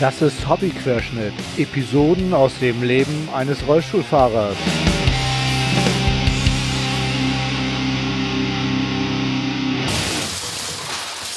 Das 0.00 0.20
ist 0.22 0.48
Hobbyquerschnitt. 0.48 1.34
Episoden 1.58 2.32
aus 2.32 2.58
dem 2.58 2.82
Leben 2.82 3.28
eines 3.34 3.66
Rollstuhlfahrers. 3.66 4.56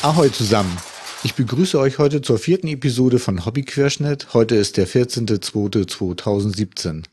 Ahoi 0.02 0.30
zusammen. 0.30 0.78
Ich 1.26 1.36
begrüße 1.36 1.78
euch 1.78 1.98
heute 1.98 2.22
zur 2.22 2.38
vierten 2.38 2.70
Episode 2.70 3.20
von 3.20 3.46
Hobbyquerschnitt. 3.46 4.34
Heute 4.34 4.56
ist 4.56 4.78
der 4.78 4.88
14.02.2017. 4.88 7.04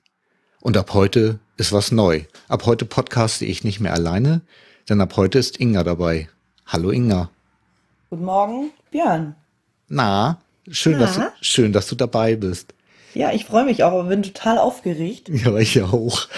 Und 0.60 0.76
ab 0.76 0.94
heute 0.94 1.40
ist 1.56 1.72
was 1.72 1.90
neu. 1.90 2.22
Ab 2.46 2.64
heute 2.64 2.84
podcaste 2.84 3.44
ich 3.44 3.64
nicht 3.64 3.80
mehr 3.80 3.94
alleine, 3.94 4.42
denn 4.88 5.00
ab 5.00 5.16
heute 5.16 5.40
ist 5.40 5.58
Inga 5.58 5.82
dabei. 5.82 6.28
Hallo 6.64 6.90
Inga. 6.90 7.28
Guten 8.08 8.24
Morgen, 8.24 8.70
Björn. 8.92 9.34
Na, 9.88 10.38
schön, 10.68 10.92
Na? 10.92 10.98
Dass, 11.00 11.14
du, 11.16 11.22
schön, 11.40 11.72
dass 11.72 11.86
du 11.86 11.94
dabei 11.94 12.36
bist. 12.36 12.74
Ja, 13.14 13.32
ich 13.32 13.44
freue 13.44 13.64
mich 13.64 13.82
auch, 13.82 13.92
aber 13.92 14.04
bin 14.04 14.22
total 14.22 14.58
aufgeregt. 14.58 15.28
Ja, 15.28 15.56
ich 15.56 15.82
auch. 15.82 16.28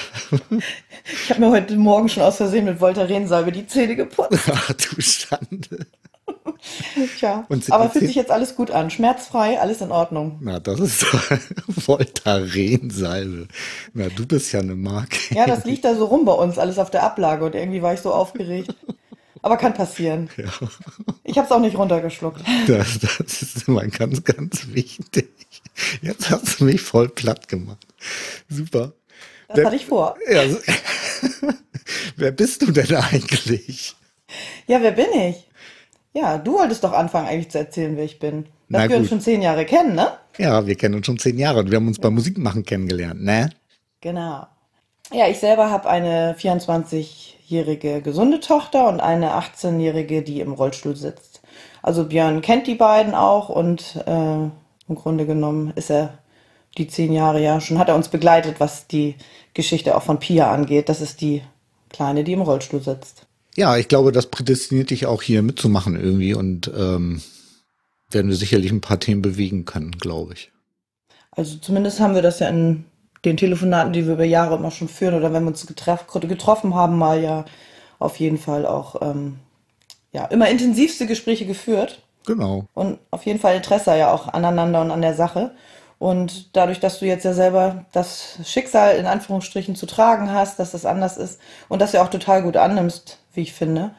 Ich 1.24 1.30
habe 1.30 1.40
mir 1.40 1.50
heute 1.50 1.76
Morgen 1.76 2.08
schon 2.08 2.22
aus 2.22 2.36
Versehen 2.36 2.64
mit 2.64 2.80
Voltarensalbe 2.80 3.52
die 3.52 3.66
Zähne 3.66 3.96
geputzt. 3.96 4.44
Ach 4.50 4.72
du 4.72 5.00
Schande. 5.00 5.86
Tja, 7.18 7.46
aber 7.70 7.90
fühlt 7.90 8.06
sich 8.06 8.14
jetzt 8.14 8.30
alles 8.30 8.56
gut 8.56 8.70
an. 8.70 8.90
Schmerzfrei, 8.90 9.60
alles 9.60 9.80
in 9.80 9.90
Ordnung. 9.90 10.38
Na, 10.40 10.60
das 10.60 10.80
ist 10.80 11.04
Voltaren-Salbe. 11.68 13.48
Na, 13.94 14.08
du 14.08 14.26
bist 14.26 14.52
ja 14.52 14.60
eine 14.60 14.76
Marke. 14.76 15.18
Ja, 15.34 15.46
das 15.46 15.64
liegt 15.64 15.84
da 15.84 15.94
so 15.94 16.04
rum 16.06 16.24
bei 16.24 16.32
uns, 16.32 16.58
alles 16.58 16.78
auf 16.78 16.90
der 16.90 17.02
Ablage 17.02 17.44
und 17.44 17.54
irgendwie 17.54 17.82
war 17.82 17.94
ich 17.94 18.00
so 18.00 18.12
aufgeregt. 18.12 18.74
Aber 19.42 19.56
kann 19.56 19.74
passieren. 19.74 20.30
Ja, 20.36 20.44
Ich 21.24 21.36
habe 21.36 21.46
es 21.46 21.52
auch 21.52 21.60
nicht 21.60 21.76
runtergeschluckt. 21.76 22.42
das, 22.68 22.98
das 23.00 23.42
ist 23.42 23.68
immer 23.68 23.84
ganz, 23.86 24.22
ganz 24.24 24.68
wichtig. 24.68 25.28
Jetzt 26.00 26.30
hast 26.30 26.60
du 26.60 26.64
mich 26.64 26.80
voll 26.80 27.08
platt 27.08 27.48
gemacht. 27.48 27.86
Super. 28.48 28.92
Das 29.48 29.64
hatte 29.64 29.76
ich 29.76 29.86
vor. 29.86 30.16
Ja, 30.30 30.42
wer 32.16 32.30
bist 32.32 32.62
du 32.62 32.70
denn 32.70 32.94
eigentlich? 32.94 33.94
Ja, 34.66 34.80
wer 34.80 34.92
bin 34.92 35.12
ich? 35.12 35.48
Ja, 36.14 36.38
du 36.38 36.54
wolltest 36.54 36.84
doch 36.84 36.92
anfangen 36.92 37.26
eigentlich 37.26 37.50
zu 37.50 37.58
erzählen, 37.58 37.96
wer 37.96 38.04
ich 38.04 38.18
bin. 38.18 38.46
Na 38.68 38.80
Dass 38.80 38.90
wir 38.90 38.96
uns 38.96 39.04
gut. 39.06 39.10
schon 39.10 39.20
zehn 39.20 39.42
Jahre 39.42 39.64
kennen, 39.64 39.94
ne? 39.94 40.12
Ja, 40.38 40.66
wir 40.66 40.74
kennen 40.76 40.94
uns 40.94 41.06
schon 41.06 41.18
zehn 41.18 41.38
Jahre 41.38 41.60
und 41.60 41.70
wir 41.70 41.76
haben 41.76 41.88
uns 41.88 41.98
beim 41.98 42.14
Musikmachen 42.14 42.64
kennengelernt, 42.64 43.22
ne? 43.22 43.50
Genau. 44.00 44.46
Ja, 45.12 45.28
ich 45.28 45.38
selber 45.38 45.70
habe 45.70 45.88
eine 45.90 46.34
24-jährige 47.52 48.02
gesunde 48.02 48.40
Tochter 48.40 48.88
und 48.88 49.00
eine 49.00 49.32
18-jährige, 49.34 50.22
die 50.22 50.40
im 50.40 50.52
Rollstuhl 50.52 50.96
sitzt. 50.96 51.40
Also 51.82 52.04
Björn 52.04 52.40
kennt 52.40 52.66
die 52.66 52.74
beiden 52.74 53.14
auch 53.14 53.48
und 53.48 53.96
äh, 54.06 54.44
im 54.88 54.94
Grunde 54.94 55.26
genommen 55.26 55.72
ist 55.74 55.90
er 55.90 56.18
die 56.78 56.88
zehn 56.88 57.12
Jahre 57.12 57.42
ja 57.42 57.60
schon, 57.60 57.78
hat 57.78 57.88
er 57.88 57.94
uns 57.94 58.08
begleitet, 58.08 58.58
was 58.58 58.86
die 58.86 59.16
Geschichte 59.52 59.96
auch 59.96 60.02
von 60.02 60.18
Pia 60.18 60.50
angeht. 60.50 60.88
Das 60.88 61.00
ist 61.00 61.20
die 61.20 61.42
Kleine, 61.90 62.24
die 62.24 62.32
im 62.32 62.40
Rollstuhl 62.40 62.80
sitzt. 62.80 63.26
Ja, 63.54 63.76
ich 63.76 63.88
glaube, 63.88 64.12
das 64.12 64.26
prädestiniert 64.26 64.88
dich 64.88 65.04
auch 65.04 65.20
hier 65.20 65.42
mitzumachen 65.42 65.94
irgendwie 65.96 66.32
und 66.32 66.70
ähm, 66.74 67.20
werden 68.10 68.30
wir 68.30 68.36
sicherlich 68.36 68.70
ein 68.70 68.80
paar 68.80 68.98
Themen 68.98 69.20
bewegen 69.20 69.66
können, 69.66 69.92
glaube 69.92 70.32
ich. 70.32 70.50
Also 71.32 71.58
zumindest 71.58 72.00
haben 72.00 72.14
wir 72.14 72.22
das 72.22 72.38
ja 72.38 72.48
in 72.48 72.84
den 73.24 73.36
Telefonaten, 73.36 73.92
die 73.92 74.06
wir 74.06 74.14
über 74.14 74.24
Jahre 74.24 74.56
immer 74.56 74.70
schon 74.70 74.88
führen 74.88 75.14
oder 75.14 75.32
wenn 75.32 75.44
wir 75.44 75.48
uns 75.48 75.66
getraf, 75.66 76.06
getroffen 76.06 76.74
haben, 76.74 76.98
mal 76.98 77.22
ja 77.22 77.44
auf 77.98 78.16
jeden 78.16 78.38
Fall 78.38 78.66
auch 78.66 79.00
ähm, 79.00 79.38
ja, 80.12 80.24
immer 80.26 80.48
intensivste 80.48 81.06
Gespräche 81.06 81.46
geführt. 81.46 82.02
Genau. 82.26 82.66
und 82.74 83.00
auf 83.10 83.26
jeden 83.26 83.40
Fall 83.40 83.56
Interesse 83.56 83.96
ja 83.96 84.12
auch 84.12 84.28
aneinander 84.28 84.80
und 84.80 84.92
an 84.92 85.02
der 85.02 85.14
Sache. 85.14 85.50
Und 85.98 86.56
dadurch, 86.56 86.80
dass 86.80 86.98
du 86.98 87.06
jetzt 87.06 87.24
ja 87.24 87.32
selber 87.32 87.84
das 87.92 88.38
Schicksal 88.44 88.96
in 88.96 89.06
Anführungsstrichen 89.06 89.76
zu 89.76 89.86
tragen 89.86 90.32
hast, 90.32 90.58
dass 90.58 90.72
das 90.72 90.84
anders 90.84 91.16
ist 91.16 91.40
und 91.68 91.80
das 91.80 91.92
ja 91.92 92.02
auch 92.02 92.10
total 92.10 92.42
gut 92.42 92.56
annimmst, 92.56 93.18
wie 93.34 93.42
ich 93.42 93.52
finde, 93.52 93.92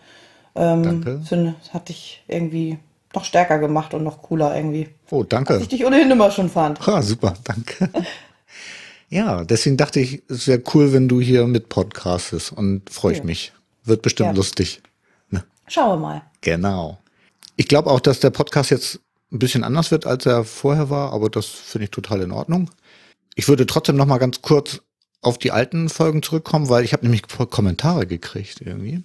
ähm, 0.55 0.83
Danke. 0.83 1.21
finde 1.25 1.55
hat 1.73 1.89
dich 1.89 2.23
irgendwie 2.27 2.77
noch 3.13 3.23
stärker 3.23 3.59
gemacht 3.59 3.93
und 3.93 4.03
noch 4.03 4.21
cooler 4.21 4.55
irgendwie. 4.55 4.89
Oh, 5.11 5.23
danke. 5.23 5.57
ich 5.61 5.67
dich 5.69 5.85
ohnehin 5.85 6.11
immer 6.11 6.31
schon 6.31 6.49
fand. 6.49 6.85
Ah, 6.87 7.01
super, 7.01 7.33
danke. 7.43 7.89
Ja, 9.13 9.43
deswegen 9.43 9.77
dachte 9.77 9.99
ich, 9.99 10.23
es 10.27 10.47
wäre 10.47 10.63
cool, 10.73 10.91
wenn 10.91 11.07
du 11.07 11.21
hier 11.21 11.45
mit 11.45 11.69
podcastest 11.69 12.51
und 12.51 12.89
freue 12.89 13.11
ich 13.13 13.19
Ja. 13.19 13.23
mich. 13.25 13.53
Wird 13.83 14.01
bestimmt 14.01 14.29
Ja. 14.29 14.33
lustig. 14.35 14.81
Ne? 15.29 15.43
Schauen 15.67 15.99
wir 15.99 16.07
mal. 16.07 16.21
Genau. 16.41 16.97
Ich 17.55 17.67
glaube 17.67 17.91
auch, 17.91 17.99
dass 17.99 18.19
der 18.21 18.31
Podcast 18.31 18.71
jetzt 18.71 18.99
ein 19.31 19.37
bisschen 19.37 19.63
anders 19.63 19.91
wird, 19.91 20.07
als 20.07 20.25
er 20.25 20.43
vorher 20.43 20.89
war, 20.89 21.13
aber 21.13 21.29
das 21.29 21.45
finde 21.45 21.85
ich 21.85 21.91
total 21.91 22.21
in 22.21 22.31
Ordnung. 22.31 22.71
Ich 23.35 23.47
würde 23.47 23.67
trotzdem 23.67 23.97
noch 23.97 24.07
mal 24.07 24.17
ganz 24.17 24.41
kurz 24.41 24.81
auf 25.21 25.37
die 25.37 25.51
alten 25.51 25.89
Folgen 25.89 26.23
zurückkommen, 26.23 26.69
weil 26.69 26.83
ich 26.83 26.93
habe 26.93 27.03
nämlich 27.03 27.21
Kommentare 27.27 28.07
gekriegt 28.07 28.61
irgendwie. 28.61 29.03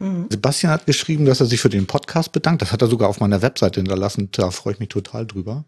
Mhm. 0.00 0.26
Sebastian 0.30 0.72
hat 0.72 0.86
geschrieben, 0.86 1.26
dass 1.26 1.38
er 1.38 1.46
sich 1.46 1.60
für 1.60 1.68
den 1.68 1.86
Podcast 1.86 2.32
bedankt. 2.32 2.62
Das 2.62 2.72
hat 2.72 2.82
er 2.82 2.88
sogar 2.88 3.08
auf 3.08 3.20
meiner 3.20 3.40
Webseite 3.40 3.78
hinterlassen. 3.80 4.30
Da 4.32 4.50
freue 4.50 4.72
ich 4.74 4.80
mich 4.80 4.88
total 4.88 5.26
drüber. 5.26 5.64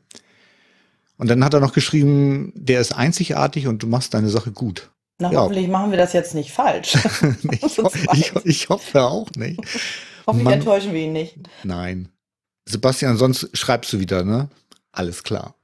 Und 1.21 1.29
dann 1.29 1.45
hat 1.45 1.53
er 1.53 1.61
noch 1.61 1.75
geschrieben, 1.75 2.51
der 2.57 2.81
ist 2.81 2.93
einzigartig 2.93 3.67
und 3.67 3.83
du 3.83 3.87
machst 3.87 4.15
deine 4.15 4.31
Sache 4.31 4.53
gut. 4.53 4.91
Na, 5.19 5.31
Ja. 5.31 5.41
hoffentlich 5.43 5.69
machen 5.69 5.91
wir 5.91 5.99
das 5.99 6.15
jetzt 6.15 6.35
nicht 6.35 6.51
falsch. 6.51 6.97
Ich, 7.63 7.79
ho 7.79 7.91
ich, 8.15 8.33
ich 8.45 8.69
hoffe 8.71 9.03
auch 9.03 9.29
nicht. 9.37 9.61
hoffentlich 10.27 10.45
Mann. 10.45 10.55
enttäuschen 10.55 10.95
wir 10.95 11.03
ihn 11.03 11.13
nicht. 11.13 11.37
Nein. 11.63 12.09
Sebastian, 12.67 13.19
sonst 13.19 13.51
schreibst 13.53 13.93
du 13.93 14.01
wieder, 14.01 14.25
ne? 14.25 14.49
Alles 14.93 15.23
klar. 15.23 15.55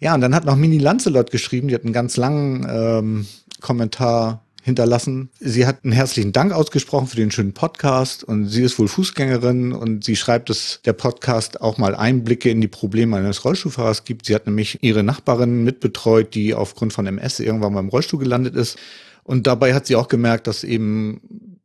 Ja, 0.00 0.14
und 0.14 0.22
dann 0.22 0.34
hat 0.34 0.46
noch 0.46 0.56
Mini 0.56 0.78
Lancelot 0.78 1.30
geschrieben, 1.30 1.68
die 1.68 1.74
hat 1.74 1.84
einen 1.84 1.92
ganz 1.92 2.16
langen 2.16 2.66
ähm, 2.70 3.26
Kommentar 3.60 4.42
hinterlassen. 4.68 5.30
Sie 5.40 5.66
hat 5.66 5.82
einen 5.82 5.92
herzlichen 5.92 6.32
Dank 6.32 6.52
ausgesprochen 6.52 7.08
für 7.08 7.16
den 7.16 7.32
schönen 7.32 7.54
Podcast 7.54 8.22
und 8.22 8.46
sie 8.46 8.62
ist 8.62 8.78
wohl 8.78 8.86
Fußgängerin 8.86 9.72
und 9.72 10.04
sie 10.04 10.14
schreibt, 10.14 10.50
dass 10.50 10.80
der 10.84 10.92
Podcast 10.92 11.60
auch 11.60 11.78
mal 11.78 11.96
Einblicke 11.96 12.50
in 12.50 12.60
die 12.60 12.68
Probleme 12.68 13.16
eines 13.16 13.44
Rollstuhlfahrers 13.44 14.04
gibt. 14.04 14.26
Sie 14.26 14.34
hat 14.34 14.46
nämlich 14.46 14.78
ihre 14.82 15.02
Nachbarin 15.02 15.64
mitbetreut, 15.64 16.34
die 16.34 16.54
aufgrund 16.54 16.92
von 16.92 17.06
MS 17.06 17.40
irgendwann 17.40 17.72
mal 17.72 17.80
im 17.80 17.88
Rollstuhl 17.88 18.20
gelandet 18.20 18.54
ist. 18.54 18.78
Und 19.24 19.46
dabei 19.46 19.74
hat 19.74 19.86
sie 19.86 19.96
auch 19.96 20.08
gemerkt, 20.08 20.46
dass 20.46 20.62
eben 20.62 21.58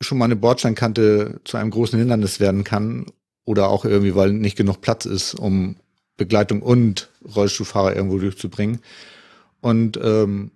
schon 0.00 0.18
mal 0.18 0.26
eine 0.26 0.36
Bordsteinkante 0.36 1.40
zu 1.44 1.56
einem 1.56 1.70
großen 1.70 1.98
Hindernis 1.98 2.38
werden 2.38 2.64
kann 2.64 3.06
oder 3.44 3.68
auch 3.68 3.84
irgendwie, 3.84 4.14
weil 4.14 4.32
nicht 4.32 4.56
genug 4.56 4.82
Platz 4.82 5.06
ist, 5.06 5.34
um 5.34 5.76
Begleitung 6.16 6.60
und 6.60 7.08
Rollstuhlfahrer 7.34 7.96
irgendwo 7.96 8.18
durchzubringen. 8.18 8.80
Und 9.60 9.98
ähm, 10.02 10.50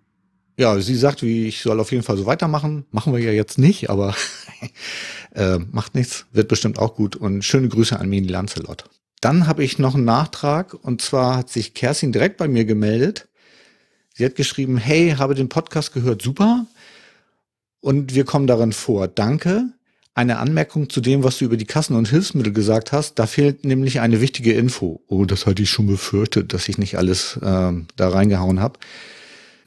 ja, 0.56 0.78
sie 0.80 0.96
sagt, 0.96 1.22
wie 1.22 1.46
ich 1.46 1.62
soll 1.62 1.80
auf 1.80 1.92
jeden 1.92 2.04
Fall 2.04 2.16
so 2.16 2.26
weitermachen. 2.26 2.84
Machen 2.90 3.12
wir 3.12 3.20
ja 3.20 3.32
jetzt 3.32 3.58
nicht, 3.58 3.90
aber 3.90 4.14
äh, 5.34 5.58
macht 5.58 5.94
nichts, 5.94 6.26
wird 6.32 6.48
bestimmt 6.48 6.78
auch 6.78 6.94
gut. 6.94 7.16
Und 7.16 7.42
schöne 7.42 7.68
Grüße 7.68 7.98
an 7.98 8.08
Mini 8.08 8.28
Lancelot. 8.28 8.84
Dann 9.20 9.46
habe 9.46 9.64
ich 9.64 9.78
noch 9.78 9.94
einen 9.94 10.04
Nachtrag 10.04 10.74
und 10.74 11.00
zwar 11.00 11.36
hat 11.36 11.48
sich 11.48 11.74
Kerstin 11.74 12.12
direkt 12.12 12.36
bei 12.36 12.48
mir 12.48 12.64
gemeldet. 12.64 13.28
Sie 14.14 14.24
hat 14.24 14.34
geschrieben, 14.34 14.76
hey, 14.76 15.14
habe 15.16 15.34
den 15.34 15.48
Podcast 15.48 15.94
gehört, 15.94 16.22
super. 16.22 16.66
Und 17.80 18.14
wir 18.14 18.24
kommen 18.24 18.46
darin 18.46 18.72
vor. 18.72 19.08
Danke. 19.08 19.72
Eine 20.14 20.38
Anmerkung 20.38 20.90
zu 20.90 21.00
dem, 21.00 21.24
was 21.24 21.38
du 21.38 21.46
über 21.46 21.56
die 21.56 21.64
Kassen 21.64 21.96
und 21.96 22.08
Hilfsmittel 22.08 22.52
gesagt 22.52 22.92
hast. 22.92 23.18
Da 23.18 23.26
fehlt 23.26 23.64
nämlich 23.64 24.00
eine 24.00 24.20
wichtige 24.20 24.52
Info. 24.52 25.02
Oh, 25.06 25.24
das 25.24 25.46
hatte 25.46 25.62
ich 25.62 25.70
schon 25.70 25.86
befürchtet, 25.86 26.52
dass 26.52 26.68
ich 26.68 26.76
nicht 26.76 26.98
alles 26.98 27.40
ähm, 27.42 27.86
da 27.96 28.10
reingehauen 28.10 28.60
habe. 28.60 28.78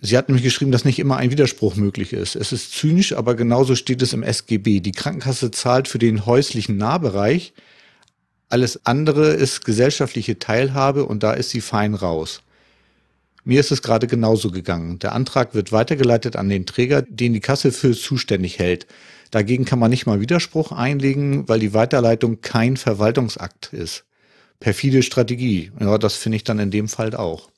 Sie 0.05 0.17
hat 0.17 0.29
nämlich 0.29 0.43
geschrieben, 0.43 0.71
dass 0.71 0.85
nicht 0.85 0.99
immer 0.99 1.17
ein 1.17 1.31
Widerspruch 1.31 1.75
möglich 1.75 2.13
ist. 2.13 2.35
Es 2.35 2.51
ist 2.51 2.73
zynisch, 2.73 3.13
aber 3.13 3.33
genauso 3.35 3.75
steht 3.75 4.01
es 4.01 4.13
im 4.13 4.21
SGB. 4.21 4.79
Die 4.79 4.91
Krankenkasse 4.91 5.49
zahlt 5.49 5.87
für 5.87 5.97
den 5.97 6.25
häuslichen 6.25 6.77
Nahbereich. 6.77 7.53
Alles 8.49 8.85
andere 8.85 9.33
ist 9.33 9.65
gesellschaftliche 9.65 10.37
Teilhabe 10.37 11.05
und 11.05 11.23
da 11.23 11.33
ist 11.33 11.49
sie 11.49 11.61
fein 11.61 11.95
raus. 11.95 12.43
Mir 13.43 13.59
ist 13.59 13.71
es 13.71 13.81
gerade 13.81 14.05
genauso 14.05 14.51
gegangen. 14.51 14.99
Der 14.99 15.13
Antrag 15.13 15.55
wird 15.55 15.71
weitergeleitet 15.71 16.35
an 16.35 16.49
den 16.49 16.65
Träger, 16.65 17.01
den 17.01 17.33
die 17.33 17.39
Kasse 17.39 17.71
für 17.71 17.93
zuständig 17.93 18.59
hält. 18.59 18.85
Dagegen 19.31 19.65
kann 19.65 19.79
man 19.79 19.89
nicht 19.89 20.05
mal 20.05 20.21
Widerspruch 20.21 20.71
einlegen, 20.71 21.49
weil 21.49 21.59
die 21.59 21.73
Weiterleitung 21.73 22.41
kein 22.41 22.77
Verwaltungsakt 22.77 23.73
ist. 23.73 24.05
Perfide 24.59 25.03
Strategie. 25.03 25.71
Ja, 25.79 25.97
das 25.97 26.15
finde 26.15 26.37
ich 26.37 26.43
dann 26.43 26.59
in 26.59 26.71
dem 26.71 26.87
Fall 26.87 27.15
auch. 27.15 27.49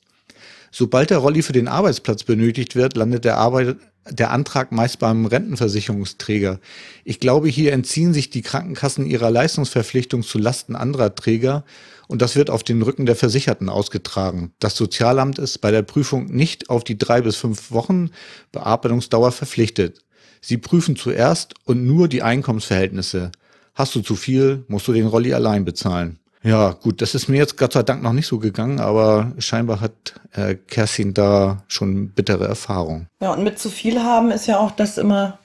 Sobald 0.70 1.10
der 1.10 1.18
Rolli 1.18 1.42
für 1.42 1.52
den 1.52 1.68
Arbeitsplatz 1.68 2.24
benötigt 2.24 2.76
wird, 2.76 2.96
landet 2.96 3.24
der, 3.24 3.38
Arbeit, 3.38 3.76
der 4.10 4.30
Antrag 4.30 4.72
meist 4.72 4.98
beim 4.98 5.26
Rentenversicherungsträger. 5.26 6.60
Ich 7.04 7.20
glaube, 7.20 7.48
hier 7.48 7.72
entziehen 7.72 8.12
sich 8.12 8.30
die 8.30 8.42
Krankenkassen 8.42 9.06
ihrer 9.06 9.30
Leistungsverpflichtung 9.30 10.22
zu 10.22 10.38
Lasten 10.38 10.76
anderer 10.76 11.14
Träger 11.14 11.64
und 12.06 12.22
das 12.22 12.36
wird 12.36 12.50
auf 12.50 12.62
den 12.62 12.82
Rücken 12.82 13.06
der 13.06 13.16
Versicherten 13.16 13.68
ausgetragen. 13.68 14.52
Das 14.58 14.76
Sozialamt 14.76 15.38
ist 15.38 15.58
bei 15.58 15.70
der 15.70 15.82
Prüfung 15.82 16.26
nicht 16.26 16.70
auf 16.70 16.84
die 16.84 16.98
drei 16.98 17.20
bis 17.20 17.36
fünf 17.36 17.70
Wochen 17.70 18.10
Bearbeitungsdauer 18.52 19.32
verpflichtet. 19.32 20.02
Sie 20.40 20.56
prüfen 20.56 20.96
zuerst 20.96 21.54
und 21.64 21.84
nur 21.84 22.08
die 22.08 22.22
Einkommensverhältnisse. 22.22 23.32
Hast 23.74 23.94
du 23.94 24.00
zu 24.00 24.16
viel, 24.16 24.64
musst 24.68 24.88
du 24.88 24.92
den 24.92 25.06
Rolli 25.06 25.32
allein 25.34 25.64
bezahlen. 25.64 26.18
Ja, 26.42 26.70
gut, 26.70 27.02
das 27.02 27.14
ist 27.14 27.28
mir 27.28 27.38
jetzt 27.38 27.56
Gott 27.56 27.72
sei 27.72 27.82
Dank 27.82 28.02
noch 28.02 28.12
nicht 28.12 28.26
so 28.26 28.38
gegangen, 28.38 28.80
aber 28.80 29.32
scheinbar 29.38 29.80
hat 29.80 29.92
äh, 30.32 30.54
Kerstin 30.54 31.14
da 31.14 31.62
schon 31.66 32.10
bittere 32.10 32.46
Erfahrung. 32.46 33.06
Ja, 33.20 33.32
und 33.32 33.42
mit 33.42 33.58
zu 33.58 33.70
viel 33.70 34.02
haben 34.02 34.30
ist 34.30 34.46
ja 34.46 34.58
auch 34.58 34.70
das 34.70 34.98
immer, 34.98 35.38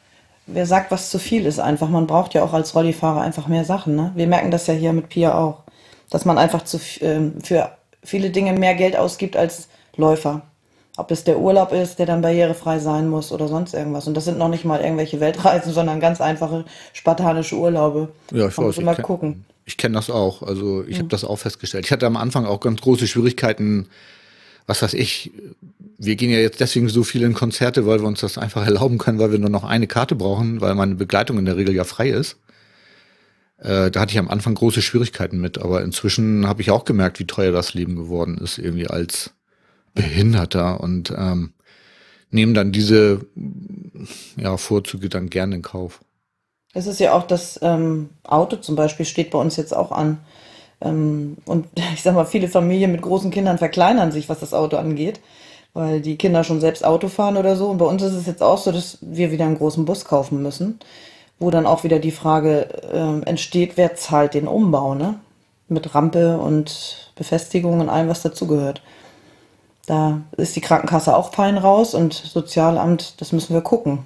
wer 0.45 0.65
sagt, 0.65 0.91
was 0.91 1.09
zu 1.09 1.17
viel 1.19 1.45
ist 1.45 1.59
einfach. 1.59 1.89
Man 1.89 2.07
braucht 2.07 2.33
ja 2.35 2.43
auch 2.43 2.53
als 2.53 2.75
Rollifahrer 2.75 3.21
einfach 3.21 3.47
mehr 3.47 3.65
Sachen. 3.65 3.95
Ne? 3.95 4.11
Wir 4.15 4.27
merken 4.27 4.51
das 4.51 4.67
ja 4.67 4.73
hier 4.73 4.93
mit 4.93 5.09
Pia 5.09 5.33
auch, 5.33 5.63
dass 6.09 6.25
man 6.25 6.37
einfach 6.37 6.63
zu, 6.63 6.77
äh, 7.01 7.31
für 7.43 7.71
viele 8.03 8.29
Dinge 8.29 8.53
mehr 8.53 8.75
Geld 8.75 8.95
ausgibt 8.95 9.35
als 9.35 9.69
Läufer. 9.95 10.43
Ob 10.95 11.09
es 11.09 11.23
der 11.23 11.39
Urlaub 11.39 11.71
ist, 11.71 11.97
der 11.97 12.05
dann 12.05 12.21
barrierefrei 12.21 12.77
sein 12.77 13.09
muss 13.09 13.31
oder 13.31 13.47
sonst 13.47 13.73
irgendwas. 13.73 14.07
Und 14.07 14.15
das 14.15 14.25
sind 14.25 14.37
noch 14.37 14.49
nicht 14.49 14.63
mal 14.63 14.79
irgendwelche 14.79 15.19
Weltreisen, 15.19 15.73
sondern 15.73 15.99
ganz 15.99 16.21
einfache 16.21 16.65
spartanische 16.93 17.55
Urlaube. 17.55 18.09
Ja, 18.31 18.47
ich 18.47 18.57
Man 18.57 18.67
weiß. 18.67 18.75
muss 18.75 18.77
immer 18.77 18.95
gucken. 18.95 19.45
Ich 19.65 19.77
kenne 19.77 19.95
das 19.95 20.09
auch. 20.09 20.43
Also 20.43 20.83
ich 20.85 20.99
habe 20.99 21.07
das 21.07 21.23
auch 21.23 21.37
festgestellt. 21.37 21.85
Ich 21.85 21.91
hatte 21.91 22.05
am 22.05 22.17
Anfang 22.17 22.45
auch 22.45 22.59
ganz 22.59 22.81
große 22.81 23.07
Schwierigkeiten. 23.07 23.87
Was 24.67 24.81
weiß 24.81 24.93
ich. 24.93 25.31
Wir 25.97 26.15
gehen 26.15 26.29
ja 26.29 26.39
jetzt 26.39 26.59
deswegen 26.59 26.89
so 26.89 27.03
viel 27.03 27.23
in 27.23 27.33
Konzerte, 27.33 27.85
weil 27.85 27.99
wir 27.99 28.07
uns 28.07 28.21
das 28.21 28.37
einfach 28.37 28.65
erlauben 28.65 28.97
können, 28.97 29.19
weil 29.19 29.31
wir 29.31 29.39
nur 29.39 29.49
noch 29.49 29.63
eine 29.63 29.87
Karte 29.87 30.15
brauchen, 30.15 30.59
weil 30.59 30.75
meine 30.75 30.95
Begleitung 30.95 31.37
in 31.37 31.45
der 31.45 31.55
Regel 31.55 31.73
ja 31.75 31.83
frei 31.83 32.09
ist. 32.09 32.37
Äh, 33.57 33.91
da 33.91 34.01
hatte 34.01 34.11
ich 34.11 34.19
am 34.19 34.27
Anfang 34.27 34.55
große 34.55 34.81
Schwierigkeiten 34.81 35.39
mit, 35.39 35.57
aber 35.57 35.81
inzwischen 35.83 36.47
habe 36.47 36.61
ich 36.61 36.71
auch 36.71 36.83
gemerkt, 36.83 37.19
wie 37.19 37.27
teuer 37.27 37.53
das 37.53 37.73
Leben 37.73 37.95
geworden 37.95 38.37
ist, 38.37 38.57
irgendwie 38.57 38.87
als 38.87 39.31
Behinderter 39.93 40.81
und 40.81 41.13
ähm, 41.15 41.53
nehmen 42.29 42.53
dann 42.53 42.71
diese 42.71 43.25
ja, 44.35 44.57
Vorzüge 44.57 45.07
dann 45.07 45.29
gerne 45.29 45.55
in 45.55 45.61
Kauf. 45.61 46.01
Es 46.73 46.87
ist 46.87 46.99
ja 46.99 47.13
auch 47.13 47.23
das 47.23 47.59
ähm, 47.61 48.09
Auto 48.23 48.57
zum 48.57 48.75
Beispiel 48.75 49.05
steht 49.05 49.31
bei 49.31 49.37
uns 49.37 49.55
jetzt 49.57 49.75
auch 49.75 49.91
an. 49.91 50.19
Ähm, 50.81 51.37
und 51.45 51.67
ich 51.93 52.01
sag 52.01 52.15
mal, 52.15 52.25
viele 52.25 52.47
Familien 52.47 52.91
mit 52.91 53.01
großen 53.01 53.31
Kindern 53.31 53.57
verkleinern 53.57 54.11
sich, 54.11 54.29
was 54.29 54.39
das 54.39 54.53
Auto 54.53 54.77
angeht, 54.77 55.19
weil 55.73 56.01
die 56.01 56.17
Kinder 56.17 56.43
schon 56.43 56.61
selbst 56.61 56.85
Auto 56.85 57.07
fahren 57.07 57.37
oder 57.37 57.55
so. 57.55 57.67
Und 57.67 57.77
bei 57.77 57.85
uns 57.85 58.01
ist 58.01 58.13
es 58.13 58.25
jetzt 58.25 58.43
auch 58.43 58.57
so, 58.57 58.71
dass 58.71 58.97
wir 59.01 59.31
wieder 59.31 59.45
einen 59.45 59.57
großen 59.57 59.85
Bus 59.85 60.05
kaufen 60.05 60.41
müssen, 60.41 60.79
wo 61.39 61.51
dann 61.51 61.65
auch 61.65 61.83
wieder 61.83 61.99
die 61.99 62.11
Frage 62.11 62.67
ähm, 62.91 63.23
entsteht, 63.23 63.77
wer 63.77 63.95
zahlt 63.95 64.33
den 64.33 64.47
Umbau, 64.47 64.95
ne? 64.95 65.15
Mit 65.69 65.95
Rampe 65.95 66.37
und 66.37 67.11
Befestigung 67.15 67.79
und 67.79 67.89
allem, 67.89 68.09
was 68.09 68.21
dazugehört. 68.21 68.81
Da 69.85 70.21
ist 70.37 70.55
die 70.55 70.61
Krankenkasse 70.61 71.15
auch 71.15 71.33
fein 71.33 71.57
raus 71.57 71.93
und 71.93 72.13
Sozialamt, 72.13 73.19
das 73.21 73.31
müssen 73.31 73.53
wir 73.53 73.61
gucken, 73.61 74.05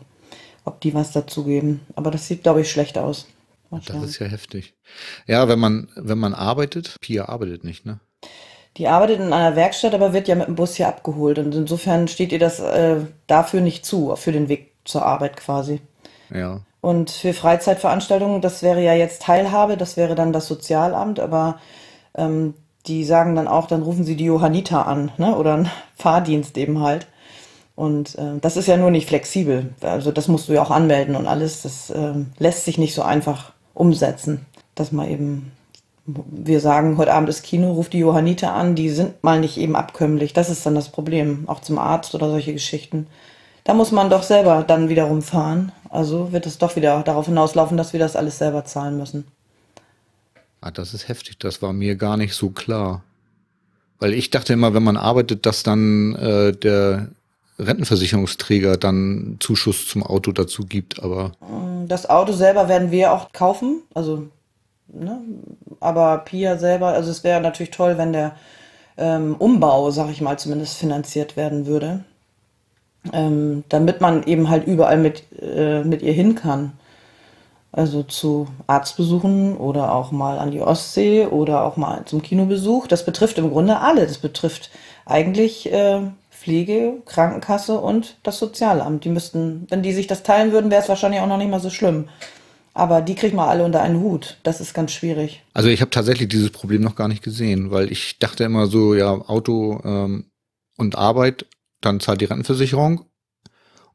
ob 0.67 0.81
die 0.81 0.93
was 0.93 1.11
dazugeben. 1.11 1.81
Aber 1.95 2.11
das 2.11 2.27
sieht, 2.27 2.43
glaube 2.43 2.61
ich, 2.61 2.69
schlecht 2.69 2.97
aus. 2.97 3.27
Das 3.69 4.03
ist 4.03 4.19
ja 4.19 4.27
heftig. 4.27 4.75
Ja, 5.25 5.47
wenn 5.47 5.59
man, 5.59 5.89
wenn 5.95 6.17
man 6.17 6.33
arbeitet, 6.33 6.95
Pia 7.01 7.27
arbeitet 7.27 7.63
nicht, 7.63 7.85
ne? 7.85 7.99
Die 8.77 8.87
arbeitet 8.87 9.19
in 9.19 9.33
einer 9.33 9.55
Werkstatt, 9.55 9.95
aber 9.95 10.13
wird 10.13 10.27
ja 10.27 10.35
mit 10.35 10.47
dem 10.47 10.55
Bus 10.55 10.75
hier 10.75 10.87
abgeholt. 10.87 11.39
Und 11.39 11.53
insofern 11.55 12.07
steht 12.07 12.31
ihr 12.31 12.39
das 12.39 12.59
äh, 12.59 12.97
dafür 13.25 13.61
nicht 13.61 13.85
zu, 13.85 14.15
für 14.15 14.31
den 14.31 14.49
Weg 14.49 14.73
zur 14.85 15.03
Arbeit 15.05 15.35
quasi. 15.35 15.81
Ja. 16.33 16.61
Und 16.79 17.09
für 17.09 17.33
Freizeitveranstaltungen, 17.33 18.41
das 18.41 18.61
wäre 18.61 18.83
ja 18.83 18.93
jetzt 18.93 19.23
Teilhabe, 19.23 19.77
das 19.77 19.97
wäre 19.97 20.15
dann 20.15 20.31
das 20.31 20.47
Sozialamt, 20.47 21.19
aber 21.19 21.59
ähm, 22.13 22.53
die 22.85 23.03
sagen 23.03 23.35
dann 23.35 23.47
auch, 23.47 23.67
dann 23.67 23.81
rufen 23.81 24.05
sie 24.05 24.15
die 24.15 24.25
Johanniter 24.25 24.87
an, 24.87 25.11
ne? 25.17 25.35
Oder 25.35 25.55
einen 25.55 25.71
Fahrdienst 25.95 26.57
eben 26.57 26.81
halt. 26.81 27.07
Und 27.77 28.15
äh, 28.15 28.39
das 28.41 28.57
ist 28.57 28.67
ja 28.67 28.75
nur 28.75 28.89
nicht 28.89 29.07
flexibel. 29.07 29.69
Also 29.81 30.11
das 30.11 30.27
musst 30.27 30.49
du 30.49 30.53
ja 30.53 30.63
auch 30.63 30.71
anmelden 30.71 31.15
und 31.15 31.27
alles. 31.27 31.61
Das 31.61 31.93
ähm, 31.95 32.31
lässt 32.39 32.65
sich 32.65 32.79
nicht 32.79 32.95
so 32.95 33.03
einfach 33.03 33.53
umsetzen. 33.75 34.47
Dass 34.73 34.91
man 34.91 35.07
eben, 35.07 35.51
wir 36.07 36.59
sagen, 36.59 36.97
heute 36.97 37.13
Abend 37.13 37.29
ist 37.29 37.43
Kino, 37.43 37.71
ruft 37.73 37.93
die 37.93 37.99
Johanniter 37.99 38.51
an, 38.51 38.73
die 38.73 38.89
sind 38.89 39.23
mal 39.23 39.39
nicht 39.39 39.57
eben 39.57 39.75
abkömmlich. 39.75 40.33
Das 40.33 40.49
ist 40.49 40.65
dann 40.65 40.73
das 40.73 40.89
Problem. 40.89 41.43
Auch 41.45 41.61
zum 41.61 41.77
Arzt 41.77 42.15
oder 42.15 42.31
solche 42.31 42.51
Geschichten. 42.51 43.05
Da 43.63 43.75
muss 43.75 43.91
man 43.91 44.09
doch 44.09 44.23
selber 44.23 44.63
dann 44.67 44.89
wiederum 44.89 45.21
fahren. 45.21 45.71
Also 45.91 46.31
wird 46.31 46.47
es 46.47 46.57
doch 46.57 46.75
wieder 46.75 47.03
darauf 47.03 47.27
hinauslaufen, 47.27 47.77
dass 47.77 47.93
wir 47.93 47.99
das 47.99 48.15
alles 48.15 48.39
selber 48.39 48.65
zahlen 48.65 48.97
müssen. 48.97 49.25
Ah, 50.61 50.71
das 50.71 50.95
ist 50.95 51.09
heftig. 51.09 51.37
Das 51.37 51.61
war 51.61 51.73
mir 51.73 51.95
gar 51.95 52.17
nicht 52.17 52.33
so 52.33 52.49
klar. 52.49 53.03
Weil 53.99 54.13
ich 54.13 54.31
dachte 54.31 54.53
immer, 54.53 54.73
wenn 54.73 54.83
man 54.83 54.97
arbeitet, 54.97 55.45
dass 55.45 55.61
dann 55.61 56.15
äh, 56.15 56.53
der 56.53 57.09
Rentenversicherungsträger 57.59 58.77
dann 58.77 59.37
Zuschuss 59.39 59.87
zum 59.87 60.03
Auto 60.03 60.31
dazu 60.31 60.63
gibt. 60.63 61.01
Aber 61.01 61.31
Das 61.87 62.09
Auto 62.09 62.33
selber 62.33 62.69
werden 62.69 62.91
wir 62.91 63.11
auch 63.11 63.31
kaufen. 63.31 63.81
Also, 63.93 64.27
ne? 64.87 65.19
Aber 65.79 66.19
Pia 66.19 66.57
selber, 66.57 66.87
also 66.87 67.09
es 67.09 67.23
wäre 67.23 67.41
natürlich 67.41 67.71
toll, 67.71 67.97
wenn 67.97 68.13
der 68.13 68.35
ähm, 68.97 69.35
Umbau, 69.37 69.91
sag 69.91 70.09
ich 70.09 70.21
mal, 70.21 70.37
zumindest 70.37 70.77
finanziert 70.77 71.37
werden 71.37 71.65
würde. 71.65 72.03
Ähm, 73.13 73.63
damit 73.69 74.01
man 74.01 74.23
eben 74.23 74.49
halt 74.49 74.67
überall 74.67 74.97
mit, 74.97 75.23
äh, 75.41 75.83
mit 75.83 76.01
ihr 76.01 76.13
hin 76.13 76.35
kann. 76.35 76.73
Also 77.71 78.01
zu 78.03 78.47
Arztbesuchen 78.65 79.55
oder 79.55 79.93
auch 79.93 80.11
mal 80.11 80.39
an 80.39 80.51
die 80.51 80.61
Ostsee 80.61 81.25
oder 81.27 81.63
auch 81.63 81.77
mal 81.77 82.05
zum 82.05 82.21
Kinobesuch. 82.21 82.87
Das 82.87 83.05
betrifft 83.05 83.37
im 83.37 83.51
Grunde 83.51 83.79
alle. 83.79 84.07
Das 84.07 84.17
betrifft 84.17 84.71
eigentlich 85.05 85.71
äh, 85.71 86.01
Pflege, 86.47 87.01
Krankenkasse 87.05 87.77
und 87.77 88.19
das 88.23 88.39
Sozialamt. 88.39 89.03
Die 89.03 89.09
müssten, 89.09 89.67
wenn 89.69 89.83
die 89.83 89.91
sich 89.91 90.07
das 90.07 90.23
teilen 90.23 90.53
würden, 90.53 90.71
wäre 90.71 90.81
es 90.81 90.87
wahrscheinlich 90.87 91.19
auch 91.19 91.27
noch 91.27 91.37
nicht 91.37 91.51
mal 91.51 91.59
so 91.59 91.69
schlimm. 91.69 92.07
Aber 92.73 93.01
die 93.01 93.15
kriegt 93.15 93.35
man 93.35 93.49
alle 93.49 93.65
unter 93.65 93.81
einen 93.81 93.99
Hut. 93.99 94.37
Das 94.43 94.61
ist 94.61 94.73
ganz 94.73 94.93
schwierig. 94.93 95.43
also 95.53 95.67
ich 95.67 95.81
habe 95.81 95.91
tatsächlich 95.91 96.29
dieses 96.29 96.51
Problem 96.51 96.81
noch 96.83 96.95
gar 96.95 97.09
nicht 97.09 97.21
gesehen, 97.21 97.69
weil 97.69 97.91
ich 97.91 98.17
dachte 98.19 98.45
immer 98.45 98.67
so, 98.67 98.95
ja, 98.95 99.11
Auto 99.11 99.81
ähm, 99.83 100.31
und 100.77 100.95
Arbeit, 100.95 101.47
dann 101.81 101.99
zahlt 101.99 102.21
die 102.21 102.25
Rentenversicherung 102.25 103.03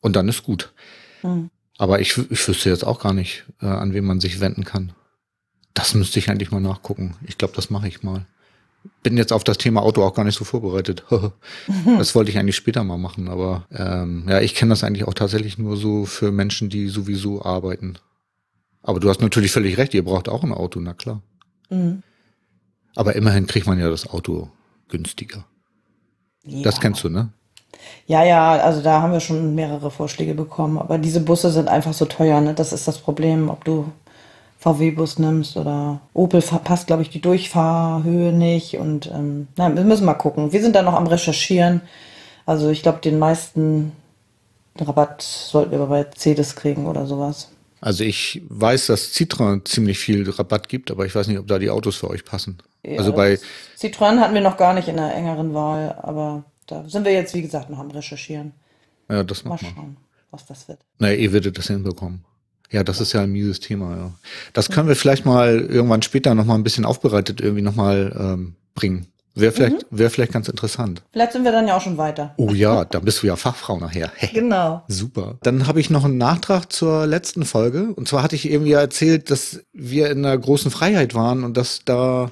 und 0.01 0.15
dann 0.15 0.29
ist 0.29 0.43
gut. 0.43 0.75
Hm. 1.23 1.49
Aber 1.79 2.01
ich, 2.01 2.19
ich 2.19 2.49
wüsste 2.49 2.69
jetzt 2.69 2.87
auch 2.87 3.01
gar 3.01 3.15
nicht, 3.15 3.45
äh, 3.63 3.67
an 3.67 3.95
wen 3.95 4.05
man 4.05 4.21
sich 4.21 4.41
wenden 4.41 4.67
kann. 4.67 4.93
Das 5.73 5.95
müsste 5.95 6.19
ich 6.19 6.29
eigentlich 6.29 6.51
mal 6.51 6.61
nachgucken. 6.61 7.17
Ich 7.27 7.39
glaube, 7.39 7.55
das 7.57 7.71
mache 7.71 7.89
ich 7.89 8.03
mal. 8.03 8.27
Bin 9.03 9.17
jetzt 9.17 9.33
auf 9.33 9.45
das 9.45 9.59
Thema 9.59 9.83
Auto 9.83 10.03
auch 10.03 10.15
gar 10.15 10.25
nicht 10.25 10.39
so 10.39 10.45
vorbereitet. 10.45 11.05
das 11.99 12.15
wollte 12.15 12.31
ich 12.31 12.39
eigentlich 12.39 12.57
später 12.57 12.85
mal 12.85 12.99
machen, 12.99 13.29
aber 13.29 13.67
ähm, 13.73 14.27
ja, 14.29 14.41
ich 14.41 14.55
kenne 14.55 14.71
das 14.71 14.85
eigentlich 14.85 15.07
auch 15.07 15.15
tatsächlich 15.15 15.59
nur 15.59 15.77
so 15.77 16.05
für 16.05 16.31
Menschen, 16.33 16.69
die 16.69 16.89
sowieso 16.89 17.45
arbeiten. 17.45 17.99
Aber 18.83 19.01
du 19.01 19.09
hast 19.09 19.21
natürlich 19.21 19.53
völlig 19.53 19.79
recht, 19.79 19.95
ihr 19.95 20.05
braucht 20.05 20.29
auch 20.29 20.43
ein 20.43 20.53
Auto, 20.53 20.81
na 20.81 20.95
klar. 20.95 21.23
Mhm. 21.71 22.03
Aber 22.95 23.17
immerhin 23.17 23.47
kriegt 23.47 23.67
man 23.67 23.79
ja 23.79 23.89
das 23.91 24.09
Auto 24.09 24.51
günstiger. 24.89 25.45
Das 26.45 26.77
Ja. 26.77 26.81
kennst 26.81 27.03
du, 27.05 27.09
ne? 27.09 27.33
Ja, 28.07 28.25
ja, 28.25 28.53
also 28.53 28.83
da 28.83 29.01
haben 29.01 29.13
wir 29.13 29.21
schon 29.21 29.55
mehrere 29.55 29.91
Vorschläge 29.91 30.35
bekommen. 30.35 30.79
Aber 30.79 30.99
diese 30.99 31.21
Busse 31.21 31.51
sind 31.51 31.69
einfach 31.69 31.93
so 31.95 32.05
teuer, 32.05 32.41
ne? 32.41 32.55
Das 32.55 32.73
ist 32.73 32.87
das 32.87 32.99
Problem, 32.99 33.49
ob 33.49 33.65
du 33.65 33.91
VW-Bus 34.63 35.19
nimmst 35.19 35.57
oder 35.57 36.01
Opel 36.15 36.41
verpasst, 36.41 36.87
glaube 36.87 37.03
ich, 37.03 37.11
die 37.11 37.21
Durchfahrhöhe 37.21 38.33
nicht. 38.33 38.77
Und 38.77 39.11
ähm, 39.13 39.49
nein, 39.57 39.77
wir 39.77 39.83
müssen 39.83 40.07
mal 40.07 40.15
gucken. 40.15 40.53
Wir 40.53 40.63
sind 40.63 40.77
da 40.77 40.83
noch 40.83 40.95
am 40.95 41.09
Recherchieren. 41.09 41.81
Also 42.47 42.71
ich 42.71 42.83
glaube, 42.83 43.01
den 43.01 43.19
meisten 43.19 43.93
Rabatt 44.79 45.23
sollten 45.23 45.73
wir 45.73 45.79
bei 45.79 45.87
Mercedes 45.87 46.55
kriegen 46.55 46.87
oder 46.87 47.07
sowas. 47.07 47.51
Also 47.81 48.05
ich 48.05 48.41
weiß, 48.49 48.87
dass 48.87 49.13
Citroën 49.13 49.65
ziemlich 49.65 49.99
viel 49.99 50.31
Rabatt 50.31 50.69
gibt, 50.69 50.93
aber 50.93 51.05
ich 51.07 51.15
weiß 51.15 51.27
nicht, 51.27 51.39
ob 51.39 51.49
da 51.49 51.59
die 51.59 51.71
Autos 51.71 51.97
für 51.97 52.09
euch 52.09 52.25
passen. 52.25 52.59
Ja, 52.85 52.99
also 52.99 53.13
bei, 53.13 53.41
Citroën 53.77 54.21
hatten 54.21 54.35
wir 54.35 54.41
noch 54.41 54.57
gar 54.57 54.75
nicht 54.75 54.87
in 54.87 54.97
der 54.97 55.13
engeren 55.13 55.55
Wahl, 55.55 55.99
aber 56.01 56.45
da 56.69 56.89
sind 56.89 57.05
wir 57.05 57.13
jetzt, 57.13 57.35
wie 57.35 57.43
gesagt, 57.43 57.69
noch 57.69 57.81
am 57.81 57.91
Recherchieren. 57.91 58.53
ja, 59.11 59.25
das 59.25 59.43
Mal 59.43 59.51
man. 59.51 59.59
schauen, 59.59 59.97
was 60.31 60.47
das 60.47 60.69
wird. 60.69 60.79
Naja, 61.01 61.17
ihr 61.17 61.33
werdet 61.33 61.59
das 61.59 61.67
hinbekommen. 61.67 62.25
Ja, 62.73 62.83
das 62.83 63.01
ist 63.01 63.13
ja 63.13 63.21
ein 63.21 63.31
mieses 63.31 63.61
Thema, 63.61 63.97
ja. 63.97 64.13
Das 64.55 64.71
können 64.71 64.89
wir 64.89 64.97
vielleicht 64.97 65.27
mal 65.27 65.61
irgendwann 65.61 66.03
später 66.03 66.35
nochmal 66.35 66.59
ein 66.59 66.65
bisschen 66.65 66.85
aufbereitet 66.85 67.41
irgendwie 67.41 67.63
nochmal 67.63 68.17
ähm, 68.19 68.55
bringen. 68.75 69.07
Wäre 69.35 69.53
vielleicht, 69.53 69.87
wäre 69.91 70.11
vielleicht 70.11 70.33
ganz 70.33 70.49
interessant. 70.49 71.03
Vielleicht 71.11 71.33
sind 71.33 71.45
wir 71.45 71.53
dann 71.53 71.67
ja 71.67 71.77
auch 71.77 71.81
schon 71.81 71.97
weiter. 71.97 72.35
Oh 72.37 72.51
ja, 72.51 72.85
da 72.85 72.99
bist 72.99 73.23
du 73.23 73.27
ja 73.27 73.37
Fachfrau 73.37 73.79
nachher. 73.79 74.13
Genau. 74.33 74.83
Super. 74.89 75.39
Dann 75.43 75.67
habe 75.67 75.81
ich 75.81 75.89
noch 75.89 76.05
einen 76.05 76.19
Nachtrag 76.19 76.71
zur 76.71 77.07
letzten 77.07 77.45
Folge. 77.45 77.93
Und 77.95 78.09
zwar 78.09 78.23
hatte 78.23 78.37
ich 78.37 78.51
irgendwie 78.51 78.73
erzählt, 78.73 79.31
dass 79.31 79.61
wir 79.73 80.11
in 80.11 80.25
einer 80.25 80.37
großen 80.37 80.71
Freiheit 80.71 81.15
waren 81.15 81.45
und 81.45 81.57
dass 81.57 81.81
da, 81.85 82.31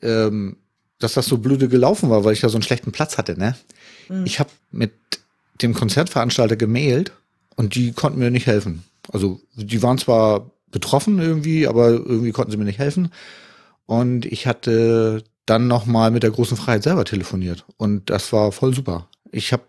ähm, 0.00 0.56
dass 1.00 1.14
das 1.14 1.26
so 1.26 1.38
blöde 1.38 1.68
gelaufen 1.68 2.08
war, 2.08 2.24
weil 2.24 2.34
ich 2.34 2.40
da 2.40 2.48
so 2.48 2.56
einen 2.56 2.62
schlechten 2.62 2.92
Platz 2.92 3.18
hatte, 3.18 3.36
ne? 3.38 3.56
Ich 4.24 4.38
habe 4.38 4.50
mit 4.70 4.92
dem 5.62 5.74
Konzertveranstalter 5.74 6.54
gemailt 6.54 7.10
und 7.56 7.74
die 7.74 7.92
konnten 7.92 8.20
mir 8.20 8.30
nicht 8.30 8.46
helfen. 8.46 8.84
Also 9.12 9.40
die 9.54 9.82
waren 9.82 9.98
zwar 9.98 10.50
betroffen 10.70 11.18
irgendwie, 11.18 11.66
aber 11.66 11.90
irgendwie 11.90 12.32
konnten 12.32 12.50
sie 12.50 12.56
mir 12.56 12.64
nicht 12.64 12.78
helfen. 12.78 13.12
Und 13.86 14.26
ich 14.26 14.46
hatte 14.46 15.22
dann 15.46 15.68
noch 15.68 15.86
mal 15.86 16.10
mit 16.10 16.22
der 16.22 16.30
großen 16.30 16.56
Freiheit 16.56 16.82
selber 16.82 17.04
telefoniert 17.04 17.64
und 17.76 18.10
das 18.10 18.32
war 18.32 18.52
voll 18.52 18.74
super. 18.74 19.08
Ich 19.30 19.52
habe 19.52 19.62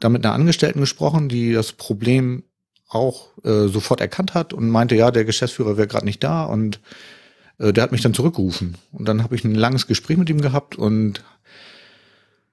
da 0.00 0.08
mit 0.08 0.24
einer 0.24 0.34
Angestellten 0.34 0.80
gesprochen, 0.80 1.28
die 1.28 1.52
das 1.52 1.72
Problem 1.72 2.42
auch 2.88 3.28
äh, 3.44 3.68
sofort 3.68 4.00
erkannt 4.00 4.34
hat 4.34 4.52
und 4.52 4.70
meinte, 4.70 4.94
ja, 4.94 5.10
der 5.10 5.24
Geschäftsführer 5.24 5.76
wäre 5.76 5.88
gerade 5.88 6.06
nicht 6.06 6.22
da 6.22 6.44
und 6.44 6.80
Äh, 7.58 7.72
der 7.72 7.84
hat 7.84 7.92
mich 7.92 8.00
dann 8.00 8.14
zurückgerufen. 8.14 8.76
Und 8.92 9.06
dann 9.06 9.22
habe 9.22 9.34
ich 9.34 9.44
ein 9.44 9.54
langes 9.54 9.86
Gespräch 9.86 10.16
mit 10.16 10.30
ihm 10.30 10.40
gehabt 10.40 10.74
und 10.76 11.22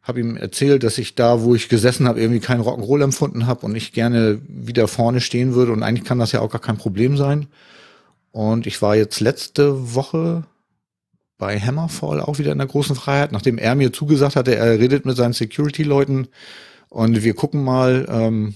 habe 0.09 0.19
ihm 0.19 0.35
erzählt, 0.35 0.83
dass 0.83 0.97
ich 0.97 1.15
da, 1.15 1.43
wo 1.43 1.55
ich 1.55 1.69
gesessen 1.69 2.07
habe, 2.07 2.19
irgendwie 2.19 2.41
keinen 2.41 2.61
Rock'n'Roll 2.61 3.03
empfunden 3.03 3.47
habe 3.47 3.65
und 3.65 3.75
ich 3.75 3.93
gerne 3.93 4.41
wieder 4.47 4.89
vorne 4.89 5.21
stehen 5.21 5.53
würde. 5.53 5.71
Und 5.71 5.83
eigentlich 5.83 6.03
kann 6.03 6.19
das 6.19 6.33
ja 6.33 6.41
auch 6.41 6.51
gar 6.51 6.59
kein 6.59 6.77
Problem 6.77 7.15
sein. 7.15 7.47
Und 8.31 8.67
ich 8.67 8.81
war 8.81 8.95
jetzt 8.95 9.21
letzte 9.21 9.95
Woche 9.95 10.43
bei 11.37 11.59
Hammerfall 11.59 12.19
auch 12.19 12.37
wieder 12.37 12.51
in 12.51 12.57
der 12.57 12.67
großen 12.67 12.95
Freiheit, 12.95 13.31
nachdem 13.31 13.57
er 13.57 13.75
mir 13.75 13.93
zugesagt 13.93 14.35
hatte, 14.35 14.55
er 14.55 14.79
redet 14.79 15.05
mit 15.05 15.15
seinen 15.15 15.33
Security-Leuten 15.33 16.27
und 16.89 17.23
wir 17.23 17.33
gucken 17.33 17.63
mal. 17.63 18.05
Ähm, 18.09 18.55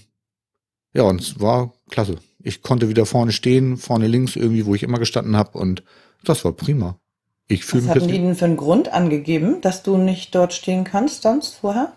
ja, 0.94 1.04
und 1.04 1.22
es 1.22 1.40
war 1.40 1.74
klasse. 1.90 2.18
Ich 2.40 2.62
konnte 2.62 2.90
wieder 2.90 3.06
vorne 3.06 3.32
stehen, 3.32 3.78
vorne 3.78 4.08
links 4.08 4.36
irgendwie, 4.36 4.66
wo 4.66 4.76
ich 4.76 4.84
immer 4.84 5.00
gestanden 5.00 5.38
habe 5.38 5.58
und 5.58 5.84
das 6.24 6.44
war 6.46 6.52
prima. 6.52 7.00
Ich 7.48 7.66
fühle 7.66 7.84
mich. 7.84 7.90
Was 7.90 7.96
hatten 7.96 8.08
die 8.08 8.20
denn 8.20 8.36
für 8.36 8.46
einen 8.46 8.58
Grund 8.58 8.92
angegeben, 8.92 9.62
dass 9.62 9.84
du 9.84 9.98
nicht 9.98 10.34
dort 10.34 10.54
stehen 10.54 10.84
kannst 10.84 11.24
sonst 11.24 11.56
vorher? 11.56 11.94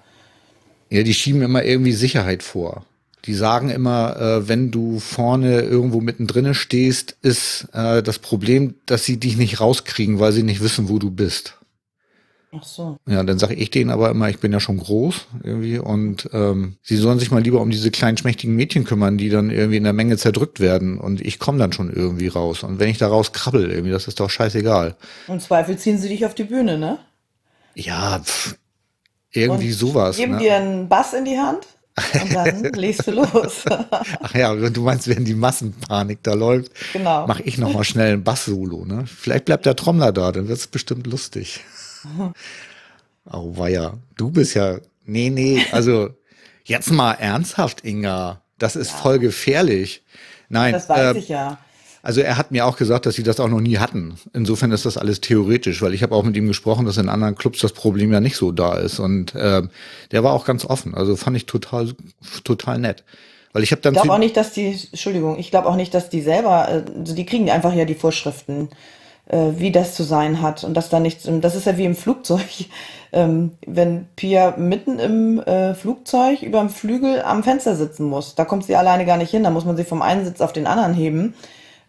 Ja, 0.91 1.03
die 1.03 1.15
schieben 1.15 1.43
immer 1.43 1.65
irgendwie 1.65 1.93
Sicherheit 1.93 2.43
vor. 2.43 2.85
Die 3.25 3.35
sagen 3.35 3.71
immer, 3.71 4.17
äh, 4.21 4.49
wenn 4.49 4.71
du 4.71 5.01
vorne 5.01 5.61
irgendwo 5.63 6.01
mittendrin 6.01 6.55
stehst, 6.55 7.17
ist 7.23 7.69
äh, 7.73 8.03
das 8.03 8.21
Problem, 8.21 8.75
dass 8.87 9.05
sie 9.05 9.19
dich 9.19 9.37
nicht 9.37 9.61
rauskriegen, 9.61 10.21
weil 10.21 10.33
sie 10.33 10.45
nicht 10.45 10.63
wissen, 10.63 10.89
wo 10.89 10.99
du 11.01 11.11
bist. 11.11 11.59
Ach 12.53 12.63
so. 12.63 12.97
Ja, 13.07 13.23
dann 13.23 13.39
sage 13.39 13.55
ich 13.55 13.71
denen 13.71 13.91
aber 13.91 14.11
immer, 14.11 14.29
ich 14.29 14.39
bin 14.39 14.53
ja 14.53 14.61
schon 14.61 14.79
groß 14.79 15.27
irgendwie 15.43 15.79
und 15.79 16.31
ähm, 16.33 16.77
sie 16.83 16.97
sollen 16.97 17.19
sich 17.19 17.31
mal 17.31 17.43
lieber 17.43 17.61
um 17.61 17.71
diese 17.71 17.91
kleinen 17.91 18.17
schmächtigen 18.17 18.55
Mädchen 18.55 18.85
kümmern, 18.85 19.19
die 19.19 19.29
dann 19.29 19.51
irgendwie 19.51 19.77
in 19.77 19.85
der 19.85 19.93
Menge 19.93 20.17
zerdrückt 20.17 20.61
werden 20.61 20.99
und 20.99 21.21
ich 21.21 21.39
komme 21.39 21.59
dann 21.59 21.73
schon 21.73 21.93
irgendwie 21.93 22.29
raus. 22.29 22.63
Und 22.63 22.79
wenn 22.79 22.89
ich 22.89 22.99
da 22.99 23.09
raus 23.09 23.33
krabbel, 23.33 23.71
irgendwie, 23.71 23.91
das 23.91 24.07
ist 24.07 24.21
doch 24.21 24.31
scheißegal. 24.31 24.97
Im 25.29 25.41
Zweifel 25.41 25.77
ziehen 25.77 25.99
sie 25.99 26.09
dich 26.09 26.25
auf 26.25 26.35
die 26.35 26.45
Bühne, 26.45 26.79
ne? 26.79 26.99
Ja, 27.75 28.21
pff, 28.21 28.57
irgendwie 29.33 29.73
und 29.73 29.79
sowas. 29.79 30.17
Geben 30.17 30.33
ne? 30.33 30.39
dir 30.39 30.57
einen 30.57 30.89
Bass 30.89 31.13
in 31.13 31.25
die 31.25 31.39
Hand? 31.39 31.67
Und 32.23 32.35
dann 32.35 32.63
legst 32.75 33.07
du 33.07 33.11
los. 33.13 33.65
Ach 33.69 34.35
ja, 34.35 34.55
du 34.55 34.83
meinst, 34.83 35.09
wenn 35.09 35.25
die 35.25 35.35
Massenpanik 35.35 36.23
da 36.23 36.35
läuft, 36.35 36.73
genau. 36.93 37.27
mache 37.27 37.43
ich 37.43 37.59
nochmal 37.59 37.85
schnell 37.85 38.15
ein 38.15 38.25
Bass-Solo. 38.25 38.85
Ne? 38.85 39.05
Vielleicht 39.07 39.47
bleibt 39.47 39.67
der 39.67 39.77
Trommler 39.77 40.13
da, 40.13 40.33
dann 40.33 40.49
wird 40.49 40.59
es 40.59 40.67
bestimmt 40.67 41.07
lustig. 41.07 41.65
Oh, 43.33 43.67
ja. 43.67 43.95
Du 44.17 44.31
bist 44.31 44.55
ja. 44.55 44.79
Nee, 45.05 45.31
nee, 45.31 45.65
also 45.73 46.11
jetzt 46.65 46.91
mal 46.91 47.13
ernsthaft, 47.13 47.85
Inga. 47.85 48.43
Das 48.59 48.77
ist 48.77 48.91
ja. 48.93 48.97
voll 48.97 49.19
gefährlich. 49.19 50.05
Nein. 50.49 50.73
Das 50.73 50.89
weiß 50.89 51.17
äh, 51.17 51.19
ich 51.19 51.29
ja. 51.29 51.59
Also 52.03 52.21
er 52.21 52.39
hat 52.39 52.53
mir 52.53 52.67
auch 52.67 52.77
gesagt, 52.77 53.05
dass 53.05 53.17
sie 53.17 53.25
das 53.25 53.41
auch 53.41 53.49
noch 53.49 53.61
nie 53.61 53.79
hatten. 53.79 54.15
Insofern 54.33 54.71
ist 54.71 54.87
das 54.87 54.97
alles 54.97 55.21
theoretisch, 55.21 55.83
weil 55.83 55.93
ich 55.93 56.05
habe 56.05 56.15
auch 56.15 56.23
mit 56.23 56.37
ihm 56.37 56.47
gesprochen, 56.47 56.87
dass 56.87 56.99
in 56.99 57.09
anderen 57.09 57.35
Clubs 57.35 57.59
das 57.59 57.73
Problem 57.73 58.13
ja 58.13 58.21
nicht 58.21 58.37
so 58.37 58.53
da 58.53 58.79
ist. 58.79 59.01
Und 59.01 59.35
äh, 59.35 59.63
der 60.13 60.23
war 60.23 60.33
auch 60.33 60.45
ganz 60.45 60.65
offen. 60.65 60.95
Also 60.95 61.17
fand 61.17 61.37
ich 61.37 61.47
total, 61.47 61.95
total 62.45 62.79
nett. 62.79 63.03
Weil 63.53 63.65
ich 63.65 63.73
habe 63.73 63.83
dann. 63.83 63.95
Ich 63.95 64.01
glaube 64.01 64.15
auch 64.15 64.21
nicht, 64.21 64.37
dass 64.37 64.53
die, 64.53 64.79
Entschuldigung, 64.93 65.37
ich 65.37 65.51
glaube 65.51 65.69
auch 65.69 65.75
nicht, 65.75 65.95
dass 65.95 66.09
die 66.09 66.23
selber, 66.23 66.67
also 66.67 67.15
die 67.15 67.27
kriegen 67.27 67.51
einfach 67.51 67.75
ja 67.75 67.85
die 67.85 67.97
Vorschriften 67.97 68.69
äh, 68.69 68.96
wie 69.29 69.73
das 69.73 69.95
zu 69.95 70.05
sein 70.05 70.41
hat 70.41 70.63
und 70.63 70.75
dass 70.75 70.89
da 70.89 71.01
nichts, 71.01 71.29
das 71.41 71.55
ist 71.55 71.67
ja 71.67 71.77
wie 71.77 71.85
im 71.85 71.97
Flugzeug, 71.97 72.47
ähm, 73.13 73.53
wenn 73.67 74.07
Pia 74.17 74.55
mitten 74.57 74.99
im 74.99 75.41
äh, 75.41 75.75
Flugzeug 75.75 76.43
über 76.43 76.61
dem 76.61 76.71
Flügel 76.71 77.23
am 77.23 77.43
Fenster 77.43 77.75
sitzen 77.75 78.07
muss, 78.07 78.35
da 78.35 78.45
kommt 78.45 78.65
sie 78.65 78.77
alleine 78.77 79.05
gar 79.05 79.17
nicht 79.17 79.31
hin, 79.31 79.43
da 79.43 79.51
muss 79.51 79.65
man 79.65 79.77
sie 79.77 79.85
vom 79.85 80.03
einen 80.03 80.25
Sitz 80.25 80.41
auf 80.41 80.53
den 80.53 80.67
anderen 80.67 80.95
heben. 80.95 81.35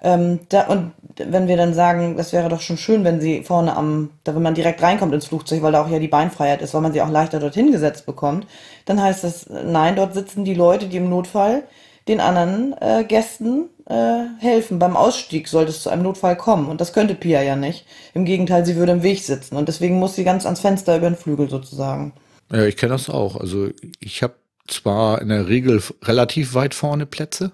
Ähm, 0.01 0.41
da, 0.49 0.67
und 0.67 0.91
wenn 1.17 1.47
wir 1.47 1.57
dann 1.57 1.73
sagen, 1.73 2.17
das 2.17 2.31
wäre 2.31 2.49
doch 2.49 2.61
schon 2.61 2.77
schön, 2.77 3.03
wenn 3.03 3.19
sie 3.19 3.43
vorne 3.43 3.75
am, 3.75 4.11
da 4.23 4.35
wenn 4.35 4.43
man 4.43 4.53
direkt 4.53 4.81
reinkommt 4.81 5.13
ins 5.13 5.25
Flugzeug, 5.25 5.63
weil 5.63 5.71
da 5.71 5.83
auch 5.83 5.89
ja 5.89 5.97
die 5.97 6.07
Beinfreiheit 6.07 6.61
ist, 6.61 6.73
weil 6.75 6.81
man 6.81 6.93
sie 6.93 7.01
auch 7.01 7.09
leichter 7.09 7.39
dorthin 7.39 7.71
gesetzt 7.71 8.05
bekommt, 8.05 8.45
dann 8.85 9.01
heißt 9.01 9.23
das, 9.23 9.47
nein, 9.49 9.95
dort 9.95 10.13
sitzen 10.13 10.45
die 10.45 10.53
Leute, 10.53 10.87
die 10.87 10.97
im 10.97 11.09
Notfall 11.09 11.63
den 12.07 12.19
anderen 12.19 12.75
äh, 12.79 13.03
Gästen 13.03 13.69
äh, 13.89 14.25
helfen. 14.39 14.79
Beim 14.79 14.97
Ausstieg 14.97 15.47
sollte 15.47 15.71
es 15.71 15.81
zu 15.81 15.89
einem 15.89 16.03
Notfall 16.03 16.35
kommen. 16.35 16.67
Und 16.67 16.81
das 16.81 16.93
könnte 16.93 17.15
Pia 17.15 17.41
ja 17.41 17.55
nicht. 17.55 17.85
Im 18.13 18.25
Gegenteil, 18.25 18.65
sie 18.65 18.75
würde 18.75 18.91
im 18.91 19.03
Weg 19.03 19.23
sitzen. 19.23 19.55
Und 19.55 19.67
deswegen 19.67 19.99
muss 19.99 20.15
sie 20.15 20.23
ganz 20.23 20.45
ans 20.45 20.59
Fenster 20.59 20.97
über 20.97 21.09
den 21.09 21.17
Flügel 21.17 21.49
sozusagen. 21.49 22.13
Ja, 22.51 22.65
ich 22.65 22.77
kenne 22.77 22.93
das 22.93 23.09
auch. 23.09 23.37
Also 23.37 23.69
ich 23.99 24.23
habe 24.23 24.35
zwar 24.67 25.21
in 25.21 25.29
der 25.29 25.47
Regel 25.47 25.81
relativ 26.03 26.53
weit 26.53 26.73
vorne 26.73 27.05
Plätze, 27.05 27.51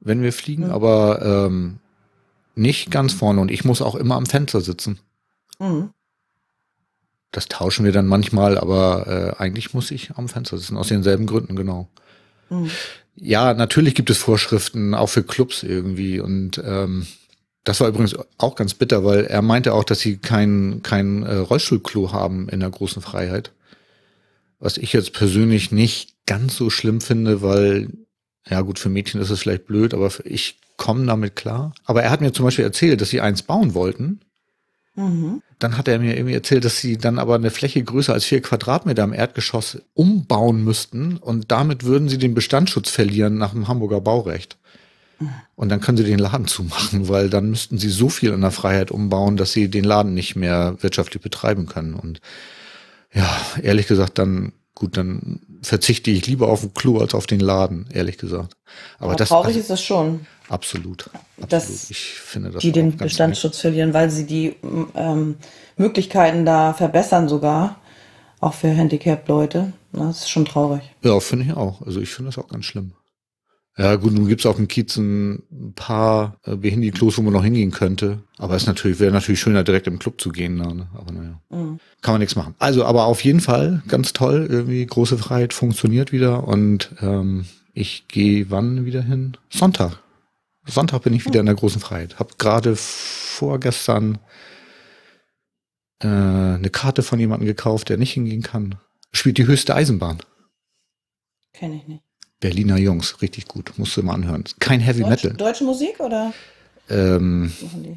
wenn 0.00 0.22
wir 0.22 0.32
fliegen, 0.32 0.66
mhm. 0.66 0.72
aber 0.72 1.22
ähm, 1.22 1.78
nicht 2.54 2.90
ganz 2.90 3.12
vorne. 3.12 3.40
Und 3.40 3.50
ich 3.50 3.64
muss 3.64 3.82
auch 3.82 3.94
immer 3.94 4.16
am 4.16 4.26
Fenster 4.26 4.60
sitzen. 4.60 4.98
Mhm. 5.58 5.90
Das 7.30 7.46
tauschen 7.46 7.84
wir 7.84 7.92
dann 7.92 8.06
manchmal, 8.06 8.58
aber 8.58 9.06
äh, 9.38 9.40
eigentlich 9.40 9.74
muss 9.74 9.90
ich 9.90 10.12
am 10.16 10.28
Fenster 10.28 10.56
sitzen, 10.58 10.78
aus 10.78 10.88
denselben 10.88 11.26
Gründen, 11.26 11.56
genau. 11.56 11.88
Mhm. 12.50 12.70
Ja, 13.20 13.54
natürlich 13.54 13.94
gibt 13.94 14.10
es 14.10 14.18
Vorschriften, 14.18 14.94
auch 14.94 15.08
für 15.08 15.22
Clubs 15.22 15.62
irgendwie. 15.62 16.20
Und 16.20 16.62
ähm, 16.64 17.06
das 17.64 17.80
war 17.80 17.88
übrigens 17.88 18.16
auch 18.38 18.54
ganz 18.54 18.74
bitter, 18.74 19.04
weil 19.04 19.24
er 19.24 19.42
meinte 19.42 19.74
auch, 19.74 19.84
dass 19.84 20.00
sie 20.00 20.18
kein, 20.18 20.80
kein 20.82 21.24
äh, 21.24 21.36
Rollstuhlklo 21.36 22.12
haben 22.12 22.48
in 22.48 22.60
der 22.60 22.70
großen 22.70 23.02
Freiheit. 23.02 23.52
Was 24.60 24.76
ich 24.76 24.92
jetzt 24.92 25.12
persönlich 25.12 25.72
nicht 25.72 26.14
ganz 26.26 26.56
so 26.56 26.70
schlimm 26.70 27.00
finde, 27.00 27.42
weil, 27.42 27.90
ja 28.48 28.60
gut, 28.60 28.78
für 28.78 28.88
Mädchen 28.88 29.20
ist 29.20 29.30
es 29.30 29.40
vielleicht 29.40 29.66
blöd, 29.66 29.94
aber 29.94 30.10
ich 30.24 30.58
komme 30.76 31.06
damit 31.06 31.36
klar. 31.36 31.74
Aber 31.84 32.02
er 32.02 32.10
hat 32.10 32.20
mir 32.20 32.32
zum 32.32 32.44
Beispiel 32.44 32.64
erzählt, 32.64 33.00
dass 33.00 33.10
sie 33.10 33.20
eins 33.20 33.42
bauen 33.42 33.74
wollten 33.74 34.20
Mhm. 34.98 35.42
Dann 35.60 35.76
hat 35.78 35.86
er 35.86 36.00
mir 36.00 36.16
irgendwie 36.16 36.34
erzählt, 36.34 36.64
dass 36.64 36.78
sie 36.78 36.98
dann 36.98 37.20
aber 37.20 37.36
eine 37.36 37.50
Fläche 37.50 37.82
größer 37.82 38.12
als 38.12 38.24
vier 38.24 38.42
Quadratmeter 38.42 39.04
im 39.04 39.12
Erdgeschoss 39.12 39.78
umbauen 39.94 40.64
müssten 40.64 41.16
und 41.16 41.52
damit 41.52 41.84
würden 41.84 42.08
sie 42.08 42.18
den 42.18 42.34
Bestandsschutz 42.34 42.90
verlieren 42.90 43.38
nach 43.38 43.52
dem 43.52 43.68
Hamburger 43.68 44.00
Baurecht. 44.00 44.58
Mhm. 45.20 45.30
Und 45.54 45.68
dann 45.68 45.80
können 45.80 45.98
sie 45.98 46.04
den 46.04 46.18
Laden 46.18 46.48
zumachen, 46.48 47.08
weil 47.08 47.30
dann 47.30 47.48
müssten 47.48 47.78
sie 47.78 47.90
so 47.90 48.08
viel 48.08 48.32
in 48.32 48.40
der 48.40 48.50
Freiheit 48.50 48.90
umbauen, 48.90 49.36
dass 49.36 49.52
sie 49.52 49.68
den 49.68 49.84
Laden 49.84 50.14
nicht 50.14 50.34
mehr 50.34 50.76
wirtschaftlich 50.80 51.22
betreiben 51.22 51.66
können. 51.66 51.94
Und 51.94 52.20
ja, 53.14 53.28
ehrlich 53.62 53.86
gesagt, 53.86 54.18
dann 54.18 54.52
gut, 54.74 54.96
dann 54.96 55.40
verzichte 55.62 56.10
ich 56.10 56.26
lieber 56.26 56.48
auf 56.48 56.60
den 56.60 56.74
Klo 56.74 56.98
als 56.98 57.14
auf 57.14 57.26
den 57.26 57.40
Laden, 57.40 57.86
ehrlich 57.92 58.18
gesagt. 58.18 58.56
Aber, 58.98 59.10
Aber 59.10 59.16
das, 59.16 59.28
traurig 59.28 59.48
also, 59.48 59.60
ist 59.60 59.70
das 59.70 59.82
schon. 59.82 60.26
Absolut. 60.48 61.10
absolut. 61.36 61.52
Dass 61.52 61.90
ich 61.90 61.98
finde 61.98 62.50
das 62.50 62.62
die 62.62 62.72
den 62.72 62.96
Bestandsschutz 62.96 63.54
nett. 63.54 63.60
verlieren, 63.60 63.94
weil 63.94 64.10
sie 64.10 64.24
die 64.24 64.56
ähm, 64.94 65.36
Möglichkeiten 65.76 66.44
da 66.44 66.72
verbessern 66.72 67.28
sogar, 67.28 67.76
auch 68.40 68.54
für 68.54 68.68
Handicap-Leute. 68.68 69.72
Das 69.92 70.20
ist 70.20 70.30
schon 70.30 70.44
traurig. 70.44 70.82
Ja, 71.02 71.18
finde 71.20 71.46
ich 71.46 71.54
auch. 71.54 71.82
Also 71.82 72.00
ich 72.00 72.10
finde 72.10 72.30
das 72.30 72.38
auch 72.38 72.48
ganz 72.48 72.64
schlimm. 72.64 72.92
Ja, 73.78 73.94
gut, 73.94 74.12
nun 74.12 74.26
gibt's 74.26 74.44
auf 74.44 74.56
dem 74.56 74.66
Kiez 74.66 74.96
ein 74.96 75.72
paar 75.76 76.40
äh, 76.44 76.56
Behindi-Klos, 76.56 77.16
wo 77.16 77.22
man 77.22 77.32
noch 77.32 77.44
hingehen 77.44 77.70
könnte. 77.70 78.24
Aber 78.36 78.56
es 78.56 78.66
natürlich, 78.66 78.98
wäre 78.98 79.12
natürlich 79.12 79.38
schöner, 79.38 79.62
direkt 79.62 79.86
im 79.86 80.00
Club 80.00 80.20
zu 80.20 80.30
gehen. 80.30 80.56
Ne? 80.56 80.88
Aber 80.94 81.12
naja, 81.12 81.40
mhm. 81.50 81.78
kann 82.02 82.14
man 82.14 82.18
nichts 82.18 82.34
machen. 82.34 82.56
Also, 82.58 82.84
aber 82.84 83.04
auf 83.04 83.22
jeden 83.22 83.38
Fall 83.38 83.84
ganz 83.86 84.12
toll. 84.12 84.48
Irgendwie 84.50 84.84
große 84.84 85.16
Freiheit 85.16 85.52
funktioniert 85.52 86.10
wieder. 86.10 86.48
Und 86.48 86.90
ähm, 87.00 87.46
ich 87.72 88.08
gehe 88.08 88.50
wann 88.50 88.84
wieder 88.84 89.02
hin? 89.02 89.36
Sonntag. 89.48 90.02
Sonntag 90.66 91.02
bin 91.02 91.14
ich 91.14 91.24
wieder 91.24 91.38
in 91.38 91.46
der 91.46 91.54
großen 91.54 91.80
Freiheit. 91.80 92.18
Hab 92.18 92.36
gerade 92.36 92.74
vorgestern 92.74 94.18
äh, 96.02 96.08
eine 96.08 96.70
Karte 96.70 97.04
von 97.04 97.20
jemandem 97.20 97.46
gekauft, 97.46 97.90
der 97.90 97.96
nicht 97.96 98.12
hingehen 98.12 98.42
kann. 98.42 98.74
Spielt 99.12 99.38
die 99.38 99.46
höchste 99.46 99.76
Eisenbahn. 99.76 100.18
Kenne 101.52 101.76
ich 101.76 101.86
nicht. 101.86 102.07
Berliner 102.40 102.78
Jungs, 102.78 103.20
richtig 103.20 103.48
gut. 103.48 103.72
Musst 103.76 103.96
du 103.96 104.02
mal 104.02 104.14
anhören. 104.14 104.44
Kein 104.60 104.80
Heavy 104.80 105.00
Deutsch, 105.00 105.24
Metal. 105.24 105.32
Deutsche 105.34 105.64
Musik 105.64 105.98
oder? 105.98 106.32
Ähm, 106.88 107.52
die? 107.60 107.96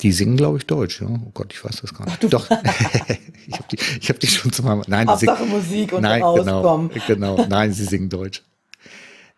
die? 0.00 0.12
singen, 0.12 0.36
glaube 0.36 0.58
ich, 0.58 0.66
Deutsch, 0.66 1.00
ja. 1.02 1.08
Oh 1.08 1.30
Gott, 1.34 1.52
ich 1.52 1.62
weiß 1.62 1.80
das 1.82 1.92
gar 1.92 2.06
nicht. 2.06 2.18
Ach, 2.24 2.30
Doch. 2.30 2.50
ich 3.46 3.54
habe 3.54 3.64
die, 3.70 3.78
ich 4.00 4.08
hab 4.08 4.20
die 4.20 4.26
schon 4.26 4.52
zu 4.52 4.62
mal. 4.62 4.82
Nein, 4.86 5.08
Hauptsache 5.08 5.44
Musik 5.44 5.92
und 5.92 6.02
nein, 6.02 6.22
genau, 6.22 6.88
genau. 7.06 7.46
Nein, 7.48 7.72
sie 7.72 7.84
singen 7.84 8.08
Deutsch. 8.08 8.42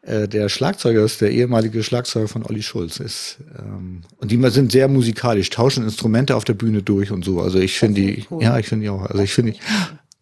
Äh, 0.06 0.28
der 0.28 0.48
Schlagzeuger 0.48 1.02
ist 1.02 1.20
der 1.20 1.30
ehemalige 1.30 1.82
Schlagzeuger 1.82 2.28
von 2.28 2.44
Olli 2.44 2.62
Schulz. 2.62 3.00
Ist, 3.00 3.38
ähm, 3.58 4.02
und 4.18 4.30
die 4.30 4.50
sind 4.50 4.70
sehr 4.70 4.86
musikalisch, 4.88 5.50
tauschen 5.50 5.82
Instrumente 5.82 6.36
auf 6.36 6.44
der 6.44 6.54
Bühne 6.54 6.82
durch 6.82 7.10
und 7.10 7.24
so. 7.24 7.40
Also 7.40 7.58
ich 7.58 7.78
finde 7.78 8.00
die, 8.00 8.26
cool. 8.30 8.42
ja, 8.42 8.58
ich 8.58 8.68
finde 8.68 8.84
die 8.84 8.90
auch. 8.90 9.02
Also 9.02 9.22
ich 9.22 9.32
finde, 9.32 9.54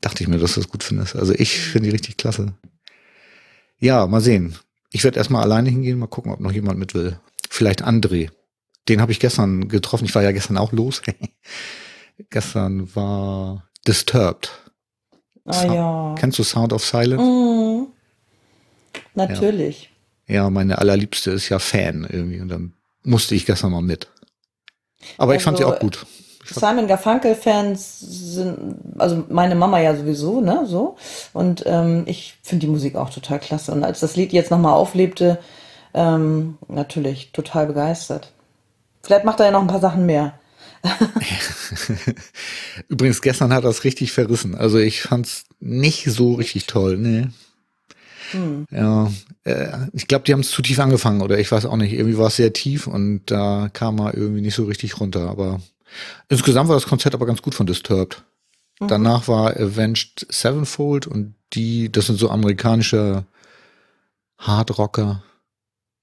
dachte 0.00 0.22
ich 0.22 0.28
mir, 0.28 0.38
dass 0.38 0.54
du 0.54 0.60
das 0.60 0.70
gut 0.70 0.84
findest. 0.84 1.16
Also 1.16 1.34
ich 1.34 1.58
finde 1.58 1.88
die 1.88 1.92
richtig 1.92 2.16
klasse. 2.16 2.54
Ja, 3.82 4.06
mal 4.06 4.20
sehen. 4.20 4.56
Ich 4.92 5.02
werde 5.02 5.18
erstmal 5.18 5.42
alleine 5.42 5.68
hingehen, 5.68 5.98
mal 5.98 6.06
gucken, 6.06 6.30
ob 6.32 6.38
noch 6.38 6.52
jemand 6.52 6.78
mit 6.78 6.94
will. 6.94 7.18
Vielleicht 7.50 7.84
André. 7.84 8.30
Den 8.88 9.00
habe 9.00 9.10
ich 9.10 9.18
gestern 9.18 9.68
getroffen. 9.68 10.04
Ich 10.04 10.14
war 10.14 10.22
ja 10.22 10.30
gestern 10.30 10.56
auch 10.56 10.70
los. 10.70 11.02
gestern 12.30 12.94
war 12.94 13.68
Disturbed. 13.86 14.52
Ah 15.44 15.52
Sound, 15.52 15.74
ja. 15.74 16.14
Kennst 16.16 16.38
du 16.38 16.44
Sound 16.44 16.72
of 16.72 16.84
Silence? 16.84 17.24
Mm, 17.24 17.88
natürlich. 19.14 19.90
Ja. 20.28 20.34
ja, 20.34 20.50
meine 20.50 20.78
allerliebste 20.78 21.32
ist 21.32 21.48
ja 21.48 21.58
Fan 21.58 22.06
irgendwie 22.08 22.40
und 22.40 22.48
dann 22.48 22.74
musste 23.02 23.34
ich 23.34 23.46
gestern 23.46 23.72
mal 23.72 23.82
mit. 23.82 24.08
Aber 25.18 25.34
ich 25.34 25.42
fand 25.42 25.58
sie 25.58 25.64
Also 25.64 25.74
auch 25.74 25.80
gut. 25.80 26.06
Simon 26.44 26.88
Garfunkel-Fans 26.88 28.00
sind, 28.00 28.76
also 28.98 29.24
meine 29.28 29.54
Mama 29.54 29.80
ja 29.80 29.94
sowieso, 29.94 30.40
ne, 30.40 30.64
so. 30.66 30.96
Und 31.32 31.62
ähm, 31.66 32.02
ich 32.06 32.34
finde 32.42 32.66
die 32.66 32.72
Musik 32.72 32.96
auch 32.96 33.10
total 33.10 33.38
klasse. 33.38 33.72
Und 33.72 33.84
als 33.84 34.00
das 34.00 34.16
Lied 34.16 34.32
jetzt 34.32 34.50
nochmal 34.50 34.74
auflebte, 34.74 35.38
ähm, 35.94 36.58
natürlich 36.68 37.32
total 37.32 37.66
begeistert. 37.66 38.32
Vielleicht 39.02 39.24
macht 39.24 39.40
er 39.40 39.46
ja 39.46 39.52
noch 39.52 39.60
ein 39.60 39.68
paar 39.68 39.80
Sachen 39.80 40.06
mehr. 40.06 40.34
Übrigens, 42.88 43.22
gestern 43.22 43.52
hat 43.52 43.64
er 43.64 43.70
es 43.70 43.84
richtig 43.84 44.12
verrissen. 44.12 44.56
Also 44.56 44.78
ich 44.78 45.02
fand's 45.02 45.44
nicht 45.60 46.04
so 46.06 46.34
richtig 46.34 46.66
toll, 46.66 46.96
nee. 46.96 47.28
Ja, 48.70 49.12
äh, 49.44 49.68
ich 49.92 50.06
glaube, 50.06 50.24
die 50.24 50.32
haben 50.32 50.40
es 50.40 50.50
zu 50.50 50.62
tief 50.62 50.78
angefangen 50.78 51.20
oder 51.20 51.38
ich 51.38 51.52
weiß 51.52 51.66
auch 51.66 51.76
nicht. 51.76 51.92
Irgendwie 51.92 52.18
war 52.18 52.28
es 52.28 52.36
sehr 52.36 52.52
tief 52.52 52.86
und 52.86 53.22
da 53.26 53.68
kam 53.72 54.00
er 54.00 54.14
irgendwie 54.14 54.40
nicht 54.40 54.54
so 54.54 54.64
richtig 54.64 55.00
runter. 55.00 55.28
Aber 55.28 55.60
insgesamt 56.28 56.68
war 56.68 56.76
das 56.76 56.86
Konzert 56.86 57.14
aber 57.14 57.26
ganz 57.26 57.42
gut 57.42 57.54
von 57.54 57.66
Disturbed. 57.66 58.24
Danach 58.88 59.28
war 59.28 59.56
Avenged 59.56 60.26
Sevenfold 60.28 61.06
und 61.06 61.34
die, 61.52 61.92
das 61.92 62.06
sind 62.06 62.18
so 62.18 62.30
amerikanische 62.30 63.24
Hardrocker. 64.38 65.22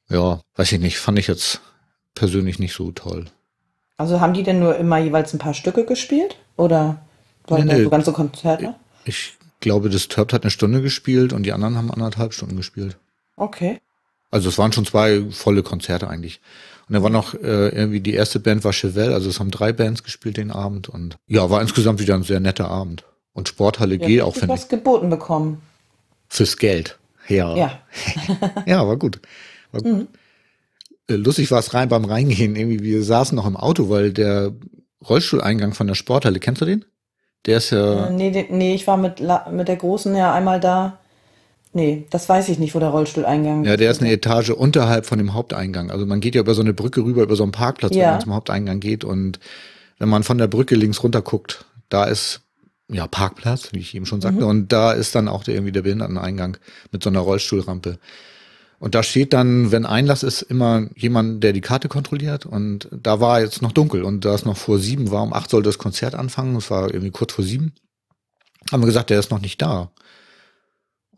Ja, 0.09 0.41
weiß 0.55 0.71
ich 0.71 0.79
nicht, 0.79 0.97
fand 0.97 1.19
ich 1.19 1.27
jetzt 1.27 1.61
persönlich 2.15 2.59
nicht 2.59 2.73
so 2.73 2.91
toll. 2.91 3.25
Also 3.97 4.21
haben 4.21 4.33
die 4.33 4.43
denn 4.43 4.59
nur 4.59 4.77
immer 4.77 4.97
jeweils 4.97 5.33
ein 5.33 5.39
paar 5.39 5.53
Stücke 5.53 5.85
gespielt? 5.85 6.37
Oder 6.55 7.05
waren 7.47 7.67
Nee, 7.67 7.73
nee. 7.73 7.83
so 7.83 7.89
ganze 7.89 8.13
Konzerte? 8.13 8.75
Ich 9.05 9.33
glaube, 9.59 9.89
Disturbed 9.89 10.33
hat 10.33 10.43
eine 10.43 10.51
Stunde 10.51 10.81
gespielt 10.81 11.33
und 11.33 11.43
die 11.43 11.51
anderen 11.51 11.75
haben 11.75 11.91
anderthalb 11.91 12.33
Stunden 12.33 12.55
gespielt. 12.55 12.97
Okay. 13.35 13.81
Also 14.31 14.49
es 14.49 14.57
waren 14.57 14.71
schon 14.71 14.85
zwei 14.85 15.25
volle 15.31 15.63
Konzerte 15.63 16.07
eigentlich. 16.07 16.39
Und 16.89 16.95
da 16.95 17.03
war 17.03 17.09
noch 17.11 17.35
äh, 17.35 17.69
irgendwie 17.69 17.99
die 18.01 18.13
erste 18.13 18.39
Band 18.39 18.63
war 18.63 18.73
Chevelle, 18.73 19.13
also 19.13 19.29
es 19.29 19.39
haben 19.39 19.51
drei 19.51 19.71
Bands 19.71 20.03
gespielt 20.03 20.37
den 20.37 20.51
Abend 20.51 20.89
und 20.89 21.17
ja, 21.27 21.49
war 21.49 21.61
insgesamt 21.61 21.99
wieder 22.01 22.15
ein 22.15 22.23
sehr 22.23 22.39
netter 22.39 22.69
Abend. 22.69 23.05
Und 23.33 23.47
Sporthalle 23.47 23.95
Ja, 23.95 24.07
G 24.07 24.21
auch, 24.23 24.33
finde 24.35 24.55
ich. 24.55 24.61
was 24.61 24.67
geboten 24.69 25.09
bekommen. 25.09 25.61
Fürs 26.27 26.57
Geld. 26.57 26.97
Ja. 27.27 27.55
Ja. 27.55 27.79
Ja, 28.65 28.87
war 28.87 28.97
gut. 28.97 29.19
War 29.71 29.81
gut. 29.81 30.07
Äh, 31.07 31.13
Lustig 31.15 31.49
war 31.51 31.59
es 31.59 31.73
rein 31.73 31.89
beim 31.89 32.05
Reingehen. 32.05 32.55
Irgendwie, 32.55 32.81
wir 32.81 33.03
saßen 33.03 33.35
noch 33.35 33.45
im 33.47 33.55
Auto, 33.55 33.89
weil 33.89 34.11
der 34.11 34.51
Rollstuhleingang 35.07 35.73
von 35.73 35.87
der 35.87 35.95
Sporthalle, 35.95 36.39
kennst 36.39 36.61
du 36.61 36.65
den? 36.65 36.85
Der 37.45 37.57
ist 37.57 37.69
ja, 37.69 38.07
Äh, 38.07 38.11
nee, 38.11 38.47
nee, 38.49 38.73
ich 38.75 38.85
war 38.87 38.97
mit, 38.97 39.21
mit 39.51 39.67
der 39.67 39.75
Großen 39.77 40.13
ja 40.15 40.33
einmal 40.33 40.59
da. 40.59 40.98
Nee, 41.71 42.07
das 42.09 42.27
weiß 42.27 42.49
ich 42.49 42.57
nicht, 42.57 42.73
wo 42.73 42.79
der 42.79 42.89
Rollstuhleingang 42.89 43.63
ja, 43.63 43.77
der 43.77 43.91
ist 43.91 44.01
eine 44.01 44.11
Etage 44.11 44.49
unterhalb 44.49 45.05
von 45.05 45.19
dem 45.19 45.33
Haupteingang. 45.35 45.91
Also 45.91 46.05
man 46.05 46.19
geht 46.19 46.33
ja 46.33 46.41
über 46.41 46.55
so 46.55 46.61
eine 46.61 46.73
Brücke 46.73 47.03
rüber, 47.03 47.21
über 47.21 47.35
so 47.35 47.43
einen 47.43 47.51
Parkplatz, 47.51 47.91
wenn 47.91 47.99
Ja. 47.99 48.11
man 48.13 48.21
zum 48.21 48.33
Haupteingang 48.33 48.79
geht. 48.79 49.03
Und 49.03 49.39
wenn 49.99 50.09
man 50.09 50.23
von 50.23 50.39
der 50.39 50.47
Brücke 50.47 50.75
links 50.75 51.03
runter 51.03 51.21
guckt, 51.21 51.65
da 51.89 52.05
ist 52.05 52.41
ja 52.91 53.05
Parkplatz, 53.05 53.69
wie 53.71 53.79
ich 53.79 53.93
eben 53.93 54.07
schon 54.07 54.19
sagte. 54.21 54.47
Und 54.47 54.71
da 54.71 54.93
ist 54.93 55.13
dann 55.13 55.27
auch 55.27 55.43
der, 55.43 55.53
irgendwie 55.53 55.71
der 55.71 55.83
Behinderteneingang 55.83 56.57
mit 56.91 57.03
so 57.03 57.09
einer 57.11 57.19
Rollstuhlrampe. 57.19 57.99
Und 58.79 58.95
da 58.95 59.03
steht 59.03 59.33
dann, 59.33 59.71
wenn 59.71 59.85
Einlass 59.85 60.23
ist, 60.23 60.41
immer 60.41 60.87
jemand, 60.95 61.43
der 61.43 61.53
die 61.53 61.61
Karte 61.61 61.87
kontrolliert. 61.87 62.45
Und 62.47 62.87
da 62.91 63.19
war 63.19 63.41
jetzt 63.41 63.61
noch 63.61 63.73
dunkel 63.73 64.03
und 64.03 64.25
da 64.25 64.33
es 64.33 64.45
noch 64.45 64.57
vor 64.57 64.79
sieben 64.79 65.11
war, 65.11 65.21
um 65.21 65.33
acht 65.33 65.49
sollte 65.51 65.69
das 65.69 65.77
Konzert 65.77 66.15
anfangen. 66.15 66.55
Es 66.55 66.71
war 66.71 66.85
irgendwie 66.91 67.11
kurz 67.11 67.33
vor 67.33 67.43
sieben. 67.43 67.73
Haben 68.71 68.81
wir 68.81 68.87
gesagt, 68.87 69.09
der 69.11 69.19
ist 69.19 69.29
noch 69.31 69.41
nicht 69.41 69.61
da. 69.61 69.91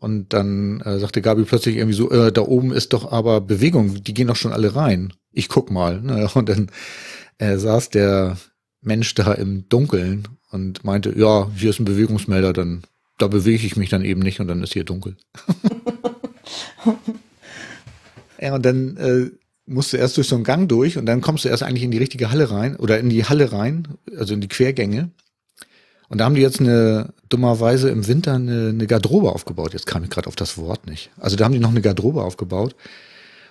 Und 0.02 0.32
dann 0.32 0.80
äh, 0.80 0.98
sagte 0.98 1.22
Gabi 1.22 1.44
plötzlich 1.44 1.76
irgendwie 1.76 1.94
so, 1.94 2.10
äh, 2.10 2.32
da 2.32 2.40
oben 2.40 2.72
ist 2.72 2.92
doch 2.92 3.12
aber 3.12 3.40
Bewegung, 3.40 4.02
die 4.02 4.14
gehen 4.14 4.26
doch 4.26 4.34
schon 4.34 4.52
alle 4.52 4.74
rein. 4.74 5.12
Ich 5.30 5.48
guck 5.48 5.70
mal. 5.70 6.00
Ne? 6.00 6.28
Und 6.34 6.48
dann 6.48 6.72
äh, 7.38 7.56
saß 7.56 7.90
der 7.90 8.36
Mensch 8.80 9.14
da 9.14 9.32
im 9.32 9.68
Dunkeln 9.68 10.26
und 10.50 10.84
meinte, 10.84 11.16
ja, 11.16 11.48
hier 11.54 11.70
ist 11.70 11.78
ein 11.78 11.84
Bewegungsmelder, 11.84 12.52
dann 12.52 12.82
da 13.16 13.28
bewege 13.28 13.64
ich 13.64 13.76
mich 13.76 13.90
dann 13.90 14.04
eben 14.04 14.20
nicht 14.20 14.40
und 14.40 14.48
dann 14.48 14.60
ist 14.64 14.72
hier 14.72 14.82
dunkel. 14.82 15.16
ja, 18.40 18.54
und 18.56 18.66
dann 18.66 18.96
äh, 18.96 19.30
musst 19.66 19.92
du 19.92 19.98
erst 19.98 20.16
durch 20.16 20.26
so 20.26 20.34
einen 20.34 20.42
Gang 20.42 20.68
durch 20.68 20.98
und 20.98 21.06
dann 21.06 21.20
kommst 21.20 21.44
du 21.44 21.48
erst 21.48 21.62
eigentlich 21.62 21.84
in 21.84 21.92
die 21.92 21.98
richtige 21.98 22.32
Halle 22.32 22.50
rein 22.50 22.74
oder 22.74 22.98
in 22.98 23.08
die 23.08 23.24
Halle 23.24 23.52
rein, 23.52 23.86
also 24.18 24.34
in 24.34 24.40
die 24.40 24.48
Quergänge. 24.48 25.12
Und 26.12 26.18
da 26.18 26.26
haben 26.26 26.34
die 26.34 26.42
jetzt 26.42 26.60
eine 26.60 27.14
dummerweise 27.30 27.88
im 27.88 28.06
Winter 28.06 28.34
eine, 28.34 28.68
eine 28.68 28.86
Garderobe 28.86 29.32
aufgebaut. 29.32 29.72
Jetzt 29.72 29.86
kam 29.86 30.04
ich 30.04 30.10
gerade 30.10 30.26
auf 30.26 30.36
das 30.36 30.58
Wort 30.58 30.86
nicht. 30.86 31.10
Also 31.18 31.36
da 31.36 31.46
haben 31.46 31.54
die 31.54 31.58
noch 31.58 31.70
eine 31.70 31.80
Garderobe 31.80 32.22
aufgebaut. 32.22 32.76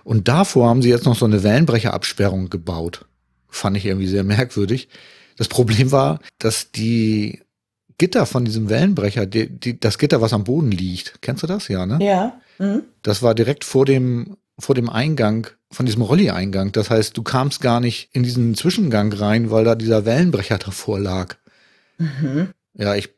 Und 0.03 0.27
davor 0.27 0.69
haben 0.69 0.83
sie 0.83 0.89
jetzt 0.89 1.05
noch 1.05 1.15
so 1.15 1.25
eine 1.25 1.41
Wellenbrecherabsperrung 1.41 2.51
gebaut. 2.51 3.05
Fand 3.49 3.77
ich 3.77 3.87
irgendwie 3.87 4.05
sehr 4.05 4.23
merkwürdig. 4.23 4.89
Das 5.37 5.47
Problem 5.47 5.91
war, 5.91 6.19
dass 6.37 6.71
die 6.71 7.41
Gitter 7.97 8.27
von 8.27 8.45
diesem 8.45 8.69
Wellenbrecher, 8.69 9.25
die, 9.25 9.49
die, 9.49 9.79
das 9.79 9.97
Gitter, 9.97 10.21
was 10.21 10.31
am 10.31 10.43
Boden 10.43 10.69
liegt, 10.69 11.19
kennst 11.23 11.41
du 11.41 11.47
das? 11.47 11.67
Ja, 11.67 11.87
ne? 11.87 11.97
Ja. 11.99 12.39
Mhm. 12.59 12.83
Das 13.01 13.23
war 13.23 13.33
direkt 13.33 13.63
vor 13.63 13.87
dem, 13.87 14.37
vor 14.59 14.75
dem 14.75 14.87
Eingang, 14.87 15.47
von 15.71 15.87
diesem 15.87 16.03
Rolli-Eingang. 16.03 16.71
Das 16.73 16.91
heißt, 16.91 17.17
du 17.17 17.23
kamst 17.23 17.59
gar 17.59 17.79
nicht 17.79 18.09
in 18.13 18.21
diesen 18.21 18.53
Zwischengang 18.53 19.11
rein, 19.13 19.49
weil 19.49 19.63
da 19.63 19.73
dieser 19.73 20.05
Wellenbrecher 20.05 20.59
davor 20.59 20.99
lag. 20.99 21.37
Ja, 22.73 22.95
ich 22.95 23.09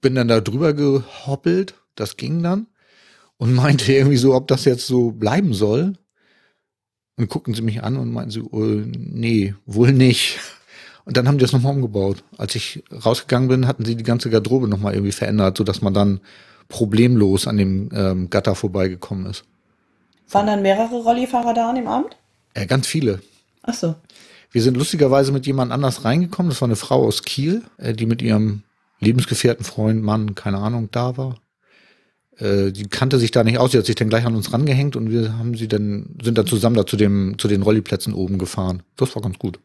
bin 0.00 0.14
dann 0.14 0.28
da 0.28 0.40
drüber 0.40 0.74
gehoppelt, 0.74 1.74
das 1.94 2.16
ging 2.16 2.42
dann 2.42 2.66
und 3.36 3.54
meinte 3.56 3.92
irgendwie 3.92 4.16
so, 4.16 4.34
ob 4.34 4.48
das 4.48 4.64
jetzt 4.64 4.86
so 4.86 5.12
bleiben 5.12 5.54
soll. 5.54 5.94
Und 7.18 7.28
guckten 7.28 7.52
sie 7.52 7.62
mich 7.62 7.82
an 7.82 7.96
und 7.96 8.10
meinten 8.10 8.30
so, 8.30 8.40
äh, 8.52 8.84
nee, 8.86 9.54
wohl 9.66 9.92
nicht. 9.92 10.38
Und 11.04 11.16
dann 11.16 11.26
haben 11.26 11.36
die 11.36 11.42
das 11.42 11.52
nochmal 11.52 11.74
umgebaut. 11.74 12.22
Als 12.38 12.54
ich 12.54 12.84
rausgegangen 12.92 13.48
bin, 13.48 13.66
hatten 13.66 13.84
sie 13.84 13.96
die 13.96 14.04
ganze 14.04 14.30
Garderobe 14.30 14.68
nochmal 14.68 14.94
irgendwie 14.94 15.10
verändert, 15.10 15.58
sodass 15.58 15.82
man 15.82 15.92
dann 15.92 16.20
problemlos 16.68 17.48
an 17.48 17.56
dem 17.56 17.90
ähm, 17.92 18.30
Gatter 18.30 18.54
vorbeigekommen 18.54 19.26
ist. 19.26 19.44
Waren 20.30 20.46
dann 20.46 20.62
mehrere 20.62 21.02
Rollifahrer 21.02 21.54
da 21.54 21.70
an 21.70 21.74
dem 21.74 21.88
Abend? 21.88 22.16
Äh, 22.54 22.66
ganz 22.66 22.86
viele. 22.86 23.20
Ach 23.62 23.74
so. 23.74 23.96
Wir 24.52 24.62
sind 24.62 24.76
lustigerweise 24.76 25.32
mit 25.32 25.46
jemand 25.46 25.72
anders 25.72 26.04
reingekommen. 26.04 26.50
Das 26.50 26.60
war 26.60 26.68
eine 26.68 26.76
Frau 26.76 27.04
aus 27.04 27.22
Kiel, 27.22 27.62
äh, 27.78 27.94
die 27.94 28.06
mit 28.06 28.22
ihrem 28.22 28.62
Lebensgefährten, 29.00 29.64
Freund, 29.64 30.02
Mann, 30.02 30.34
keine 30.34 30.58
Ahnung, 30.58 30.88
da 30.92 31.16
war. 31.16 31.36
Äh, 32.36 32.70
die 32.70 32.86
kannte 32.88 33.18
sich 33.18 33.30
da 33.30 33.42
nicht 33.42 33.58
aus. 33.58 33.72
Sie 33.72 33.78
hat 33.78 33.86
sich 33.86 33.96
dann 33.96 34.08
gleich 34.08 34.26
an 34.26 34.36
uns 34.36 34.52
rangehängt 34.52 34.94
und 34.94 35.10
wir 35.10 35.36
haben 35.38 35.56
sie 35.56 35.68
dann, 35.68 36.16
sind 36.22 36.38
dann 36.38 36.46
zusammen 36.46 36.76
da 36.76 36.86
zu 36.86 36.96
dem, 36.96 37.36
zu 37.38 37.48
den 37.48 37.62
Rolliplätzen 37.62 38.14
oben 38.14 38.38
gefahren. 38.38 38.82
Das 38.96 39.14
war 39.14 39.22
ganz 39.22 39.38
gut. 39.38 39.58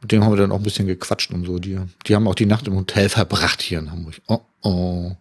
Mit 0.00 0.12
dem 0.12 0.24
haben 0.24 0.32
wir 0.32 0.36
dann 0.36 0.52
auch 0.52 0.58
ein 0.58 0.62
bisschen 0.62 0.86
gequatscht 0.86 1.32
und 1.32 1.44
so. 1.44 1.58
Die, 1.58 1.78
die 2.06 2.14
haben 2.14 2.26
auch 2.26 2.34
die 2.34 2.46
Nacht 2.46 2.66
im 2.66 2.76
Hotel 2.76 3.08
verbracht 3.08 3.62
hier 3.62 3.78
in 3.78 3.90
Hamburg. 3.90 4.14
Oh, 4.26 4.40
oh. 4.62 5.12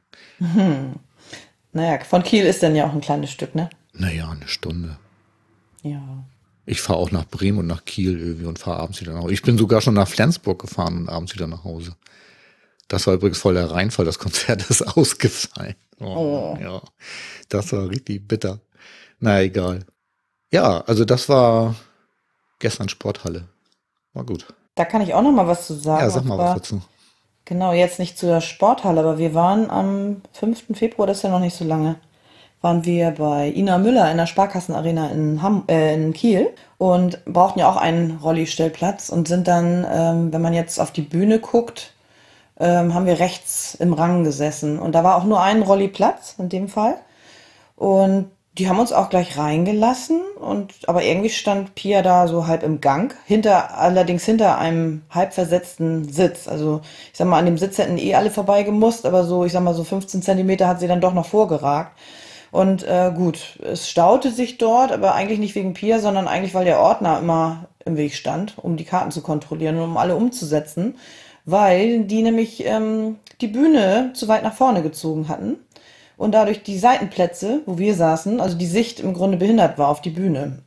Naja, 1.71 1.99
von 2.05 2.23
Kiel 2.23 2.45
ist 2.45 2.63
dann 2.63 2.75
ja 2.75 2.87
auch 2.87 2.93
ein 2.93 3.01
kleines 3.01 3.31
Stück, 3.31 3.53
ne? 3.53 3.69
Naja, 3.93 4.29
eine 4.29 4.47
Stunde. 4.47 4.97
Ja. 5.83 6.25
Ich 6.65 6.81
fahre 6.81 6.99
auch 6.99 7.11
nach 7.11 7.25
Bremen 7.27 7.59
und 7.59 7.67
nach 7.67 7.85
Kiel 7.85 8.19
irgendwie 8.19 8.45
und 8.45 8.57
fahre 8.59 8.79
abends 8.79 8.99
wieder 9.01 9.13
nach 9.13 9.21
Hause. 9.21 9.33
Ich 9.33 9.41
bin 9.43 9.57
sogar 9.57 9.81
schon 9.81 9.93
nach 9.93 10.07
Flensburg 10.07 10.59
gefahren 10.59 10.97
und 10.97 11.09
abends 11.09 11.33
wieder 11.33 11.47
nach 11.47 11.63
Hause. 11.63 11.95
Das 12.87 13.05
war 13.07 13.13
übrigens 13.15 13.37
voll 13.37 13.53
der 13.53 13.69
Reinfall. 13.71 14.05
Das 14.05 14.19
Konzert 14.19 14.63
ist 14.69 14.81
ausgefallen. 14.81 15.75
Oh, 15.99 16.05
Oh. 16.05 16.57
Ja, 16.61 16.81
das 17.49 17.71
war 17.71 17.89
richtig 17.89 18.27
bitter. 18.27 18.59
Na 19.19 19.41
egal. 19.41 19.85
Ja, 20.51 20.81
also 20.81 21.05
das 21.05 21.29
war 21.29 21.75
gestern 22.59 22.89
Sporthalle. 22.89 23.45
War 24.13 24.25
gut. 24.25 24.47
Da 24.75 24.85
kann 24.85 25.01
ich 25.01 25.13
auch 25.13 25.21
noch 25.21 25.31
mal 25.31 25.47
was 25.47 25.67
zu 25.67 25.73
sagen. 25.73 26.01
Ja, 26.01 26.09
sag 26.09 26.25
mal 26.25 26.37
was 26.37 26.55
dazu. 26.55 26.81
Genau, 27.45 27.73
jetzt 27.73 27.99
nicht 27.99 28.17
zur 28.17 28.41
Sporthalle, 28.41 29.01
aber 29.01 29.17
wir 29.19 29.33
waren 29.35 29.69
am 29.69 30.21
5. 30.33 30.65
Februar, 30.73 31.05
das 31.07 31.17
ist 31.17 31.23
ja 31.23 31.29
noch 31.29 31.39
nicht 31.39 31.55
so 31.55 31.63
lange, 31.63 31.99
waren 32.65 32.83
wir 32.83 33.11
bei 33.11 33.53
Ina 33.55 33.77
Müller 33.77 34.09
in 34.09 34.17
der 34.17 34.25
Sparkassenarena 34.25 35.11
in, 35.11 35.43
Ham 35.43 35.65
äh, 35.67 35.93
in 35.93 36.13
Kiel 36.13 36.49
und 36.79 37.23
brauchten 37.25 37.59
ja 37.59 37.69
auch 37.69 37.77
einen 37.77 38.17
Rolli-Stellplatz 38.17 39.09
und 39.09 39.27
sind 39.27 39.47
dann, 39.47 39.85
ähm, 39.87 40.33
wenn 40.33 40.41
man 40.41 40.55
jetzt 40.55 40.79
auf 40.79 40.89
die 40.89 41.03
Bühne 41.03 41.37
guckt, 41.37 41.93
ähm, 42.59 42.95
haben 42.95 43.05
wir 43.05 43.19
rechts 43.19 43.75
im 43.75 43.93
Rang 43.93 44.23
gesessen. 44.23 44.79
Und 44.79 44.95
da 44.95 45.03
war 45.03 45.15
auch 45.15 45.25
nur 45.25 45.43
ein 45.43 45.61
Rolli-Platz 45.61 46.37
in 46.39 46.49
dem 46.49 46.67
Fall. 46.67 46.95
Und 47.75 48.31
die 48.57 48.67
haben 48.67 48.79
uns 48.79 48.91
auch 48.91 49.11
gleich 49.11 49.37
reingelassen 49.37 50.21
und 50.39 50.73
aber 50.87 51.03
irgendwie 51.03 51.29
stand 51.29 51.75
Pia 51.75 52.01
da 52.01 52.27
so 52.27 52.47
halb 52.47 52.63
im 52.63 52.81
Gang, 52.81 53.13
hinter 53.25 53.77
allerdings 53.77 54.25
hinter 54.25 54.57
einem 54.57 55.03
halb 55.11 55.35
versetzten 55.35 56.11
Sitz. 56.11 56.47
Also 56.47 56.81
ich 57.11 57.17
sag 57.17 57.27
mal, 57.27 57.37
an 57.37 57.45
dem 57.45 57.59
Sitz 57.59 57.77
hätten 57.77 57.99
eh 57.99 58.15
alle 58.15 58.31
vorbeigemusst, 58.31 59.05
aber 59.05 59.23
so, 59.23 59.45
ich 59.45 59.51
sag 59.51 59.61
mal, 59.61 59.75
so 59.75 59.83
15 59.83 60.23
Zentimeter 60.23 60.67
hat 60.67 60.79
sie 60.79 60.87
dann 60.87 61.01
doch 61.01 61.13
noch 61.13 61.27
vorgeragt. 61.27 61.91
Und 62.55 62.87
äh, 62.87 63.11
gut, 63.13 63.59
es 63.69 63.89
staute 63.89 64.31
sich 64.31 64.57
dort, 64.57 64.93
aber 64.93 65.13
eigentlich 65.13 65.39
nicht 65.39 65.55
wegen 65.55 65.73
Pia, 65.73 65.99
sondern 65.99 66.29
eigentlich, 66.29 66.53
weil 66.53 66.63
der 66.63 66.79
Ordner 66.79 67.19
immer 67.19 67.65
im 67.83 67.97
Weg 67.97 68.13
stand, 68.13 68.53
um 68.55 68.77
die 68.77 68.85
Karten 68.85 69.11
zu 69.11 69.19
kontrollieren 69.19 69.75
und 69.75 69.83
um 69.83 69.97
alle 69.97 70.15
umzusetzen, 70.15 70.95
weil 71.43 72.05
die 72.05 72.21
nämlich 72.21 72.65
ähm, 72.65 73.17
die 73.41 73.49
Bühne 73.49 74.11
zu 74.13 74.29
weit 74.29 74.43
nach 74.43 74.53
vorne 74.53 74.83
gezogen 74.83 75.27
hatten 75.27 75.57
und 76.15 76.31
dadurch 76.33 76.63
die 76.63 76.79
Seitenplätze, 76.79 77.59
wo 77.65 77.77
wir 77.77 77.93
saßen, 77.93 78.39
also 78.39 78.57
die 78.57 78.67
Sicht 78.67 79.01
im 79.01 79.13
Grunde 79.13 79.35
behindert 79.35 79.77
war 79.77 79.89
auf 79.89 79.99
die 79.99 80.11
Bühne. 80.11 80.59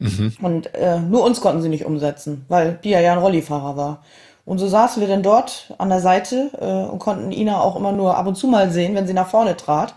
Mhm. 0.00 0.32
Und 0.42 0.74
äh, 0.74 0.98
nur 0.98 1.22
uns 1.22 1.40
konnten 1.40 1.62
sie 1.62 1.68
nicht 1.68 1.86
umsetzen, 1.86 2.44
weil 2.48 2.72
Pia 2.72 2.98
ja 2.98 3.12
ein 3.12 3.18
Rollifahrer 3.18 3.76
war. 3.76 4.02
Und 4.44 4.58
so 4.58 4.66
saßen 4.66 5.00
wir 5.00 5.06
dann 5.06 5.22
dort 5.22 5.72
an 5.78 5.90
der 5.90 6.00
Seite 6.00 6.50
äh, 6.60 6.90
und 6.90 6.98
konnten 6.98 7.30
Ina 7.30 7.60
auch 7.60 7.76
immer 7.76 7.92
nur 7.92 8.16
ab 8.16 8.26
und 8.26 8.34
zu 8.34 8.48
mal 8.48 8.72
sehen, 8.72 8.96
wenn 8.96 9.06
sie 9.06 9.14
nach 9.14 9.28
vorne 9.28 9.56
trat. 9.56 9.94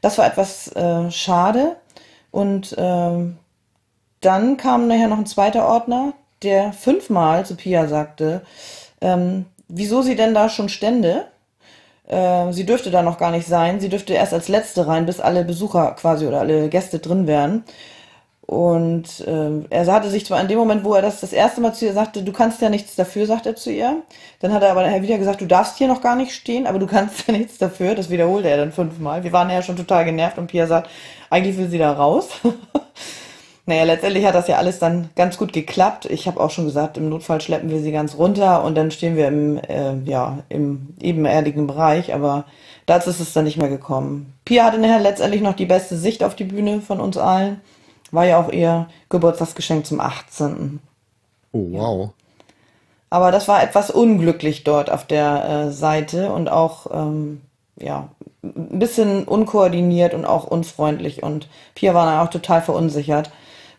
Das 0.00 0.18
war 0.18 0.26
etwas 0.26 0.74
äh, 0.74 1.10
schade. 1.10 1.76
Und 2.30 2.74
ähm, 2.78 3.38
dann 4.20 4.56
kam 4.56 4.88
nachher 4.88 5.08
noch 5.08 5.18
ein 5.18 5.26
zweiter 5.26 5.66
Ordner, 5.66 6.12
der 6.42 6.72
fünfmal 6.72 7.46
zu 7.46 7.56
Pia 7.56 7.88
sagte, 7.88 8.42
ähm, 9.00 9.46
wieso 9.68 10.02
sie 10.02 10.16
denn 10.16 10.34
da 10.34 10.48
schon 10.48 10.68
stände. 10.68 11.26
Äh, 12.06 12.52
sie 12.52 12.66
dürfte 12.66 12.90
da 12.90 13.02
noch 13.02 13.18
gar 13.18 13.30
nicht 13.30 13.46
sein. 13.46 13.80
Sie 13.80 13.88
dürfte 13.88 14.14
erst 14.14 14.32
als 14.32 14.48
letzte 14.48 14.86
rein, 14.86 15.06
bis 15.06 15.20
alle 15.20 15.44
Besucher 15.44 15.92
quasi 15.92 16.26
oder 16.26 16.40
alle 16.40 16.68
Gäste 16.68 16.98
drin 16.98 17.26
wären. 17.26 17.64
Und 18.48 19.20
äh, 19.26 19.66
er 19.68 19.86
hatte 19.92 20.08
sich 20.08 20.24
zwar 20.24 20.40
in 20.40 20.48
dem 20.48 20.56
Moment, 20.56 20.82
wo 20.82 20.94
er 20.94 21.02
das 21.02 21.20
das 21.20 21.34
erste 21.34 21.60
Mal 21.60 21.74
zu 21.74 21.84
ihr 21.84 21.92
sagte, 21.92 22.22
du 22.22 22.32
kannst 22.32 22.62
ja 22.62 22.70
nichts 22.70 22.96
dafür, 22.96 23.26
sagt 23.26 23.44
er 23.44 23.56
zu 23.56 23.70
ihr. 23.70 24.02
Dann 24.40 24.54
hat 24.54 24.62
er 24.62 24.70
aber 24.70 24.80
nachher 24.80 25.02
wieder 25.02 25.18
gesagt, 25.18 25.42
du 25.42 25.46
darfst 25.46 25.76
hier 25.76 25.86
noch 25.86 26.00
gar 26.00 26.16
nicht 26.16 26.32
stehen, 26.32 26.66
aber 26.66 26.78
du 26.78 26.86
kannst 26.86 27.28
ja 27.28 27.34
nichts 27.34 27.58
dafür. 27.58 27.94
Das 27.94 28.08
wiederholte 28.08 28.48
er 28.48 28.56
dann 28.56 28.72
fünfmal. 28.72 29.22
Wir 29.22 29.32
waren 29.32 29.50
ja 29.50 29.60
schon 29.60 29.76
total 29.76 30.06
genervt 30.06 30.38
und 30.38 30.46
Pia 30.46 30.66
sagt, 30.66 30.88
eigentlich 31.28 31.58
will 31.58 31.68
sie 31.68 31.76
da 31.76 31.92
raus. 31.92 32.30
naja, 33.66 33.84
letztendlich 33.84 34.24
hat 34.24 34.34
das 34.34 34.48
ja 34.48 34.56
alles 34.56 34.78
dann 34.78 35.10
ganz 35.14 35.36
gut 35.36 35.52
geklappt. 35.52 36.06
Ich 36.06 36.26
habe 36.26 36.40
auch 36.40 36.50
schon 36.50 36.64
gesagt, 36.64 36.96
im 36.96 37.10
Notfall 37.10 37.42
schleppen 37.42 37.68
wir 37.68 37.80
sie 37.80 37.92
ganz 37.92 38.16
runter 38.16 38.64
und 38.64 38.76
dann 38.76 38.90
stehen 38.90 39.18
wir 39.18 39.28
im, 39.28 39.58
äh, 39.58 39.98
ja, 40.06 40.38
im 40.48 40.94
ebenerdigen 41.02 41.66
Bereich, 41.66 42.14
aber 42.14 42.46
dazu 42.86 43.10
ist 43.10 43.20
es 43.20 43.34
dann 43.34 43.44
nicht 43.44 43.58
mehr 43.58 43.68
gekommen. 43.68 44.32
Pia 44.46 44.64
hatte 44.64 44.78
nachher 44.78 45.00
letztendlich 45.00 45.42
noch 45.42 45.54
die 45.54 45.66
beste 45.66 45.98
Sicht 45.98 46.24
auf 46.24 46.34
die 46.34 46.44
Bühne 46.44 46.80
von 46.80 46.98
uns 46.98 47.18
allen. 47.18 47.60
War 48.10 48.26
ja 48.26 48.40
auch 48.40 48.50
ihr 48.50 48.88
Geburtstagsgeschenk 49.08 49.86
zum 49.86 50.00
18. 50.00 50.80
Oh, 51.52 51.72
wow. 51.72 52.10
Aber 53.10 53.32
das 53.32 53.48
war 53.48 53.62
etwas 53.62 53.90
unglücklich 53.90 54.64
dort 54.64 54.90
auf 54.90 55.06
der 55.06 55.48
äh, 55.48 55.72
Seite 55.72 56.32
und 56.32 56.48
auch, 56.48 56.86
ähm, 56.92 57.40
ja, 57.78 58.10
ein 58.42 58.78
bisschen 58.78 59.24
unkoordiniert 59.24 60.14
und 60.14 60.24
auch 60.24 60.44
unfreundlich. 60.44 61.22
Und 61.22 61.48
Pia 61.74 61.94
war 61.94 62.06
dann 62.06 62.26
auch 62.26 62.30
total 62.30 62.62
verunsichert, 62.62 63.30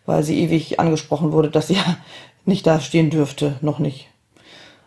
weil 0.06 0.22
sie 0.22 0.40
ewig 0.40 0.80
angesprochen 0.80 1.32
wurde, 1.32 1.50
dass 1.50 1.68
sie 1.68 1.74
ja 1.86 1.96
nicht 2.44 2.66
da 2.66 2.80
stehen 2.80 3.10
dürfte, 3.10 3.56
noch 3.60 3.78
nicht. 3.78 4.08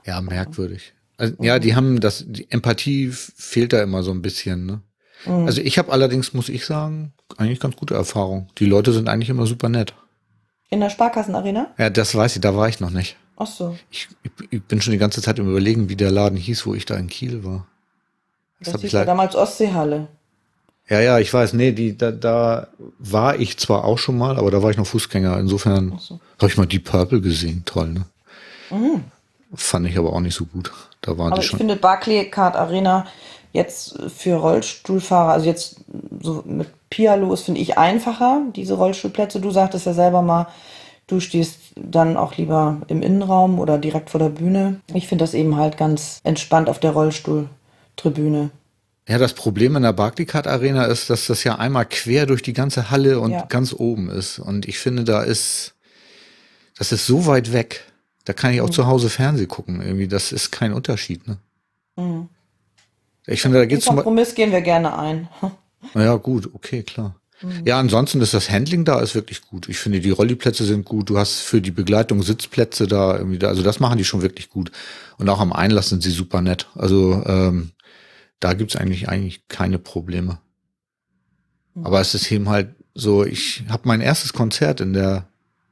Ja, 0.06 0.20
merkwürdig. 0.22 0.94
Also, 1.18 1.36
ja, 1.42 1.60
die 1.60 1.76
haben 1.76 2.00
das, 2.00 2.26
die 2.28 2.50
Empathie 2.52 3.10
fehlt 3.12 3.72
da 3.72 3.82
immer 3.82 4.04
so 4.04 4.12
ein 4.12 4.22
bisschen, 4.22 4.66
ne? 4.66 4.82
Mhm. 5.26 5.46
Also 5.46 5.62
ich 5.62 5.78
habe 5.78 5.92
allerdings, 5.92 6.34
muss 6.34 6.50
ich 6.50 6.66
sagen, 6.66 7.14
eigentlich 7.38 7.60
ganz 7.60 7.76
gute 7.76 7.96
Erfahrung. 7.96 8.50
Die 8.58 8.66
Leute 8.66 8.94
sind 8.94 9.10
eigentlich 9.10 9.30
immer 9.30 9.46
super 9.46 9.70
nett. 9.70 9.94
In 10.70 10.80
der 10.80 10.90
Sparkassenarena? 10.90 11.68
Ja, 11.78 11.90
das 11.90 12.16
weiß 12.16 12.36
ich, 12.36 12.42
da 12.42 12.56
war 12.56 12.68
ich 12.68 12.80
noch 12.80 12.90
nicht. 12.90 13.16
Ach 13.38 13.48
so. 13.48 13.76
Ich, 13.90 14.10
ich 14.50 14.64
bin 14.64 14.82
schon 14.82 14.92
die 14.92 14.98
ganze 14.98 15.22
Zeit 15.22 15.40
im 15.40 15.50
Überlegen, 15.50 15.90
wie 15.90 15.96
der 15.96 16.12
Laden 16.12 16.38
hieß, 16.38 16.66
wo 16.66 16.74
ich 16.74 16.86
da 16.86 16.96
in 16.96 17.08
Kiel 17.08 17.44
war. 17.44 17.68
Das, 18.60 18.74
das 18.74 18.82
hieß 18.82 18.92
ja 18.94 19.06
damals 19.06 19.36
Ostseehalle. 19.36 20.08
Ja, 20.90 21.00
ja, 21.00 21.20
ich 21.20 21.34
weiß, 21.34 21.54
nee, 21.54 21.72
die, 21.72 21.98
da, 21.98 22.12
da 22.12 22.68
war 23.00 23.40
ich 23.40 23.58
zwar 23.58 23.86
auch 23.86 23.98
schon 23.98 24.18
mal, 24.18 24.38
aber 24.38 24.52
da 24.52 24.62
war 24.62 24.70
ich 24.70 24.78
noch 24.78 24.86
Fußgänger. 24.86 25.38
Insofern 25.40 25.98
so. 25.98 26.20
habe 26.40 26.48
ich 26.48 26.58
mal 26.58 26.66
die 26.66 26.80
Purple 26.80 27.22
gesehen. 27.22 27.64
Toll, 27.66 27.90
ne? 27.90 28.06
Mhm. 28.70 29.04
Fand 29.56 29.88
ich 29.88 29.98
aber 29.98 30.12
auch 30.12 30.20
nicht 30.20 30.36
so 30.36 30.46
gut. 30.46 30.72
Da 31.02 31.18
waren 31.18 31.32
aber 31.32 31.42
die 31.42 31.48
schon. 31.48 31.58
Ich 31.58 31.62
finde 31.62 31.76
Barclaycard 31.78 32.56
Arena 32.56 33.06
Jetzt 33.54 33.98
für 34.16 34.36
Rollstuhlfahrer, 34.36 35.32
also 35.32 35.46
jetzt 35.46 35.78
so 36.22 36.44
mit 36.46 36.68
Pialo 36.90 37.32
ist, 37.34 37.44
finde 37.44 37.62
ich, 37.62 37.78
einfacher, 37.78 38.42
diese 38.56 38.74
Rollstuhlplätze. 38.74 39.40
Du 39.40 39.52
sagtest 39.52 39.86
ja 39.86 39.94
selber 39.94 40.22
mal, 40.24 40.48
du 41.08 41.20
stehst 41.20 41.60
dann 41.76 42.18
auch 42.18 42.36
lieber 42.36 42.82
im 42.88 43.02
Innenraum 43.02 43.60
oder 43.60 43.78
direkt 43.78 44.10
vor 44.10 44.20
der 44.20 44.30
Bühne. 44.30 44.82
Ich 44.94 45.08
finde 45.08 45.24
das 45.24 45.36
eben 45.36 45.56
halt 45.56 45.78
ganz 45.78 46.20
entspannt 46.24 46.68
auf 46.68 46.80
der 46.80 46.92
Rollstuhltribüne. 46.92 48.50
Ja, 49.08 49.18
das 49.18 49.34
Problem 49.34 49.76
in 49.76 49.84
der 49.84 49.94
Barclaycard 49.94 50.48
Arena 50.48 50.86
ist, 50.86 51.10
dass 51.10 51.28
das 51.28 51.44
ja 51.44 51.56
einmal 51.56 51.86
quer 51.86 52.26
durch 52.26 52.42
die 52.42 52.54
ganze 52.54 52.90
Halle 52.90 53.20
und 53.20 53.32
ja. 53.32 53.46
ganz 53.46 53.74
oben 53.74 54.10
ist. 54.10 54.40
Und 54.40 54.68
ich 54.68 54.80
finde, 54.80 55.04
da 55.04 55.22
ist, 55.22 55.76
das 56.78 56.92
ist 56.92 57.06
so 57.06 57.28
weit 57.28 57.54
weg. 57.54 57.84
Da 58.26 58.34
kann 58.34 58.54
ich 58.54 58.62
auch 58.62 58.68
mhm. 58.68 58.74
zu 58.74 58.88
Hause 58.88 59.10
Fernseh 59.10 59.46
gucken. 59.46 59.82
Irgendwie, 59.82 60.08
das 60.08 60.32
ist 60.32 60.52
kein 60.52 60.74
Unterschied, 60.74 61.28
ne? 61.28 61.38
Mhm. 61.98 62.30
Ich 63.26 63.42
finde, 63.42 63.60
da 63.60 63.66
geht's 63.66 63.86
zum 63.86 63.96
Kompromiss 63.96 64.36
gehen 64.36 64.52
wir 64.52 64.62
gerne 64.62 64.98
ein. 64.98 65.30
Naja, 65.94 66.16
gut, 66.16 66.50
okay, 66.54 66.84
klar. 66.84 67.20
Mhm. 67.42 67.62
Ja, 67.66 67.80
ansonsten 67.80 68.22
ist 68.22 68.34
das 68.34 68.50
Handling 68.50 68.86
da 68.86 69.00
ist 69.02 69.16
wirklich 69.16 69.42
gut. 69.42 69.68
Ich 69.70 69.78
finde, 69.78 70.00
die 70.00 70.10
Rolliplätze 70.10 70.64
sind 70.64 70.86
gut. 70.86 71.10
Du 71.10 71.18
hast 71.18 71.42
für 71.42 71.62
die 71.62 71.72
Begleitung 71.72 72.24
Sitzplätze 72.24 72.88
da 72.88 73.18
irgendwie 73.18 73.40
da. 73.40 73.50
Also 73.50 73.64
das 73.64 73.80
machen 73.80 73.98
die 73.98 74.06
schon 74.06 74.22
wirklich 74.22 74.50
gut. 74.50 74.72
Und 75.18 75.30
auch 75.30 75.40
am 75.40 75.54
Einlass 75.54 75.90
sind 75.90 76.04
sie 76.04 76.12
super 76.12 76.42
nett. 76.42 76.68
Also 76.76 77.24
ähm, 77.26 77.72
da 78.40 78.54
gibt's 78.54 78.76
eigentlich 78.76 79.10
eigentlich 79.10 79.48
keine 79.48 79.80
Probleme. 79.80 80.40
Mhm. 81.74 81.86
Aber 81.86 82.02
es 82.02 82.16
ist 82.16 82.32
eben 82.32 82.50
halt 82.50 82.76
so, 82.96 83.26
ich 83.26 83.64
habe 83.70 83.88
mein 83.88 84.02
erstes 84.02 84.34
Konzert 84.34 84.80
in 84.80 84.94
der, 84.94 85.28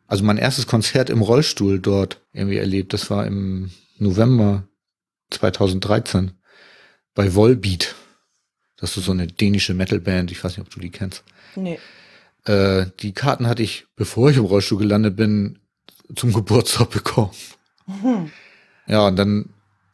also 0.07 0.23
mein 0.23 0.37
erstes 0.37 0.67
Konzert 0.67 1.09
im 1.09 1.21
Rollstuhl 1.21 1.79
dort 1.79 2.21
irgendwie 2.33 2.57
erlebt. 2.57 2.93
Das 2.93 3.09
war 3.09 3.25
im 3.25 3.71
November 3.97 4.63
2013 5.29 6.31
bei 7.13 7.35
Volbeat. 7.35 7.95
Das 8.77 8.97
ist 8.97 9.05
so 9.05 9.11
eine 9.11 9.27
dänische 9.27 9.73
Metalband. 9.73 10.31
Ich 10.31 10.43
weiß 10.43 10.57
nicht, 10.57 10.65
ob 10.65 10.73
du 10.73 10.79
die 10.79 10.89
kennst. 10.89 11.23
Nee. 11.55 11.79
Äh, 12.45 12.87
die 12.99 13.13
Karten 13.13 13.47
hatte 13.47 13.63
ich, 13.63 13.85
bevor 13.95 14.29
ich 14.29 14.37
im 14.37 14.45
Rollstuhl 14.45 14.79
gelandet 14.79 15.15
bin, 15.15 15.59
zum 16.15 16.33
Geburtstag 16.33 16.89
bekommen. 16.89 17.31
Mhm. 17.85 18.31
Ja, 18.87 19.07
und 19.07 19.15
dann 19.15 19.49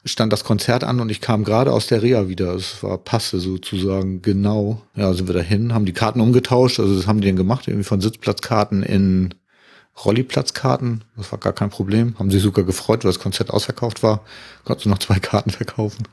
stand 0.05 0.31
das 0.31 0.43
Konzert 0.43 0.83
an 0.83 0.99
und 0.99 1.09
ich 1.09 1.21
kam 1.21 1.43
gerade 1.43 1.73
aus 1.73 1.87
der 1.87 2.01
Reha 2.01 2.29
wieder. 2.29 2.55
Es 2.55 2.81
war 2.81 2.97
passe 2.97 3.39
sozusagen 3.39 4.21
genau. 4.21 4.81
Ja, 4.95 5.13
sind 5.13 5.27
wir 5.27 5.33
dahin, 5.33 5.73
haben 5.73 5.85
die 5.85 5.93
Karten 5.93 6.21
umgetauscht. 6.21 6.79
Also 6.79 6.95
das 6.95 7.07
haben 7.07 7.21
die 7.21 7.27
dann 7.27 7.35
gemacht, 7.35 7.67
irgendwie 7.67 7.83
von 7.83 8.01
Sitzplatzkarten 8.01 8.83
in 8.83 9.33
Rolliplatzkarten. 10.05 11.03
Das 11.17 11.31
war 11.31 11.39
gar 11.39 11.53
kein 11.53 11.69
Problem. 11.69 12.15
Haben 12.19 12.31
sich 12.31 12.41
sogar 12.41 12.63
gefreut, 12.63 13.03
weil 13.03 13.11
das 13.11 13.19
Konzert 13.19 13.49
ausverkauft 13.49 14.03
war. 14.03 14.21
Konntest 14.63 14.85
du 14.85 14.89
noch 14.89 14.99
zwei 14.99 15.19
Karten 15.19 15.49
verkaufen. 15.49 16.07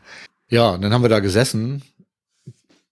Ja, 0.54 0.78
dann 0.78 0.92
haben 0.92 1.02
wir 1.02 1.08
da 1.08 1.18
gesessen, 1.18 1.82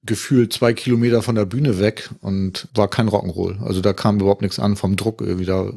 gefühlt 0.03 0.53
zwei 0.53 0.72
Kilometer 0.72 1.22
von 1.22 1.37
der 1.37 1.44
Bühne 1.44 1.79
weg 1.79 2.11
und 2.20 2.66
war 2.75 2.88
kein 2.88 3.09
Rock'n'Roll. 3.09 3.64
Also 3.64 3.81
da 3.81 3.92
kam 3.92 4.18
überhaupt 4.18 4.42
nichts 4.42 4.59
an 4.59 4.75
vom 4.75 4.96
Druck 4.96 5.20
irgendwie 5.20 5.44
da. 5.44 5.70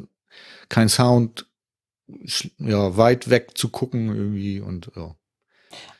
Kein 0.68 0.88
Sound, 0.88 1.46
ja, 2.58 2.96
weit 2.96 3.30
weg 3.30 3.56
zu 3.56 3.68
gucken 3.68 4.08
irgendwie 4.08 4.58
und 4.58 4.90
ja. 4.96 5.14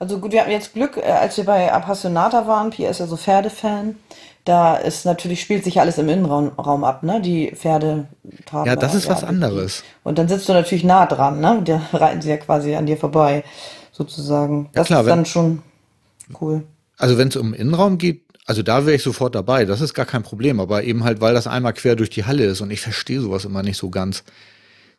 Also 0.01 0.19
gut, 0.19 0.33
wir 0.33 0.41
hatten 0.41 0.51
jetzt 0.51 0.73
Glück, 0.73 0.97
äh, 0.97 1.03
als 1.03 1.37
wir 1.37 1.45
bei 1.45 1.73
Appassionata 1.73 2.49
waren, 2.49 2.71
Pierre 2.71 2.91
ist 2.91 2.99
ja 2.99 3.07
so 3.07 3.17
Pferdefan, 3.17 3.95
da 4.45 4.75
ist 4.75 5.05
natürlich, 5.05 5.41
spielt 5.41 5.63
sich 5.63 5.79
alles 5.79 5.99
im 5.99 6.09
Innenraum 6.09 6.49
Raum 6.49 6.83
ab, 6.83 7.05
ne? 7.05 7.21
Die 7.21 7.53
Pferde 7.55 8.09
traben. 8.45 8.67
Ja, 8.67 8.75
das 8.75 8.97
ist 8.97 9.09
was 9.09 9.23
anderes. 9.23 9.85
Und 10.03 10.19
dann 10.19 10.27
sitzt 10.27 10.49
du 10.49 10.53
natürlich 10.53 10.83
nah 10.83 11.07
dran, 11.07 11.41
ne? 11.41 11.63
Da 11.65 11.81
reiten 11.97 12.23
sie 12.23 12.31
ja 12.31 12.39
quasi 12.39 12.75
an 12.75 12.87
dir 12.87 12.97
vorbei, 12.97 13.45
sozusagen. 13.93 14.69
Das 14.73 14.89
ja, 14.89 14.97
klar, 14.97 15.01
ist 15.03 15.11
dann 15.11 15.27
schon 15.27 15.63
Cool. 16.41 16.65
Also 16.97 17.19
wenn 17.19 17.29
es 17.29 17.37
um 17.37 17.55
Innenraum 17.55 17.99
geht, 17.99 18.23
also 18.47 18.63
da 18.63 18.87
wäre 18.87 18.97
ich 18.97 19.03
sofort 19.03 19.35
dabei, 19.35 19.65
das 19.65 19.81
ist 19.81 19.95
gar 19.95 20.07
kein 20.07 20.23
Problem, 20.23 20.61
aber 20.61 20.85
eben 20.85 21.05
halt, 21.05 21.21
weil 21.21 21.35
das 21.35 21.47
einmal 21.47 21.73
quer 21.73 21.97
durch 21.97 22.11
die 22.11 22.25
Halle 22.25 22.45
ist 22.45 22.61
und 22.61 22.71
ich 22.71 22.81
verstehe 22.81 23.21
sowas 23.21 23.45
immer 23.45 23.63
nicht 23.63 23.77
so 23.77 23.91
ganz. 23.91 24.23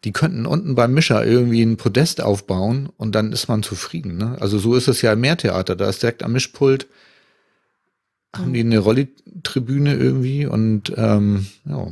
Die 0.03 0.11
könnten 0.11 0.45
unten 0.45 0.75
beim 0.75 0.93
Mischer 0.93 1.25
irgendwie 1.25 1.63
ein 1.63 1.77
Podest 1.77 2.21
aufbauen 2.21 2.89
und 2.97 3.15
dann 3.15 3.31
ist 3.31 3.47
man 3.47 3.63
zufrieden. 3.63 4.17
Ne? 4.17 4.37
Also 4.39 4.59
so 4.59 4.75
ist 4.75 4.87
es 4.87 5.01
ja 5.01 5.13
im 5.13 5.21
Meertheater, 5.21 5.75
da 5.75 5.89
ist 5.89 6.03
direkt 6.03 6.23
am 6.23 6.33
Mischpult, 6.33 6.87
haben 8.35 8.53
die 8.53 8.59
eine 8.59 8.79
Rolli-Tribüne 8.79 9.95
irgendwie 9.95 10.45
und 10.45 10.93
ähm, 10.95 11.47
ja. 11.65 11.87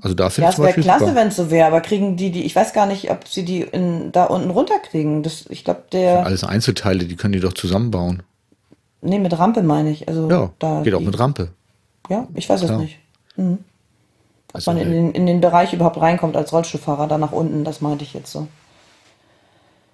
Also 0.00 0.14
da 0.14 0.30
finde 0.30 0.44
ja, 0.44 0.50
ich 0.50 0.58
es 0.58 0.64
wäre 0.64 0.80
klasse, 0.80 1.14
wenn 1.16 1.28
es 1.28 1.36
so 1.36 1.50
wäre, 1.50 1.66
aber 1.66 1.80
kriegen 1.80 2.16
die 2.16 2.30
die, 2.30 2.44
ich 2.44 2.54
weiß 2.54 2.72
gar 2.72 2.86
nicht, 2.86 3.10
ob 3.10 3.26
sie 3.26 3.44
die 3.44 3.62
in, 3.62 4.12
da 4.12 4.24
unten 4.24 4.50
runterkriegen. 4.50 5.24
Das, 5.24 5.46
ich 5.48 5.64
glaube, 5.64 5.84
der. 5.90 6.24
Alles 6.24 6.44
Einzelteile, 6.44 7.04
die 7.06 7.16
können 7.16 7.32
die 7.32 7.40
doch 7.40 7.52
zusammenbauen. 7.52 8.22
Nee, 9.00 9.18
mit 9.18 9.38
Rampe 9.38 9.62
meine 9.62 9.90
ich. 9.90 10.08
Also 10.08 10.28
ja, 10.30 10.50
da 10.58 10.82
geht 10.82 10.94
auch 10.94 11.00
mit 11.00 11.18
Rampe. 11.18 11.50
Ja, 12.08 12.26
ich 12.34 12.48
weiß 12.48 12.62
es 12.62 12.70
nicht. 12.70 12.98
Mhm. 13.36 13.58
Ob 14.48 14.54
also 14.54 14.72
man 14.72 14.80
in 14.80 14.90
den, 14.90 15.12
in 15.12 15.26
den 15.26 15.40
Bereich 15.40 15.72
überhaupt 15.72 16.00
reinkommt 16.00 16.36
als 16.36 16.52
Rollstuhlfahrer, 16.52 17.06
da 17.06 17.18
nach 17.18 17.32
unten, 17.32 17.64
das 17.64 17.80
meinte 17.80 18.04
ich 18.04 18.14
jetzt 18.14 18.32
so. 18.32 18.48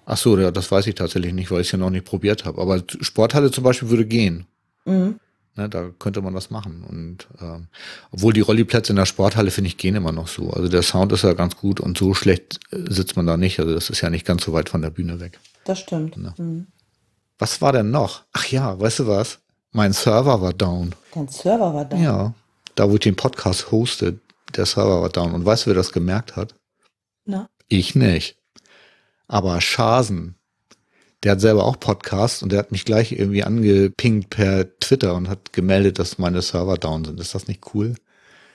Ach 0.05 0.17
so, 0.17 0.37
ja, 0.37 0.51
das 0.51 0.71
weiß 0.71 0.87
ich 0.87 0.95
tatsächlich 0.95 1.33
nicht, 1.33 1.51
weil 1.51 1.61
ich 1.61 1.67
es 1.67 1.71
ja 1.71 1.77
noch 1.77 1.89
nicht 1.89 2.05
probiert 2.05 2.45
habe. 2.45 2.61
Aber 2.61 2.81
Sporthalle 3.01 3.51
zum 3.51 3.63
Beispiel 3.63 3.89
würde 3.89 4.05
gehen. 4.05 4.45
Mhm. 4.85 5.19
Ne, 5.57 5.69
da 5.69 5.89
könnte 5.99 6.21
man 6.21 6.33
was 6.33 6.51
machen. 6.51 6.83
Und 6.87 7.27
ähm, 7.41 7.67
obwohl 8.11 8.33
die 8.33 8.41
Rolliplätze 8.41 8.91
in 8.91 8.97
der 8.97 9.05
Sporthalle, 9.05 9.51
finde 9.51 9.69
ich, 9.69 9.77
gehen 9.77 9.95
immer 9.95 10.11
noch 10.11 10.27
so. 10.27 10.49
Also 10.51 10.67
der 10.67 10.83
Sound 10.83 11.11
ist 11.11 11.23
ja 11.23 11.33
ganz 11.33 11.55
gut 11.55 11.79
und 11.79 11.97
so 11.97 12.13
schlecht 12.13 12.59
äh, 12.71 12.91
sitzt 12.91 13.15
man 13.15 13.25
da 13.25 13.37
nicht. 13.37 13.59
Also 13.59 13.73
das 13.73 13.89
ist 13.89 14.01
ja 14.01 14.09
nicht 14.09 14.25
ganz 14.25 14.43
so 14.43 14.53
weit 14.53 14.69
von 14.69 14.81
der 14.81 14.89
Bühne 14.89 15.19
weg. 15.19 15.39
Das 15.63 15.79
stimmt. 15.79 16.17
Ne? 16.17 16.33
Mhm. 16.37 16.67
Was 17.37 17.61
war 17.61 17.73
denn 17.73 17.91
noch? 17.91 18.23
Ach 18.31 18.45
ja, 18.47 18.79
weißt 18.79 18.99
du 18.99 19.07
was? 19.07 19.39
Mein 19.71 19.91
Server 19.91 20.41
war 20.41 20.53
down. 20.53 20.95
Dein 21.13 21.27
Server 21.27 21.73
war 21.73 21.85
down? 21.85 22.01
Ja. 22.01 22.33
Da, 22.75 22.89
wo 22.89 22.93
ich 22.93 23.01
den 23.01 23.15
Podcast 23.15 23.71
hoste, 23.71 24.19
der 24.55 24.65
Server 24.65 25.01
war 25.01 25.09
down. 25.09 25.33
Und 25.33 25.45
weißt 25.45 25.65
du, 25.65 25.67
wer 25.71 25.75
das 25.75 25.91
gemerkt 25.91 26.35
hat? 26.35 26.55
Na? 27.25 27.49
Ich 27.67 27.95
nicht. 27.95 28.37
Aber 29.27 29.59
Schasen, 29.59 30.35
der 31.23 31.33
hat 31.33 31.41
selber 31.41 31.65
auch 31.65 31.79
Podcast 31.79 32.43
und 32.43 32.51
der 32.51 32.59
hat 32.59 32.71
mich 32.71 32.85
gleich 32.85 33.11
irgendwie 33.11 33.43
angepinkt 33.43 34.29
per 34.29 34.79
Twitter 34.79 35.15
und 35.15 35.27
hat 35.27 35.51
gemeldet, 35.53 35.99
dass 35.99 36.19
meine 36.19 36.41
Server 36.41 36.77
down 36.77 37.03
sind. 37.03 37.19
Ist 37.19 37.35
das 37.35 37.47
nicht 37.47 37.73
cool? 37.73 37.95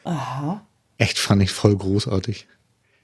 Aha. 0.05 0.64
Echt 0.97 1.19
fand 1.19 1.43
ich 1.43 1.51
voll 1.51 1.77
großartig. 1.77 2.47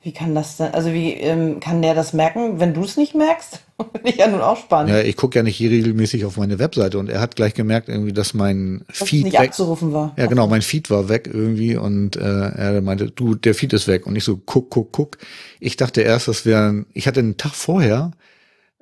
Wie 0.07 0.12
kann 0.12 0.37
das 0.37 0.57
denn, 0.57 0.73
also 0.73 0.92
wie 0.92 1.14
ähm, 1.14 1.59
kann 1.59 1.83
der 1.83 1.97
das 1.97 2.12
merken, 2.12 2.61
wenn 2.61 2.75
du 2.75 2.85
es 2.85 2.97
nicht 2.97 3.16
merkst? 3.16 3.64
Finde 3.92 4.09
ich 4.09 4.19
ja 4.19 4.29
nun 4.29 4.40
auch 4.40 4.57
spannend. 4.57 4.92
Ja, 4.92 5.01
ich 5.01 5.16
gucke 5.16 5.37
ja 5.37 5.42
nicht 5.42 5.57
hier 5.57 5.69
regelmäßig 5.69 6.25
auf 6.25 6.37
meine 6.37 6.61
Webseite 6.61 7.01
und 7.01 7.11
er 7.11 7.21
hat 7.21 7.35
gleich 7.35 7.55
gemerkt 7.55 7.88
irgendwie, 7.88 8.12
dass 8.12 8.33
mein 8.33 8.85
dass 8.87 9.09
Feed 9.09 9.25
nicht 9.25 9.33
weg, 9.33 9.49
abzurufen 9.49 9.92
war. 9.92 10.14
ja 10.16 10.27
genau, 10.27 10.47
mein 10.47 10.62
Feed 10.62 10.90
war 10.90 11.09
weg 11.09 11.29
irgendwie 11.33 11.75
und 11.77 12.14
äh, 12.14 12.21
er 12.21 12.81
meinte, 12.83 13.11
du, 13.11 13.35
der 13.35 13.57
Feed 13.57 13.73
ist 13.73 13.88
weg 13.88 14.07
und 14.07 14.14
ich 14.14 14.23
so, 14.23 14.37
guck, 14.37 14.71
guck, 14.71 14.92
guck. 14.92 15.19
Ich 15.59 15.77
dachte 15.77 16.03
erst, 16.03 16.29
das 16.29 16.47
wäre, 16.47 16.85
ich 16.92 17.09
hatte 17.09 17.19
einen 17.19 17.37
Tag 17.37 17.57
vorher 17.57 18.12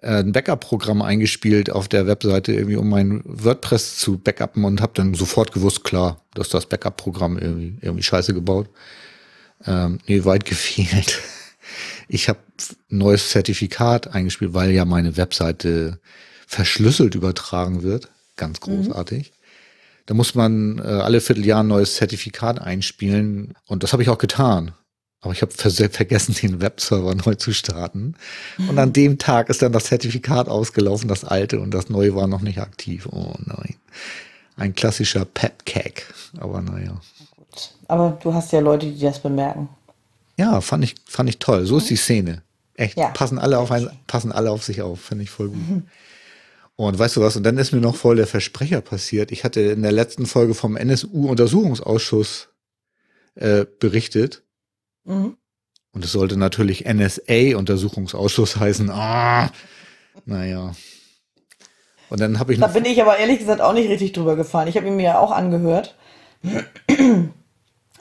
äh, 0.02 0.18
ein 0.18 0.32
Backup-Programm 0.32 1.00
eingespielt 1.00 1.70
auf 1.70 1.88
der 1.88 2.06
Webseite 2.06 2.52
irgendwie, 2.52 2.76
um 2.76 2.90
mein 2.90 3.22
WordPress 3.24 3.96
zu 3.96 4.18
backuppen 4.18 4.66
und 4.66 4.82
habe 4.82 4.92
dann 4.94 5.14
sofort 5.14 5.52
gewusst, 5.52 5.84
klar, 5.84 6.20
dass 6.34 6.50
das 6.50 6.66
Backup-Programm 6.66 7.38
irgendwie 7.38 7.78
irgendwie 7.80 8.02
scheiße 8.02 8.34
gebaut. 8.34 8.68
Ähm, 9.66 9.98
nee, 10.06 10.24
weit 10.24 10.44
gefehlt. 10.44 11.20
Ich 12.08 12.28
habe 12.28 12.40
neues 12.88 13.30
Zertifikat 13.30 14.08
eingespielt, 14.14 14.54
weil 14.54 14.70
ja 14.70 14.84
meine 14.84 15.16
Webseite 15.16 16.00
verschlüsselt 16.46 17.14
übertragen 17.14 17.82
wird. 17.82 18.10
Ganz 18.36 18.60
großartig. 18.60 19.32
Da 20.06 20.14
muss 20.14 20.34
man 20.34 20.78
äh, 20.78 20.82
alle 20.82 21.20
Vierteljahr 21.20 21.62
ein 21.62 21.68
neues 21.68 21.96
Zertifikat 21.96 22.60
einspielen 22.60 23.54
und 23.66 23.82
das 23.82 23.92
habe 23.92 24.02
ich 24.02 24.10
auch 24.10 24.18
getan. 24.18 24.72
Aber 25.24 25.32
ich 25.32 25.40
habe 25.40 25.52
vergessen, 25.52 26.34
den 26.34 26.60
Webserver 26.60 27.14
neu 27.14 27.34
zu 27.36 27.54
starten. 27.54 28.14
Und 28.68 28.78
an 28.78 28.92
dem 28.92 29.16
Tag 29.16 29.48
ist 29.48 29.62
dann 29.62 29.72
das 29.72 29.84
Zertifikat 29.84 30.48
ausgelaufen, 30.48 31.08
das 31.08 31.24
alte, 31.24 31.60
und 31.60 31.72
das 31.72 31.88
neue 31.88 32.14
war 32.14 32.26
noch 32.26 32.42
nicht 32.42 32.58
aktiv. 32.58 33.06
Oh 33.10 33.34
nein. 33.46 33.76
Ein 34.56 34.74
klassischer 34.74 35.24
Pet-Cack. 35.24 36.12
Aber 36.36 36.60
naja. 36.60 37.00
Aber 37.88 38.18
du 38.22 38.32
hast 38.34 38.52
ja 38.52 38.60
Leute, 38.60 38.86
die 38.86 39.00
das 39.00 39.20
bemerken. 39.20 39.68
Ja, 40.36 40.60
fand 40.60 40.84
ich, 40.84 40.94
fand 41.06 41.28
ich 41.28 41.38
toll. 41.38 41.66
So 41.66 41.78
ist 41.78 41.90
die 41.90 41.96
Szene. 41.96 42.42
Echt. 42.74 42.98
Ja. 42.98 43.08
Passen 43.08 43.38
alle 43.38 43.58
auf 43.58 43.70
ein, 43.70 43.88
passen 44.06 44.32
alle 44.32 44.50
auf 44.50 44.64
sich 44.64 44.82
auf. 44.82 45.00
Finde 45.00 45.24
ich 45.24 45.30
voll 45.30 45.48
gut. 45.48 45.82
Und 46.76 46.98
weißt 46.98 47.16
du 47.16 47.20
was? 47.20 47.36
Und 47.36 47.44
dann 47.44 47.56
ist 47.56 47.72
mir 47.72 47.80
noch 47.80 47.94
voll 47.94 48.16
der 48.16 48.26
Versprecher 48.26 48.80
passiert. 48.80 49.30
Ich 49.30 49.44
hatte 49.44 49.60
in 49.60 49.82
der 49.82 49.92
letzten 49.92 50.26
Folge 50.26 50.54
vom 50.54 50.76
NSU-Untersuchungsausschuss 50.76 52.48
äh, 53.36 53.64
berichtet. 53.78 54.42
Mhm. 55.04 55.36
Und 55.92 56.04
es 56.04 56.10
sollte 56.10 56.36
natürlich 56.36 56.84
NSA-Untersuchungsausschuss 56.86 58.56
heißen. 58.56 58.90
Ah, 58.90 59.50
naja. 60.24 60.74
Und 62.10 62.20
dann 62.20 62.40
habe 62.40 62.52
ich 62.52 62.58
Da 62.58 62.66
bin 62.66 62.84
ich 62.84 63.00
aber 63.00 63.18
ehrlich 63.18 63.38
gesagt 63.38 63.60
auch 63.60 63.72
nicht 63.72 63.88
richtig 63.88 64.12
drüber 64.12 64.34
gefallen. 64.34 64.66
Ich 64.66 64.76
habe 64.76 64.88
ihn 64.88 64.96
mir 64.96 65.04
ja 65.04 65.18
auch 65.20 65.30
angehört. 65.30 65.96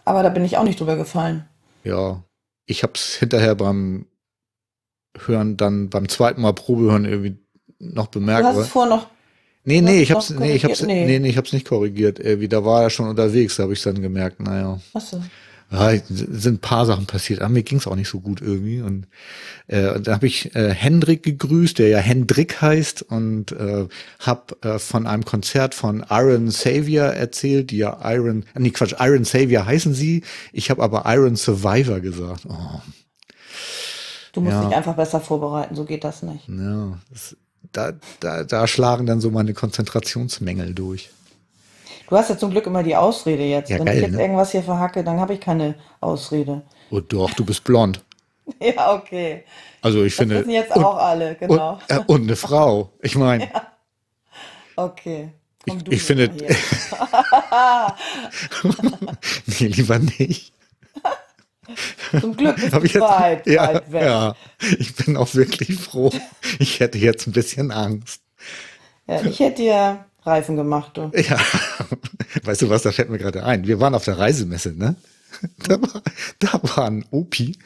Aber 0.06 0.24
da 0.24 0.30
bin 0.30 0.44
ich 0.44 0.58
auch 0.58 0.64
nicht 0.64 0.80
drüber 0.80 0.96
gefallen. 0.96 1.48
Ja, 1.84 2.24
ich 2.66 2.84
habe 2.84 2.94
es 2.96 3.16
hinterher 3.16 3.56
beim 3.56 4.06
Hören 5.26 5.58
dann 5.58 5.90
beim 5.90 6.10
zweiten 6.10 6.42
Mal 6.42 6.54
Probehören 6.54 7.06
irgendwie 7.06 7.38
noch 7.80 8.08
Du 8.08 8.20
bemerkt. 8.20 8.46
hast 8.46 8.56
aber- 8.56 8.62
es 8.64 8.70
vorher 8.70 8.96
noch. 8.96 9.08
Nee, 9.66 9.80
Du 9.80 9.86
nee, 9.86 9.92
hast 9.92 10.02
ich 10.02 10.10
es 10.10 10.16
hab's, 10.16 10.30
nee, 10.32 10.54
ich 10.56 10.66
hab's, 10.66 10.82
nee. 10.82 11.06
Nee. 11.06 11.20
nee, 11.20 11.30
ich 11.30 11.38
hab's 11.38 11.54
nicht 11.54 11.68
korrigiert. 11.68 12.20
Irgendwie, 12.20 12.50
da 12.50 12.66
war 12.66 12.82
er 12.84 12.90
schon 12.90 13.08
unterwegs, 13.08 13.56
da 13.56 13.64
habe 13.64 13.74
ich 13.74 13.82
dann 13.82 14.02
gemerkt, 14.02 14.42
naja, 14.42 14.80
Achso. 14.94 15.22
Ja, 15.74 16.00
sind 16.10 16.56
ein 16.56 16.60
paar 16.60 16.86
Sachen 16.86 17.06
passiert. 17.06 17.42
Aber 17.42 17.50
mir 17.50 17.64
ging's 17.64 17.88
auch 17.88 17.96
nicht 17.96 18.10
so 18.10 18.20
gut 18.20 18.42
irgendwie. 18.42 18.82
Und 18.82 19.08
äh, 19.68 20.00
da 20.00 20.14
habe 20.14 20.28
ich 20.28 20.56
äh, 20.56 20.70
Hendrik 20.74 21.24
gegrüßt, 21.24 21.80
der 21.80 21.88
ja 21.90 21.98
Hendrik 22.00 22.62
heißt, 22.62 23.04
und 23.04 23.52
äh, 23.54 23.88
habe 24.20 24.56
äh, 24.62 24.80
von 24.80 25.08
einem 25.08 25.26
Konzert 25.26 25.76
von 25.76 26.06
Iron 26.10 26.50
Savior 26.52 27.08
erzählt, 27.08 27.72
die 27.72 27.78
ja 27.78 28.00
Iron, 28.04 28.46
nee, 28.58 28.70
Quatsch, 28.72 28.96
Iron 29.00 29.24
Savior 29.26 29.66
heißen 29.66 29.94
sie. 29.94 30.24
Ich 30.52 30.70
habe 30.70 30.84
aber 30.84 31.04
Iron 31.08 31.36
Survivor 31.36 32.00
gesagt. 32.00 32.46
Oh, 32.48 32.82
Du 34.34 34.42
musst 34.42 34.54
Ja. 34.54 34.66
dich 34.66 34.76
einfach 34.76 34.96
besser 34.96 35.22
vorbereiten, 35.22 35.76
so 35.76 35.86
geht 35.86 36.04
das 36.04 36.24
nicht. 36.24 36.48
ja, 36.50 36.98
das, 37.12 37.36
da, 37.72 37.94
da, 38.20 38.44
da 38.44 38.68
schlagen 38.68 39.06
dann 39.06 39.22
so 39.22 39.30
meine 39.32 39.54
Konzentrationsmängel 39.54 40.74
durch. 40.74 41.12
Du 42.10 42.18
hast 42.18 42.30
ja 42.30 42.38
zum 42.38 42.52
Glück 42.52 42.66
immer 42.68 42.84
die 42.84 42.96
Ausrede 42.96 43.44
jetzt. 43.44 43.70
Ja, 43.70 43.80
Wenn 43.80 43.86
geil, 43.86 43.96
ich 43.98 44.02
jetzt 44.04 44.12
ne? 44.14 44.22
irgendwas 44.22 44.52
hier 44.52 44.64
verhacke, 44.64 45.04
dann 45.04 45.20
habe 45.20 45.34
ich 45.34 45.40
keine 45.42 45.76
Ausrede. 46.02 46.62
Oh 46.92 47.00
doch, 47.00 47.32
du 47.32 47.44
bist 47.46 47.64
blond. 47.64 48.04
Ja, 48.60 48.94
okay. 48.96 49.46
Also 49.82 50.04
ich 50.04 50.14
Das 50.16 50.20
finde. 50.24 50.40
wissen 50.42 50.50
jetzt 50.50 50.76
und, 50.76 50.84
auch 50.84 50.98
alle, 50.98 51.36
genau. 51.36 51.74
Und, 51.76 51.82
äh, 51.88 52.00
und 52.08 52.24
eine 52.24 52.36
Frau. 52.36 52.90
Ich 53.02 53.16
meine, 53.16 53.50
Okay. 54.76 55.30
Komm 55.66 55.78
Ich- 55.88 55.94
ich 55.94 56.04
finde- 56.04 56.30
nee, 59.46 59.68
lieber 59.68 59.98
nicht. 60.00 60.52
Zum 62.20 62.36
Glück 62.36 62.58
bist 62.58 62.74
du 62.74 62.82
ich 62.84 62.94
jetzt, 62.96 63.02
weit, 63.04 63.48
ja, 63.48 63.74
weit 63.76 63.92
weg. 63.94 64.04
ja, 64.04 64.36
ich 64.78 64.94
bin 64.96 65.16
auch 65.16 65.34
wirklich 65.36 65.80
froh. 65.80 66.12
Ich 66.60 66.82
hätte 66.82 66.98
jetzt 66.98 67.26
ein 67.28 67.32
bisschen 67.32 67.72
Angst. 67.72 68.22
Ja, 69.08 69.22
ich 69.22 69.40
hätte 69.40 69.62
dir 69.62 70.06
Reifen 70.26 70.56
gemacht, 70.56 70.98
du. 70.98 71.12
Ja, 71.16 71.40
weißt 72.44 72.62
du 72.62 72.70
was, 72.70 72.84
da 72.84 72.92
fällt 72.92 73.10
mir 73.10 73.18
gerade 73.18 73.44
ein. 73.44 73.68
Wir 73.68 73.80
waren 73.80 73.96
auf 73.96 74.06
der 74.06 74.18
Reisemesse, 74.18 74.74
ne? 74.74 74.96
Da 75.68 75.82
war, 75.82 76.02
da 76.40 76.60
war 76.62 76.86
ein 76.86 77.06
Opi, 77.10 77.58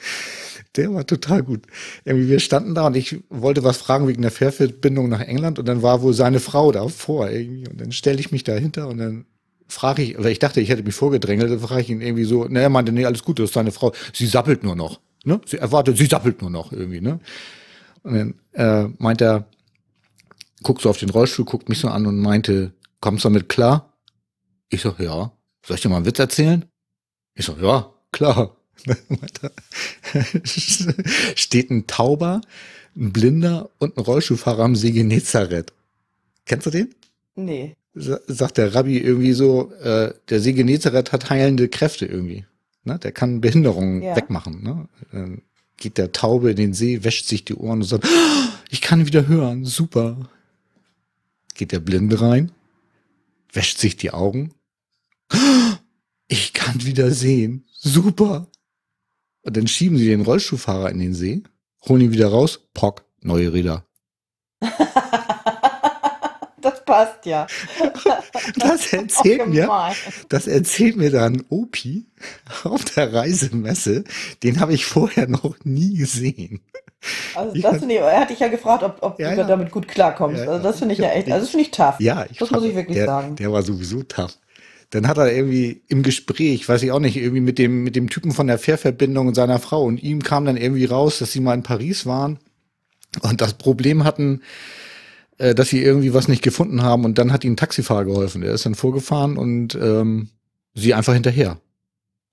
der 0.78 0.93
war 0.93 1.06
total 1.06 1.43
gut. 1.43 1.63
Irgendwie, 2.06 2.30
wir 2.30 2.39
standen 2.39 2.76
da 2.76 2.88
und 2.88 2.96
ich 2.96 3.20
wollte 3.30 3.63
was 3.65 3.78
fragen 3.78 4.08
wegen 4.08 4.22
der 4.22 4.32
Fährverbindung 4.32 5.10
nach 5.10 5.20
England 5.20 5.60
und 5.60 5.67
dann 5.67 5.82
war 5.82 6.02
wohl 6.02 6.13
seine 6.13 6.39
Frau 6.39 6.72
da 6.72 6.88
vor 6.88 7.30
irgendwie 7.30 7.67
und 7.67 7.82
dann 7.82 7.91
stelle 7.91 8.20
ich 8.20 8.32
mich 8.32 8.46
dahinter 8.46 8.88
und 8.88 9.00
dann 9.00 9.26
frage 9.67 10.02
ich, 10.02 10.17
weil 10.17 10.32
ich 10.32 10.39
dachte, 10.39 10.62
ich 10.62 10.70
hätte 10.70 10.84
mich 10.84 10.96
vorgedrängelt, 10.96 11.52
dann 11.52 11.60
frage 11.60 11.82
ich 11.82 11.89
ihn 11.89 12.02
irgendwie 12.02 12.24
so, 12.24 12.46
ne, 12.46 12.62
er 12.62 12.70
meinte, 12.70 12.91
nee, 12.91 13.06
alles 13.06 13.24
gut, 13.24 13.39
das 13.39 13.50
ist 13.50 13.54
seine 13.54 13.72
Frau. 13.72 13.91
Sie 14.13 14.28
sappelt 14.28 14.63
nur 14.63 14.76
noch, 14.76 15.02
ne? 15.26 15.41
Sie 15.46 15.58
erwartet, 15.58 15.98
sie 15.98 16.06
sappelt 16.06 16.41
nur 16.41 16.50
noch 16.50 16.72
irgendwie, 16.72 17.02
ne? 17.02 17.20
Und 18.04 18.13
dann 18.13 18.34
äh, 18.54 18.89
meint 18.98 19.22
er, 19.22 19.46
guckt 20.63 20.82
so 20.82 20.89
auf 20.89 20.98
den 20.98 21.10
Rollstuhl, 21.10 21.46
guckt 21.46 21.70
mich 21.70 21.80
so 21.80 21.88
an 21.88 22.06
und 22.06 22.20
meinte, 22.20 22.74
kommst 23.02 23.24
du 23.26 23.30
damit 23.30 23.50
klar? 23.50 23.93
Ich 24.70 24.82
so, 24.82 24.96
ja. 25.00 25.32
Soll 25.65 25.76
ich 25.76 25.82
dir 25.82 25.89
mal 25.89 25.98
einen 25.98 26.06
Witz 26.06 26.20
erzählen? 26.20 26.65
Ich 27.36 27.46
so, 27.46 27.56
ja, 27.62 27.93
klar. 28.12 28.56
Steht 30.43 31.70
ein 31.72 31.88
Tauber, 31.88 32.41
ein 32.96 33.12
Blinder 33.13 33.70
und 33.80 33.98
ein 33.98 34.02
Rollstuhlfahrer 34.04 34.63
am 34.63 34.76
See 34.76 34.91
Genezareth. 34.91 35.74
Kennst 36.46 36.65
du 36.65 36.72
den? 36.72 36.96
Nee. 37.36 37.76
Sa- 37.93 38.20
Sagt 38.28 38.58
der 38.58 38.74
Rabbi 38.76 38.98
irgendwie 39.00 39.34
so, 39.34 39.72
äh, 39.82 40.13
der 40.30 40.39
See 40.39 40.54
Genezareth 40.54 41.12
hat 41.12 41.30
heilende 41.30 41.67
Kräfte 41.70 42.06
irgendwie. 42.06 42.46
Ne? 42.84 42.98
Der 43.00 43.12
kann 43.12 43.41
Behinderungen 43.41 44.02
Ja. 44.02 44.15
wegmachen. 44.15 44.63
Ne? 44.63 44.88
Dann 45.12 45.41
geht 45.78 45.98
der 45.98 46.12
Taube 46.12 46.52
in 46.52 46.56
den 46.58 46.74
See, 46.74 47.04
wäscht 47.04 47.28
sich 47.28 47.46
die 47.46 47.56
Ohren 47.56 47.80
und 47.80 47.84
sagt, 47.86 48.06
"Oh, 48.06 48.48
ich 48.70 48.82
kann 48.82 49.06
wieder 49.06 49.28
hören, 49.28 49.65
super. 49.65 50.30
Geht 51.58 51.72
der 51.72 51.80
Blinde 51.80 52.22
rein, 52.22 52.52
wäscht 53.52 53.80
sich 53.80 53.98
die 53.98 54.12
Augen. 54.12 54.54
Ich 56.30 56.52
kann 56.52 56.84
wieder 56.84 57.12
sehen. 57.12 57.65
Super. 57.72 58.52
Und 59.43 59.56
dann 59.56 59.65
schieben 59.65 59.98
sie 59.98 60.08
den 60.08 60.24
Rollstuhlfahrer 60.24 60.91
in 60.91 61.00
den 61.00 61.13
See, 61.13 61.41
holen 61.88 62.02
ihn 62.02 62.12
wieder 62.12 62.28
raus, 62.28 62.67
pock, 62.74 63.06
neue 63.22 63.54
Räder. 63.54 63.88
Das 66.88 66.95
passt 66.95 67.26
ja. 67.26 67.47
Das 68.58 68.93
erzählt 68.93 69.47
mir, 69.47 69.69
das 70.30 70.47
erzählt 70.47 70.95
mir 70.95 71.12
dann 71.12 71.43
Opi 71.50 72.06
auf 72.63 72.86
der 72.86 73.13
Reisemesse. 73.13 74.04
Den 74.43 74.60
habe 74.60 74.73
ich 74.73 74.86
vorher 74.86 75.28
noch 75.28 75.56
nie 75.63 75.95
gesehen. 75.97 76.62
Also 77.36 77.56
Ich 77.56 77.62
das 77.62 77.78
finde 77.80 77.95
ich, 77.95 78.00
er 78.02 78.19
hat 78.21 78.30
dich 78.30 78.39
ja 78.39 78.47
gefragt, 78.47 78.84
ob, 78.84 78.97
ob 79.02 79.19
Ja, 79.19 79.32
du 79.32 79.41
ja. 79.41 79.47
damit 79.47 79.71
gut 79.71 79.88
klarkommst. 79.88 80.43
Ja. 80.43 80.50
Also 80.50 80.63
das 80.63 80.80
finde 80.80 80.93
ich 80.93 81.00
ja 81.00 81.10
echt, 81.10 81.30
also 81.32 81.41
das 81.45 81.50
finde 81.52 81.65
ich 81.65 81.71
tough. 81.71 81.95
Ja, 82.00 82.26
ich 82.30 82.38
das 82.38 82.50
fand- 82.50 82.62
muss 82.62 82.69
ich 82.69 82.76
wirklich 82.76 82.97
der, 82.97 83.06
sagen. 83.06 83.36
Der 83.36 83.52
war 83.52 83.62
sowieso 83.63 84.04
tough. 84.04 84.38
Dann 84.89 85.08
hat 85.08 85.17
er 85.17 85.32
irgendwie 85.34 85.82
im 85.89 86.02
Gespräch, 86.02 86.67
weiß 86.69 86.82
ich 86.84 86.91
auch 86.91 87.00
nicht, 87.00 87.17
irgendwie 87.17 87.41
mit 87.41 87.60
dem, 87.60 87.84
mit 87.84 87.95
dem 87.97 88.10
Typen 88.10 88.32
von 88.32 88.47
der 88.47 88.58
Fährverbindung 88.58 89.28
und 89.28 89.36
seiner 89.36 89.60
Frau 89.60 89.84
und 89.84 90.02
ihm 90.02 90.23
kam 90.23 90.45
dann 90.45 90.56
irgendwie 90.58 90.86
raus, 90.86 91.19
dass 91.19 91.32
sie 91.34 91.41
mal 91.41 91.54
in 91.56 91.63
Paris 91.63 92.06
waren 92.06 92.39
und 93.21 93.41
das 93.41 93.56
Problem 93.56 94.04
hatten, 94.06 94.41
äh, 95.38 95.54
dass 95.54 95.69
sie 95.69 95.82
irgendwie 95.82 96.13
was 96.13 96.28
nicht 96.28 96.41
gefunden 96.41 96.82
haben 96.82 97.06
und 97.06 97.17
dann 97.17 97.32
hat 97.32 97.43
ihnen 97.43 97.54
ein 97.54 97.58
Taxifahrer 97.58 98.06
geholfen. 98.06 98.41
Der 98.41 98.54
ist 98.54 98.65
dann 98.65 98.76
vorgefahren 98.76 99.38
und 99.38 99.76
ähm, 99.76 100.30
sie 100.73 100.93
einfach 100.93 101.13
hinterher. 101.13 101.60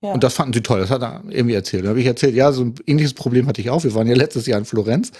Ja. 0.01 0.13
Und 0.13 0.23
das 0.23 0.33
fanden 0.33 0.53
sie 0.53 0.61
toll. 0.61 0.79
Das 0.79 0.89
hat 0.89 1.01
er 1.01 1.23
irgendwie 1.29 1.55
erzählt. 1.55 1.85
Da 1.85 1.89
habe 1.89 1.99
ich 1.99 2.05
erzählt, 2.05 2.35
ja, 2.35 2.51
so 2.51 2.63
ein 2.63 2.75
ähnliches 2.85 3.13
Problem 3.13 3.47
hatte 3.47 3.61
ich 3.61 3.69
auch. 3.69 3.83
Wir 3.83 3.93
waren 3.93 4.07
ja 4.07 4.15
letztes 4.15 4.45
Jahr 4.45 4.59
in 4.59 4.65
Florenz. 4.65 5.11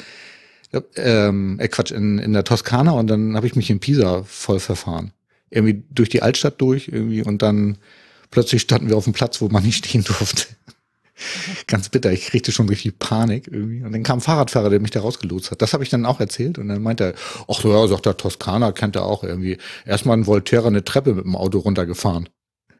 Ähm, 0.96 1.60
äh, 1.60 1.68
Quatsch, 1.68 1.92
in, 1.92 2.20
in 2.20 2.34
der 2.34 2.44
Toskana 2.44 2.92
und 2.92 3.08
dann 3.08 3.36
habe 3.36 3.48
ich 3.48 3.56
mich 3.56 3.70
in 3.70 3.80
Pisa 3.80 4.24
voll 4.24 4.60
verfahren. 4.60 5.12
Irgendwie 5.50 5.84
durch 5.90 6.10
die 6.10 6.22
Altstadt 6.22 6.60
durch 6.60 6.90
irgendwie 6.90 7.24
und 7.24 7.42
dann 7.42 7.78
plötzlich 8.30 8.64
standen 8.64 8.90
wir 8.90 8.98
auf 8.98 9.06
dem 9.06 9.14
Platz, 9.14 9.40
wo 9.42 9.48
man 9.48 9.64
nicht 9.64 9.86
stehen 9.86 10.04
durfte. 10.04 10.48
Ganz 11.68 11.90
bitter, 11.90 12.12
ich 12.12 12.26
kriegte 12.28 12.52
schon 12.52 12.68
richtig 12.70 13.00
Panik 13.00 13.48
irgendwie. 13.48 13.84
Und 13.84 13.92
dann 13.92 14.04
kam 14.04 14.20
ein 14.20 14.22
Fahrradfahrer, 14.22 14.70
der 14.70 14.80
mich 14.80 14.92
da 14.92 15.02
rausgelotst 15.02 15.52
hat. 15.52 15.62
Das 15.62 15.74
habe 15.74 15.84
ich 15.84 15.90
dann 15.90 16.06
auch 16.06 16.20
erzählt. 16.20 16.58
Und 16.58 16.68
dann 16.68 16.82
meinte 16.82 17.04
er, 17.06 17.14
ach 17.48 17.62
so, 17.62 17.72
ja, 17.72 17.88
sagt 17.88 18.06
der 18.06 18.18
Toskana, 18.18 18.72
kennt 18.72 18.96
er 18.96 19.06
auch 19.06 19.24
irgendwie. 19.24 19.58
Erstmal 19.86 20.18
ein 20.18 20.28
Volterra 20.28 20.68
eine 20.68 20.84
Treppe 20.84 21.14
mit 21.14 21.26
dem 21.26 21.36
Auto 21.36 21.60
runtergefahren. 21.60 22.30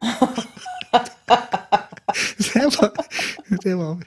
der 2.54 2.66
war, 2.78 2.92
der 3.64 3.78
war, 3.78 4.00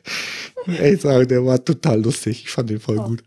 ey, 0.67 0.95
sagen, 0.95 1.27
der 1.27 1.45
war 1.45 1.63
total 1.63 2.01
lustig. 2.01 2.43
Ich 2.45 2.51
fand 2.51 2.69
den 2.69 2.79
voll 2.79 2.97
gut. 2.97 3.23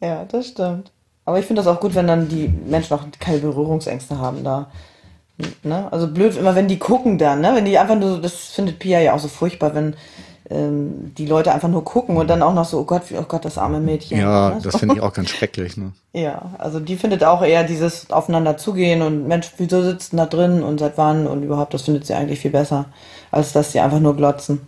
Ja, 0.00 0.24
das 0.24 0.48
stimmt. 0.48 0.92
Aber 1.24 1.38
ich 1.38 1.46
finde 1.46 1.62
das 1.62 1.68
auch 1.68 1.80
gut, 1.80 1.94
wenn 1.94 2.08
dann 2.08 2.28
die 2.28 2.48
Menschen 2.48 2.94
auch 2.94 3.04
keine 3.20 3.38
Berührungsängste 3.38 4.18
haben 4.18 4.42
da. 4.42 4.70
Ne? 5.62 5.90
Also 5.92 6.08
blöd, 6.08 6.36
immer 6.36 6.54
wenn 6.54 6.68
die 6.68 6.78
gucken 6.78 7.18
dann, 7.18 7.40
ne? 7.40 7.52
Wenn 7.54 7.64
die 7.64 7.78
einfach 7.78 7.98
nur, 7.98 8.20
das 8.20 8.34
findet 8.34 8.78
Pia 8.78 9.00
ja 9.00 9.14
auch 9.14 9.18
so 9.18 9.28
furchtbar, 9.28 9.74
wenn 9.74 9.96
ähm, 10.52 11.14
die 11.16 11.26
Leute 11.26 11.52
einfach 11.52 11.68
nur 11.68 11.84
gucken 11.84 12.16
und 12.16 12.28
dann 12.28 12.42
auch 12.42 12.54
noch 12.54 12.64
so, 12.64 12.80
oh 12.80 12.84
Gott, 12.84 13.02
oh 13.12 13.22
Gott, 13.22 13.44
das 13.44 13.58
arme 13.58 13.80
Mädchen. 13.80 14.18
Ja, 14.18 14.50
ne? 14.50 14.60
das 14.62 14.76
finde 14.76 14.96
ich 14.96 15.00
auch 15.00 15.12
ganz 15.14 15.30
schrecklich, 15.30 15.76
ne? 15.76 15.92
Ja, 16.12 16.54
also 16.58 16.78
die 16.78 16.96
findet 16.96 17.24
auch 17.24 17.42
eher 17.42 17.64
dieses 17.64 18.10
aufeinander 18.10 18.56
zugehen 18.56 19.02
und 19.02 19.26
Mensch, 19.26 19.50
wieso 19.56 19.82
sitzen 19.82 20.18
da 20.18 20.26
drin 20.26 20.62
und 20.62 20.78
seit 20.78 20.98
wann 20.98 21.26
und 21.26 21.42
überhaupt, 21.42 21.72
das 21.74 21.82
findet 21.82 22.06
sie 22.06 22.14
eigentlich 22.14 22.40
viel 22.40 22.50
besser, 22.50 22.86
als 23.30 23.52
dass 23.52 23.72
sie 23.72 23.80
einfach 23.80 24.00
nur 24.00 24.16
glotzen. 24.16 24.60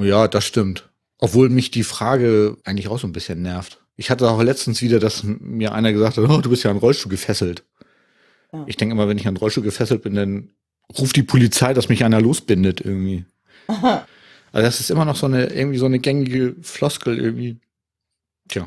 Ja, 0.00 0.28
das 0.28 0.44
stimmt. 0.44 0.88
Obwohl 1.18 1.48
mich 1.48 1.70
die 1.70 1.82
Frage 1.82 2.56
eigentlich 2.64 2.88
auch 2.88 2.98
so 2.98 3.06
ein 3.06 3.12
bisschen 3.12 3.42
nervt. 3.42 3.80
Ich 3.96 4.10
hatte 4.10 4.30
auch 4.30 4.42
letztens 4.42 4.82
wieder, 4.82 5.00
dass 5.00 5.22
mir 5.24 5.72
einer 5.72 5.92
gesagt 5.92 6.18
hat, 6.18 6.28
oh, 6.28 6.40
du 6.40 6.50
bist 6.50 6.62
ja 6.62 6.70
an 6.70 6.76
Rollstuhl 6.76 7.10
gefesselt. 7.10 7.64
Ja. 8.52 8.64
Ich 8.66 8.76
denke 8.76 8.94
immer, 8.94 9.08
wenn 9.08 9.18
ich 9.18 9.26
an 9.26 9.36
Rollstuhl 9.36 9.64
gefesselt 9.64 10.02
bin, 10.02 10.14
dann 10.14 10.50
ruft 10.98 11.16
die 11.16 11.22
Polizei, 11.22 11.74
dass 11.74 11.88
mich 11.88 12.04
einer 12.04 12.20
losbindet 12.20 12.80
irgendwie. 12.80 13.24
Also 14.56 14.68
das 14.68 14.80
ist 14.80 14.90
immer 14.90 15.04
noch 15.04 15.16
so 15.16 15.26
eine, 15.26 15.48
irgendwie 15.48 15.76
so 15.76 15.84
eine 15.84 15.98
gängige 15.98 16.56
Floskel 16.62 17.18
irgendwie. 17.18 17.58
Tja. 18.48 18.66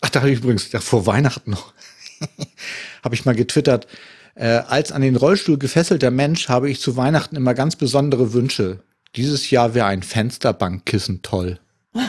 Ach, 0.00 0.08
da 0.08 0.20
habe 0.20 0.30
ich 0.30 0.38
übrigens, 0.38 0.72
ja, 0.72 0.80
vor 0.80 1.04
Weihnachten 1.04 1.50
noch, 1.50 1.74
habe 3.04 3.14
ich 3.14 3.26
mal 3.26 3.34
getwittert, 3.34 3.86
äh, 4.34 4.46
als 4.46 4.90
an 4.90 5.02
den 5.02 5.16
Rollstuhl 5.16 5.58
gefesselter 5.58 6.10
Mensch 6.10 6.48
habe 6.48 6.70
ich 6.70 6.80
zu 6.80 6.96
Weihnachten 6.96 7.36
immer 7.36 7.52
ganz 7.52 7.76
besondere 7.76 8.32
Wünsche. 8.32 8.82
Dieses 9.14 9.50
Jahr 9.50 9.74
wäre 9.74 9.84
ein 9.84 10.02
Fensterbankkissen 10.02 11.20
toll. 11.20 11.60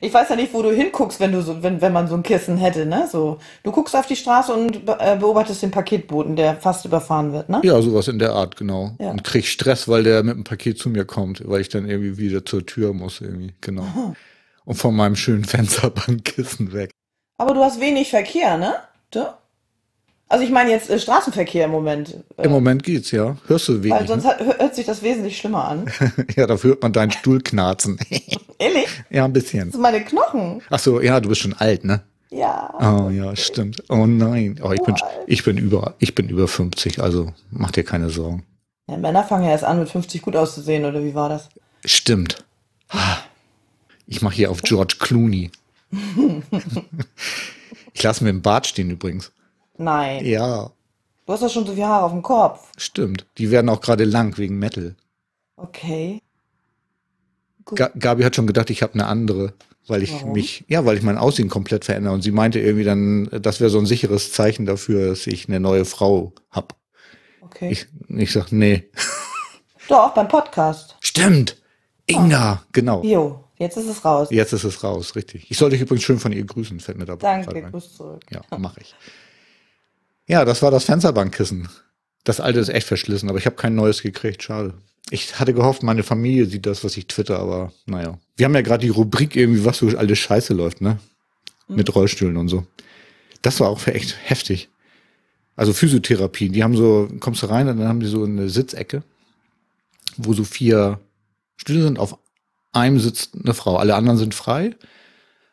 Ich 0.00 0.12
weiß 0.12 0.28
ja 0.28 0.36
nicht, 0.36 0.52
wo 0.54 0.62
du 0.62 0.70
hinguckst, 0.70 1.20
wenn 1.20 1.32
du 1.32 1.42
so, 1.42 1.62
wenn, 1.62 1.80
wenn 1.80 1.92
man 1.92 2.08
so 2.08 2.14
ein 2.14 2.22
Kissen 2.22 2.56
hätte, 2.56 2.86
ne? 2.86 3.08
So, 3.10 3.38
du 3.62 3.72
guckst 3.72 3.96
auf 3.96 4.06
die 4.06 4.16
Straße 4.16 4.52
und 4.52 4.88
äh, 4.98 5.16
beobachtest 5.18 5.62
den 5.62 5.70
Paketboten, 5.70 6.36
der 6.36 6.56
fast 6.56 6.84
überfahren 6.84 7.32
wird, 7.32 7.48
ne? 7.48 7.60
Ja, 7.64 7.80
sowas 7.82 8.08
in 8.08 8.18
der 8.18 8.32
Art, 8.32 8.56
genau. 8.56 8.92
Ja. 8.98 9.10
Und 9.10 9.24
krieg 9.24 9.46
Stress, 9.46 9.88
weil 9.88 10.02
der 10.04 10.22
mit 10.22 10.36
dem 10.36 10.44
Paket 10.44 10.78
zu 10.78 10.88
mir 10.90 11.04
kommt, 11.04 11.46
weil 11.48 11.60
ich 11.60 11.68
dann 11.68 11.88
irgendwie 11.88 12.18
wieder 12.18 12.44
zur 12.44 12.64
Tür 12.64 12.92
muss, 12.92 13.20
irgendwie, 13.20 13.54
genau. 13.60 13.82
Aha. 13.82 14.14
Und 14.64 14.74
von 14.74 14.94
meinem 14.94 15.16
schönen 15.16 15.44
Fensterbankkissen 15.44 16.72
weg. 16.72 16.90
Aber 17.38 17.54
du 17.54 17.62
hast 17.62 17.80
wenig 17.80 18.10
Verkehr, 18.10 18.58
ne? 18.58 18.74
Du? 19.10 19.24
Also 20.28 20.44
ich 20.44 20.50
meine 20.50 20.70
jetzt 20.70 20.90
äh, 20.90 20.98
Straßenverkehr 20.98 21.64
im 21.64 21.70
Moment. 21.70 22.16
Äh, 22.36 22.44
Im 22.44 22.50
Moment 22.50 22.82
geht's, 22.82 23.10
ja. 23.10 23.36
Hörst 23.46 23.68
du 23.68 23.82
wenig. 23.82 23.98
Weil 23.98 24.06
sonst 24.06 24.24
ne? 24.24 24.30
hat, 24.30 24.40
hört 24.40 24.74
sich 24.74 24.84
das 24.84 25.02
wesentlich 25.02 25.38
schlimmer 25.38 25.66
an. 25.66 25.90
ja, 26.36 26.46
dafür 26.46 26.70
hört 26.70 26.82
man 26.82 26.92
deinen 26.92 27.10
Stuhl 27.10 27.40
knarzen. 27.40 27.98
Ehrlich? 28.58 28.88
Ja, 29.10 29.24
ein 29.24 29.32
bisschen. 29.32 29.66
Das 29.66 29.72
sind 29.72 29.80
meine 29.80 30.04
Knochen. 30.04 30.60
Ach 30.68 30.78
so, 30.78 31.00
ja, 31.00 31.20
du 31.20 31.30
bist 31.30 31.40
schon 31.40 31.54
alt, 31.54 31.84
ne? 31.84 32.02
Ja. 32.30 32.74
Oh 32.78 33.08
ja, 33.08 33.34
stimmt. 33.36 33.82
Oh 33.88 34.04
nein. 34.04 34.60
Oh, 34.62 34.72
ich, 34.72 34.82
bin, 34.82 34.94
ich 35.26 35.44
bin 35.44 35.56
über, 35.56 35.94
ich 35.98 36.14
bin 36.14 36.28
über 36.28 36.46
50, 36.46 37.00
also 37.00 37.32
mach 37.50 37.70
dir 37.70 37.84
keine 37.84 38.10
Sorgen. 38.10 38.44
Ja, 38.86 38.98
Männer 38.98 39.24
fangen 39.24 39.44
ja 39.44 39.50
erst 39.50 39.64
an, 39.64 39.78
mit 39.78 39.88
50 39.88 40.20
gut 40.20 40.36
auszusehen, 40.36 40.84
oder 40.84 41.02
wie 41.02 41.14
war 41.14 41.30
das? 41.30 41.48
Stimmt. 41.86 42.44
Ich 44.06 44.20
mache 44.20 44.34
hier 44.34 44.50
auf 44.50 44.60
George 44.62 44.96
Clooney. 44.98 45.50
ich 47.94 48.02
lasse 48.02 48.24
mir 48.24 48.30
im 48.30 48.42
Bart 48.42 48.66
stehen 48.66 48.90
übrigens. 48.90 49.32
Nein. 49.78 50.24
Ja. 50.24 50.70
Du 51.24 51.32
hast 51.32 51.42
doch 51.42 51.50
schon 51.50 51.66
so 51.66 51.72
viele 51.72 51.86
Haare 51.86 52.04
auf 52.04 52.12
dem 52.12 52.22
Kopf. 52.22 52.72
Stimmt. 52.76 53.26
Die 53.38 53.50
werden 53.50 53.68
auch 53.68 53.80
gerade 53.80 54.04
lang 54.04 54.36
wegen 54.38 54.58
Metal. 54.58 54.96
Okay. 55.56 56.22
Ga 57.74 57.90
Gabi 57.98 58.22
hat 58.22 58.34
schon 58.34 58.46
gedacht, 58.46 58.70
ich 58.70 58.82
habe 58.82 58.94
eine 58.94 59.06
andere, 59.06 59.52
weil 59.86 60.02
ich 60.02 60.12
Warum? 60.14 60.32
mich, 60.32 60.64
ja, 60.68 60.86
weil 60.86 60.96
ich 60.96 61.02
mein 61.02 61.18
Aussehen 61.18 61.50
komplett 61.50 61.84
verändere. 61.84 62.14
Und 62.14 62.22
sie 62.22 62.32
meinte 62.32 62.58
irgendwie 62.60 62.84
dann, 62.84 63.28
das 63.30 63.60
wäre 63.60 63.70
so 63.70 63.78
ein 63.78 63.86
sicheres 63.86 64.32
Zeichen 64.32 64.66
dafür, 64.66 65.08
dass 65.08 65.26
ich 65.26 65.48
eine 65.48 65.60
neue 65.60 65.84
Frau 65.84 66.32
hab. 66.50 66.74
Okay. 67.42 67.70
Ich, 67.70 67.86
ich 68.08 68.32
sag, 68.32 68.50
nee. 68.50 68.88
Doch, 69.88 70.14
beim 70.14 70.28
Podcast. 70.28 70.96
Stimmt. 71.00 71.60
Inga, 72.06 72.60
oh. 72.62 72.66
genau. 72.72 73.02
Jo, 73.02 73.44
jetzt 73.58 73.76
ist 73.76 73.88
es 73.88 74.04
raus. 74.04 74.28
Jetzt 74.30 74.54
ist 74.54 74.64
es 74.64 74.82
raus, 74.82 75.14
richtig. 75.14 75.50
Ich 75.50 75.58
soll 75.58 75.70
dich 75.70 75.82
übrigens 75.82 76.04
schön 76.04 76.18
von 76.18 76.32
ihr 76.32 76.44
grüßen, 76.44 76.80
fällt 76.80 76.96
mir 76.96 77.04
dabei. 77.04 77.42
Danke, 77.42 77.70
Grüß 77.70 77.96
zurück. 77.96 78.22
Ja, 78.30 78.40
mache 78.56 78.80
ich. 78.80 78.94
Ja, 80.28 80.44
das 80.44 80.62
war 80.62 80.70
das 80.70 80.84
Fensterbankkissen. 80.84 81.68
Das 82.22 82.38
alte 82.38 82.60
ist 82.60 82.68
echt 82.68 82.86
verschlissen, 82.86 83.30
aber 83.30 83.38
ich 83.38 83.46
habe 83.46 83.56
kein 83.56 83.74
neues 83.74 84.02
gekriegt. 84.02 84.42
Schade. 84.42 84.74
Ich 85.10 85.40
hatte 85.40 85.54
gehofft, 85.54 85.82
meine 85.82 86.02
Familie 86.02 86.44
sieht 86.44 86.66
das, 86.66 86.84
was 86.84 86.96
ich 86.98 87.06
twitter, 87.06 87.38
aber 87.38 87.72
naja. 87.86 88.18
Wir 88.36 88.44
haben 88.44 88.54
ja 88.54 88.60
gerade 88.60 88.84
die 88.84 88.90
Rubrik 88.90 89.34
irgendwie, 89.34 89.64
was 89.64 89.78
so 89.78 89.88
alles 89.96 90.18
scheiße 90.18 90.52
läuft, 90.52 90.82
ne? 90.82 90.98
Mhm. 91.66 91.76
Mit 91.76 91.94
Rollstühlen 91.94 92.36
und 92.36 92.48
so. 92.48 92.66
Das 93.40 93.58
war 93.60 93.70
auch 93.70 93.86
echt 93.86 94.16
heftig. 94.22 94.68
Also 95.56 95.72
Physiotherapie, 95.72 96.50
die 96.50 96.62
haben 96.62 96.76
so, 96.76 97.08
kommst 97.20 97.42
du 97.42 97.46
rein 97.46 97.66
und 97.68 97.78
dann 97.78 97.88
haben 97.88 98.00
die 98.00 98.06
so 98.06 98.22
eine 98.24 98.50
Sitzecke, 98.50 99.02
wo 100.18 100.34
so 100.34 100.44
vier 100.44 101.00
Stühle 101.56 101.82
sind. 101.82 101.98
Auf 101.98 102.18
einem 102.72 103.00
sitzt 103.00 103.34
eine 103.34 103.54
Frau, 103.54 103.76
alle 103.76 103.94
anderen 103.94 104.18
sind 104.18 104.34
frei. 104.34 104.76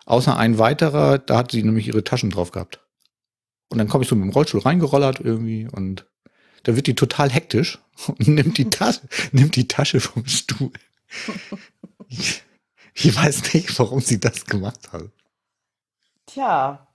Außer 0.05 0.35
ein 0.37 0.59
weiterer, 0.59 1.17
da 1.17 1.37
hat 1.37 1.51
sie 1.51 1.63
nämlich 1.63 1.87
ihre 1.87 2.03
Taschen 2.03 2.29
drauf 2.29 2.51
gehabt. 2.51 2.81
Und 3.69 3.77
dann 3.77 3.87
komme 3.87 4.03
ich 4.03 4.09
so 4.09 4.15
mit 4.15 4.23
dem 4.23 4.31
Rollstuhl 4.31 4.61
reingerollert 4.61 5.19
irgendwie 5.19 5.67
und 5.71 6.05
da 6.63 6.75
wird 6.75 6.87
die 6.87 6.95
total 6.95 7.29
hektisch 7.29 7.79
und 8.07 8.27
nimmt 8.27 8.57
die 8.57 8.69
Tasche, 8.69 9.01
nimmt 9.31 9.55
die 9.55 9.67
Tasche 9.67 9.99
vom 9.99 10.25
Stuhl. 10.25 10.71
Ich, 12.09 12.43
ich 12.93 13.15
weiß 13.15 13.53
nicht, 13.53 13.77
warum 13.79 14.01
sie 14.01 14.19
das 14.19 14.45
gemacht 14.45 14.91
hat. 14.91 15.09
Tja, 16.27 16.87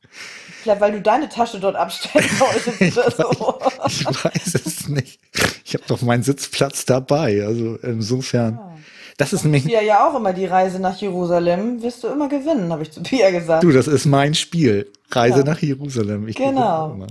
vielleicht 0.62 0.80
weil 0.80 0.92
du 0.92 1.00
deine 1.00 1.28
Tasche 1.28 1.60
dort 1.60 1.76
abstellen 1.76 2.28
wolltest 2.40 2.80
ich, 2.80 2.96
oder 2.96 3.10
so. 3.12 3.58
ich 3.86 4.06
weiß 4.06 4.54
es 4.54 4.88
nicht. 4.88 5.20
Ich 5.64 5.74
habe 5.74 5.84
doch 5.86 6.02
meinen 6.02 6.24
Sitzplatz 6.24 6.84
dabei, 6.84 7.44
also 7.46 7.76
insofern. 7.76 8.56
Ja. 8.56 8.69
Das 9.20 9.34
ist 9.34 9.44
nämlich. 9.44 9.66
Pia 9.66 9.82
ja 9.82 10.08
auch 10.08 10.16
immer 10.16 10.32
die 10.32 10.46
Reise 10.46 10.80
nach 10.80 10.96
Jerusalem. 10.96 11.82
Wirst 11.82 12.02
du 12.02 12.08
immer 12.08 12.28
gewinnen, 12.30 12.72
habe 12.72 12.82
ich 12.82 12.90
zu 12.90 13.02
Pia 13.02 13.30
gesagt. 13.30 13.62
Du, 13.62 13.70
das 13.70 13.86
ist 13.86 14.06
mein 14.06 14.34
Spiel. 14.34 14.90
Reise 15.10 15.40
ja. 15.40 15.44
nach 15.44 15.60
Jerusalem. 15.60 16.26
Ich 16.26 16.36
genau. 16.36 17.06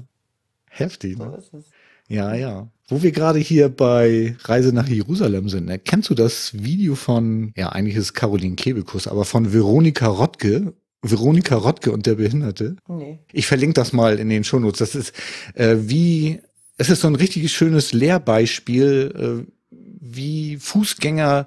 Heftig, 0.69 1.19
ne? 1.19 1.25
So 1.25 1.37
ist 1.37 1.53
es. 1.53 1.65
Ja, 2.07 2.33
ja. 2.33 2.67
Wo 2.87 3.03
wir 3.03 3.11
gerade 3.11 3.37
hier 3.37 3.69
bei 3.69 4.35
Reise 4.41 4.73
nach 4.73 4.87
Jerusalem 4.87 5.49
sind, 5.49 5.67
ne? 5.67 5.77
kennst 5.77 6.09
du 6.09 6.15
das 6.15 6.51
Video 6.55 6.95
von, 6.95 7.53
ja, 7.55 7.69
eigentlich 7.69 7.95
ist 7.95 8.05
es 8.05 8.13
Caroline 8.15 8.55
Kebekus, 8.55 9.07
aber 9.07 9.25
von 9.25 9.53
Veronika 9.53 10.07
Rottke, 10.07 10.73
Veronika 11.03 11.55
Rottke 11.57 11.91
und 11.91 12.07
der 12.07 12.15
Behinderte? 12.15 12.77
Nee. 12.87 13.19
Ich 13.31 13.45
verlinke 13.45 13.75
das 13.75 13.93
mal 13.93 14.17
in 14.17 14.29
den 14.29 14.43
Shownotes. 14.43 14.79
Das 14.79 14.95
ist 14.95 15.13
äh, 15.53 15.75
wie, 15.81 16.39
es 16.77 16.89
ist 16.89 17.01
so 17.01 17.07
ein 17.07 17.15
richtig 17.15 17.51
schönes 17.51 17.93
Lehrbeispiel, 17.93 19.45
äh, 19.45 19.51
wie 19.69 20.57
Fußgänger 20.57 21.45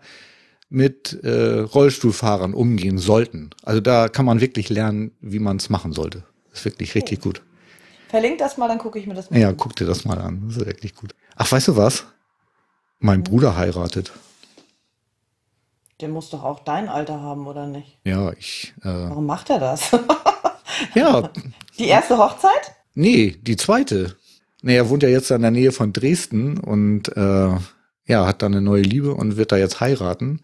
mit 0.73 1.23
äh, 1.23 1.61
Rollstuhlfahrern 1.61 2.55
umgehen 2.55 2.97
sollten. 2.97 3.51
Also 3.63 3.81
da 3.81 4.09
kann 4.09 4.25
man 4.25 4.41
wirklich 4.41 4.71
lernen, 4.71 5.13
wie 5.21 5.39
man 5.39 5.59
es 5.59 5.69
machen 5.69 5.93
sollte. 5.93 6.25
Das 6.51 6.61
ist 6.61 6.65
wirklich 6.65 6.95
richtig 6.95 7.21
oh. 7.21 7.25
gut. 7.25 7.43
Verlink 8.09 8.39
das 8.39 8.57
mal, 8.57 8.69
dann 8.69 8.79
gucke 8.79 8.99
ich 8.99 9.07
mir 9.07 9.15
das 9.15 9.31
mal 9.31 9.39
ja, 9.39 9.49
an. 9.49 9.55
Ja, 9.55 9.57
guck 9.59 9.77
dir 9.77 9.87
das 9.87 10.05
mal 10.05 10.19
an. 10.19 10.45
Das 10.47 10.57
ist 10.57 10.67
wirklich 10.67 10.95
gut. 10.95 11.15
Ach, 11.37 11.51
weißt 11.51 11.69
du 11.69 11.77
was? 11.77 12.07
Mein 12.99 13.21
mhm. 13.21 13.25
Bruder 13.25 13.57
heiratet. 13.57 14.13
Der 16.01 16.09
muss 16.09 16.31
doch 16.31 16.43
auch 16.43 16.61
dein 16.61 16.89
Alter 16.89 17.21
haben, 17.21 17.47
oder 17.47 17.67
nicht? 17.67 17.99
Ja, 18.05 18.33
ich. 18.33 18.73
Äh, 18.81 18.89
Warum 18.89 19.27
macht 19.27 19.51
er 19.51 19.61
das? 19.61 19.91
ja. 20.95 21.31
Die 21.79 21.87
erste 21.87 22.17
Hochzeit? 22.17 22.75
Nee, 22.95 23.37
die 23.43 23.57
zweite. 23.57 24.17
Nee, 24.63 24.77
er 24.77 24.89
wohnt 24.89 25.03
ja 25.03 25.09
jetzt 25.11 25.31
in 25.31 25.43
der 25.43 25.51
Nähe 25.51 25.73
von 25.73 25.93
Dresden 25.93 26.59
und 26.59 27.15
äh, 27.17 27.57
ja, 28.07 28.27
hat 28.27 28.43
da 28.43 28.47
eine 28.47 28.61
neue 28.61 28.83
Liebe 28.83 29.15
und 29.15 29.37
wird 29.37 29.53
da 29.53 29.57
jetzt 29.57 29.81
heiraten 29.81 30.41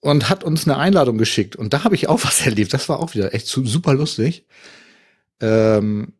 und 0.00 0.28
hat 0.28 0.44
uns 0.44 0.66
eine 0.66 0.76
Einladung 0.76 1.16
geschickt. 1.16 1.56
Und 1.56 1.72
da 1.72 1.84
habe 1.84 1.94
ich 1.94 2.08
auch 2.08 2.22
was 2.24 2.40
erlebt. 2.46 2.74
Das 2.74 2.88
war 2.88 3.00
auch 3.00 3.14
wieder 3.14 3.34
echt 3.34 3.46
super 3.46 3.94
lustig. 3.94 4.46
Ähm, 5.40 6.12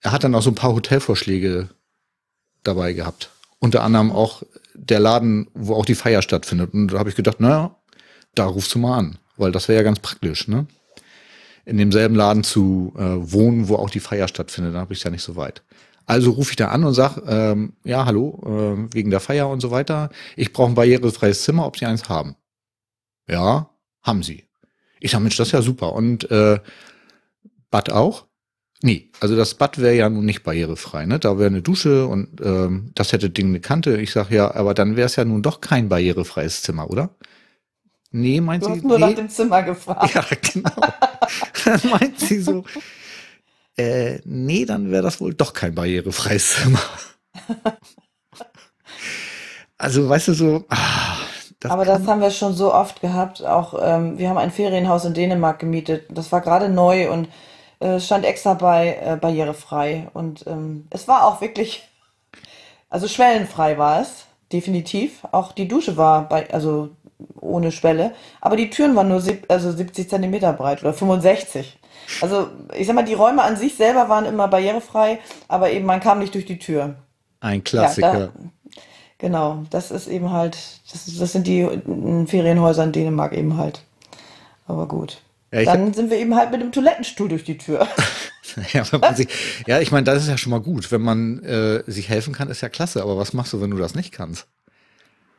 er 0.00 0.12
hat 0.12 0.24
dann 0.24 0.34
auch 0.34 0.42
so 0.42 0.50
ein 0.50 0.56
paar 0.56 0.74
Hotelvorschläge 0.74 1.68
dabei 2.64 2.92
gehabt. 2.92 3.30
Unter 3.60 3.84
anderem 3.84 4.10
auch 4.10 4.42
der 4.74 4.98
Laden, 4.98 5.48
wo 5.54 5.74
auch 5.74 5.86
die 5.86 5.94
Feier 5.94 6.22
stattfindet. 6.22 6.74
Und 6.74 6.88
da 6.88 6.98
habe 6.98 7.10
ich 7.10 7.16
gedacht, 7.16 7.40
naja, 7.40 7.76
da 8.34 8.46
rufst 8.46 8.74
du 8.74 8.78
mal 8.78 8.98
an, 8.98 9.18
weil 9.36 9.52
das 9.52 9.68
wäre 9.68 9.78
ja 9.78 9.84
ganz 9.84 10.00
praktisch, 10.00 10.48
ne? 10.48 10.66
In 11.64 11.78
demselben 11.78 12.16
Laden 12.16 12.42
zu 12.42 12.92
äh, 12.96 13.02
wohnen, 13.02 13.68
wo 13.68 13.76
auch 13.76 13.90
die 13.90 14.00
Feier 14.00 14.26
stattfindet, 14.26 14.74
dann 14.74 14.80
habe 14.80 14.94
ich 14.94 14.98
es 14.98 15.04
ja 15.04 15.10
nicht 15.12 15.22
so 15.22 15.36
weit. 15.36 15.62
Also 16.06 16.32
rufe 16.32 16.50
ich 16.50 16.56
da 16.56 16.68
an 16.68 16.84
und 16.84 16.94
sag, 16.94 17.18
ähm, 17.26 17.74
ja, 17.84 18.04
hallo, 18.04 18.40
äh, 18.44 18.94
wegen 18.94 19.10
der 19.10 19.20
Feier 19.20 19.48
und 19.48 19.60
so 19.60 19.70
weiter. 19.70 20.10
Ich 20.36 20.52
brauche 20.52 20.70
ein 20.70 20.74
barrierefreies 20.74 21.42
Zimmer, 21.42 21.66
ob 21.66 21.76
Sie 21.76 21.86
eins 21.86 22.08
haben. 22.08 22.36
Ja, 23.28 23.70
haben 24.02 24.22
Sie. 24.22 24.44
Ich 25.00 25.12
sag, 25.12 25.20
Mensch, 25.20 25.36
das 25.36 25.48
ist 25.48 25.52
ja 25.52 25.62
super. 25.62 25.92
Und 25.92 26.30
äh, 26.30 26.60
Bad 27.70 27.90
auch? 27.90 28.26
Nee, 28.82 29.10
also 29.20 29.36
das 29.36 29.54
Bad 29.54 29.78
wäre 29.78 29.94
ja 29.94 30.10
nun 30.10 30.24
nicht 30.24 30.42
barrierefrei, 30.42 31.06
ne? 31.06 31.20
Da 31.20 31.38
wäre 31.38 31.46
eine 31.46 31.62
Dusche 31.62 32.06
und 32.06 32.40
ähm, 32.40 32.90
das 32.96 33.12
hätte 33.12 33.30
Ding 33.30 33.48
eine 33.48 33.60
Kante. 33.60 34.00
Ich 34.00 34.10
sag 34.10 34.30
ja, 34.30 34.52
aber 34.54 34.74
dann 34.74 34.96
wäre 34.96 35.06
es 35.06 35.14
ja 35.16 35.24
nun 35.24 35.42
doch 35.42 35.60
kein 35.60 35.88
barrierefreies 35.88 36.62
Zimmer, 36.62 36.90
oder? 36.90 37.14
Nee, 38.10 38.40
meint 38.40 38.64
Du 38.64 38.66
sie. 38.66 38.72
hast 38.74 38.82
nur 38.84 38.98
nee. 38.98 39.06
nach 39.06 39.14
dem 39.14 39.28
Zimmer 39.28 39.62
gefragt. 39.62 40.14
Ja, 40.14 40.24
genau. 40.52 40.70
dann 41.64 41.90
meint 41.90 42.18
sie 42.18 42.40
so, 42.40 42.64
äh, 43.76 44.20
nee, 44.24 44.64
dann 44.64 44.90
wäre 44.90 45.02
das 45.02 45.20
wohl 45.20 45.34
doch 45.34 45.52
kein 45.52 45.74
barrierefreies 45.74 46.56
Zimmer. 46.56 46.80
also, 49.78 50.08
weißt 50.08 50.28
du, 50.28 50.34
so, 50.34 50.64
ah, 50.68 51.16
das 51.62 51.70
Aber 51.70 51.84
das 51.84 52.06
haben 52.06 52.20
wir 52.20 52.30
schon 52.30 52.54
so 52.54 52.74
oft 52.74 53.00
gehabt. 53.00 53.44
Auch 53.44 53.74
ähm, 53.80 54.18
wir 54.18 54.28
haben 54.28 54.38
ein 54.38 54.50
Ferienhaus 54.50 55.04
in 55.04 55.14
Dänemark 55.14 55.60
gemietet. 55.60 56.06
Das 56.10 56.32
war 56.32 56.40
gerade 56.40 56.68
neu 56.68 57.10
und 57.10 57.28
äh, 57.78 58.00
stand 58.00 58.24
extra 58.24 58.54
bei 58.54 58.98
äh, 59.00 59.16
barrierefrei. 59.16 60.08
Und 60.12 60.44
ähm, 60.48 60.88
es 60.90 61.06
war 61.06 61.24
auch 61.24 61.40
wirklich, 61.40 61.88
also 62.90 63.06
schwellenfrei 63.06 63.78
war 63.78 64.00
es, 64.00 64.26
definitiv. 64.52 65.24
Auch 65.30 65.52
die 65.52 65.68
Dusche 65.68 65.96
war 65.96 66.28
bei, 66.28 66.52
also 66.52 66.90
ohne 67.40 67.70
Schwelle. 67.70 68.12
Aber 68.40 68.56
die 68.56 68.70
Türen 68.70 68.96
waren 68.96 69.08
nur 69.08 69.20
sieb, 69.20 69.44
also 69.48 69.70
70 69.70 70.10
Zentimeter 70.10 70.52
breit 70.52 70.82
oder 70.82 70.92
65. 70.92 71.78
Also 72.20 72.48
ich 72.76 72.86
sag 72.86 72.94
mal, 72.94 73.04
die 73.04 73.14
Räume 73.14 73.42
an 73.42 73.56
sich 73.56 73.74
selber 73.76 74.08
waren 74.08 74.26
immer 74.26 74.48
barrierefrei, 74.48 75.18
aber 75.48 75.70
eben 75.70 75.86
man 75.86 76.00
kam 76.00 76.18
nicht 76.18 76.34
durch 76.34 76.46
die 76.46 76.58
Tür. 76.58 76.96
ein 77.40 77.64
Klassiker. 77.64 78.12
Ja, 78.12 78.26
da, 78.26 78.32
genau, 79.18 79.64
das 79.70 79.90
ist 79.90 80.08
eben 80.08 80.30
halt, 80.30 80.56
das, 80.92 81.06
das 81.18 81.32
sind 81.32 81.46
die 81.46 81.68
Ferienhäuser 82.26 82.84
in 82.84 82.92
Dänemark 82.92 83.32
eben 83.32 83.56
halt. 83.56 83.82
Aber 84.66 84.86
gut. 84.86 85.20
Ja, 85.52 85.64
Dann 85.64 85.92
sind 85.92 86.10
wir 86.10 86.18
eben 86.18 86.34
halt 86.34 86.50
mit 86.50 86.62
dem 86.62 86.72
Toilettenstuhl 86.72 87.28
durch 87.28 87.44
die 87.44 87.58
Tür. 87.58 87.86
Ja, 88.74 88.84
sich, 89.14 89.28
ja, 89.66 89.80
ich 89.80 89.92
meine, 89.92 90.04
das 90.04 90.22
ist 90.22 90.28
ja 90.28 90.36
schon 90.36 90.50
mal 90.50 90.60
gut. 90.60 90.92
Wenn 90.92 91.00
man 91.00 91.42
äh, 91.42 91.82
sich 91.86 92.10
helfen 92.10 92.34
kann, 92.34 92.50
ist 92.50 92.60
ja 92.60 92.68
klasse. 92.68 93.02
Aber 93.02 93.16
was 93.16 93.32
machst 93.32 93.54
du, 93.54 93.62
wenn 93.62 93.70
du 93.70 93.78
das 93.78 93.94
nicht 93.94 94.12
kannst? 94.12 94.46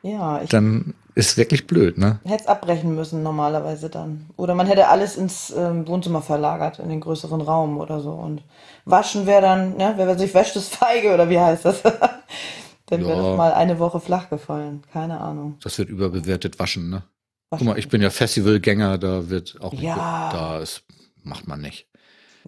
Ja, 0.02 0.42
ich 0.42 0.50
Dann 0.50 0.94
ist 1.14 1.36
wirklich 1.36 1.66
blöd, 1.66 1.96
ne? 1.98 2.18
hätte 2.24 2.42
es 2.44 2.46
abbrechen 2.48 2.94
müssen 2.94 3.22
normalerweise 3.22 3.88
dann. 3.88 4.26
Oder 4.36 4.54
man 4.54 4.66
hätte 4.66 4.88
alles 4.88 5.16
ins 5.16 5.52
ähm, 5.56 5.86
Wohnzimmer 5.86 6.22
verlagert, 6.22 6.78
in 6.80 6.88
den 6.88 7.00
größeren 7.00 7.40
Raum 7.40 7.78
oder 7.78 8.00
so. 8.00 8.10
Und 8.12 8.42
waschen 8.84 9.26
wäre 9.26 9.42
dann, 9.42 9.76
ne, 9.76 9.94
wer 9.96 10.18
sich 10.18 10.34
wäscht, 10.34 10.56
ist 10.56 10.74
feige 10.74 11.14
oder 11.14 11.28
wie 11.30 11.38
heißt 11.38 11.64
das? 11.64 11.82
dann 12.86 13.00
wäre 13.06 13.16
Ja. 13.16 13.28
das 13.28 13.36
mal 13.36 13.52
eine 13.52 13.78
Woche 13.78 14.00
flach 14.00 14.28
gefallen. 14.28 14.82
Keine 14.92 15.20
Ahnung. 15.20 15.56
Das 15.62 15.78
wird 15.78 15.88
überbewertet 15.88 16.58
waschen, 16.58 16.90
ne? 16.90 17.02
Guck 17.50 17.60
Waschen. 17.60 17.66
mal, 17.68 17.78
ich 17.78 17.88
bin 17.88 18.02
ja 18.02 18.10
Festivalgänger, 18.10 18.98
da 18.98 19.28
wird 19.30 19.56
auch 19.60 19.72
nicht, 19.72 19.82
Ja. 19.82 20.30
da 20.32 20.58
ist, 20.58 20.82
macht 21.22 21.46
man 21.46 21.60
nicht. 21.60 21.86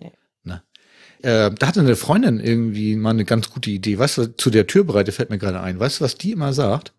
Nee. 0.01 0.11
Ne? 0.43 0.63
Äh, 1.23 1.53
da 1.53 1.67
hatte 1.69 1.81
eine 1.81 1.95
Freundin 1.95 2.41
irgendwie 2.41 2.97
mal 2.97 3.11
eine 3.11 3.25
ganz 3.25 3.49
gute 3.51 3.71
Idee. 3.71 3.99
Weißt 3.99 4.19
du, 4.19 4.37
zu 4.37 4.51
der 4.51 4.67
Türbreite 4.67 5.13
fällt 5.13 5.31
mir 5.31 5.39
gerade 5.39 5.61
ein. 5.61 5.79
Weißt 5.79 6.01
du, 6.01 6.05
was 6.05 6.17
die 6.17 6.33
immer 6.33 6.53
sagt? 6.53 6.93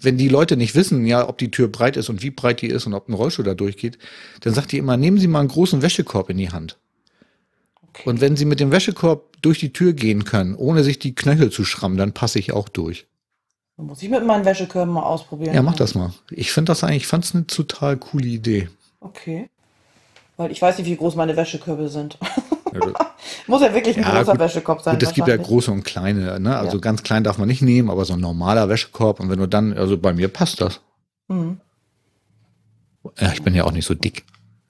Wenn 0.00 0.16
die 0.16 0.28
Leute 0.28 0.56
nicht 0.56 0.74
wissen, 0.74 1.06
ja, 1.06 1.28
ob 1.28 1.38
die 1.38 1.50
Tür 1.50 1.68
breit 1.68 1.96
ist 1.96 2.08
und 2.08 2.22
wie 2.22 2.30
breit 2.30 2.62
die 2.62 2.68
ist 2.68 2.86
und 2.86 2.94
ob 2.94 3.08
ein 3.08 3.14
Rollstuhl 3.14 3.44
da 3.44 3.54
durchgeht, 3.54 3.98
dann 4.40 4.54
sagt 4.54 4.70
die 4.72 4.78
immer, 4.78 4.96
nehmen 4.96 5.18
Sie 5.18 5.26
mal 5.26 5.40
einen 5.40 5.48
großen 5.48 5.82
Wäschekorb 5.82 6.30
in 6.30 6.36
die 6.36 6.50
Hand. 6.50 6.78
Okay. 7.82 8.08
Und 8.08 8.20
wenn 8.20 8.36
Sie 8.36 8.44
mit 8.44 8.60
dem 8.60 8.70
Wäschekorb 8.70 9.42
durch 9.42 9.58
die 9.58 9.72
Tür 9.72 9.92
gehen 9.92 10.24
können, 10.24 10.54
ohne 10.54 10.84
sich 10.84 10.98
die 10.98 11.14
Knöchel 11.14 11.50
zu 11.50 11.64
schrammen, 11.64 11.98
dann 11.98 12.12
passe 12.12 12.38
ich 12.38 12.52
auch 12.52 12.68
durch. 12.68 13.06
Dann 13.76 13.86
muss 13.86 14.02
ich 14.02 14.08
mit 14.08 14.24
meinen 14.24 14.44
Wäschekörben 14.44 14.92
mal 14.92 15.02
ausprobieren. 15.02 15.54
Ja, 15.54 15.62
mach 15.62 15.76
das 15.76 15.94
mal. 15.94 16.12
Ich 16.30 16.52
finde 16.52 16.70
das 16.70 16.84
eigentlich, 16.84 17.02
ich 17.02 17.06
fand 17.06 17.24
es 17.24 17.34
eine 17.34 17.46
total 17.46 17.96
coole 17.96 18.26
Idee. 18.26 18.68
Okay. 19.00 19.48
Weil 20.36 20.52
ich 20.52 20.62
weiß 20.62 20.78
nicht, 20.78 20.88
wie 20.88 20.96
groß 20.96 21.16
meine 21.16 21.36
Wäschekörbe 21.36 21.88
sind. 21.88 22.18
Muss 23.46 23.62
ja 23.62 23.72
wirklich 23.74 23.96
ein 23.96 24.02
Ja, 24.02 24.18
großer 24.18 24.32
gut. 24.32 24.40
Wäschekorb 24.40 24.82
sein. 24.82 24.94
Gut, 24.94 25.02
es 25.02 25.14
gibt 25.14 25.28
ja 25.28 25.36
große 25.36 25.70
und 25.70 25.84
kleine, 25.84 26.38
ne? 26.40 26.56
Also 26.58 26.76
Ja. 26.76 26.80
ganz 26.80 27.02
klein 27.02 27.24
darf 27.24 27.38
man 27.38 27.48
nicht 27.48 27.62
nehmen, 27.62 27.90
aber 27.90 28.04
so 28.04 28.14
ein 28.14 28.20
normaler 28.20 28.68
Wäschekorb. 28.68 29.20
Und 29.20 29.30
wenn 29.30 29.38
du 29.38 29.46
dann, 29.46 29.72
also 29.72 29.96
bei 29.98 30.12
mir 30.12 30.28
passt 30.28 30.60
das. 30.60 30.80
Mhm. 31.28 31.60
Ja, 33.18 33.32
ich 33.32 33.42
bin 33.42 33.54
ja 33.54 33.64
auch 33.64 33.72
nicht 33.72 33.86
so 33.86 33.94
dick. 33.94 34.24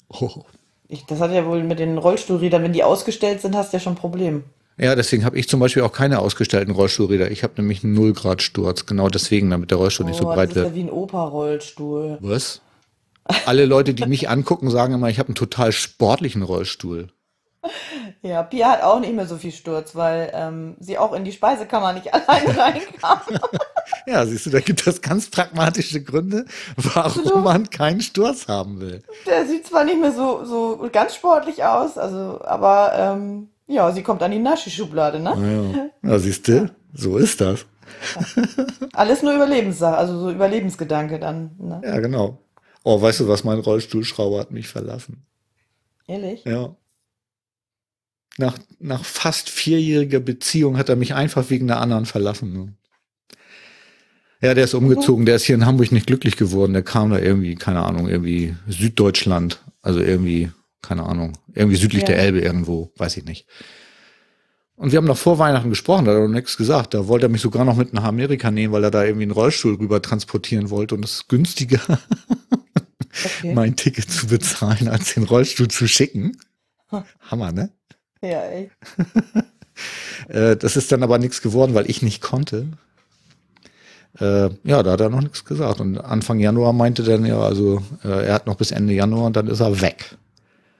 Oh. 0.08 0.42
Ich, 0.88 1.04
das 1.06 1.20
hat 1.20 1.32
ja 1.32 1.44
wohl 1.44 1.62
mit 1.64 1.78
den 1.78 1.98
Rollstuhlrädern, 1.98 2.62
wenn 2.62 2.72
die 2.72 2.82
ausgestellt 2.84 3.40
sind, 3.42 3.54
hast 3.54 3.72
du 3.72 3.76
ja 3.76 3.80
schon 3.80 3.92
ein 3.94 3.98
Problem. 3.98 4.44
Ja, 4.78 4.94
deswegen 4.94 5.24
habe 5.24 5.36
ich 5.36 5.48
zum 5.48 5.58
Beispiel 5.60 5.82
auch 5.82 5.92
keine 5.92 6.20
ausgestellten 6.20 6.72
Rollstuhlräder. 6.72 7.30
Ich 7.30 7.42
habe 7.42 7.54
nämlich 7.56 7.82
einen 7.82 7.94
Null-Grad-Sturz. 7.94 8.86
Genau 8.86 9.08
deswegen, 9.08 9.50
damit 9.50 9.70
der 9.72 9.78
Rollstuhl 9.78 10.06
nicht 10.06 10.16
so 10.18 10.24
Oh, 10.30 10.34
breit 10.34 10.50
das 10.50 10.56
ist 10.56 10.62
wird. 10.62 10.66
ja 10.68 10.74
wie 10.76 10.80
ein 10.82 10.90
Opa-Rollstuhl. 10.90 12.18
Was? 12.20 12.60
Alle 13.44 13.66
Leute, 13.66 13.92
die 13.92 14.06
mich 14.06 14.30
angucken, 14.30 14.70
sagen 14.70 14.94
immer, 14.94 15.10
ich 15.10 15.18
habe 15.18 15.28
einen 15.28 15.34
total 15.34 15.72
sportlichen 15.72 16.42
Rollstuhl. 16.42 17.08
Ja, 18.22 18.42
Pia 18.42 18.70
hat 18.72 18.82
auch 18.82 19.00
nicht 19.00 19.12
mehr 19.14 19.26
so 19.26 19.36
viel 19.36 19.52
Sturz, 19.52 19.94
weil 19.94 20.30
ähm, 20.34 20.76
sie 20.80 20.98
auch 20.98 21.12
in 21.12 21.24
die 21.24 21.32
Speisekammer 21.32 21.92
nicht 21.92 22.12
alleine 22.14 22.58
reinkam. 22.58 23.20
Ja, 24.06 24.24
siehst 24.26 24.46
du, 24.46 24.50
da 24.50 24.60
gibt 24.60 24.86
es 24.86 25.00
ganz 25.02 25.28
pragmatische 25.30 26.02
Gründe, 26.02 26.44
warum 26.76 27.22
Genau. 27.24 27.38
man 27.38 27.70
keinen 27.70 28.00
Sturz 28.00 28.48
haben 28.48 28.80
will. 28.80 29.02
Der 29.26 29.46
sieht 29.46 29.66
zwar 29.66 29.84
nicht 29.84 30.00
mehr 30.00 30.12
so, 30.12 30.44
so 30.44 30.88
ganz 30.92 31.14
sportlich 31.14 31.64
aus, 31.64 31.98
also, 31.98 32.40
aber 32.44 32.92
ähm, 32.94 33.48
ja, 33.66 33.90
sie 33.92 34.02
kommt 34.02 34.22
an 34.22 34.30
die 34.30 34.38
Naschi-Schublade, 34.38 35.20
ne? 35.20 35.90
Ja, 36.02 36.10
ja 36.10 36.18
siehst 36.18 36.48
du, 36.48 36.70
so 36.94 37.18
ist 37.18 37.40
das. 37.40 37.66
Alles 38.92 39.22
nur 39.22 39.34
Überlebenssache, 39.34 39.96
also 39.96 40.18
so 40.18 40.30
Überlebensgedanke 40.30 41.18
dann. 41.18 41.50
Ne? 41.58 41.80
Ja, 41.84 41.98
genau. 42.00 42.38
Oh, 42.84 43.00
weißt 43.00 43.20
du 43.20 43.28
was, 43.28 43.44
mein 43.44 43.58
Rollstuhlschrauber 43.58 44.40
hat 44.40 44.50
mich 44.50 44.68
verlassen. 44.68 45.26
Ehrlich? 46.06 46.44
Ja. 46.44 46.74
Nach, 48.38 48.56
nach 48.78 49.04
fast 49.04 49.50
vierjähriger 49.50 50.20
Beziehung 50.20 50.78
hat 50.78 50.88
er 50.88 50.96
mich 50.96 51.14
einfach 51.14 51.50
wegen 51.50 51.70
einer 51.70 51.80
anderen 51.80 52.06
verlassen. 52.06 52.76
Ja, 54.40 54.54
der 54.54 54.64
ist 54.64 54.74
umgezogen, 54.74 55.26
der 55.26 55.34
ist 55.36 55.44
hier 55.44 55.56
in 55.56 55.66
Hamburg 55.66 55.90
nicht 55.90 56.06
glücklich 56.06 56.36
geworden. 56.36 56.72
Der 56.72 56.82
kam 56.84 57.10
da 57.10 57.18
irgendwie, 57.18 57.56
keine 57.56 57.82
Ahnung, 57.82 58.08
irgendwie 58.08 58.54
Süddeutschland, 58.68 59.64
also 59.82 60.00
irgendwie, 60.00 60.52
keine 60.80 61.02
Ahnung, 61.04 61.36
irgendwie 61.54 61.76
südlich 61.76 62.02
Ja. 62.02 62.06
der 62.08 62.18
Elbe 62.20 62.40
irgendwo, 62.40 62.92
weiß 62.96 63.16
ich 63.16 63.24
nicht. 63.24 63.46
Und 64.76 64.92
wir 64.92 64.98
haben 64.98 65.06
noch 65.08 65.18
vor 65.18 65.40
Weihnachten 65.40 65.70
gesprochen, 65.70 66.04
da 66.04 66.12
hat 66.12 66.18
er 66.18 66.28
noch 66.28 66.32
nichts 66.34 66.56
gesagt. 66.56 66.94
Da 66.94 67.08
wollte 67.08 67.26
er 67.26 67.30
mich 67.30 67.40
sogar 67.40 67.64
noch 67.64 67.74
mit 67.74 67.92
nach 67.92 68.04
Amerika 68.04 68.52
nehmen, 68.52 68.72
weil 68.72 68.84
er 68.84 68.92
da 68.92 69.02
irgendwie 69.04 69.24
einen 69.24 69.32
Rollstuhl 69.32 69.74
rüber 69.74 70.00
transportieren 70.00 70.70
wollte 70.70 70.94
und 70.94 71.04
es 71.04 71.14
ist 71.14 71.28
günstiger, 71.28 71.80
Okay. 73.40 73.52
mein 73.54 73.74
Ticket 73.74 74.08
zu 74.08 74.28
bezahlen, 74.28 74.86
als 74.86 75.14
den 75.14 75.24
Rollstuhl 75.24 75.66
zu 75.66 75.88
schicken. 75.88 76.36
Hammer, 77.22 77.50
ne? 77.50 77.72
Ja, 78.22 78.48
echt. 78.48 78.72
Äh, 80.26 80.56
das 80.56 80.76
ist 80.76 80.90
dann 80.90 81.04
aber 81.04 81.18
nichts 81.18 81.40
geworden, 81.40 81.72
weil 81.74 81.88
ich 81.88 82.02
nicht 82.02 82.20
konnte. 82.20 82.66
Äh, 84.18 84.50
ja, 84.64 84.82
da 84.82 84.90
hat 84.92 85.00
er 85.00 85.08
noch 85.08 85.20
nichts 85.20 85.44
gesagt. 85.44 85.80
Und 85.80 85.98
Anfang 85.98 86.40
Januar 86.40 86.72
meinte 86.72 87.04
dann 87.04 87.24
ja, 87.24 87.38
also 87.38 87.80
äh, 88.04 88.26
er 88.26 88.34
hat 88.34 88.46
noch 88.46 88.56
bis 88.56 88.72
Ende 88.72 88.92
Januar 88.92 89.26
und 89.26 89.36
dann 89.36 89.46
ist 89.46 89.60
er 89.60 89.80
weg. 89.80 90.16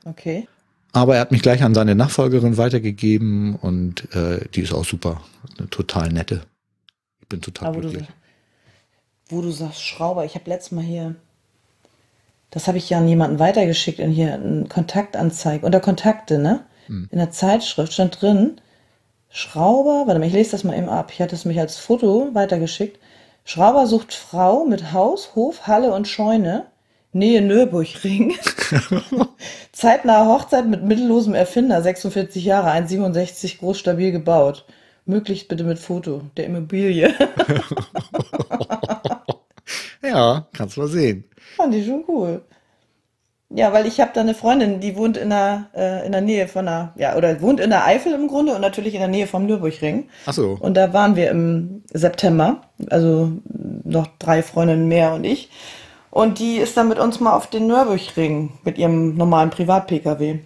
Okay. 0.05 0.49
Aber 0.93 1.15
er 1.15 1.21
hat 1.21 1.31
mich 1.31 1.43
gleich 1.43 1.63
an 1.63 1.75
seine 1.75 1.95
Nachfolgerin 1.95 2.57
weitergegeben 2.57 3.55
und 3.55 4.13
äh, 4.15 4.49
die 4.55 4.63
ist 4.63 4.73
auch 4.73 4.85
super. 4.85 5.23
Eine 5.59 5.71
total 5.71 6.09
nette. 6.13 6.43
Ich 7.21 7.29
bin 7.29 7.41
total 7.41 7.69
Aber 7.69 7.77
wo 7.77 7.81
du, 7.83 7.91
glücklich. 7.91 8.11
wo 9.29 9.43
du 9.43 9.51
sagst 9.51 9.83
Schrauber, 9.83 10.25
ich 10.25 10.35
habe 10.35 10.51
letztes 10.51 10.73
Mal 10.73 10.83
hier, 10.85 11.15
das 12.51 12.67
habe 12.67 12.79
ich 12.79 12.91
ja 12.91 12.99
an 12.99 13.09
jemanden 13.09 13.39
weitergeschickt 13.39 13.99
in 14.01 14.11
hier 14.11 14.35
eine 14.35 14.65
Kontaktanzeige, 14.67 15.65
unter 15.65 15.81
Kontakte, 15.81 16.39
ne? 16.39 16.65
In 16.89 17.19
der 17.19 17.31
Zeitschrift 17.31 17.93
stand 17.93 18.21
drin, 18.21 18.61
Schrauber, 19.31 20.07
warte 20.07 20.19
mal, 20.19 20.27
ich 20.27 20.33
lese 20.33 20.53
das 20.53 20.65
mal 20.65 20.77
eben 20.77 20.89
ab. 20.89 21.11
Ich 21.13 21.21
hatte 21.21 21.35
es 21.35 21.45
mich 21.45 21.59
als 21.59 21.77
Foto 21.79 22.31
weitergeschickt. 22.33 22.99
Schrauber 23.45 23.87
sucht 23.87 24.15
Frau 24.15 24.65
mit 24.65 24.93
Haus, 24.93 25.35
Hof, 25.35 25.67
Halle 25.67 25.93
und 25.93 26.09
Scheune. 26.09 26.67
Nähe 27.13 27.41
Nürburgring. 27.43 28.37
Zeitnahe 29.73 30.27
Hochzeit 30.27 30.67
mit 30.67 30.83
mittellosem 30.83 31.35
Erfinder, 31.35 31.83
46 31.83 32.45
Jahre, 32.45 32.71
1,67 32.71 33.59
groß, 33.59 33.79
stabil 33.79 34.13
gebaut. 34.13 34.67
Möglichst 35.07 35.49
bitte 35.49 35.65
mit 35.65 35.79
Foto 35.79 36.23
der 36.37 36.47
Immobilie. 36.47 37.15
Ja, 40.03 40.47
kannst 40.53 40.79
mal 40.79 40.89
sehen. 40.89 41.25
Fand 41.57 41.75
ich 41.75 41.87
schon 41.87 42.05
cool. 42.09 42.43
Ja, 43.51 43.73
weil 43.73 43.87
ich 43.87 43.99
habe 44.01 44.11
da 44.13 44.21
eine 44.21 44.35
Freundin, 44.35 44.81
die 44.81 44.95
wohnt 44.95 45.17
in 45.17 45.31
der, 45.31 45.67
äh, 45.75 46.05
in 46.05 46.13
der 46.13 46.21
Nähe 46.21 46.49
von 46.49 46.67
der, 46.67 46.93
ja, 46.97 47.17
oder 47.17 47.41
wohnt 47.41 47.61
in 47.61 47.71
der 47.71 47.87
Eifel 47.87 48.13
im 48.13 48.29
Grunde 48.29 48.55
und 48.55 48.61
natürlich 48.61 48.93
in 48.93 49.01
der 49.01 49.09
Nähe 49.09 49.27
vom 49.27 49.47
Nürburgring. 49.47 50.09
Ach 50.27 50.35
so. 50.35 50.59
Und 50.61 50.77
da 50.77 50.93
waren 50.93 51.17
wir 51.17 51.31
im 51.31 51.83
September, 51.91 52.61
also 52.91 53.33
noch 53.85 54.07
drei 54.19 54.43
Freundinnen 54.43 54.87
mehr 54.87 55.15
und 55.15 55.25
ich. 55.25 55.49
Und 56.11 56.39
die 56.41 56.57
ist 56.57 56.77
dann 56.77 56.89
mit 56.89 56.99
uns 56.99 57.21
mal 57.21 57.35
auf 57.35 57.47
den 57.47 57.67
Nürburgring 57.67 58.53
mit 58.65 58.77
ihrem 58.77 59.15
normalen 59.15 59.51
Privat-Pkw. 59.51 60.41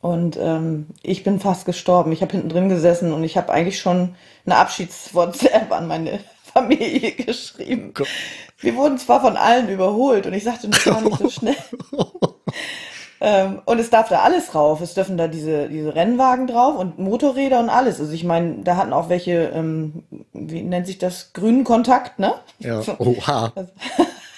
Und 0.00 0.38
ähm, 0.40 0.86
ich 1.02 1.22
bin 1.24 1.40
fast 1.40 1.66
gestorben. 1.66 2.12
Ich 2.12 2.22
habe 2.22 2.32
hinten 2.32 2.48
drin 2.48 2.70
gesessen 2.70 3.12
und 3.12 3.24
ich 3.24 3.36
habe 3.36 3.52
eigentlich 3.52 3.78
schon 3.78 4.14
eine 4.46 4.56
Abschieds-WhatsApp 4.56 5.70
an 5.70 5.86
meine 5.86 6.20
Familie 6.54 7.12
geschrieben. 7.12 7.92
Wir 8.60 8.76
wurden 8.76 8.98
zwar 8.98 9.20
von 9.20 9.36
allen 9.36 9.68
überholt 9.68 10.26
und 10.26 10.34
ich 10.34 10.44
sagte, 10.44 10.68
das 10.68 10.86
war 10.86 11.00
nicht 11.00 11.18
so 11.18 11.30
schnell. 11.30 11.56
ähm, 13.20 13.62
und 13.64 13.78
es 13.78 13.90
darf 13.90 14.08
da 14.08 14.20
alles 14.20 14.48
drauf. 14.48 14.80
Es 14.80 14.94
dürfen 14.94 15.16
da 15.16 15.28
diese, 15.28 15.68
diese 15.68 15.94
Rennwagen 15.94 16.46
drauf 16.46 16.78
und 16.78 16.98
Motorräder 16.98 17.60
und 17.60 17.70
alles. 17.70 18.00
Also 18.00 18.12
ich 18.12 18.24
meine, 18.24 18.62
da 18.62 18.76
hatten 18.76 18.92
auch 18.92 19.08
welche, 19.08 19.50
ähm, 19.54 20.04
wie 20.32 20.62
nennt 20.62 20.86
sich 20.86 20.98
das, 20.98 21.32
grünen 21.32 21.64
Kontakt, 21.64 22.18
ne? 22.18 22.34
Ja, 22.58 22.82
oha. 22.98 23.52
Also, 23.54 23.72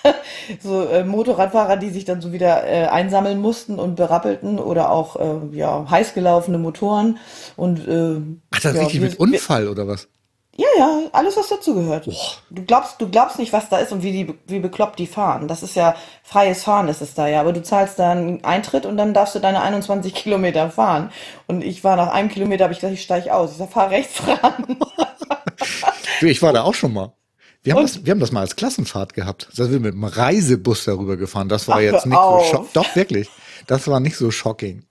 so 0.60 0.86
äh, 0.86 1.04
Motorradfahrer, 1.04 1.76
die 1.76 1.90
sich 1.90 2.04
dann 2.04 2.20
so 2.20 2.32
wieder 2.32 2.66
äh, 2.66 2.86
einsammeln 2.86 3.40
mussten 3.40 3.78
und 3.78 3.96
berappelten 3.96 4.58
oder 4.58 4.90
auch 4.90 5.16
äh, 5.16 5.56
ja 5.56 5.86
heiß 5.88 6.14
gelaufene 6.14 6.58
Motoren 6.58 7.18
und 7.56 7.86
äh, 7.86 8.16
Ach, 8.50 8.60
das 8.60 8.74
ja, 8.74 8.80
richtig 8.82 9.00
wir, 9.00 9.10
mit 9.10 9.20
Unfall 9.20 9.68
oder 9.68 9.86
was? 9.86 10.08
Ja, 10.54 10.66
ja, 10.76 11.00
alles 11.12 11.38
was 11.38 11.48
dazugehört. 11.48 12.06
Du 12.50 12.62
glaubst, 12.64 13.00
du 13.00 13.08
glaubst 13.08 13.38
nicht, 13.38 13.54
was 13.54 13.70
da 13.70 13.78
ist 13.78 13.90
und 13.90 14.02
wie 14.02 14.12
die, 14.12 14.34
wie 14.46 14.58
bekloppt 14.58 14.98
die 14.98 15.06
fahren. 15.06 15.48
Das 15.48 15.62
ist 15.62 15.74
ja 15.76 15.94
freies 16.22 16.62
Fahren 16.64 16.88
ist 16.88 17.00
es 17.00 17.14
da 17.14 17.26
ja, 17.26 17.40
aber 17.40 17.54
du 17.54 17.62
zahlst 17.62 17.98
da 17.98 18.10
einen 18.10 18.44
Eintritt 18.44 18.84
und 18.84 18.98
dann 18.98 19.14
darfst 19.14 19.34
du 19.34 19.38
deine 19.38 19.62
21 19.62 20.14
Kilometer 20.14 20.70
fahren. 20.70 21.10
Und 21.46 21.64
ich 21.64 21.82
war 21.84 21.96
nach 21.96 22.12
einem 22.12 22.28
Kilometer, 22.28 22.64
habe 22.64 22.74
ich 22.74 22.80
gesagt, 22.80 22.94
ich 22.94 23.02
steige 23.02 23.34
aus. 23.34 23.52
Ich 23.52 23.56
sag, 23.56 23.70
fahr 23.72 23.90
rechts 23.90 24.20
ran. 24.26 24.76
du, 26.20 26.26
ich 26.26 26.42
war 26.42 26.52
da 26.52 26.62
auch 26.64 26.74
schon 26.74 26.92
mal. 26.92 27.14
Wir 27.62 27.74
haben, 27.74 27.82
das, 27.82 28.04
wir 28.04 28.10
haben 28.10 28.20
das 28.20 28.32
mal 28.32 28.40
als 28.40 28.56
Klassenfahrt 28.56 29.14
gehabt. 29.14 29.48
Da 29.56 29.64
sind 29.64 29.72
wir 29.72 29.80
mit 29.80 29.94
einem 29.94 30.04
Reisebus 30.04 30.84
darüber 30.84 31.16
gefahren. 31.16 31.48
Das 31.48 31.68
war 31.68 31.76
Ach, 31.76 31.80
jetzt 31.80 32.06
nicht 32.06 32.16
auf. 32.16 32.44
so 32.44 32.50
schock. 32.50 32.72
Doch, 32.72 32.96
wirklich. 32.96 33.30
Das 33.68 33.86
war 33.86 34.00
nicht 34.00 34.16
so 34.16 34.30
shocking. 34.30 34.84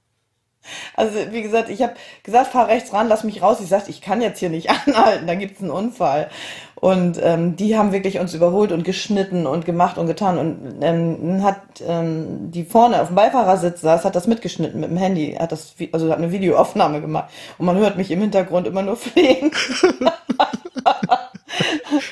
Also, 0.95 1.17
wie 1.31 1.41
gesagt, 1.41 1.69
ich 1.69 1.81
habe 1.81 1.93
gesagt, 2.23 2.51
fahr 2.51 2.67
rechts 2.67 2.93
ran, 2.93 3.07
lass 3.07 3.23
mich 3.23 3.41
raus. 3.41 3.59
Ich 3.61 3.69
sagte, 3.69 3.89
ich 3.89 4.01
kann 4.01 4.21
jetzt 4.21 4.39
hier 4.39 4.49
nicht 4.49 4.69
anhalten, 4.87 5.27
da 5.27 5.35
gibt's 5.35 5.61
einen 5.61 5.71
Unfall. 5.71 6.29
Und 6.75 7.19
ähm, 7.21 7.55
die 7.55 7.77
haben 7.77 7.91
wirklich 7.91 8.17
uns 8.19 8.33
überholt 8.33 8.71
und 8.71 8.83
geschnitten 8.83 9.45
und 9.45 9.65
gemacht 9.65 9.99
und 9.99 10.07
getan. 10.07 10.39
Und 10.39 10.79
ähm, 10.81 11.43
hat 11.43 11.61
ähm, 11.87 12.49
die 12.51 12.63
vorne 12.63 13.01
auf 13.01 13.07
dem 13.07 13.15
Beifahrersitz 13.15 13.81
saß, 13.81 14.03
hat 14.03 14.15
das 14.15 14.25
mitgeschnitten 14.25 14.79
mit 14.79 14.89
dem 14.89 14.97
Handy, 14.97 15.37
hat 15.39 15.51
das, 15.51 15.75
also 15.91 16.09
hat 16.09 16.17
eine 16.17 16.31
Videoaufnahme 16.31 16.99
gemacht. 16.99 17.29
Und 17.59 17.67
man 17.67 17.77
hört 17.77 17.97
mich 17.97 18.09
im 18.09 18.21
Hintergrund 18.21 18.65
immer 18.65 18.81
nur 18.81 18.95
flehen. 18.97 19.51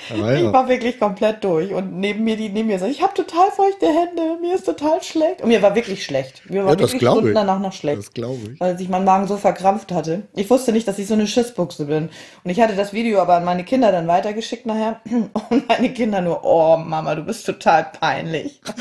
Ja. 0.10 0.34
Ich 0.34 0.44
war 0.52 0.68
wirklich 0.68 1.00
komplett 1.00 1.44
durch. 1.44 1.74
Und 1.74 2.00
neben 2.00 2.24
mir, 2.24 2.36
die 2.36 2.50
neben 2.50 2.68
mir 2.68 2.80
sagt, 2.80 2.92
ich 2.92 3.02
habe 3.02 3.14
total 3.14 3.52
feuchte 3.52 3.86
Hände, 3.86 4.38
mir 4.42 4.56
ist 4.56 4.66
total 4.66 5.02
schlecht. 5.02 5.42
Und 5.42 5.50
mir 5.50 5.62
war 5.62 5.76
wirklich 5.76 6.04
schlecht. 6.04 6.50
Mir 6.50 6.66
war 6.66 6.74
ja, 6.74 6.80
wirklich 6.80 7.02
Stunden 7.02 7.30
ich. 7.30 7.34
danach 7.34 7.60
noch 7.60 7.74
schlecht. 7.74 8.00
Das 8.00 8.14
glaube 8.14 8.54
ich. 8.54 8.60
Weil 8.60 8.78
sich 8.78 8.90
mein 8.90 9.06
Magen 9.06 9.28
so 9.28 9.38
verkrampft 9.38 9.92
hatte. 9.92 10.24
Ich 10.36 10.50
wusste 10.50 10.72
nicht, 10.72 10.88
dass 10.88 11.00
ich 11.00 11.08
so 11.08 11.14
eine 11.14 11.28
Schissbuchse 11.28 11.86
bin. 11.86 12.10
Und 12.44 12.52
ich 12.52 12.60
hatte 12.60 12.76
das 12.76 12.94
Video 12.94 13.20
aber 13.20 13.36
an 13.36 13.46
meine 13.46 13.64
Kinder 13.64 13.92
dann 13.92 14.08
weitergeschickt 14.08 14.66
nachher. 14.66 15.02
Und 15.50 15.68
meine 15.68 15.94
Kinder 15.94 16.22
nur, 16.22 16.44
oh 16.44 16.78
Mama, 16.78 17.16
du 17.16 17.24
bist 17.24 17.46
total 17.46 17.92
peinlich. 18.00 18.62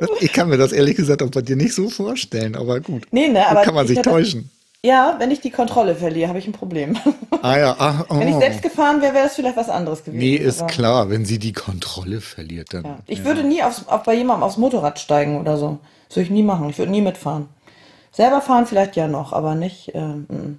Das, 0.00 0.08
ich 0.20 0.32
kann 0.32 0.48
mir 0.48 0.56
das 0.56 0.72
ehrlich 0.72 0.96
gesagt 0.96 1.22
auch 1.22 1.30
bei 1.30 1.42
dir 1.42 1.54
nicht 1.54 1.74
so 1.74 1.90
vorstellen, 1.90 2.56
aber 2.56 2.80
gut. 2.80 3.06
Nee, 3.10 3.28
ne, 3.28 3.46
aber 3.46 3.62
kann 3.62 3.74
man 3.74 3.86
sich 3.86 4.00
täuschen. 4.00 4.50
Ja, 4.86 5.16
wenn 5.18 5.32
ich 5.32 5.40
die 5.40 5.50
Kontrolle 5.50 5.96
verliere, 5.96 6.28
habe 6.28 6.38
ich 6.38 6.46
ein 6.46 6.52
Problem. 6.52 6.96
Ah 7.42 7.58
ja, 7.58 7.76
ach, 7.78 8.06
oh. 8.08 8.18
Wenn 8.18 8.28
ich 8.28 8.34
oh. 8.34 8.40
selbst 8.40 8.62
gefahren 8.62 9.02
wäre, 9.02 9.14
wäre 9.14 9.24
das 9.24 9.36
vielleicht 9.36 9.56
was 9.56 9.68
anderes 9.68 10.02
gewesen. 10.02 10.18
Nee, 10.18 10.34
ist 10.34 10.62
aber, 10.62 10.70
klar, 10.70 11.10
wenn 11.10 11.24
sie 11.24 11.38
die 11.38 11.52
Kontrolle 11.52 12.20
verliert, 12.20 12.72
dann. 12.72 12.84
Ja. 12.84 12.98
Ich 13.06 13.20
ja. 13.20 13.24
würde 13.24 13.44
nie 13.44 13.62
aufs, 13.62 13.86
auf, 13.86 14.02
bei 14.02 14.14
jemandem 14.14 14.42
aufs 14.42 14.56
Motorrad 14.56 14.98
steigen 14.98 15.38
oder 15.38 15.56
so. 15.56 15.78
Das 16.08 16.16
würde 16.16 16.24
ich 16.24 16.30
nie 16.30 16.42
machen. 16.42 16.68
Ich 16.70 16.78
würde 16.78 16.90
nie 16.90 17.02
mitfahren. 17.02 17.48
Selber 18.10 18.40
fahren 18.40 18.66
vielleicht 18.66 18.96
ja 18.96 19.06
noch, 19.06 19.32
aber 19.32 19.54
nicht. 19.54 19.92
Ähm, 19.94 20.58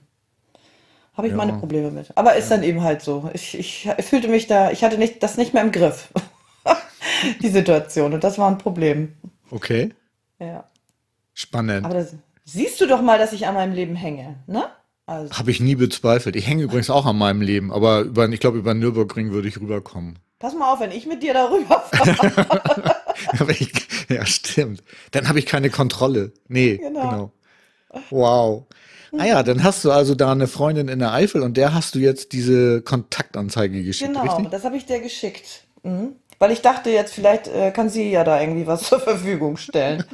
habe 1.16 1.28
ich 1.28 1.32
ja. 1.32 1.38
meine 1.38 1.54
Probleme 1.54 1.92
mit. 1.92 2.12
Aber 2.16 2.36
ist 2.36 2.52
dann 2.52 2.64
eben 2.64 2.84
halt 2.84 3.02
so. 3.02 3.30
Ich, 3.34 3.58
ich, 3.58 3.90
ich 3.98 4.06
fühlte 4.06 4.30
mich 4.30 4.48
da, 4.48 4.72
ich 4.72 4.84
hatte 4.84 4.98
nicht, 4.98 5.24
das 5.24 5.36
nicht 5.36 5.54
mehr 5.54 5.64
im 5.64 5.72
Griff. 5.72 6.14
die 7.42 7.50
Situation. 7.50 8.14
Und 8.14 8.24
das 8.24 8.38
war 8.38 8.50
ein 8.50 8.60
Problem. 8.60 9.18
Okay. 9.50 9.94
Ja. 10.40 10.64
Spannend. 11.34 11.86
Aber 11.86 11.96
das, 11.96 12.14
Siehst 12.50 12.80
du 12.80 12.88
doch 12.88 13.02
mal, 13.02 13.20
dass 13.20 13.34
ich 13.34 13.46
an 13.46 13.56
meinem 13.56 13.74
Leben 13.74 13.96
hänge, 13.96 14.38
ne? 14.48 14.64
Also. 15.06 15.38
Habe 15.38 15.52
ich 15.52 15.60
nie 15.60 15.76
bezweifelt. 15.76 16.36
Ich 16.38 16.48
hänge 16.48 16.64
übrigens 16.64 16.90
auch 16.90 17.06
an 17.06 17.18
meinem 17.18 17.42
Leben, 17.42 17.72
aber 17.74 18.02
über, 18.02 18.28
ich 18.30 18.40
glaube, 18.40 18.58
über 18.58 18.74
Nürburgring 18.74 19.32
würde 19.32 19.50
ich 19.50 19.60
rüberkommen. 19.60 20.20
Pass 20.40 20.54
mal 20.54 20.72
auf, 20.72 20.80
wenn 20.80 20.92
ich 20.92 21.06
mit 21.06 21.24
dir 21.24 21.34
darüber 21.34 21.82
fahre. 21.82 22.96
ja, 24.10 24.26
stimmt. 24.26 24.82
Dann 25.12 25.28
habe 25.28 25.40
ich 25.40 25.46
keine 25.46 25.70
Kontrolle. 25.70 26.32
Nee, 26.48 26.78
genau. 26.78 27.10
genau. 27.10 27.32
Wow. 28.12 28.66
Ah 29.18 29.26
ja, 29.26 29.44
dann 29.44 29.64
hast 29.64 29.84
du 29.84 29.92
also 29.92 30.16
da 30.16 30.32
eine 30.32 30.48
Freundin 30.48 30.88
in 30.88 31.00
der 31.00 31.14
Eifel 31.14 31.42
und 31.42 31.58
der 31.58 31.74
hast 31.74 31.96
du 31.96 32.00
jetzt 32.00 32.32
diese 32.32 32.82
Kontaktanzeige 32.82 33.84
geschickt. 33.84 34.14
Genau, 34.14 34.24
richtig? 34.24 34.52
das 34.52 34.64
habe 34.64 34.78
ich 34.78 34.86
dir 34.86 35.00
geschickt. 35.00 35.66
Mhm. 35.84 36.16
Weil 36.40 36.52
ich 36.52 36.62
dachte 36.62 36.92
jetzt, 36.92 37.14
vielleicht 37.14 37.48
äh, 37.48 37.72
kann 37.72 37.90
sie 37.90 38.10
ja 38.10 38.24
da 38.24 38.40
irgendwie 38.40 38.68
was 38.68 38.84
zur 38.90 39.00
Verfügung 39.00 39.58
stellen. 39.58 40.06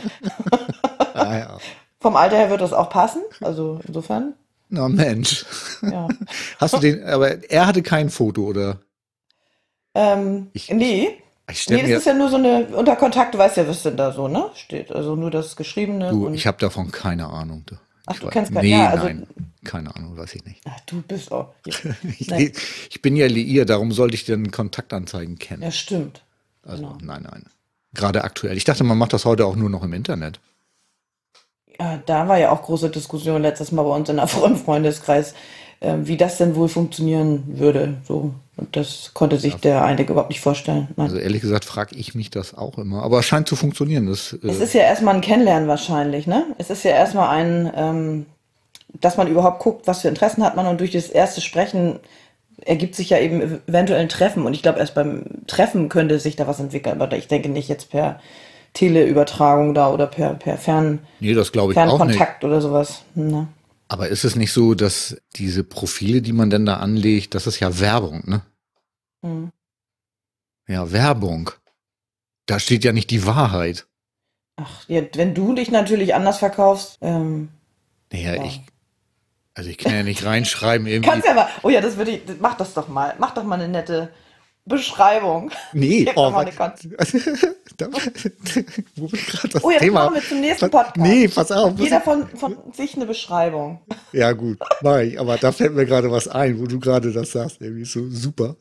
ah 1.14 1.38
ja. 1.38 1.58
Vom 2.04 2.18
Alter 2.18 2.36
her 2.36 2.50
wird 2.50 2.60
das 2.60 2.74
auch 2.74 2.90
passen, 2.90 3.22
also 3.40 3.80
insofern. 3.88 4.34
Na 4.68 4.90
Mensch. 4.90 5.46
Ja. 5.82 6.10
Hast 6.60 6.74
du 6.74 6.80
den, 6.80 7.02
aber 7.06 7.50
er 7.50 7.66
hatte 7.66 7.82
kein 7.82 8.10
Foto, 8.10 8.44
oder? 8.44 8.80
Ähm, 9.96 10.48
ich, 10.52 10.70
nee. 10.70 11.18
Ich 11.50 11.70
nee, 11.70 11.82
das 11.82 12.00
ist 12.00 12.06
ja 12.06 12.14
nur 12.14 12.30
so 12.30 12.36
eine, 12.36 12.66
unter 12.76 12.98
Kontakt, 12.98 13.34
du 13.34 13.38
weißt 13.38 13.56
ja, 13.56 13.70
was 13.70 13.84
denn 13.84 13.96
da 13.96 14.12
so, 14.12 14.28
ne? 14.28 14.50
Steht. 14.54 14.92
Also 14.92 15.16
nur 15.16 15.32
das 15.32 15.56
Geschriebene. 15.56 16.10
Du, 16.10 16.30
ich 16.30 16.46
habe 16.46 16.58
davon 16.58 16.92
keine 16.92 17.28
Ahnung. 17.28 17.64
Du. 17.68 17.76
Ach, 18.06 18.20
du 18.20 18.28
kennst 18.28 18.52
keine 18.54 18.68
nee, 18.68 18.74
ja, 18.74 18.90
also, 18.90 19.06
nein, 19.06 19.26
keine 19.64 19.96
Ahnung, 19.96 20.18
weiß 20.18 20.36
ich 20.36 20.44
nicht. 20.44 20.60
Ach, 20.66 20.80
du 20.86 21.02
bist 21.04 21.32
auch. 21.32 21.54
ich, 22.20 22.30
ich, 22.90 23.02
bin 23.02 23.16
ja 23.16 23.28
liiert, 23.28 23.70
darum 23.70 23.94
sollte 23.94 24.16
ich 24.16 24.26
den 24.26 24.52
Kontaktanzeigen 24.52 25.40
kennen. 25.40 25.64
Ja, 25.64 25.72
stimmt. 25.72 26.22
Also, 26.64 26.84
genau. 26.84 26.98
nein, 27.02 27.26
nein. 27.32 27.46
Gerade 27.94 28.26
aktuell. 28.26 28.58
Ich 28.58 28.66
dachte, 28.66 28.84
man 28.84 28.98
macht 28.98 29.14
das 29.14 29.24
heute 29.24 29.46
auch 29.46 29.56
nur 29.56 29.70
noch 29.70 29.84
im 29.84 29.94
Internet. 29.94 30.42
Ja, 31.80 32.00
da 32.06 32.28
war 32.28 32.38
ja 32.38 32.52
auch 32.52 32.62
große 32.62 32.90
Diskussion 32.90 33.42
letztes 33.42 33.72
Mal 33.72 33.84
bei 33.84 33.96
uns 33.96 34.10
in 34.10 34.18
der 34.18 34.28
Freundeskreis, 34.28 35.34
äh, 35.80 35.96
wie 36.04 36.18
das 36.18 36.38
denn 36.38 36.56
wohl 36.56 36.70
funktionieren 36.70 37.44
würde. 37.48 37.96
So. 38.08 38.34
Und 38.56 38.76
das 38.76 39.12
konnte 39.14 39.40
sich 39.40 39.56
der 39.56 39.84
einige 39.84 40.12
überhaupt 40.12 40.30
nicht 40.30 40.42
vorstellen. 40.42 40.90
Nein. 40.96 41.08
Also 41.08 41.18
ehrlich 41.18 41.42
gesagt 41.42 41.66
frage 41.66 41.96
ich 41.96 42.14
mich 42.14 42.30
das 42.30 42.56
auch 42.56 42.78
immer. 42.78 43.02
Aber 43.02 43.20
es 43.20 43.26
scheint 43.26 43.48
zu 43.48 43.56
funktionieren. 43.56 44.06
Das, 44.08 44.34
äh 44.34 44.48
es 44.48 44.60
ist 44.60 44.74
ja 44.74 44.82
erstmal 44.82 45.16
ein 45.16 45.22
Kennenlernen 45.22 45.68
wahrscheinlich, 45.68 46.28
ne? 46.28 46.46
Es 46.60 46.70
ist 46.70 46.84
ja 46.84 46.92
erstmal 46.92 47.30
ein, 47.30 47.72
ähm, 47.76 48.26
dass 49.02 49.18
man 49.18 49.28
überhaupt 49.28 49.60
guckt, 49.60 49.88
was 49.88 50.02
für 50.02 50.08
Interessen 50.08 50.44
hat 50.44 50.56
man 50.56 50.68
und 50.68 50.80
durch 50.80 50.92
das 50.92 51.08
erste 51.08 51.42
Sprechen 51.42 52.00
ergibt 52.66 52.96
sich 52.96 53.10
ja 53.10 53.20
eben 53.20 53.62
eventuell 53.68 54.00
ein 54.00 54.10
Treffen. 54.10 54.46
Und 54.46 54.54
ich 54.54 54.62
glaube, 54.62 54.80
erst 54.80 54.96
beim 54.96 55.24
Treffen 55.48 55.90
könnte 55.90 56.20
sich 56.20 56.36
da 56.36 56.48
was 56.48 56.60
entwickeln. 56.60 57.02
Aber 57.02 57.18
ich 57.18 57.28
denke 57.28 57.50
nicht 57.50 57.70
jetzt 57.70 57.90
per 57.90 58.20
Teleübertragung 58.74 59.74
da 59.74 59.90
oder 59.90 60.08
per, 60.08 60.34
per 60.34 60.58
Fern, 60.58 61.00
nee, 61.20 61.34
das 61.34 61.50
ich 61.50 61.74
Fernkontakt 61.74 62.44
oder 62.44 62.60
sowas. 62.60 63.04
Ne? 63.16 63.48
Aber 63.88 64.08
ist 64.08 64.24
es 64.24 64.36
nicht 64.36 64.52
so, 64.52 64.74
dass 64.74 65.18
diese 65.36 65.64
Profile, 65.64 66.22
die 66.22 66.34
man 66.34 66.50
denn 66.50 66.66
da 66.66 66.78
anlegt, 66.78 67.36
das 67.36 67.46
ist 67.46 67.60
ja 67.60 67.80
Werbung, 67.80 68.24
ne? 68.26 68.42
Mhm. 69.22 69.52
Ja, 70.68 70.92
Werbung. 70.92 71.52
Da 72.46 72.60
steht 72.60 72.84
ja 72.84 72.92
nicht 72.92 73.12
die 73.12 73.26
Wahrheit. 73.26 73.86
Ach, 74.56 74.88
ja, 74.88 75.02
wenn 75.14 75.34
du 75.34 75.54
dich 75.54 75.72
natürlich 75.72 76.16
anders 76.16 76.38
verkaufst. 76.38 76.98
Ähm, 77.02 77.50
naja, 78.12 78.36
ja. 78.36 78.44
ich. 78.44 78.62
Also 79.56 79.70
ich 79.70 79.78
kann 79.78 79.94
ja 79.94 80.04
nicht 80.04 80.26
reinschreiben 80.26 80.88
irgendwie. 80.88 81.10
Kannst 81.10 81.28
ja 81.28 81.34
mal. 81.34 81.48
Oh 81.62 81.70
ja, 81.70 81.82
das 81.82 81.98
würde 81.98 82.12
ich. 82.12 82.22
Mach 82.40 82.56
das 82.56 82.74
doch 82.74 82.88
mal. 82.88 83.16
Mach 83.20 83.34
doch 83.34 83.44
mal 83.44 83.56
eine 83.56 83.68
nette 83.68 84.10
Beschreibung. 84.66 85.52
Nee, 85.74 86.10
oh, 86.16 86.30
mal 86.30 86.46
da, 87.78 87.88
wo 88.96 89.10
ich 89.12 89.26
gerade 89.28 89.50
das 89.50 89.64
Oh, 89.64 89.72
jetzt 89.72 89.82
Thema? 89.82 90.04
kommen 90.06 90.16
wir 90.16 90.24
zum 90.24 90.40
nächsten 90.42 90.70
Podcast. 90.70 90.98
Nee, 90.98 91.28
pass 91.28 91.52
auf. 91.52 91.78
Jeder 91.78 92.00
von, 92.02 92.28
von 92.30 92.56
sich 92.74 92.96
eine 92.96 93.06
Beschreibung. 93.06 93.82
Ja, 94.14 94.32
gut, 94.32 94.60
mach 94.82 95.00
ich. 95.00 95.20
Aber 95.20 95.38
da 95.38 95.52
fällt 95.52 95.74
mir 95.76 95.86
gerade 95.86 96.10
was 96.12 96.28
ein, 96.30 96.60
wo 96.60 96.66
du 96.66 96.80
gerade 96.80 97.12
das 97.12 97.32
sagst. 97.34 97.62
Irgendwie 97.62 97.86
so 97.86 98.10
super. 98.10 98.56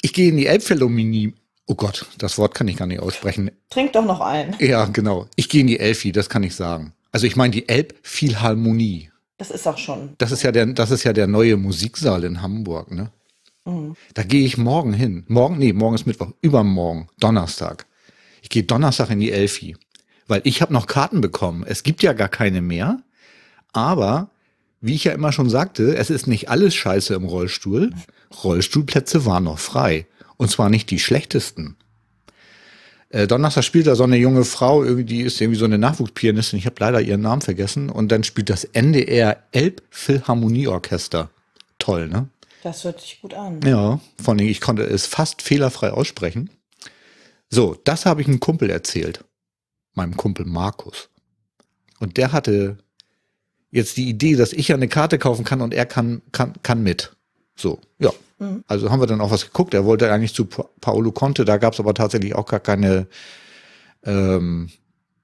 Ich 0.00 0.12
gehe 0.12 0.28
in 0.30 0.36
die 0.36 0.46
Elbphilharmonie. 0.46 1.34
Oh 1.66 1.76
Gott, 1.76 2.06
das 2.18 2.36
Wort 2.38 2.54
kann 2.54 2.66
ich 2.66 2.76
gar 2.76 2.86
nicht 2.86 3.00
aussprechen. 3.00 3.52
Trink 3.70 3.92
doch 3.92 4.04
noch 4.04 4.20
ein. 4.20 4.56
Ja, 4.58 4.86
genau. 4.86 5.28
Ich 5.36 5.48
gehe 5.48 5.60
in 5.60 5.68
die 5.68 5.78
Elfi, 5.78 6.10
das 6.10 6.28
kann 6.28 6.42
ich 6.42 6.56
sagen. 6.56 6.92
Also 7.12 7.26
ich 7.28 7.36
meine 7.36 7.52
die 7.52 7.68
Elbphilharmonie. 7.68 9.10
Das 9.38 9.50
ist 9.52 9.66
auch 9.68 9.78
schon. 9.78 10.14
Das 10.18 10.32
ist 10.32 10.42
ja 10.42 10.50
der, 10.50 10.66
das 10.66 10.90
ist 10.90 11.04
ja 11.04 11.12
der 11.12 11.28
neue 11.28 11.56
Musiksaal 11.56 12.24
in 12.24 12.42
Hamburg, 12.42 12.90
ne? 12.90 13.12
Mhm. 13.64 13.94
Da 14.14 14.22
gehe 14.22 14.44
ich 14.44 14.58
morgen 14.58 14.92
hin. 14.92 15.24
Morgen, 15.28 15.58
nee, 15.58 15.72
morgen 15.72 15.94
ist 15.94 16.06
Mittwoch. 16.06 16.32
Übermorgen, 16.40 17.08
Donnerstag. 17.18 17.86
Ich 18.42 18.48
gehe 18.48 18.64
Donnerstag 18.64 19.10
in 19.10 19.20
die 19.20 19.32
Elfi. 19.32 19.76
Weil 20.26 20.42
ich 20.44 20.62
habe 20.62 20.72
noch 20.72 20.86
Karten 20.86 21.20
bekommen. 21.20 21.64
Es 21.66 21.82
gibt 21.82 22.02
ja 22.02 22.12
gar 22.12 22.28
keine 22.28 22.62
mehr. 22.62 23.02
Aber, 23.72 24.30
wie 24.80 24.94
ich 24.94 25.04
ja 25.04 25.12
immer 25.12 25.32
schon 25.32 25.50
sagte, 25.50 25.96
es 25.96 26.10
ist 26.10 26.26
nicht 26.26 26.48
alles 26.48 26.74
scheiße 26.74 27.14
im 27.14 27.24
Rollstuhl. 27.24 27.92
Rollstuhlplätze 28.42 29.24
waren 29.26 29.44
noch 29.44 29.58
frei. 29.58 30.06
Und 30.36 30.50
zwar 30.50 30.70
nicht 30.70 30.90
die 30.90 30.98
schlechtesten. 30.98 31.76
Äh, 33.10 33.26
Donnerstag 33.26 33.62
spielt 33.62 33.86
da 33.86 33.94
so 33.94 34.04
eine 34.04 34.16
junge 34.16 34.44
Frau, 34.44 34.82
irgendwie, 34.82 35.04
die 35.04 35.20
ist 35.20 35.40
irgendwie 35.40 35.58
so 35.58 35.66
eine 35.66 35.78
Nachwuchspianistin, 35.78 36.58
ich 36.58 36.66
habe 36.66 36.76
leider 36.80 37.00
ihren 37.00 37.20
Namen 37.20 37.42
vergessen. 37.42 37.90
Und 37.90 38.10
dann 38.10 38.24
spielt 38.24 38.50
das 38.50 38.64
NDR 38.64 39.42
Elbphilharmonieorchester. 39.52 41.30
Toll, 41.78 42.08
ne? 42.08 42.28
Das 42.62 42.84
hört 42.84 43.00
sich 43.00 43.20
gut 43.20 43.34
an. 43.34 43.60
Ja, 43.62 44.00
vor 44.22 44.34
allem, 44.34 44.46
ich 44.46 44.60
konnte 44.60 44.84
es 44.84 45.06
fast 45.06 45.42
fehlerfrei 45.42 45.90
aussprechen. 45.90 46.50
So, 47.50 47.76
das 47.84 48.06
habe 48.06 48.22
ich 48.22 48.28
einem 48.28 48.40
Kumpel 48.40 48.70
erzählt. 48.70 49.24
Meinem 49.94 50.16
Kumpel 50.16 50.46
Markus. 50.46 51.10
Und 51.98 52.16
der 52.16 52.32
hatte 52.32 52.78
jetzt 53.70 53.96
die 53.96 54.08
Idee, 54.08 54.36
dass 54.36 54.52
ich 54.52 54.68
ja 54.68 54.76
eine 54.76 54.88
Karte 54.88 55.18
kaufen 55.18 55.44
kann 55.44 55.60
und 55.60 55.74
er 55.74 55.86
kann, 55.86 56.22
kann, 56.30 56.54
kann 56.62 56.82
mit. 56.82 57.16
So, 57.56 57.80
ja. 57.98 58.10
Mhm. 58.38 58.64
Also 58.66 58.90
haben 58.90 59.00
wir 59.00 59.06
dann 59.06 59.20
auch 59.20 59.30
was 59.30 59.46
geguckt. 59.46 59.74
Er 59.74 59.84
wollte 59.84 60.10
eigentlich 60.12 60.34
zu 60.34 60.46
pa 60.46 60.68
Paolo 60.80 61.12
Conte, 61.12 61.44
da 61.44 61.56
gab 61.56 61.72
es 61.72 61.80
aber 61.80 61.94
tatsächlich 61.94 62.34
auch 62.34 62.46
gar 62.46 62.60
keine 62.60 63.06
ähm, 64.04 64.70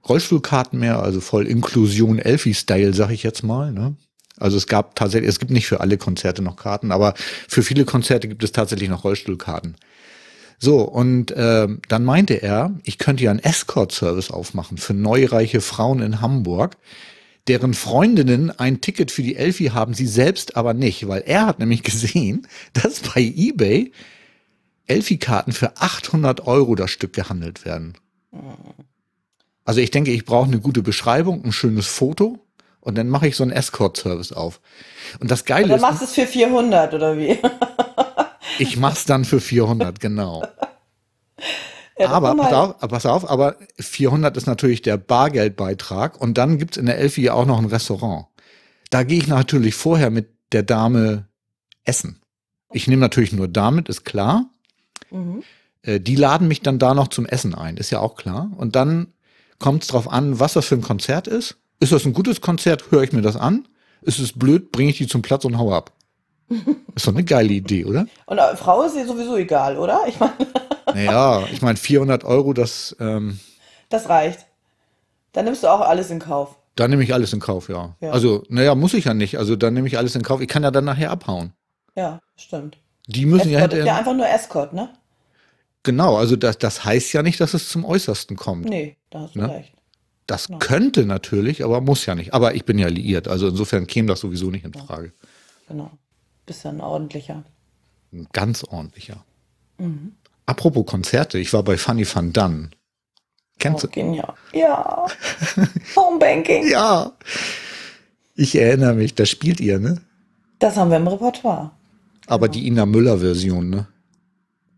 Rollstuhlkarten 0.08 0.78
mehr, 0.78 1.02
also 1.02 1.20
voll 1.20 1.46
Inklusion 1.46 2.18
Elfie-Style, 2.18 2.94
sag 2.94 3.10
ich 3.10 3.22
jetzt 3.22 3.42
mal. 3.42 3.72
Ne? 3.72 3.96
Also 4.40 4.56
es 4.56 4.66
gab 4.66 4.94
tatsächlich, 4.94 5.28
es 5.28 5.38
gibt 5.38 5.50
nicht 5.50 5.66
für 5.66 5.80
alle 5.80 5.98
Konzerte 5.98 6.42
noch 6.42 6.56
Karten, 6.56 6.92
aber 6.92 7.14
für 7.48 7.62
viele 7.62 7.84
Konzerte 7.84 8.28
gibt 8.28 8.44
es 8.44 8.52
tatsächlich 8.52 8.88
noch 8.88 9.04
Rollstuhlkarten. 9.04 9.76
So, 10.58 10.80
und 10.80 11.30
äh, 11.30 11.68
dann 11.88 12.04
meinte 12.04 12.34
er, 12.34 12.72
ich 12.82 12.98
könnte 12.98 13.24
ja 13.24 13.30
einen 13.30 13.38
Escort-Service 13.38 14.30
aufmachen 14.30 14.76
für 14.76 14.94
neureiche 14.94 15.60
Frauen 15.60 16.00
in 16.00 16.20
Hamburg, 16.20 16.76
deren 17.46 17.74
Freundinnen 17.74 18.50
ein 18.50 18.80
Ticket 18.80 19.10
für 19.10 19.22
die 19.22 19.36
Elfi 19.36 19.66
haben, 19.66 19.94
sie 19.94 20.06
selbst 20.06 20.56
aber 20.56 20.74
nicht, 20.74 21.06
weil 21.06 21.22
er 21.22 21.46
hat 21.46 21.60
nämlich 21.60 21.82
gesehen, 21.84 22.46
dass 22.72 23.00
bei 23.00 23.20
eBay 23.22 23.92
Elfi-Karten 24.86 25.52
für 25.52 25.76
800 25.76 26.46
Euro 26.46 26.74
das 26.74 26.90
Stück 26.90 27.12
gehandelt 27.12 27.64
werden. 27.64 27.94
Also 29.64 29.80
ich 29.80 29.90
denke, 29.90 30.10
ich 30.10 30.24
brauche 30.24 30.48
eine 30.48 30.60
gute 30.60 30.82
Beschreibung, 30.82 31.44
ein 31.44 31.52
schönes 31.52 31.86
Foto 31.86 32.44
und 32.88 32.94
dann 32.96 33.10
mache 33.10 33.28
ich 33.28 33.36
so 33.36 33.42
einen 33.42 33.52
Escort-Service 33.52 34.32
auf. 34.32 34.60
Und 35.20 35.30
das 35.30 35.44
Geile 35.44 35.64
und 35.64 35.70
dann 35.72 35.80
machst 35.82 36.00
du 36.00 36.06
es 36.06 36.14
für 36.14 36.26
400 36.26 36.94
oder 36.94 37.18
wie? 37.18 37.38
ich 38.58 38.78
mach's 38.78 39.04
dann 39.04 39.26
für 39.26 39.40
400, 39.40 40.00
genau. 40.00 40.42
Ja, 42.00 42.10
aber 42.10 42.36
pass 42.36 42.52
auf, 42.52 42.78
pass 42.78 43.06
auf, 43.06 43.28
aber 43.28 43.56
400 43.80 44.36
ist 44.36 44.46
natürlich 44.46 44.82
der 44.82 44.96
Bargeldbeitrag 44.96 46.20
und 46.20 46.38
dann 46.38 46.56
gibt's 46.56 46.76
in 46.76 46.86
der 46.86 46.96
Elfi 46.96 47.22
ja 47.22 47.32
auch 47.32 47.44
noch 47.44 47.58
ein 47.58 47.64
Restaurant. 47.64 48.26
Da 48.90 49.02
gehe 49.02 49.18
ich 49.18 49.26
natürlich 49.26 49.74
vorher 49.74 50.10
mit 50.10 50.28
der 50.52 50.62
Dame 50.62 51.26
essen. 51.82 52.22
Ich 52.72 52.86
nehme 52.86 53.00
natürlich 53.00 53.32
nur 53.32 53.48
damit, 53.48 53.88
ist 53.88 54.04
klar. 54.04 54.48
Mhm. 55.10 55.42
Äh, 55.82 55.98
die 55.98 56.14
laden 56.14 56.46
mich 56.46 56.62
dann 56.62 56.78
da 56.78 56.94
noch 56.94 57.08
zum 57.08 57.26
Essen 57.26 57.52
ein, 57.52 57.76
ist 57.76 57.90
ja 57.90 57.98
auch 57.98 58.14
klar. 58.14 58.48
Und 58.56 58.76
dann 58.76 59.12
kommt 59.58 59.82
es 59.82 59.88
drauf 59.88 60.08
an, 60.08 60.38
was 60.38 60.52
das 60.52 60.66
für 60.66 60.76
ein 60.76 60.82
Konzert 60.82 61.26
ist. 61.26 61.58
Ist 61.80 61.92
das 61.92 62.04
ein 62.04 62.12
gutes 62.12 62.40
Konzert, 62.40 62.90
höre 62.90 63.02
ich 63.02 63.12
mir 63.12 63.22
das 63.22 63.36
an. 63.36 63.68
Ist 64.02 64.18
es 64.18 64.32
blöd, 64.32 64.72
bringe 64.72 64.90
ich 64.90 64.98
die 64.98 65.06
zum 65.06 65.22
Platz 65.22 65.44
und 65.44 65.58
hau 65.58 65.72
ab. 65.72 65.92
Ist 66.94 67.06
doch 67.06 67.12
eine 67.12 67.24
geile 67.24 67.52
Idee, 67.52 67.84
oder? 67.84 68.06
Und 68.26 68.40
Frau 68.56 68.82
ist 68.82 68.96
dir 68.96 69.06
sowieso 69.06 69.36
egal, 69.36 69.76
oder? 69.76 70.02
Ich 70.06 70.18
meine. 70.18 70.34
Naja, 70.94 71.46
ich 71.52 71.60
meine 71.60 71.76
400 71.76 72.24
Euro, 72.24 72.54
das. 72.54 72.96
Ähm, 72.98 73.38
das 73.90 74.08
reicht. 74.08 74.46
Dann 75.32 75.44
nimmst 75.44 75.62
du 75.62 75.68
auch 75.68 75.82
alles 75.82 76.10
in 76.10 76.18
Kauf. 76.18 76.56
Dann 76.76 76.90
nehme 76.90 77.02
ich 77.04 77.12
alles 77.12 77.34
in 77.34 77.40
Kauf, 77.40 77.68
ja. 77.68 77.94
ja. 78.00 78.10
Also, 78.10 78.42
naja, 78.48 78.74
muss 78.74 78.94
ich 78.94 79.04
ja 79.04 79.12
nicht. 79.12 79.36
Also 79.36 79.54
dann 79.54 79.74
nehme 79.74 79.86
ich 79.86 79.98
alles 79.98 80.14
in 80.14 80.22
Kauf. 80.22 80.40
Ich 80.40 80.48
kann 80.48 80.62
ja 80.62 80.70
dann 80.70 80.86
nachher 80.86 81.10
abhauen. 81.10 81.52
Ja, 81.94 82.20
stimmt. 82.36 82.78
Die 83.06 83.26
müssen 83.26 83.52
Escort 83.52 83.72
ja. 83.72 83.78
Ist 83.80 83.86
ja 83.86 83.96
einfach 83.96 84.14
nur 84.14 84.28
Escort, 84.28 84.72
ne? 84.72 84.88
Genau, 85.82 86.16
also 86.16 86.36
das, 86.36 86.58
das 86.58 86.84
heißt 86.84 87.12
ja 87.12 87.22
nicht, 87.22 87.40
dass 87.40 87.54
es 87.54 87.68
zum 87.68 87.84
Äußersten 87.84 88.36
kommt. 88.36 88.64
Nee, 88.64 88.96
da 89.10 89.20
hast 89.20 89.34
du 89.34 89.40
ne? 89.40 89.50
recht. 89.50 89.72
Das 90.28 90.46
genau. 90.46 90.58
könnte 90.58 91.06
natürlich, 91.06 91.64
aber 91.64 91.80
muss 91.80 92.04
ja 92.04 92.14
nicht. 92.14 92.34
Aber 92.34 92.54
ich 92.54 92.66
bin 92.66 92.78
ja 92.78 92.88
liiert, 92.88 93.28
also 93.28 93.48
insofern 93.48 93.86
käme 93.86 94.08
das 94.08 94.20
sowieso 94.20 94.50
nicht 94.50 94.64
in 94.64 94.74
Frage. 94.74 95.12
Genau. 95.68 95.90
Bist 96.44 96.64
ja 96.64 96.70
ein 96.70 96.82
ordentlicher. 96.82 97.44
Ein 98.12 98.28
ganz 98.32 98.62
ordentlicher. 98.62 99.24
Mhm. 99.78 100.12
Apropos 100.44 100.84
Konzerte, 100.84 101.38
ich 101.38 101.54
war 101.54 101.62
bei 101.62 101.78
Funny 101.78 102.06
Van 102.06 102.34
Dunn. 102.34 102.70
Kennst 103.58 103.84
oh, 103.84 103.86
du? 103.86 103.92
Genial. 103.94 104.34
Ja. 104.52 105.06
Homebanking. 105.96 106.68
ja. 106.70 107.10
Ich 108.34 108.54
erinnere 108.54 108.94
mich, 108.94 109.14
da 109.14 109.24
spielt 109.24 109.60
ihr, 109.60 109.78
ne? 109.78 110.02
Das 110.58 110.76
haben 110.76 110.90
wir 110.90 110.98
im 110.98 111.08
Repertoire. 111.08 111.70
Aber 112.26 112.48
genau. 112.48 112.52
die 112.52 112.66
Ina 112.66 112.84
Müller-Version, 112.84 113.70
ne? 113.70 113.86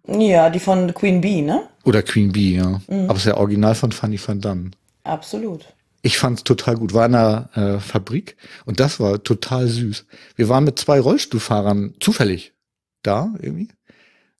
Ja, 0.06 0.48
die 0.48 0.60
von 0.60 0.94
Queen 0.94 1.20
Bee, 1.20 1.42
ne? 1.42 1.64
Oder 1.84 2.04
Queen 2.04 2.30
Bee, 2.30 2.54
ja. 2.54 2.80
Mhm. 2.86 3.04
Aber 3.06 3.14
es 3.14 3.24
ist 3.24 3.26
ja 3.26 3.36
original 3.36 3.74
von 3.74 3.90
Funny 3.90 4.20
Van 4.24 4.40
Dunn. 4.40 4.76
Absolut. 5.02 5.74
Ich 6.02 6.18
fand's 6.18 6.44
total 6.44 6.76
gut. 6.76 6.94
War 6.94 7.06
in 7.06 7.14
einer 7.14 7.50
äh, 7.54 7.80
Fabrik 7.80 8.36
und 8.64 8.80
das 8.80 9.00
war 9.00 9.22
total 9.22 9.68
süß. 9.68 10.06
Wir 10.36 10.48
waren 10.48 10.64
mit 10.64 10.78
zwei 10.78 10.98
Rollstuhlfahrern 10.98 11.94
zufällig 12.00 12.54
da 13.02 13.34
irgendwie 13.40 13.68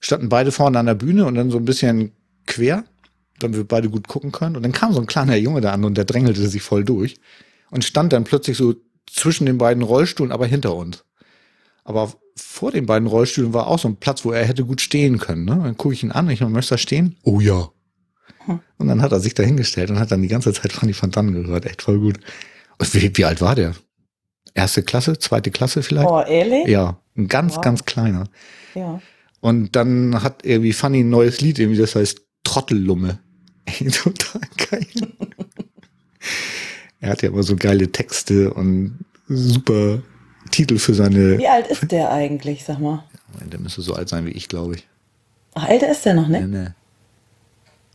standen 0.01 0.29
beide 0.31 0.51
vorne 0.51 0.79
an 0.79 0.87
der 0.87 0.95
Bühne 0.95 1.27
und 1.27 1.35
dann 1.35 1.51
so 1.51 1.59
ein 1.59 1.65
bisschen 1.65 2.13
quer, 2.47 2.85
damit 3.39 3.59
wir 3.59 3.65
beide 3.65 3.91
gut 3.91 4.09
gucken 4.09 4.33
können. 4.33 4.57
Und 4.57 4.63
dann 4.63 4.73
kam 4.73 4.93
so 4.93 5.01
ein 5.01 5.07
kleiner 5.07 5.37
Junge 5.37 5.61
da 5.61 5.73
an 5.73 5.85
und 5.85 5.97
der 5.97 6.07
drängelte 6.07 6.49
sich 6.49 6.63
voll 6.63 6.85
durch 6.85 7.17
und 7.71 7.85
stand 7.85 8.13
dann 8.13 8.25
plötzlich 8.25 8.57
so 8.57 8.75
zwischen 9.07 9.47
den 9.47 9.59
beiden 9.59 9.83
Rollstühlen, 9.83 10.33
aber 10.33 10.47
hinter 10.47 10.75
uns. 10.75 11.05
Aber 11.85 12.13
vor 12.37 12.73
den 12.73 12.87
beiden 12.87 13.09
Rollstühlen 13.09 13.53
war 13.53 13.67
auch 13.67 13.79
so 13.79 13.89
ein 13.89 13.97
Platz, 13.97 14.25
wo 14.25 14.33
er 14.33 14.45
hätte 14.45 14.65
gut 14.65 14.81
stehen 14.81 15.19
können. 15.19 15.45
Ne? 15.45 15.61
Dann 15.63 15.77
gucke 15.77 15.95
ich 15.95 16.03
ihn 16.03 16.13
an, 16.13 16.29
ich 16.31 16.41
möchte 16.41 16.75
da 16.75 16.79
stehen? 16.79 17.17
Oh 17.23 17.41
ja. 17.41 17.69
Und 18.79 18.89
dann 18.89 19.03
hat 19.03 19.13
er 19.13 19.21
sich 19.21 19.35
da 19.35 19.43
hingestellt 19.43 19.91
und 19.91 19.99
hat 19.99 20.11
dann 20.11 20.23
die 20.23 20.29
ganze 20.29 20.53
Zeit 20.53 20.73
Fanny 20.73 20.95
van 20.99 21.11
Dannen 21.11 21.35
gehört. 21.35 21.67
Echt 21.67 21.83
voll 21.83 21.99
gut. 21.99 22.19
Und 22.79 22.95
wie, 22.95 23.17
wie 23.17 23.25
alt 23.25 23.41
war 23.41 23.55
der? 23.55 23.75
Erste 24.55 24.83
Klasse, 24.83 25.19
zweite 25.19 25.51
Klasse 25.51 25.83
vielleicht? 25.83 26.09
Oh, 26.09 26.21
ehrlich? 26.21 26.67
Ja, 26.67 26.99
ein 27.17 27.29
ganz, 27.29 27.57
wow. 27.57 27.63
ganz 27.63 27.85
kleiner. 27.85 28.25
Ja. 28.75 29.01
Und 29.41 29.77
dann 29.77 30.23
hat 30.23 30.45
irgendwie 30.45 30.73
Funny 30.73 31.01
ein 31.01 31.11
neues 31.11 31.41
Lied, 31.41 31.59
irgendwie 31.59 31.81
das 31.81 31.95
heißt 31.95 32.21
Trottellumme. 32.45 33.19
Total 33.93 34.43
geil. 34.71 34.87
er 37.01 37.11
hat 37.11 37.23
ja 37.23 37.29
immer 37.29 37.43
so 37.43 37.57
geile 37.57 37.91
Texte 37.93 38.53
und 38.53 39.05
super 39.29 40.03
Titel 40.51 40.79
für 40.79 40.95
seine. 40.95 41.39
Wie 41.39 41.49
alt 41.49 41.69
ist 41.69 41.91
der 41.91 42.11
eigentlich, 42.11 42.65
sag 42.65 42.81
mal? 42.81 43.05
der 43.41 43.61
müsste 43.61 43.83
so 43.83 43.95
alt 43.95 44.09
sein 44.09 44.27
wie 44.27 44.31
ich, 44.31 44.49
glaube 44.49 44.75
ich. 44.75 44.89
Ach, 45.55 45.69
älter 45.69 45.91
ist 45.91 46.05
der 46.05 46.15
noch, 46.15 46.29
ne? 46.29 46.47
Nee, 46.47 46.59
nee. 46.59 46.69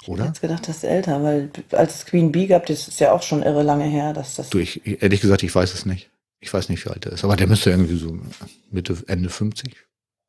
Oder? 0.08 0.24
Ich 0.24 0.30
hätte 0.30 0.42
gedacht, 0.42 0.68
das 0.68 0.78
ist 0.78 0.84
älter, 0.84 1.24
weil 1.24 1.50
als 1.72 1.96
es 1.96 2.06
Queen 2.06 2.32
Bee 2.32 2.48
gab, 2.48 2.66
das 2.66 2.88
ist 2.88 3.00
ja 3.00 3.12
auch 3.12 3.24
schon 3.24 3.44
irre 3.44 3.64
lange 3.64 3.86
her, 3.86 4.14
dass 4.14 4.36
das. 4.36 4.50
Du, 4.50 4.60
ich, 4.60 4.86
ehrlich 5.02 5.22
gesagt, 5.22 5.44
ich 5.44 5.54
weiß 5.54 5.74
es 5.74 5.86
nicht. 5.86 6.10
Ich 6.40 6.54
weiß 6.54 6.70
nicht, 6.70 6.86
wie 6.86 6.90
alt 6.90 7.06
er 7.06 7.14
ist. 7.14 7.24
Aber 7.24 7.36
der 7.36 7.48
müsste 7.48 7.72
irgendwie 7.72 7.98
so 7.98 8.20
Mitte, 8.72 8.98
Ende 9.08 9.30
50, 9.30 9.76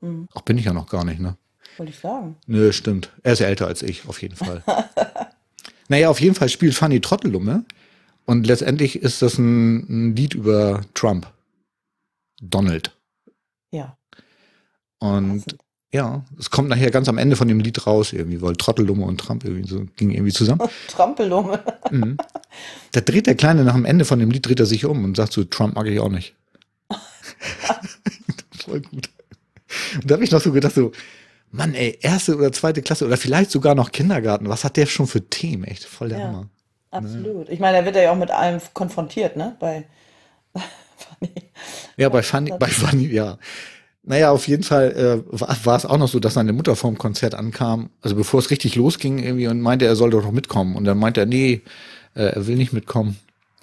Mhm. 0.01 0.29
Ach, 0.35 0.43
bin 0.43 0.59
ich 0.59 0.67
ja 0.67 0.73
noch 0.73 0.89
gar 0.89 1.05
nicht, 1.05 1.21
ne? 1.21 1.37
Wollte 1.77 1.93
ich 1.93 1.99
sagen. 1.99 2.37
Nö, 2.47 2.73
stimmt. 2.73 3.13
Er 3.23 3.33
ist 3.33 3.41
älter 3.41 3.67
als 3.67 3.83
ich, 3.83 4.07
auf 4.09 4.21
jeden 4.23 4.37
Fall. 4.37 4.63
naja, 5.89 6.09
auf 6.09 6.21
jeden 6.21 6.35
Fall 6.35 6.49
spielt 6.49 6.75
Fanny 6.75 7.01
Trottelumme. 7.01 7.65
Und 8.25 8.47
letztendlich 8.47 8.97
ist 8.97 9.23
das 9.23 9.39
ein, 9.39 9.79
ein 9.89 10.17
Lied 10.17 10.35
über 10.35 10.83
Trump. 10.95 11.33
Donald. 12.41 12.97
Ja. 13.71 13.97
Und 14.99 15.45
Passend. 15.45 15.57
Ja, 15.97 16.23
es 16.39 16.51
kommt 16.51 16.69
nachher 16.69 16.91
ganz 16.91 17.09
am 17.09 17.17
Ende 17.17 17.37
von 17.37 17.49
dem 17.49 17.59
Lied 17.59 17.87
raus, 17.87 18.13
irgendwie, 18.13 18.43
weil 18.43 18.55
Trottelumme 18.55 19.05
und 19.07 19.19
Trump 19.19 19.45
irgendwie 19.45 19.67
so 19.67 19.87
ging 19.97 20.11
irgendwie 20.11 20.33
zusammen. 20.33 20.61
Trampelumme. 20.89 21.63
mhm. 21.91 22.19
Da 22.93 23.01
dreht 23.01 23.27
der 23.27 23.35
Kleine 23.35 23.65
nach 23.65 23.75
dem 23.75 23.87
Ende 23.87 24.05
von 24.05 24.19
dem 24.19 24.31
Lied, 24.31 24.47
dreht 24.47 24.61
er 24.61 24.67
sich 24.67 24.85
um 24.85 25.05
und 25.05 25.17
sagt 25.17 25.33
so, 25.33 25.43
Trump 25.45 25.75
mag 25.75 25.87
ich 25.87 25.99
auch 25.99 26.11
nicht. 26.11 26.35
Voll 28.59 28.83
gut. 28.83 29.09
Und 29.95 30.11
da 30.11 30.15
habe 30.15 30.25
ich 30.25 30.31
noch 30.31 30.41
so 30.43 30.53
gedacht, 30.53 30.75
so, 30.75 30.93
Mann, 31.51 31.75
ey, 31.75 31.99
erste 32.03 32.37
oder 32.37 32.53
zweite 32.53 32.83
Klasse 32.83 33.07
oder 33.07 33.17
vielleicht 33.17 33.51
sogar 33.51 33.75
noch 33.75 33.91
Kindergarten. 33.91 34.51
Was 34.51 34.65
hat 34.65 34.77
der 34.77 34.85
schon 34.85 35.07
für 35.07 35.23
Themen? 35.31 35.65
Echt 35.65 35.85
voll 35.85 36.11
der 36.11 36.19
ja, 36.19 36.25
Hammer. 36.27 36.49
Absolut. 36.91 37.49
Ne? 37.49 37.55
Ich 37.55 37.61
meine, 37.61 37.79
da 37.79 37.85
wird 37.87 37.97
er 37.97 38.03
ja 38.03 38.13
auch 38.13 38.17
mit 38.17 38.31
allem 38.31 38.61
konfrontiert, 38.75 39.37
ne? 39.37 39.57
Bei 39.59 39.87
Fanny. 40.97 41.33
Ja, 41.97 42.11
bei 42.11 42.23
Fanny, 42.23 42.53
bei 42.59 42.69
Fanny, 42.69 43.07
ja. 43.07 43.39
Naja, 44.07 44.31
auf 44.31 44.49
jeden 44.49 44.63
Fall 44.63 44.93
äh, 44.93 45.39
war, 45.39 45.77
es 45.77 45.85
auch 45.85 45.99
noch 45.99 46.09
so, 46.09 46.21
dass 46.21 46.35
seine 46.35 46.53
Mutter 46.53 46.77
vorm 46.77 46.97
Konzert 46.97 47.35
ankam, 47.35 47.91
also 48.03 48.17
bevor 48.17 48.41
es 48.41 48.51
richtig 48.51 48.77
losging 48.77 49.19
irgendwie 49.19 49.49
und 49.49 49.61
meinte, 49.61 49.85
er 49.85 49.97
soll 49.97 50.11
doch 50.11 50.23
noch 50.23 50.33
mitkommen. 50.33 50.77
Und 50.77 50.85
dann 50.85 50.99
meinte 50.99 51.21
er, 51.21 51.27
nee, 51.27 51.63
äh, 52.15 52.23
er 52.23 52.47
will 52.47 52.57
nicht 52.57 52.73
mitkommen 52.73 53.17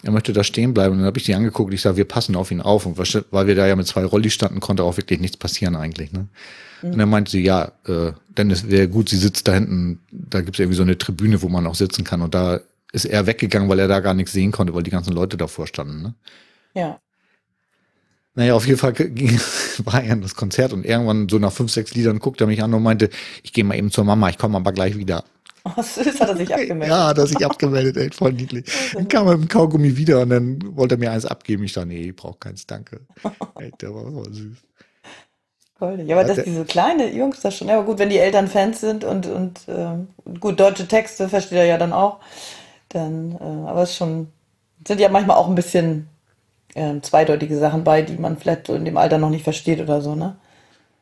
er 0.04 0.12
möchte 0.12 0.34
da 0.34 0.44
stehen 0.44 0.74
bleiben. 0.74 0.91
Und 0.91 1.00
dann 1.00 1.08
habe 1.08 1.18
ich 1.18 1.24
die 1.24 1.34
angeguckt 1.34 1.70
und 1.70 1.74
ich 1.74 1.82
sage, 1.82 1.98
wir 1.98 2.06
passen 2.06 2.36
auf 2.36 2.52
ihn 2.52 2.62
auf. 2.62 2.86
Und 2.86 2.98
weil 3.32 3.48
wir 3.48 3.56
da 3.56 3.66
ja 3.66 3.76
mit 3.76 3.88
zwei 3.88 4.04
Rolli 4.04 4.30
standen, 4.30 4.60
konnte 4.60 4.84
auch 4.84 4.98
wirklich 4.98 5.20
nichts 5.20 5.38
passieren 5.38 5.76
eigentlich. 5.76 6.12
Ne? 6.12 6.28
Mhm. 6.82 6.91
Und 6.91 6.98
dann 7.00 7.10
meinte 7.10 7.32
sie, 7.32 7.41
ja, 7.41 7.72
äh, 7.88 8.12
Dennis, 8.38 8.70
wäre 8.70 8.89
gut, 8.89 9.10
sie 9.10 9.18
sitzt 9.18 9.48
da 9.48 9.54
hinten, 9.54 10.00
da 10.12 10.41
gibt 10.41 10.58
es 10.58 10.60
irgendwie 10.60 10.78
so 10.78 10.84
eine 10.84 10.98
Tribüne, 10.98 11.41
wo 11.41 11.48
man 11.48 11.66
auch 11.66 11.76
sitzen 11.76 12.04
kann. 12.04 12.22
Und 12.22 12.36
da 12.36 12.60
ist 12.91 13.06
er 13.06 13.26
weggegangen, 13.26 13.70
weil 13.70 13.80
er 13.80 13.88
da 13.88 14.02
gar 14.02 14.14
nichts 14.14 14.34
sehen 14.34 14.52
konnte, 14.52 14.74
weil 14.74 14.84
die 14.84 14.91
ganzen 14.91 15.14
Leute 15.14 15.38
davor 15.38 15.68
standen. 15.68 16.02
Ne? 16.02 16.14
Ja. 16.76 17.00
Naja, 18.36 18.56
auf 18.56 18.66
jeden 18.66 18.80
Fall 18.80 18.94
ging, 18.94 19.40
war 19.86 20.04
er 20.04 20.14
in 20.14 20.22
das 20.22 20.36
Konzert 20.36 20.74
und 20.74 20.86
irgendwann 20.86 21.30
so 21.30 21.40
nach 21.40 21.52
fünf, 21.54 21.72
sechs 21.72 21.94
Liedern 21.94 22.20
guckte 22.20 22.46
er 22.46 22.48
mich 22.48 22.64
an 22.64 22.74
und 22.74 22.84
meinte, 22.84 23.10
ich 23.44 23.54
gehe 23.54 23.64
mal 23.64 23.76
eben 23.78 23.92
zur 23.92 24.06
Mama, 24.06 24.30
ich 24.30 24.38
komme 24.38 24.58
aber 24.58 24.72
gleich 24.72 24.98
wieder. 24.98 25.24
Oh, 25.66 25.82
süß, 25.82 26.20
hat 26.20 26.30
er 26.30 26.38
sich 26.38 26.54
abgemeldet. 26.54 26.90
Ja, 26.90 27.08
hat 27.08 27.18
er 27.20 27.28
sich 27.28 27.46
abgemeldet, 27.46 27.98
ey, 27.98 28.12
voll 28.12 28.34
niedlich. 28.34 28.66
Dann 28.94 29.08
kam 29.08 29.28
er 29.28 29.38
mit 29.38 29.50
dem 29.50 29.50
Kaugummi 29.50 29.96
wieder 29.98 30.22
und 30.22 30.30
dann 30.30 30.78
wollte 30.78 30.96
er 30.96 30.98
mir 31.00 31.12
eins 31.12 31.26
abgeben. 31.26 31.64
Ich 31.64 31.74
dachte, 31.74 31.88
nee, 31.88 32.10
ich 32.10 32.16
brauche 32.16 32.38
keins, 32.40 32.68
danke. 32.68 33.02
Ey, 33.56 33.72
der 33.82 33.94
war 33.94 34.12
voll 34.12 34.34
süß. 34.34 34.58
Cool. 35.80 36.02
Ja, 36.08 36.16
aber 36.18 36.26
Ja, 36.26 36.28
dass 36.28 36.44
diese 36.44 36.66
kleine 36.66 37.12
Jungs 37.14 37.42
das 37.42 37.58
schon, 37.58 37.68
ja, 37.68 37.76
aber 37.78 37.86
gut, 37.86 38.00
wenn 38.00 38.10
die 38.10 38.18
Eltern 38.20 38.48
Fans 38.48 38.80
sind 38.82 39.04
und, 39.04 39.26
und 39.28 39.62
ähm, 39.68 40.10
gut, 40.40 40.60
deutsche 40.60 40.88
Texte 40.88 41.30
versteht 41.30 41.58
er 41.60 41.66
ja 41.66 41.78
dann 41.78 41.94
auch, 41.94 42.20
dann, 42.90 43.34
äh, 43.34 43.70
aber 43.70 43.84
es 43.84 43.92
ist 43.92 43.98
schon, 43.98 44.28
sind 44.88 45.00
ja 45.02 45.10
manchmal 45.10 45.38
auch 45.38 45.50
ein 45.50 45.56
bisschen 45.56 46.10
ähm, 46.76 47.04
zweideutige 47.04 47.58
Sachen 47.58 47.84
bei, 47.84 48.02
die 48.02 48.18
man 48.18 48.38
vielleicht 48.38 48.68
so 48.68 48.74
in 48.76 48.86
dem 48.86 48.98
Alter 48.98 49.18
noch 49.18 49.30
nicht 49.30 49.44
versteht 49.44 49.80
oder 49.80 50.02
so, 50.02 50.16
ne? 50.16 50.36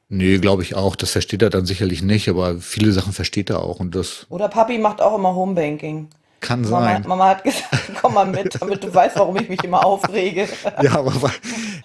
Nee, 0.09 0.39
glaube 0.39 0.61
ich 0.63 0.75
auch. 0.75 0.95
Das 0.97 1.11
versteht 1.11 1.41
er 1.41 1.49
dann 1.49 1.65
sicherlich 1.65 2.01
nicht, 2.03 2.27
aber 2.27 2.57
viele 2.59 2.91
Sachen 2.91 3.13
versteht 3.13 3.49
er 3.49 3.63
auch 3.63 3.79
und 3.79 3.95
das 3.95 4.25
Oder 4.29 4.49
Papi 4.49 4.77
macht 4.77 5.01
auch 5.01 5.17
immer 5.17 5.33
Homebanking. 5.35 6.09
kann 6.41 6.61
Mama, 6.61 6.85
sein. 6.85 7.05
Mama 7.07 7.29
hat 7.29 7.43
gesagt, 7.45 7.69
komm 8.01 8.15
mal 8.15 8.25
mit, 8.25 8.61
damit 8.61 8.83
du 8.83 8.93
weißt, 8.93 9.15
warum 9.17 9.37
ich 9.37 9.47
mich 9.47 9.63
immer 9.63 9.85
aufrege. 9.85 10.47
Ja, 10.83 10.95
aber 10.99 11.31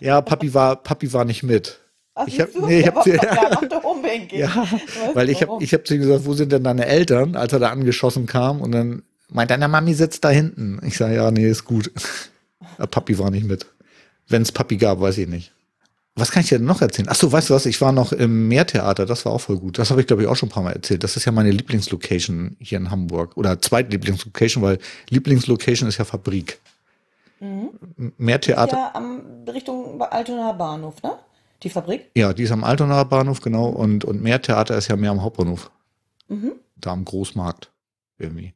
ja, 0.01 0.21
Papi 0.21 0.53
war, 0.53 0.77
Papi 0.77 1.13
war 1.13 1.25
nicht 1.25 1.43
mit. 1.45 1.79
Ach, 2.17 2.27
Ich 2.27 2.41
hab- 2.41 2.49
siehst 2.49 2.63
du? 2.63 2.67
nee, 2.67 2.81
ich 2.81 2.87
hab 2.89 3.03
sie- 3.05 3.11
ja. 3.13 3.51
Ja, 4.33 4.67
weil 5.15 5.29
ich 5.31 5.43
habe 5.43 5.63
ich 5.63 5.73
hab 5.73 5.87
zu 5.87 5.95
ihm 5.95 6.01
gesagt, 6.01 6.25
wo 6.27 6.33
sind 6.35 6.51
denn 6.53 6.65
deine 6.65 6.87
Eltern, 6.87 7.37
als 7.37 7.53
er 7.53 7.59
da 7.61 7.71
angeschossen 7.71 8.27
kam 8.27 8.61
und 8.61 8.73
dann 8.73 9.03
meint 9.31 9.51
deine 9.51 9.69
Mami 9.69 9.95
sitzt 9.95 10.25
da 10.25 10.31
hinten. 10.31 10.81
Ich 10.85 10.97
sage, 10.97 11.15
ja, 11.17 11.31
nee, 11.31 11.49
ist 11.49 11.65
gut. 11.65 11.91
Papi 12.91 13.19
war 13.19 13.31
nicht 13.31 13.47
mit. 13.47 13.67
Wenn 14.29 14.43
es 14.43 14.53
Papi 14.53 14.77
gab, 14.77 15.01
weiß 15.01 15.19
ich 15.19 15.29
nicht. 15.29 15.53
Was 16.19 16.31
kann 16.31 16.43
ich 16.43 16.49
dir 16.49 16.59
denn 16.59 16.67
noch 16.67 16.81
erzählen? 16.81 17.09
Ach 17.11 17.15
so, 17.15 17.31
weißt 17.31 17.51
du 17.51 17.55
was? 17.55 17.67
Ich 17.67 17.79
war 17.83 17.93
noch 17.93 18.11
im 18.11 18.49
Meertheater, 18.49 19.05
das 19.05 19.27
war 19.27 19.33
auch 19.33 19.41
voll 19.41 19.59
gut. 19.59 19.79
Das 19.79 19.91
habe 19.91 20.01
ich, 20.01 20.07
glaube 20.07 20.23
ich, 20.23 20.29
auch 20.29 20.35
schon 20.35 20.49
ein 20.49 20.53
paar 20.53 20.63
Mal 20.63 20.73
erzählt. 20.73 21.05
Das 21.05 21.15
ist 21.17 21.27
ja 21.27 21.33
meine 21.33 21.51
Lieblingslocation 21.51 22.57
hier 22.59 22.79
in 22.79 22.91
Hamburg. 22.91 23.37
Oder 23.37 23.61
zweitlieblingslocation, 23.61 24.63
weil 24.63 24.79
Lieblingslocation 25.11 25.89
ist 25.89 25.99
ja 25.99 26.07
Fabrik. 26.07 26.59
Mhm. 27.41 28.13
Meertheater. 28.17 28.77
Ja, 28.77 28.91
am, 28.95 29.45
Richtung 29.47 30.01
Altonaer 30.01 30.55
Bahnhof, 30.55 31.03
ne? 31.03 31.19
Die 31.63 31.69
Fabrik? 31.69 32.11
Ja, 32.15 32.33
die 32.33 32.45
ist 32.45 32.51
am 32.51 32.65
Altonaer 32.65 33.05
Bahnhof, 33.05 33.43
genau. 33.43 33.67
Und, 33.69 34.07
und 34.07 34.23
Meertheater 34.23 34.77
ist 34.77 34.89
ja 34.89 34.97
mehr 34.97 35.11
am 35.11 35.23
Hauptbahnhof. 35.23 35.71
Mhm. 36.29 36.53
Da 36.77 36.93
am 36.93 37.05
Großmarkt. 37.05 37.71
Irgendwie. 38.19 38.55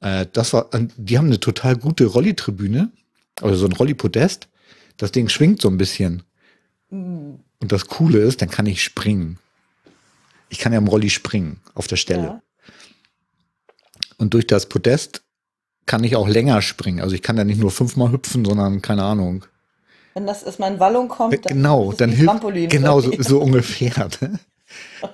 Äh, 0.00 0.26
das 0.32 0.54
war, 0.54 0.70
die 0.96 1.18
haben 1.18 1.26
eine 1.26 1.40
total 1.40 1.76
gute 1.76 2.06
Rolli-Tribüne. 2.06 2.90
Also 3.40 3.56
so 3.56 3.66
ein 3.66 3.72
Rolli-Podest. 3.72 4.48
Das 4.96 5.12
Ding 5.12 5.28
schwingt 5.28 5.62
so 5.62 5.68
ein 5.68 5.78
bisschen. 5.78 6.22
Mhm. 6.90 7.40
Und 7.60 7.72
das 7.72 7.86
Coole 7.86 8.18
ist, 8.18 8.40
dann 8.42 8.50
kann 8.50 8.66
ich 8.66 8.82
springen. 8.82 9.38
Ich 10.48 10.58
kann 10.58 10.72
ja 10.72 10.78
am 10.78 10.88
Rolli 10.88 11.10
springen 11.10 11.60
auf 11.74 11.86
der 11.86 11.96
Stelle. 11.96 12.22
Ja. 12.22 12.42
Und 14.16 14.34
durch 14.34 14.46
das 14.46 14.68
Podest 14.68 15.22
kann 15.86 16.04
ich 16.04 16.16
auch 16.16 16.28
länger 16.28 16.62
springen. 16.62 17.00
Also 17.00 17.14
ich 17.14 17.22
kann 17.22 17.36
da 17.36 17.44
nicht 17.44 17.60
nur 17.60 17.70
fünfmal 17.70 18.12
hüpfen, 18.12 18.44
sondern 18.44 18.82
keine 18.82 19.04
Ahnung. 19.04 19.44
Wenn 20.14 20.26
das 20.26 20.42
erstmal 20.42 20.72
in 20.72 20.80
Wallung 20.80 21.08
kommt, 21.08 21.44
dann 21.46 21.56
genau, 21.56 21.90
ist 21.90 22.00
dann 22.00 22.10
hilft 22.10 22.26
Trampolin. 22.26 22.68
genau 22.68 23.00
so, 23.00 23.12
so 23.18 23.40
ungefähr. 23.40 24.08
Ne? 24.20 24.38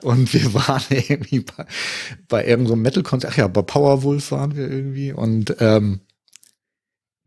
Und 0.02 0.32
wir 0.32 0.54
waren 0.54 0.82
irgendwie 0.90 1.40
bei, 1.40 1.66
bei 2.28 2.46
irgendeinem 2.46 2.68
so 2.68 2.76
Metal-Konzert, 2.76 3.32
ach 3.32 3.36
ja, 3.36 3.48
bei 3.48 3.62
Powerwolf 3.62 4.30
waren 4.32 4.56
wir 4.56 4.68
irgendwie 4.68 5.12
und 5.12 5.54
ähm, 5.60 6.00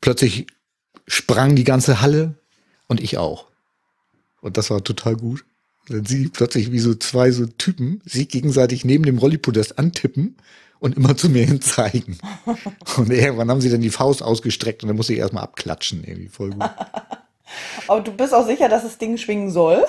plötzlich 0.02 0.48
sprang 1.08 1.55
die 1.55 1.64
ganze 1.64 2.01
Halle 2.01 2.36
und 2.88 3.01
ich 3.01 3.18
auch. 3.18 3.45
Und 4.41 4.58
das 4.58 4.70
war 4.70 4.84
total 4.84 5.16
gut. 5.16 5.45
Dann 5.89 6.05
sie 6.05 6.28
plötzlich 6.28 6.72
wie 6.72 6.80
so 6.80 6.95
zwei 6.95 7.32
so 7.32 7.45
Typen 7.45 8.01
sich 8.05 8.28
gegenseitig 8.28 8.84
neben 8.84 9.05
dem 9.05 9.18
Rollipodest 9.18 9.80
antippen 9.80 10.38
und 10.80 10.97
immer 10.97 11.16
zu 11.16 11.30
mir 11.30 11.45
hin 11.47 11.62
zeigen. 11.62 12.18
Und 12.97 13.12
irgendwann 13.12 13.49
haben 13.49 13.62
sie 13.62 13.70
dann 13.70 13.82
die 13.82 13.89
Faust 13.89 14.22
ausgestreckt 14.22 14.84
und 14.84 14.89
dann 14.89 14.97
musste 14.97 15.14
ich 15.14 15.20
erstmal 15.20 15.43
abklatschen, 15.43 16.03
irgendwie 16.03 16.30
voll 16.30 16.51
gut. 16.51 16.64
Aber 17.88 18.01
du 18.01 18.12
bist 18.12 18.34
auch 18.34 18.45
sicher, 18.45 18.68
dass 18.68 18.84
das 18.84 18.97
Ding 18.97 19.18
schwingen 19.18 19.51
soll? 19.51 19.86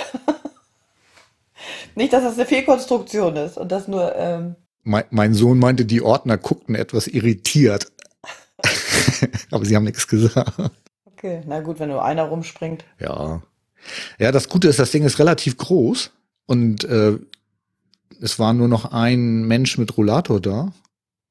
Nicht, 1.96 2.12
dass 2.12 2.22
das 2.22 2.34
eine 2.34 2.46
Fehlkonstruktion 2.46 3.36
ist 3.36 3.58
und 3.58 3.72
das 3.72 3.88
nur, 3.88 4.14
ähm, 4.14 4.54
Mein, 4.84 5.04
mein 5.10 5.34
Sohn 5.34 5.58
meinte, 5.58 5.84
die 5.84 6.00
Ordner 6.00 6.38
guckten 6.38 6.76
etwas 6.76 7.08
irritiert. 7.08 7.90
Aber 9.50 9.64
sie 9.64 9.74
haben 9.74 9.84
nichts 9.84 10.06
gesagt. 10.06 10.52
Okay, 11.18 11.42
na 11.46 11.60
gut, 11.60 11.80
wenn 11.80 11.88
nur 11.88 12.04
einer 12.04 12.24
rumspringt. 12.24 12.84
Ja. 13.00 13.42
Ja, 14.18 14.32
das 14.32 14.48
Gute 14.48 14.68
ist, 14.68 14.78
das 14.78 14.90
Ding 14.90 15.04
ist 15.04 15.18
relativ 15.18 15.56
groß 15.56 16.10
und 16.46 16.84
äh, 16.84 17.18
es 18.20 18.38
war 18.38 18.52
nur 18.52 18.68
noch 18.68 18.92
ein 18.92 19.42
Mensch 19.44 19.78
mit 19.78 19.96
Rollator 19.96 20.40
da 20.40 20.72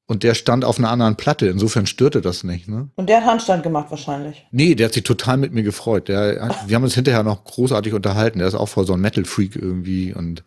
und 0.06 0.22
der 0.22 0.34
stand 0.34 0.64
auf 0.64 0.78
einer 0.78 0.90
anderen 0.90 1.16
Platte. 1.16 1.46
Insofern 1.48 1.86
störte 1.86 2.22
das 2.22 2.44
nicht. 2.44 2.66
Ne? 2.68 2.88
Und 2.96 3.08
der 3.08 3.18
hat 3.18 3.26
Handstand 3.26 3.62
gemacht 3.62 3.90
wahrscheinlich. 3.90 4.46
Nee, 4.50 4.74
der 4.74 4.86
hat 4.86 4.94
sich 4.94 5.02
total 5.02 5.36
mit 5.36 5.52
mir 5.52 5.62
gefreut. 5.62 6.08
Der 6.08 6.42
hat, 6.42 6.68
wir 6.68 6.74
haben 6.74 6.84
uns 6.84 6.94
hinterher 6.94 7.22
noch 7.22 7.44
großartig 7.44 7.92
unterhalten. 7.92 8.38
Der 8.38 8.48
ist 8.48 8.54
auch 8.54 8.68
voll 8.68 8.86
so 8.86 8.94
ein 8.94 9.00
Metal-Freak 9.00 9.56
irgendwie 9.56 10.14
und 10.14 10.42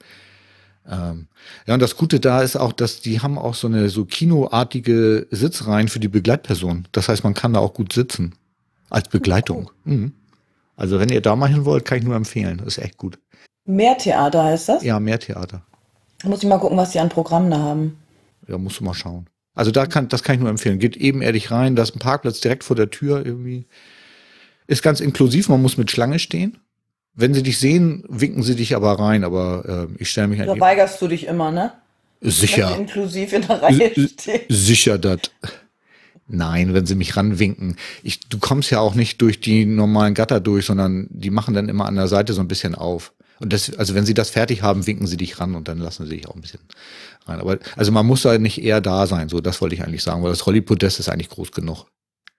ähm, 0.89 1.27
ja, 1.67 1.75
und 1.75 1.79
das 1.79 1.95
Gute 1.95 2.19
da 2.19 2.41
ist 2.41 2.55
auch, 2.55 2.73
dass 2.73 3.01
die 3.01 3.19
haben 3.19 3.37
auch 3.37 3.53
so 3.53 3.67
eine 3.67 3.89
so 3.89 4.03
kinoartige 4.03 5.27
Sitzreihen 5.29 5.89
für 5.89 5.99
die 5.99 6.07
Begleitperson. 6.07 6.87
Das 6.91 7.07
heißt, 7.07 7.23
man 7.23 7.35
kann 7.35 7.53
da 7.53 7.59
auch 7.59 7.75
gut 7.75 7.93
sitzen 7.93 8.33
als 8.91 9.09
Begleitung. 9.09 9.71
Mhm. 9.85 10.13
Also 10.75 10.99
wenn 10.99 11.09
ihr 11.09 11.21
da 11.21 11.35
mal 11.35 11.49
hin 11.49 11.65
wollt, 11.65 11.85
kann 11.85 11.97
ich 11.97 12.03
nur 12.03 12.15
empfehlen. 12.15 12.57
Das 12.57 12.77
ist 12.77 12.83
echt 12.83 12.97
gut. 12.97 13.17
Mehrtheater 13.65 14.43
heißt 14.43 14.69
das? 14.69 14.83
Ja, 14.83 14.99
mehr 14.99 15.19
Theater. 15.19 15.63
Muss 16.23 16.43
ich 16.43 16.49
mal 16.49 16.59
gucken, 16.59 16.77
was 16.77 16.91
die 16.91 16.99
an 16.99 17.09
Programmen 17.09 17.49
da 17.51 17.57
haben. 17.57 17.97
Ja, 18.47 18.57
musst 18.57 18.79
du 18.79 18.83
mal 18.83 18.93
schauen. 18.93 19.27
Also 19.53 19.71
da 19.71 19.85
kann, 19.85 20.07
das 20.07 20.23
kann 20.23 20.35
ich 20.35 20.41
nur 20.41 20.49
empfehlen. 20.49 20.79
Geht 20.79 20.97
ebenerdig 20.97 21.51
rein, 21.51 21.75
da 21.75 21.83
ist 21.83 21.95
ein 21.95 21.99
Parkplatz 21.99 22.39
direkt 22.39 22.63
vor 22.63 22.75
der 22.75 22.89
Tür 22.89 23.25
irgendwie. 23.25 23.65
Ist 24.67 24.83
ganz 24.83 24.99
inklusiv, 24.99 25.49
man 25.49 25.61
muss 25.61 25.77
mit 25.77 25.91
Schlange 25.91 26.19
stehen. 26.19 26.57
Wenn 27.13 27.33
sie 27.33 27.43
dich 27.43 27.59
sehen, 27.59 28.03
winken 28.07 28.41
sie 28.43 28.55
dich 28.55 28.75
aber 28.75 28.93
rein, 28.93 29.23
aber 29.23 29.87
äh, 29.91 30.01
ich 30.01 30.09
stelle 30.09 30.27
mich 30.27 30.39
Da 30.39 30.53
an 30.53 30.59
weigerst 30.59 31.01
du 31.01 31.07
dich 31.07 31.27
immer, 31.27 31.51
ne? 31.51 31.73
Sicher, 32.21 32.77
inklusiv 32.77 33.33
in 33.33 33.41
der 33.41 33.61
Reihe 33.61 33.91
stehen. 34.07 34.41
sicher 34.47 34.97
das. 34.97 35.19
Nein, 36.34 36.73
wenn 36.73 36.86
sie 36.86 36.95
mich 36.95 37.17
ranwinken. 37.17 37.75
Ich, 38.03 38.21
du 38.29 38.39
kommst 38.39 38.69
ja 38.71 38.79
auch 38.79 38.95
nicht 38.95 39.21
durch 39.21 39.41
die 39.41 39.65
normalen 39.65 40.13
Gatter 40.13 40.39
durch, 40.39 40.65
sondern 40.65 41.07
die 41.09 41.29
machen 41.29 41.53
dann 41.53 41.67
immer 41.67 41.86
an 41.86 41.95
der 41.95 42.07
Seite 42.07 42.32
so 42.34 42.39
ein 42.41 42.47
bisschen 42.47 42.73
auf. 42.73 43.13
Und 43.39 43.51
das, 43.51 43.73
also 43.75 43.95
wenn 43.95 44.05
sie 44.05 44.13
das 44.13 44.29
fertig 44.29 44.61
haben, 44.61 44.88
winken 44.88 45.07
sie 45.07 45.17
dich 45.17 45.39
ran 45.39 45.55
und 45.55 45.67
dann 45.67 45.79
lassen 45.79 46.05
sie 46.05 46.15
dich 46.17 46.27
auch 46.29 46.36
ein 46.36 46.41
bisschen 46.41 46.61
rein. 47.25 47.39
Aber 47.41 47.57
also 47.75 47.91
man 47.91 48.05
muss 48.05 48.21
da 48.21 48.38
nicht 48.38 48.61
eher 48.61 48.79
da 48.82 49.07
sein, 49.07 49.29
so 49.29 49.41
das 49.41 49.59
wollte 49.61 49.75
ich 49.75 49.84
eigentlich 49.84 50.03
sagen, 50.03 50.23
weil 50.23 50.29
das 50.29 50.45
Rollipodest 50.47 50.99
ist 50.99 51.09
eigentlich 51.09 51.29
groß 51.29 51.51
genug. 51.51 51.86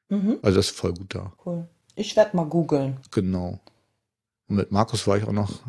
Mhm, 0.09 0.39
Also 0.43 0.57
das 0.57 0.67
ist 0.71 0.77
voll 0.77 0.95
gut 0.95 1.15
da. 1.15 1.33
cool. 1.45 1.69
Ich 1.97 2.17
werde 2.17 2.37
mal 2.37 2.47
googeln. 2.47 2.97
Genau. 3.11 3.61
Und 4.49 4.57
mit 4.57 4.73
Markus 4.73 5.07
war 5.07 5.19
ich 5.19 5.25
auch 5.25 5.33
noch, 5.33 5.61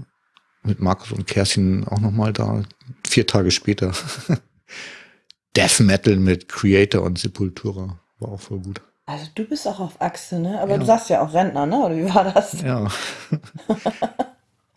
mit 0.63 0.80
Markus 0.80 1.11
und 1.11 1.28
Kerstin 1.28 1.84
auch 1.88 1.99
noch 1.99 2.11
mal 2.11 2.32
da, 2.32 2.63
vier 3.05 3.28
Tage 3.28 3.51
später. 3.51 3.91
Death 5.55 5.82
Metal 5.82 6.15
mit 6.15 6.47
Creator 6.47 7.01
und 7.01 7.17
Sepultura. 7.19 7.99
War 8.24 8.32
auch 8.34 8.41
voll 8.41 8.59
gut. 8.59 8.82
Also 9.05 9.28
du 9.36 9.45
bist 9.45 9.67
auch 9.67 9.80
auf 9.80 10.01
Achse, 10.01 10.39
ne? 10.39 10.59
Aber 10.61 10.76
Ja. 10.76 10.78
du 10.78 10.86
sagst 10.86 11.09
ja 11.09 11.21
auch 11.21 11.34
Rentner, 11.34 11.65
ne? 11.65 11.78
Oder 11.86 11.95
wie 11.97 12.13
war 12.13 12.26
das? 12.34 12.61
Ja. 12.61 12.88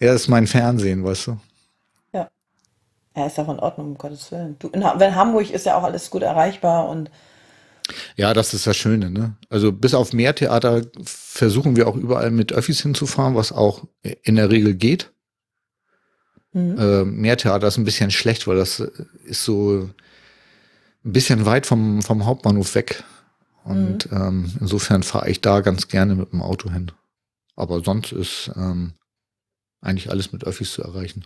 ja, 0.00 0.12
das 0.12 0.22
ist 0.22 0.28
mein 0.28 0.46
Fernsehen, 0.46 1.04
weißt 1.04 1.28
du. 1.28 1.40
Ja, 3.16 3.26
ist 3.26 3.38
auch 3.40 3.48
in 3.48 3.58
Ordnung, 3.58 3.88
um 3.88 3.98
Gottes 3.98 4.30
Willen. 4.30 4.58
Du, 4.58 4.68
in, 4.68 4.82
wenn 4.82 5.14
Hamburg 5.16 5.50
ist 5.50 5.64
ja 5.66 5.76
auch 5.78 5.82
alles 5.84 6.10
gut 6.10 6.22
erreichbar 6.22 6.88
und 6.88 7.10
Ja, 8.16 8.34
das 8.34 8.54
ist 8.54 8.66
das 8.66 8.76
Schöne, 8.76 9.10
ne? 9.10 9.36
Also 9.48 9.72
bis 9.72 9.94
auf 9.94 10.12
Meertheater 10.12 10.82
versuchen 11.04 11.76
wir 11.76 11.86
auch 11.88 11.96
überall 11.96 12.30
mit 12.30 12.52
Öffis 12.52 12.80
hinzufahren, 12.82 13.34
was 13.34 13.52
auch 13.52 13.84
in 14.22 14.36
der 14.36 14.50
Regel 14.50 14.74
geht. 14.74 15.12
mhm. 16.52 16.78
Äh, 16.78 17.04
Meertheater 17.04 17.66
ist 17.68 17.76
ein 17.78 17.84
bisschen 17.84 18.10
schlecht, 18.10 18.46
weil 18.46 18.56
das 18.56 18.80
ist 19.24 19.44
so 19.44 19.88
ein 21.04 21.12
bisschen 21.12 21.46
weit 21.46 21.66
vom, 21.66 22.02
vom 22.02 22.26
Hauptbahnhof 22.26 22.74
weg. 22.74 23.04
Und 23.66 24.08
ähm, 24.12 24.54
insofern 24.60 25.02
fahre 25.02 25.28
ich 25.28 25.40
da 25.40 25.60
ganz 25.60 25.88
gerne 25.88 26.14
mit 26.14 26.32
dem 26.32 26.40
Auto 26.42 26.70
hin. 26.70 26.92
Aber 27.56 27.82
sonst 27.82 28.12
ist 28.12 28.50
ähm, 28.54 28.92
eigentlich 29.80 30.10
alles 30.10 30.32
mit 30.32 30.44
Öffis 30.44 30.72
zu 30.72 30.82
erreichen. 30.82 31.24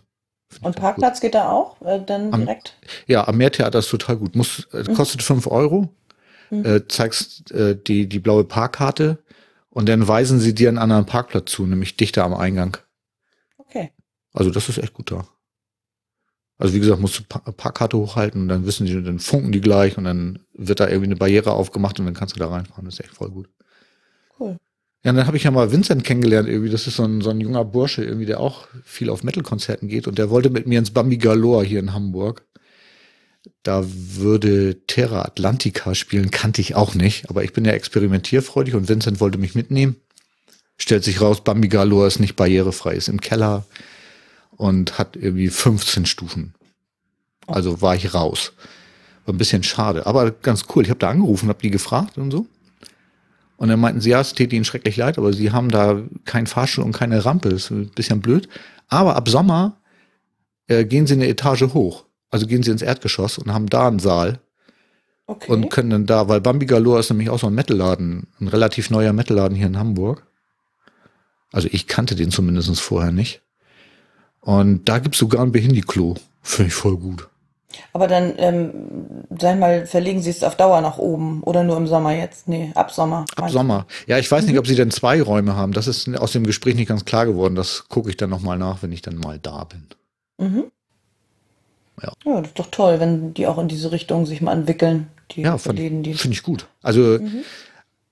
Find 0.49 0.65
und 0.65 0.75
Parkplatz 0.75 1.21
geht 1.21 1.35
da 1.35 1.51
auch 1.51 1.81
äh, 1.81 2.03
dann 2.03 2.33
Am- 2.33 2.41
direkt? 2.41 2.77
Ja, 3.07 3.27
am 3.27 3.37
Meertheater 3.37 3.79
ist 3.79 3.89
total 3.89 4.17
gut. 4.17 4.35
Muss, 4.35 4.67
äh, 4.73 4.83
kostet 4.93 5.21
fünf 5.21 5.47
Euro. 5.47 5.89
Mhm. 6.49 6.65
Äh, 6.65 6.87
zeigst 6.87 7.51
äh, 7.51 7.77
die, 7.81 8.07
die 8.07 8.19
blaue 8.19 8.43
Parkkarte 8.43 9.19
und 9.69 9.87
dann 9.87 10.07
weisen 10.07 10.39
sie 10.39 10.53
dir 10.53 10.67
einen 10.67 10.77
anderen 10.79 11.05
Parkplatz 11.05 11.51
zu, 11.51 11.65
nämlich 11.65 11.95
dichter 11.95 12.25
am 12.25 12.33
Eingang. 12.33 12.77
Okay. 13.57 13.91
Also 14.33 14.51
das 14.51 14.67
ist 14.67 14.77
echt 14.77 14.93
gut 14.93 15.11
da. 15.11 15.27
Also 16.61 16.75
wie 16.75 16.79
gesagt, 16.79 17.01
musst 17.01 17.17
du 17.17 17.23
Pa- 17.27 17.51
Parkkarte 17.51 17.97
hochhalten 17.97 18.43
und 18.43 18.47
dann 18.47 18.67
wissen 18.67 18.85
die, 18.85 19.03
dann 19.03 19.17
funken 19.17 19.51
die 19.51 19.61
gleich 19.61 19.97
und 19.97 20.03
dann 20.03 20.37
wird 20.53 20.79
da 20.79 20.87
irgendwie 20.87 21.07
eine 21.07 21.15
Barriere 21.15 21.53
aufgemacht 21.53 21.99
und 21.99 22.05
dann 22.05 22.13
kannst 22.13 22.35
du 22.35 22.39
da 22.39 22.49
reinfahren. 22.49 22.85
Das 22.85 22.93
ist 22.93 22.99
echt 22.99 23.15
voll 23.15 23.31
gut. 23.31 23.49
Cool. 24.39 24.57
Ja, 25.03 25.11
dann 25.11 25.25
habe 25.25 25.37
ich 25.37 25.43
ja 25.43 25.49
mal 25.49 25.71
Vincent 25.71 26.03
kennengelernt 26.03 26.47
irgendwie. 26.47 26.69
Das 26.69 26.85
ist 26.85 26.97
so 26.97 27.03
ein, 27.03 27.21
so 27.21 27.31
ein 27.31 27.41
junger 27.41 27.65
Bursche 27.65 28.03
irgendwie, 28.03 28.27
der 28.27 28.39
auch 28.39 28.67
viel 28.83 29.09
auf 29.09 29.23
Metal-Konzerten 29.23 29.87
geht. 29.87 30.07
Und 30.07 30.19
der 30.19 30.29
wollte 30.29 30.51
mit 30.51 30.67
mir 30.67 30.77
ins 30.77 30.91
Bambi 30.91 31.17
Galore 31.17 31.65
hier 31.65 31.79
in 31.79 31.93
Hamburg. 31.93 32.45
Da 33.63 33.83
würde 33.83 34.85
Terra 34.85 35.23
Atlantica 35.23 35.95
spielen, 35.95 36.29
kannte 36.29 36.61
ich 36.61 36.75
auch 36.75 36.93
nicht. 36.93 37.27
Aber 37.31 37.43
ich 37.43 37.53
bin 37.53 37.65
ja 37.65 37.71
experimentierfreudig 37.71 38.75
und 38.75 38.87
Vincent 38.87 39.19
wollte 39.19 39.39
mich 39.39 39.55
mitnehmen. 39.55 39.95
Stellt 40.77 41.03
sich 41.03 41.21
raus, 41.21 41.43
Bambi 41.43 41.69
Galore 41.69 42.05
ist 42.05 42.19
nicht 42.19 42.35
barrierefrei, 42.35 42.93
ist 42.93 43.09
im 43.09 43.19
Keller 43.19 43.65
und 44.61 44.99
hat 44.99 45.15
irgendwie 45.15 45.47
15 45.47 46.05
Stufen. 46.05 46.53
Also 47.47 47.81
war 47.81 47.95
ich 47.95 48.13
raus. 48.13 48.53
War 49.25 49.33
ein 49.33 49.39
bisschen 49.39 49.63
schade, 49.63 50.05
aber 50.05 50.29
ganz 50.29 50.65
cool. 50.75 50.83
Ich 50.83 50.91
habe 50.91 50.99
da 50.99 51.09
angerufen, 51.09 51.49
habe 51.49 51.63
die 51.63 51.71
gefragt 51.71 52.19
und 52.19 52.29
so. 52.29 52.45
Und 53.57 53.69
dann 53.69 53.79
meinten 53.79 54.01
sie, 54.01 54.11
ja, 54.11 54.21
es 54.21 54.35
täte 54.35 54.55
ihnen 54.55 54.63
schrecklich 54.63 54.97
leid, 54.97 55.17
aber 55.17 55.33
sie 55.33 55.51
haben 55.51 55.69
da 55.69 56.03
keinen 56.25 56.45
Fahrstuhl 56.45 56.83
und 56.83 56.91
keine 56.91 57.25
Rampe. 57.25 57.49
Das 57.49 57.63
ist 57.63 57.71
ein 57.71 57.89
bisschen 57.89 58.21
blöd. 58.21 58.49
Aber 58.87 59.15
ab 59.15 59.29
Sommer 59.29 59.77
äh, 60.67 60.85
gehen 60.85 61.07
sie 61.07 61.15
eine 61.15 61.27
Etage 61.27 61.63
hoch. 61.73 62.05
Also 62.29 62.45
gehen 62.45 62.61
sie 62.61 62.69
ins 62.69 62.83
Erdgeschoss 62.83 63.39
und 63.39 63.51
haben 63.51 63.67
da 63.67 63.87
einen 63.87 63.99
Saal. 63.99 64.41
Okay. 65.25 65.51
Und 65.51 65.71
können 65.71 65.89
dann 65.89 66.05
da, 66.05 66.27
weil 66.27 66.39
Bambi 66.39 66.67
Galore 66.67 66.99
ist 66.99 67.09
nämlich 67.09 67.31
auch 67.31 67.39
so 67.39 67.47
ein 67.47 67.55
Metalladen, 67.55 68.27
ein 68.39 68.47
relativ 68.47 68.91
neuer 68.91 69.13
Metalladen 69.13 69.57
hier 69.57 69.67
in 69.67 69.79
Hamburg. 69.79 70.27
Also 71.51 71.67
ich 71.71 71.87
kannte 71.87 72.15
den 72.15 72.29
zumindest 72.29 72.79
vorher 72.79 73.11
nicht. 73.11 73.41
Und 74.41 74.89
da 74.89 74.99
gibt's 74.99 75.19
sogar 75.19 75.43
ein 75.43 75.51
Behindi-Klo. 75.51 76.15
Finde 76.41 76.67
ich 76.67 76.73
voll 76.73 76.97
gut. 76.97 77.27
Aber 77.93 78.07
dann, 78.07 78.33
ähm, 78.37 78.71
sag 79.39 79.59
mal, 79.59 79.85
verlegen 79.85 80.21
Sie 80.21 80.29
es 80.29 80.43
auf 80.43 80.55
Dauer 80.55 80.81
nach 80.81 80.97
oben 80.97 81.41
oder 81.43 81.63
nur 81.63 81.77
im 81.77 81.87
Sommer 81.87 82.13
jetzt? 82.13 82.47
Nee, 82.47 82.71
ab 82.75 82.91
Sommer. 82.91 83.25
Ab 83.35 83.49
Sommer. 83.49 83.85
Ja, 84.07 84.17
ich 84.17 84.29
weiß 84.29 84.43
mhm. 84.43 84.49
nicht, 84.49 84.59
ob 84.59 84.67
Sie 84.67 84.75
denn 84.75 84.91
zwei 84.91 85.21
Räume 85.21 85.55
haben. 85.55 85.73
Das 85.73 85.87
ist 85.87 86.09
aus 86.17 86.31
dem 86.31 86.45
Gespräch 86.45 86.75
nicht 86.75 86.87
ganz 86.87 87.05
klar 87.05 87.25
geworden. 87.25 87.55
Das 87.55 87.85
gucke 87.87 88.09
ich 88.09 88.17
dann 88.17 88.29
nochmal 88.29 88.57
nach, 88.57 88.81
wenn 88.81 88.91
ich 88.91 89.01
dann 89.01 89.15
mal 89.15 89.39
da 89.39 89.65
bin. 89.65 89.87
Mhm. 90.37 90.63
Ja. 92.01 92.11
ja, 92.25 92.39
das 92.39 92.49
ist 92.49 92.59
doch 92.59 92.71
toll, 92.71 92.99
wenn 92.99 93.33
die 93.33 93.45
auch 93.47 93.59
in 93.59 93.67
diese 93.67 93.91
Richtung 93.91 94.25
sich 94.25 94.41
mal 94.41 94.53
entwickeln. 94.53 95.07
Die 95.31 95.41
ja, 95.41 95.57
finde 95.57 96.09
ich 96.09 96.43
gut. 96.43 96.67
Also, 96.81 97.01
mhm. 97.01 97.43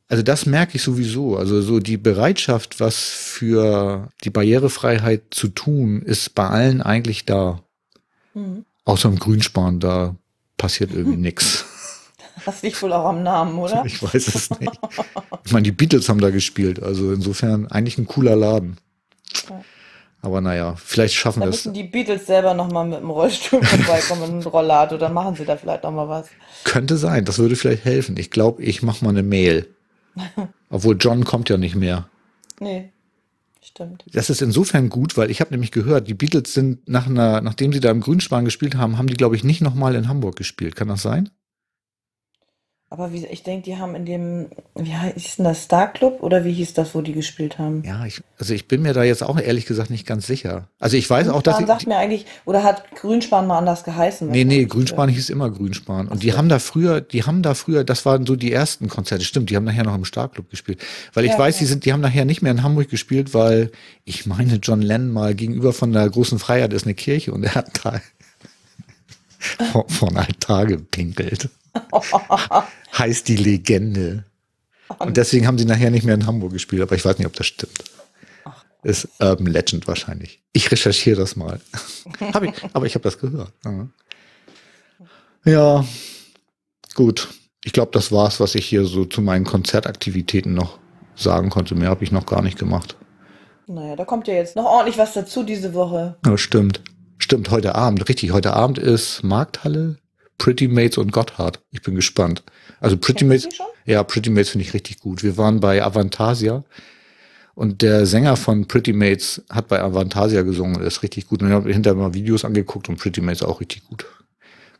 Also 0.09 0.23
das 0.23 0.47
merke 0.47 0.75
ich 0.75 0.81
sowieso. 0.81 1.37
Also 1.37 1.61
so 1.61 1.79
die 1.79 1.97
Bereitschaft, 1.97 2.79
was 2.79 2.97
für 2.97 4.09
die 4.23 4.31
Barrierefreiheit 4.31 5.21
zu 5.29 5.49
tun, 5.49 6.01
ist 6.01 6.33
bei 6.33 6.47
allen 6.47 6.81
eigentlich 6.81 7.25
da. 7.25 7.61
Mhm. 8.33 8.65
Außer 8.85 9.07
im 9.07 9.19
Grünspan, 9.19 9.79
da 9.79 10.15
passiert 10.57 10.91
irgendwie 10.91 11.17
nichts. 11.21 11.65
Das 12.43 12.63
liegt 12.63 12.81
wohl 12.81 12.93
auch 12.93 13.05
am 13.05 13.21
Namen, 13.21 13.59
oder? 13.59 13.83
Ich 13.85 14.01
weiß 14.01 14.33
es 14.33 14.49
nicht. 14.59 14.71
Ich 15.45 15.51
meine, 15.51 15.63
die 15.63 15.71
Beatles 15.71 16.09
haben 16.09 16.21
da 16.21 16.31
gespielt, 16.31 16.81
also 16.81 17.11
insofern 17.11 17.67
eigentlich 17.67 17.97
ein 17.97 18.07
cooler 18.07 18.35
Laden. 18.35 18.77
Ja. 19.49 19.61
Aber 20.21 20.41
naja, 20.41 20.75
vielleicht 20.83 21.15
schaffen 21.15 21.41
wir 21.41 21.49
es. 21.49 21.63
Da 21.63 21.69
müssen 21.69 21.73
die 21.73 21.83
Beatles 21.83 22.25
selber 22.25 22.53
nochmal 22.53 22.87
mit 22.87 22.99
dem 22.99 23.09
Rollstuhl 23.09 23.63
vorbeikommen, 23.63 24.21
mit 24.21 24.29
einem 24.31 24.41
Rollator, 24.41 24.97
dann 24.97 25.13
machen 25.13 25.35
sie 25.35 25.45
da 25.45 25.55
vielleicht 25.55 25.83
nochmal 25.83 26.09
was. 26.09 26.27
Könnte 26.63 26.97
sein, 26.97 27.25
das 27.25 27.37
würde 27.37 27.55
vielleicht 27.55 27.85
helfen. 27.85 28.17
Ich 28.17 28.31
glaube, 28.31 28.63
ich 28.63 28.81
mache 28.81 29.03
mal 29.03 29.11
eine 29.11 29.23
Mail. 29.23 29.67
Obwohl 30.69 30.97
John 30.99 31.23
kommt 31.25 31.49
ja 31.49 31.57
nicht 31.57 31.75
mehr. 31.75 32.09
Nee. 32.59 32.91
Stimmt. 33.61 34.05
Das 34.13 34.29
ist 34.29 34.41
insofern 34.41 34.89
gut, 34.89 35.17
weil 35.17 35.29
ich 35.29 35.41
habe 35.41 35.51
nämlich 35.51 35.71
gehört, 35.71 36.07
die 36.07 36.13
Beatles 36.13 36.53
sind 36.53 36.87
nach 36.87 37.07
einer, 37.07 37.41
nachdem 37.41 37.73
sie 37.73 37.79
da 37.79 37.91
im 37.91 38.01
Grünspan 38.01 38.45
gespielt 38.45 38.75
haben, 38.75 38.97
haben 38.97 39.07
die, 39.07 39.15
glaube 39.15 39.35
ich, 39.35 39.43
nicht 39.43 39.61
nochmal 39.61 39.95
in 39.95 40.07
Hamburg 40.07 40.35
gespielt. 40.37 40.75
Kann 40.75 40.87
das 40.87 41.01
sein? 41.01 41.29
Aber 42.91 43.13
wie, 43.13 43.23
ich 43.27 43.43
denke, 43.43 43.65
die 43.65 43.77
haben 43.77 43.93
in 43.93 44.05
dem, 44.05 44.47
wie 44.73 44.91
hieß 44.91 45.35
denn 45.35 45.45
das, 45.45 45.61
Star 45.61 45.93
Club 45.93 46.23
oder 46.23 46.43
wie 46.43 46.53
hieß 46.53 46.73
das, 46.73 46.95
wo 46.95 47.01
die 47.01 47.13
gespielt 47.13 47.59
haben? 47.59 47.83
Ja, 47.85 48.03
ich, 48.07 48.23
also 48.39 48.55
ich 48.55 48.67
bin 48.67 48.81
mir 48.81 48.93
da 48.93 49.03
jetzt 49.03 49.21
auch 49.21 49.39
ehrlich 49.39 49.67
gesagt 49.67 49.91
nicht 49.91 50.07
ganz 50.07 50.25
sicher. 50.25 50.67
Also 50.79 50.97
ich 50.97 51.07
weiß 51.07 51.27
Grünspan 51.27 51.53
auch, 51.53 51.59
dass. 51.59 51.67
sagt 51.67 51.85
mir 51.85 51.97
eigentlich, 51.97 52.25
oder 52.45 52.63
hat 52.63 52.89
Grünspan 52.95 53.45
mal 53.45 53.59
anders 53.59 53.83
geheißen? 53.83 54.27
Nee, 54.29 54.43
nee, 54.43 54.65
Grünspan 54.65 55.07
hieß 55.07 55.29
immer 55.29 55.51
Grünspan. 55.51 56.07
Und 56.07 56.23
die 56.23 56.33
haben 56.33 56.49
da 56.49 56.57
früher, 56.57 56.99
die 56.99 57.23
haben 57.23 57.43
da 57.43 57.53
früher, 57.53 57.83
das 57.83 58.07
waren 58.07 58.25
so 58.25 58.35
die 58.35 58.51
ersten 58.51 58.87
Konzerte, 58.87 59.23
stimmt, 59.23 59.51
die 59.51 59.55
haben 59.55 59.65
nachher 59.65 59.83
noch 59.83 59.93
im 59.93 60.05
Star 60.05 60.27
Club 60.27 60.49
gespielt. 60.49 60.81
Weil 61.13 61.25
ich 61.25 61.33
ja, 61.33 61.39
weiß, 61.39 61.57
ja. 61.57 61.59
die 61.59 61.65
sind, 61.65 61.85
die 61.85 61.93
haben 61.93 62.01
nachher 62.01 62.25
nicht 62.25 62.41
mehr 62.41 62.51
in 62.51 62.63
Hamburg 62.63 62.89
gespielt, 62.89 63.35
weil 63.35 63.71
ich 64.03 64.25
meine, 64.25 64.55
John 64.55 64.81
Lennon 64.81 65.11
mal 65.11 65.35
gegenüber 65.35 65.73
von 65.73 65.93
der 65.93 66.09
großen 66.09 66.39
Freiheit 66.39 66.73
ist 66.73 66.85
eine 66.85 66.95
Kirche 66.95 67.33
und 67.33 67.43
er 67.43 67.53
hat 67.53 67.85
da 67.85 68.01
von 69.87 70.17
Altar 70.17 70.65
gepinkelt. 70.65 71.49
heißt 72.97 73.27
die 73.27 73.35
Legende. 73.35 74.25
Und 74.97 75.17
deswegen 75.17 75.45
haben 75.45 75.57
sie 75.57 75.65
nachher 75.65 75.91
nicht 75.91 76.03
mehr 76.03 76.15
in 76.15 76.25
Hamburg 76.25 76.53
gespielt, 76.53 76.81
aber 76.81 76.95
ich 76.95 77.05
weiß 77.05 77.17
nicht, 77.17 77.27
ob 77.27 77.33
das 77.33 77.47
stimmt. 77.47 77.83
Ist 78.81 79.09
Urban 79.19 79.47
Legend 79.47 79.87
wahrscheinlich. 79.87 80.41
Ich 80.53 80.71
recherchiere 80.71 81.19
das 81.19 81.35
mal. 81.35 81.59
hab 82.33 82.43
ich, 82.43 82.53
aber 82.73 82.85
ich 82.85 82.95
habe 82.95 83.03
das 83.03 83.19
gehört. 83.19 83.51
Ja, 85.43 85.85
gut. 86.95 87.27
Ich 87.65 87.73
glaube, 87.73 87.91
das 87.91 88.11
war's, 88.11 88.39
was 88.39 88.55
ich 88.55 88.65
hier 88.65 88.85
so 88.85 89.03
zu 89.03 89.21
meinen 89.21 89.43
Konzertaktivitäten 89.43 90.53
noch 90.53 90.79
sagen 91.15 91.49
konnte. 91.49 91.75
Mehr 91.75 91.89
habe 91.89 92.05
ich 92.05 92.11
noch 92.11 92.25
gar 92.25 92.41
nicht 92.41 92.57
gemacht. 92.57 92.95
Naja, 93.67 93.95
da 93.95 94.05
kommt 94.05 94.27
ja 94.27 94.33
jetzt 94.33 94.55
noch 94.55 94.65
ordentlich 94.65 94.97
was 94.97 95.13
dazu 95.13 95.43
diese 95.43 95.73
Woche. 95.73 96.17
Ja, 96.25 96.37
stimmt. 96.37 96.81
Stimmt, 97.17 97.51
heute 97.51 97.75
Abend, 97.75 98.07
richtig. 98.07 98.31
Heute 98.31 98.53
Abend 98.53 98.79
ist 98.79 99.23
Markthalle, 99.23 99.97
Pretty 100.39 100.67
Mates 100.67 100.97
und 100.97 101.11
Gotthard. 101.11 101.59
Ich 101.69 101.83
bin 101.83 101.93
gespannt. 101.93 102.43
Also 102.79 102.97
Pretty 102.97 103.25
Mates, 103.25 103.47
ja, 103.85 104.03
Pretty 104.03 104.31
Mates 104.31 104.49
finde 104.49 104.65
ich 104.65 104.73
richtig 104.73 104.99
gut. 104.99 105.21
Wir 105.21 105.37
waren 105.37 105.59
bei 105.59 105.83
Avantasia 105.83 106.63
und 107.53 107.83
der 107.83 108.07
Sänger 108.07 108.35
von 108.35 108.67
Pretty 108.67 108.93
Mates 108.93 109.43
hat 109.49 109.67
bei 109.67 109.79
Avantasia 109.79 110.41
gesungen. 110.41 110.75
Das 110.75 110.95
ist 110.95 111.03
richtig 111.03 111.27
gut. 111.27 111.43
Und 111.43 111.49
ich 111.49 111.53
habe 111.53 111.71
hinterher 111.71 111.99
mal 111.99 112.13
Videos 112.15 112.43
angeguckt 112.43 112.89
und 112.89 112.97
Pretty 112.97 113.21
Mates 113.21 113.43
auch 113.43 113.59
richtig 113.59 113.85
gut. 113.87 114.05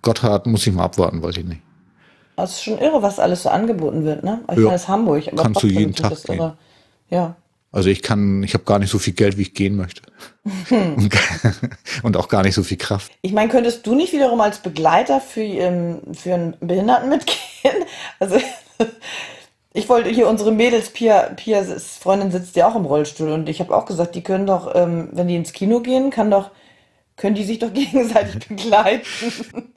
Gotthard 0.02 0.48
muss 0.48 0.66
ich 0.66 0.74
mal 0.74 0.86
abwarten, 0.86 1.22
weiß 1.22 1.38
ich 1.38 1.46
nicht. 1.46 1.62
Das 2.38 2.54
ist 2.54 2.64
schon 2.64 2.80
irre, 2.80 3.02
was 3.02 3.20
alles 3.20 3.44
so 3.44 3.50
angeboten 3.50 4.06
wird, 4.06 4.24
ne? 4.24 4.40
Ich 4.44 4.56
ja, 4.56 4.56
meine, 4.56 4.72
das 4.72 4.84
ist 4.84 4.88
Hamburg, 4.88 5.28
aber 5.28 5.44
kannst 5.44 5.62
du 5.62 5.68
jeden 5.68 5.94
Tag 5.94 6.24
gehen. 6.24 6.54
Ja. 7.10 7.36
Also 7.72 7.90
ich 7.90 8.02
kann, 8.02 8.42
ich 8.42 8.56
habe 8.56 8.64
gar 8.64 8.80
nicht 8.80 8.90
so 8.90 8.98
viel 8.98 9.14
Geld, 9.14 9.38
wie 9.38 9.44
ich 9.44 9.54
gehen 9.54 9.76
möchte. 9.76 10.02
Hm. 10.70 11.10
und 12.04 12.18
auch 12.18 12.28
gar 12.28 12.42
nicht 12.42 12.56
so 12.56 12.64
viel 12.64 12.78
Kraft. 12.78 13.12
Ich 13.22 13.32
meine, 13.32 13.50
könntest 13.50 13.86
du 13.86 13.94
nicht 13.94 14.12
wiederum 14.12 14.42
als 14.42 14.60
Begleiter 14.60 15.22
für, 15.22 15.42
ähm, 15.42 16.02
für 16.14 16.34
einen 16.34 16.58
Behinderten 16.60 17.10
mitgehen? 17.10 17.38
Also 18.20 18.38
ich 19.74 19.88
wollte 19.88 20.10
hier 20.10 20.28
unsere 20.28 20.52
Mädels, 20.52 20.90
Pia, 20.90 21.30
Pias 21.36 21.98
Freundin 21.98 22.32
sitzt 22.32 22.56
ja 22.56 22.68
auch 22.68 22.76
im 22.76 22.86
Rollstuhl 22.86 23.30
und 23.30 23.48
ich 23.48 23.60
habe 23.60 23.76
auch 23.76 23.86
gesagt, 23.86 24.16
die 24.16 24.24
können 24.24 24.46
doch, 24.46 24.74
ähm, 24.76 25.10
wenn 25.12 25.28
die 25.28 25.36
ins 25.36 25.54
Kino 25.54 25.82
gehen, 25.82 26.10
kann 26.10 26.32
doch, 26.32 26.52
können 27.16 27.36
die 27.36 27.44
sich 27.44 27.60
doch 27.60 27.74
gegenseitig 27.74 28.48
begleiten. 28.48 29.74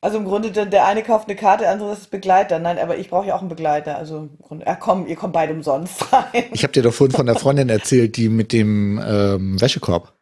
Also 0.00 0.18
im 0.18 0.24
Grunde, 0.24 0.52
der, 0.52 0.66
der 0.66 0.86
eine 0.86 1.02
kauft 1.02 1.28
eine 1.28 1.36
Karte, 1.36 1.64
der 1.64 1.72
andere 1.72 1.92
ist 1.92 2.10
Begleiter. 2.10 2.58
Nein, 2.60 2.78
aber 2.78 2.98
ich 2.98 3.10
brauche 3.10 3.26
ja 3.26 3.34
auch 3.34 3.40
einen 3.40 3.48
Begleiter. 3.48 3.98
Also 3.98 4.18
im 4.18 4.38
Grunde, 4.40 4.64
ja 4.64 4.76
komm, 4.76 5.06
ihr 5.06 5.16
kommt 5.16 5.32
beide 5.32 5.52
umsonst 5.52 6.12
rein. 6.12 6.44
Ich 6.52 6.62
habe 6.62 6.72
dir 6.72 6.82
doch 6.82 6.94
vorhin 6.94 7.16
von 7.16 7.26
der 7.26 7.34
Freundin 7.34 7.68
erzählt, 7.68 8.16
die 8.16 8.28
mit 8.28 8.52
dem 8.52 9.02
ähm, 9.04 9.60
Wäschekorb. 9.60 10.14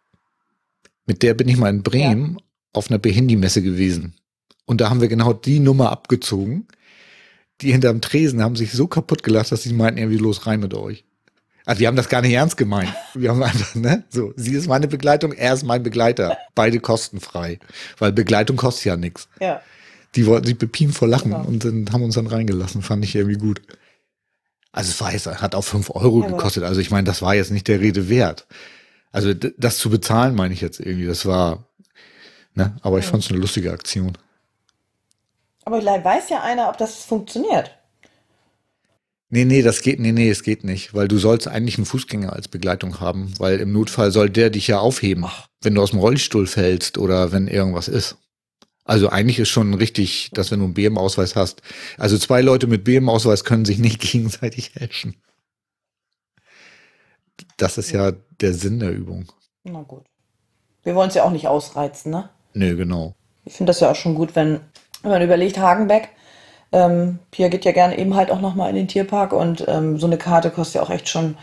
Mit 1.04 1.22
der 1.22 1.34
bin 1.34 1.48
ich 1.48 1.58
mal 1.58 1.68
in 1.68 1.82
Bremen 1.82 2.36
ja. 2.38 2.44
auf 2.72 2.90
einer 2.90 2.98
Behindi-Messe 2.98 3.62
gewesen. 3.62 4.14
Und 4.64 4.80
da 4.80 4.88
haben 4.88 5.00
wir 5.00 5.08
genau 5.08 5.32
die 5.32 5.60
Nummer 5.60 5.92
abgezogen. 5.92 6.66
Die 7.60 7.72
hinterm 7.72 8.00
Tresen 8.00 8.42
haben 8.42 8.56
sich 8.56 8.72
so 8.72 8.86
kaputt 8.86 9.22
gelacht, 9.22 9.52
dass 9.52 9.62
sie 9.62 9.72
meinten, 9.72 9.98
irgendwie 9.98 10.18
los 10.18 10.46
rein 10.46 10.60
mit 10.60 10.74
euch. 10.74 11.04
Also 11.66 11.80
wir 11.80 11.88
haben 11.88 11.96
das 11.96 12.08
gar 12.08 12.22
nicht 12.22 12.32
ernst 12.32 12.56
gemeint. 12.56 12.94
Wir 13.12 13.30
haben 13.30 13.42
einfach, 13.42 13.74
ne, 13.74 14.04
so, 14.08 14.32
sie 14.36 14.54
ist 14.54 14.68
meine 14.68 14.86
Begleitung, 14.86 15.32
er 15.32 15.52
ist 15.52 15.64
mein 15.64 15.82
Begleiter. 15.82 16.38
Beide 16.54 16.78
kostenfrei. 16.78 17.58
Weil 17.98 18.12
Begleitung 18.12 18.56
kostet 18.56 18.84
ja 18.84 18.96
nichts. 18.96 19.28
Ja. 19.40 19.60
Die 20.14 20.26
wollten 20.26 20.46
sich 20.46 20.56
bepien 20.56 20.92
vor 20.92 21.08
Lachen 21.08 21.32
genau. 21.32 21.44
und 21.44 21.64
dann 21.64 21.92
haben 21.92 22.04
uns 22.04 22.14
dann 22.14 22.28
reingelassen. 22.28 22.82
Fand 22.82 23.04
ich 23.04 23.16
irgendwie 23.16 23.36
gut. 23.36 23.60
Also 24.70 24.90
es 24.90 25.00
war 25.00 25.12
jetzt, 25.12 25.26
hat 25.26 25.56
auch 25.56 25.64
fünf 25.64 25.90
Euro 25.90 26.22
ja, 26.22 26.28
gekostet. 26.28 26.62
Also 26.62 26.80
ich 26.80 26.92
meine, 26.92 27.04
das 27.04 27.20
war 27.20 27.34
jetzt 27.34 27.50
nicht 27.50 27.66
der 27.66 27.80
Rede 27.80 28.08
wert. 28.08 28.46
Also 29.10 29.34
das 29.34 29.78
zu 29.78 29.90
bezahlen, 29.90 30.36
meine 30.36 30.54
ich 30.54 30.60
jetzt 30.60 30.78
irgendwie. 30.78 31.06
Das 31.06 31.26
war, 31.26 31.66
ne, 32.54 32.76
aber 32.82 33.00
ich 33.00 33.06
fand 33.06 33.24
es 33.24 33.30
eine 33.30 33.40
lustige 33.40 33.72
Aktion. 33.72 34.16
Aber 35.64 35.80
vielleicht 35.80 36.04
weiß 36.04 36.28
ja 36.28 36.42
einer, 36.42 36.68
ob 36.68 36.78
das 36.78 37.04
funktioniert. 37.04 37.75
Nee, 39.28 39.44
nee, 39.44 39.62
das 39.62 39.82
geht, 39.82 39.98
nee, 39.98 40.12
nee, 40.12 40.30
es 40.30 40.44
geht 40.44 40.62
nicht, 40.62 40.94
weil 40.94 41.08
du 41.08 41.18
sollst 41.18 41.48
eigentlich 41.48 41.78
einen 41.78 41.86
Fußgänger 41.86 42.32
als 42.32 42.46
Begleitung 42.46 43.00
haben, 43.00 43.34
weil 43.38 43.58
im 43.58 43.72
Notfall 43.72 44.12
soll 44.12 44.30
der 44.30 44.50
dich 44.50 44.68
ja 44.68 44.78
aufheben, 44.78 45.24
Ach. 45.26 45.48
wenn 45.62 45.74
du 45.74 45.82
aus 45.82 45.90
dem 45.90 45.98
Rollstuhl 45.98 46.46
fällst 46.46 46.96
oder 46.96 47.32
wenn 47.32 47.48
irgendwas 47.48 47.88
ist. 47.88 48.18
Also 48.84 49.08
eigentlich 49.08 49.40
ist 49.40 49.48
schon 49.48 49.74
richtig, 49.74 50.30
dass 50.32 50.52
wenn 50.52 50.60
du 50.60 50.66
einen 50.66 50.74
BM-Ausweis 50.74 51.34
hast, 51.34 51.60
also 51.98 52.16
zwei 52.18 52.40
Leute 52.40 52.68
mit 52.68 52.84
BM-Ausweis 52.84 53.42
können 53.42 53.64
sich 53.64 53.78
nicht 53.78 54.00
gegenseitig 54.12 54.76
helfen. 54.76 55.16
Das 57.56 57.78
ist 57.78 57.90
ja 57.90 58.12
der 58.40 58.54
Sinn 58.54 58.78
der 58.78 58.92
Übung. 58.92 59.26
Na 59.64 59.82
gut. 59.82 60.04
Wir 60.84 60.94
wollen 60.94 61.08
es 61.08 61.16
ja 61.16 61.24
auch 61.24 61.32
nicht 61.32 61.48
ausreizen, 61.48 62.12
ne? 62.12 62.30
Nö, 62.54 62.76
genau. 62.76 63.16
Ich 63.44 63.54
finde 63.54 63.70
das 63.70 63.80
ja 63.80 63.90
auch 63.90 63.96
schon 63.96 64.14
gut, 64.14 64.36
wenn, 64.36 64.60
wenn 65.02 65.10
man 65.10 65.22
überlegt, 65.22 65.58
Hagenbeck, 65.58 66.10
Ähm, 66.72 67.18
Pia 67.30 67.48
geht 67.48 67.64
ja 67.64 67.72
gerne 67.72 67.98
eben 67.98 68.14
halt 68.16 68.30
auch 68.30 68.40
nochmal 68.40 68.70
in 68.70 68.76
den 68.76 68.88
Tierpark 68.88 69.32
und 69.32 69.64
ähm, 69.68 69.98
so 69.98 70.06
eine 70.06 70.18
Karte 70.18 70.50
kostet 70.50 70.76
ja 70.76 70.82
auch 70.82 70.90
echt 70.90 71.08
schon, 71.08 71.36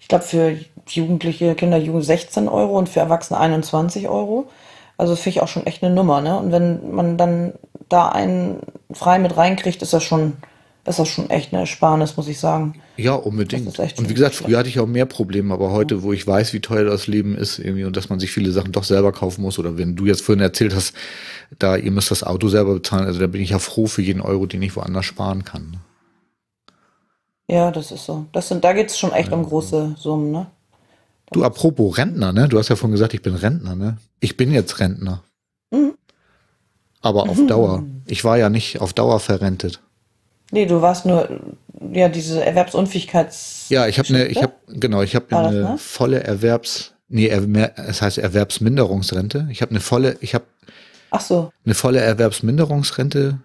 ich 0.00 0.08
glaube, 0.08 0.24
für 0.24 0.56
Jugendliche, 0.88 1.54
Kinder, 1.54 1.76
Jugend 1.76 2.04
16 2.04 2.48
Euro 2.48 2.78
und 2.78 2.88
für 2.88 3.00
Erwachsene 3.00 3.38
21 3.38 4.08
Euro. 4.08 4.48
Also 4.96 5.14
finde 5.14 5.30
ich 5.30 5.42
auch 5.42 5.48
schon 5.48 5.66
echt 5.66 5.82
eine 5.82 5.94
Nummer, 5.94 6.20
ne? 6.20 6.38
Und 6.38 6.52
wenn 6.52 6.94
man 6.94 7.16
dann 7.16 7.52
da 7.88 8.08
einen 8.08 8.60
frei 8.92 9.18
mit 9.18 9.36
reinkriegt, 9.36 9.82
ist 9.82 9.92
das 9.92 10.02
schon, 10.02 10.38
ist 10.88 10.98
das 10.98 11.08
schon 11.08 11.30
echt 11.30 11.52
eine 11.52 11.60
Ersparnis, 11.60 12.16
muss 12.16 12.28
ich 12.28 12.38
sagen. 12.38 12.80
Ja, 12.96 13.14
unbedingt. 13.14 13.78
Und 13.78 14.08
wie 14.08 14.14
gesagt, 14.14 14.34
früher 14.34 14.58
hatte 14.58 14.68
ich 14.68 14.80
auch 14.80 14.86
mehr 14.86 15.06
Probleme, 15.06 15.54
aber 15.54 15.70
heute, 15.70 16.02
wo 16.02 16.12
ich 16.12 16.26
weiß, 16.26 16.52
wie 16.52 16.60
teuer 16.60 16.84
das 16.84 17.06
Leben 17.06 17.36
ist, 17.36 17.58
irgendwie, 17.58 17.84
und 17.84 17.96
dass 17.96 18.08
man 18.08 18.18
sich 18.18 18.30
viele 18.30 18.50
Sachen 18.50 18.72
doch 18.72 18.84
selber 18.84 19.12
kaufen 19.12 19.42
muss, 19.42 19.58
oder 19.58 19.78
wenn 19.78 19.96
du 19.96 20.06
jetzt 20.06 20.22
vorhin 20.22 20.42
erzählt 20.42 20.74
hast, 20.74 20.94
da 21.58 21.76
ihr 21.76 21.90
müsst 21.90 22.10
das 22.10 22.24
Auto 22.24 22.48
selber 22.48 22.74
bezahlen, 22.74 23.06
also 23.06 23.20
da 23.20 23.26
bin 23.26 23.40
ich 23.40 23.50
ja 23.50 23.58
froh 23.58 23.86
für 23.86 24.02
jeden 24.02 24.20
Euro, 24.20 24.46
den 24.46 24.62
ich 24.62 24.74
woanders 24.74 25.04
sparen 25.04 25.44
kann. 25.44 25.70
Ne? 25.70 25.78
Ja, 27.50 27.70
das 27.70 27.92
ist 27.92 28.04
so. 28.04 28.26
Das 28.32 28.48
sind, 28.48 28.64
da 28.64 28.72
geht 28.72 28.90
es 28.90 28.98
schon 28.98 29.12
echt 29.12 29.30
ja. 29.30 29.36
um 29.36 29.44
große 29.44 29.96
Summen, 29.98 30.32
ne? 30.32 30.46
Du, 31.32 31.44
apropos 31.44 31.98
Rentner, 31.98 32.32
ne? 32.32 32.48
Du 32.48 32.58
hast 32.58 32.68
ja 32.68 32.76
vorhin 32.76 32.92
gesagt, 32.92 33.14
ich 33.14 33.22
bin 33.22 33.34
Rentner, 33.34 33.74
ne? 33.74 33.98
Ich 34.20 34.36
bin 34.36 34.52
jetzt 34.52 34.80
Rentner. 34.80 35.22
Mhm. 35.70 35.94
Aber 37.00 37.28
auf 37.28 37.38
mhm. 37.38 37.48
Dauer. 37.48 37.84
Ich 38.06 38.24
war 38.24 38.38
ja 38.38 38.50
nicht 38.50 38.80
auf 38.80 38.92
Dauer 38.92 39.20
verrentet. 39.20 39.80
Nee, 40.50 40.66
du 40.66 40.80
warst 40.80 41.04
nur, 41.04 41.28
ja, 41.92 42.08
diese 42.08 42.44
Erwerbsunfähigkeits. 42.44 43.66
Ja, 43.68 43.86
ich 43.86 43.98
habe 43.98 44.08
eine, 44.08 44.26
ich 44.26 44.42
habe, 44.42 44.54
genau, 44.68 45.02
ich 45.02 45.14
habe 45.14 45.36
eine 45.36 45.62
ne? 45.62 45.78
volle 45.78 46.22
Erwerbs, 46.24 46.94
nee, 47.08 47.28
es 47.28 48.02
heißt 48.02 48.18
Erwerbsminderungsrente. 48.18 49.48
Ich 49.50 49.60
habe 49.62 49.70
eine 49.70 49.80
volle, 49.80 50.16
ich 50.20 50.34
habe 50.34 50.46
Ach 51.10 51.20
so. 51.20 51.52
eine 51.64 51.74
volle 51.74 52.00
Erwerbsminderungsrente 52.00 53.38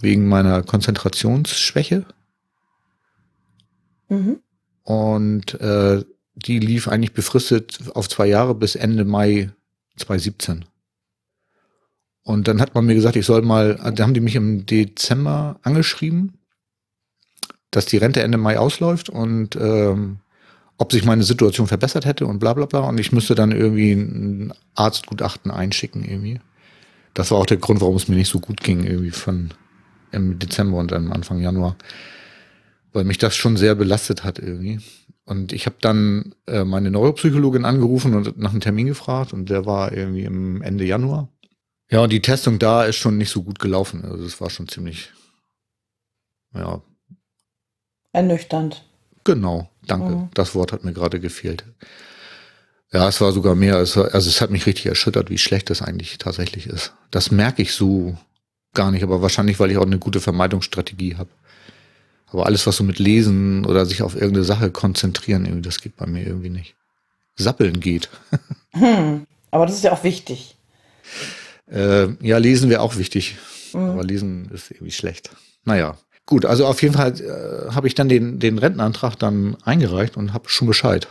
wegen 0.00 0.28
meiner 0.28 0.62
Konzentrationsschwäche. 0.62 2.04
Mhm. 4.08 4.40
Und 4.84 5.60
äh, 5.60 6.04
die 6.34 6.58
lief 6.60 6.88
eigentlich 6.88 7.12
befristet 7.12 7.78
auf 7.94 8.08
zwei 8.08 8.26
Jahre 8.26 8.54
bis 8.54 8.76
Ende 8.76 9.04
Mai 9.04 9.50
2017. 9.96 10.64
Und 12.28 12.46
dann 12.46 12.60
hat 12.60 12.74
man 12.74 12.84
mir 12.84 12.94
gesagt, 12.94 13.16
ich 13.16 13.24
soll 13.24 13.40
mal, 13.40 13.80
da 13.94 14.02
haben 14.02 14.12
die 14.12 14.20
mich 14.20 14.36
im 14.36 14.66
Dezember 14.66 15.58
angeschrieben, 15.62 16.34
dass 17.70 17.86
die 17.86 17.96
Rente 17.96 18.22
Ende 18.22 18.36
Mai 18.36 18.58
ausläuft 18.58 19.08
und 19.08 19.56
ähm, 19.56 20.18
ob 20.76 20.92
sich 20.92 21.06
meine 21.06 21.22
Situation 21.22 21.68
verbessert 21.68 22.04
hätte 22.04 22.26
und 22.26 22.38
bla 22.38 22.52
bla 22.52 22.66
bla. 22.66 22.80
Und 22.80 23.00
ich 23.00 23.12
müsste 23.12 23.34
dann 23.34 23.50
irgendwie 23.50 23.92
ein 23.92 24.52
Arztgutachten 24.74 25.50
einschicken 25.50 26.04
irgendwie. 26.04 26.38
Das 27.14 27.30
war 27.30 27.38
auch 27.38 27.46
der 27.46 27.56
Grund, 27.56 27.80
warum 27.80 27.96
es 27.96 28.08
mir 28.08 28.16
nicht 28.16 28.28
so 28.28 28.40
gut 28.40 28.60
ging, 28.62 28.84
irgendwie 28.84 29.10
von 29.10 29.54
im 30.12 30.38
Dezember 30.38 30.76
und 30.76 30.92
dann 30.92 31.10
Anfang 31.10 31.40
Januar. 31.40 31.76
Weil 32.92 33.04
mich 33.04 33.16
das 33.16 33.36
schon 33.36 33.56
sehr 33.56 33.74
belastet 33.74 34.22
hat 34.22 34.38
irgendwie. 34.38 34.80
Und 35.24 35.54
ich 35.54 35.64
habe 35.64 35.76
dann 35.80 36.34
äh, 36.46 36.64
meine 36.64 36.90
Neuropsychologin 36.90 37.64
angerufen 37.64 38.14
und 38.14 38.36
nach 38.36 38.50
einem 38.50 38.60
Termin 38.60 38.88
gefragt 38.88 39.32
und 39.32 39.48
der 39.48 39.64
war 39.64 39.92
irgendwie 39.92 40.24
im 40.24 40.60
Ende 40.60 40.84
Januar. 40.84 41.30
Ja, 41.90 42.00
und 42.00 42.12
die 42.12 42.22
Testung 42.22 42.58
da 42.58 42.84
ist 42.84 42.96
schon 42.96 43.16
nicht 43.16 43.30
so 43.30 43.42
gut 43.42 43.58
gelaufen. 43.58 44.04
Also 44.04 44.24
das 44.24 44.40
war 44.40 44.50
schon 44.50 44.68
ziemlich, 44.68 45.10
ja. 46.54 46.82
Ernüchternd. 48.12 48.84
Genau, 49.24 49.70
danke. 49.86 50.16
Mhm. 50.16 50.30
Das 50.34 50.54
Wort 50.54 50.72
hat 50.72 50.84
mir 50.84 50.92
gerade 50.92 51.20
gefehlt. 51.20 51.64
Ja, 52.92 53.06
es 53.08 53.20
war 53.20 53.32
sogar 53.32 53.54
mehr, 53.54 53.76
also, 53.76 54.04
also 54.04 54.30
es 54.30 54.40
hat 54.40 54.50
mich 54.50 54.64
richtig 54.66 54.86
erschüttert, 54.86 55.28
wie 55.28 55.38
schlecht 55.38 55.68
das 55.68 55.82
eigentlich 55.82 56.16
tatsächlich 56.16 56.66
ist. 56.66 56.94
Das 57.10 57.30
merke 57.30 57.60
ich 57.60 57.72
so 57.72 58.16
gar 58.72 58.90
nicht, 58.90 59.02
aber 59.02 59.20
wahrscheinlich, 59.20 59.60
weil 59.60 59.70
ich 59.70 59.76
auch 59.76 59.84
eine 59.84 59.98
gute 59.98 60.20
Vermeidungsstrategie 60.20 61.16
habe. 61.16 61.28
Aber 62.28 62.46
alles, 62.46 62.66
was 62.66 62.76
so 62.76 62.84
mit 62.84 62.98
Lesen 62.98 63.64
oder 63.64 63.86
sich 63.86 64.02
auf 64.02 64.14
irgendeine 64.14 64.44
Sache 64.44 64.70
konzentrieren, 64.70 65.44
irgendwie, 65.44 65.62
das 65.62 65.80
geht 65.80 65.96
bei 65.96 66.06
mir 66.06 66.26
irgendwie 66.26 66.50
nicht. 66.50 66.74
Sappeln 67.36 67.80
geht. 67.80 68.08
Hm, 68.72 69.26
aber 69.50 69.64
das 69.64 69.76
ist 69.76 69.84
ja 69.84 69.92
auch 69.92 70.04
wichtig. 70.04 70.54
Äh, 71.70 72.08
ja, 72.26 72.38
lesen 72.38 72.70
wäre 72.70 72.80
auch 72.80 72.96
wichtig. 72.96 73.36
Mhm. 73.72 73.90
Aber 73.90 74.04
lesen 74.04 74.50
ist 74.52 74.70
irgendwie 74.70 74.92
schlecht. 74.92 75.30
Naja. 75.64 75.96
Gut, 76.26 76.44
also 76.44 76.66
auf 76.66 76.82
jeden 76.82 76.94
Fall 76.94 77.18
äh, 77.20 77.70
habe 77.72 77.86
ich 77.86 77.94
dann 77.94 78.10
den, 78.10 78.38
den 78.38 78.58
Rentenantrag 78.58 79.18
dann 79.18 79.56
eingereicht 79.64 80.18
und 80.18 80.34
habe 80.34 80.48
schon 80.48 80.68
Bescheid. 80.68 81.08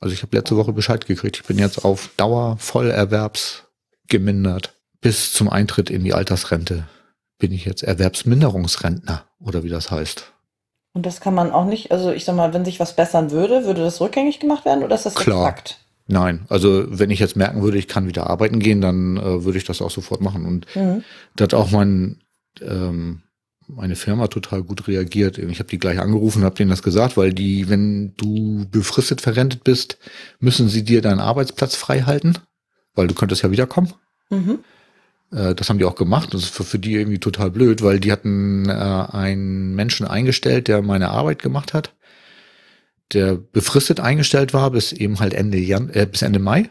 Also 0.00 0.14
ich 0.14 0.22
habe 0.22 0.36
letzte 0.36 0.56
Woche 0.56 0.72
Bescheid 0.72 1.06
gekriegt. 1.06 1.38
Ich 1.38 1.44
bin 1.44 1.58
jetzt 1.58 1.84
auf 1.84 2.10
Dauer 2.16 2.56
vollerwerbsgemindert. 2.58 4.74
Bis 5.00 5.32
zum 5.32 5.48
Eintritt 5.48 5.90
in 5.90 6.04
die 6.04 6.14
Altersrente 6.14 6.86
bin 7.38 7.52
ich 7.52 7.64
jetzt 7.64 7.82
Erwerbsminderungsrentner 7.82 9.24
oder 9.40 9.64
wie 9.64 9.68
das 9.68 9.90
heißt. 9.90 10.32
Und 10.92 11.06
das 11.06 11.20
kann 11.20 11.34
man 11.34 11.52
auch 11.52 11.64
nicht, 11.64 11.92
also 11.92 12.12
ich 12.12 12.24
sag 12.24 12.34
mal, 12.34 12.52
wenn 12.52 12.64
sich 12.64 12.80
was 12.80 12.96
bessern 12.96 13.30
würde, 13.30 13.64
würde 13.64 13.82
das 13.82 14.00
rückgängig 14.00 14.40
gemacht 14.40 14.64
werden 14.64 14.82
oder 14.82 14.94
ist 14.94 15.06
das 15.06 15.14
Klar. 15.14 15.48
exakt? 15.48 15.78
Nein, 16.10 16.46
also 16.48 16.86
wenn 16.88 17.10
ich 17.10 17.20
jetzt 17.20 17.36
merken 17.36 17.62
würde, 17.62 17.76
ich 17.76 17.86
kann 17.86 18.08
wieder 18.08 18.28
arbeiten 18.28 18.60
gehen, 18.60 18.80
dann 18.80 19.18
äh, 19.18 19.44
würde 19.44 19.58
ich 19.58 19.64
das 19.64 19.82
auch 19.82 19.90
sofort 19.90 20.22
machen. 20.22 20.46
Und 20.46 20.66
mhm. 20.74 21.04
da 21.36 21.44
hat 21.44 21.52
auch 21.52 21.70
mein, 21.70 22.22
ähm, 22.62 23.20
meine 23.68 23.94
Firma 23.94 24.28
total 24.28 24.62
gut 24.62 24.88
reagiert. 24.88 25.36
Ich 25.36 25.58
habe 25.58 25.68
die 25.68 25.78
gleich 25.78 26.00
angerufen 26.00 26.38
und 26.38 26.44
habe 26.46 26.56
denen 26.56 26.70
das 26.70 26.82
gesagt, 26.82 27.18
weil 27.18 27.34
die, 27.34 27.68
wenn 27.68 28.14
du 28.16 28.66
befristet 28.70 29.20
verrentet 29.20 29.64
bist, 29.64 29.98
müssen 30.40 30.70
sie 30.70 30.82
dir 30.82 31.02
deinen 31.02 31.20
Arbeitsplatz 31.20 31.76
frei 31.76 32.00
halten, 32.00 32.38
weil 32.94 33.06
du 33.06 33.14
könntest 33.14 33.42
ja 33.42 33.50
wiederkommen. 33.50 33.92
Mhm. 34.30 34.60
Äh, 35.30 35.54
das 35.54 35.68
haben 35.68 35.78
die 35.78 35.84
auch 35.84 35.94
gemacht. 35.94 36.32
Das 36.32 36.44
ist 36.44 36.54
für, 36.54 36.64
für 36.64 36.78
die 36.78 36.94
irgendwie 36.94 37.18
total 37.18 37.50
blöd, 37.50 37.82
weil 37.82 38.00
die 38.00 38.12
hatten 38.12 38.66
äh, 38.68 38.72
einen 38.72 39.74
Menschen 39.74 40.06
eingestellt, 40.06 40.68
der 40.68 40.80
meine 40.80 41.10
Arbeit 41.10 41.42
gemacht 41.42 41.74
hat, 41.74 41.94
der 43.12 43.34
befristet 43.34 44.00
eingestellt 44.00 44.52
war 44.52 44.70
bis 44.70 44.92
eben 44.92 45.20
halt 45.20 45.34
Ende 45.34 45.58
Jan 45.58 45.90
äh, 45.90 46.06
bis 46.10 46.22
Ende 46.22 46.38
Mai. 46.38 46.68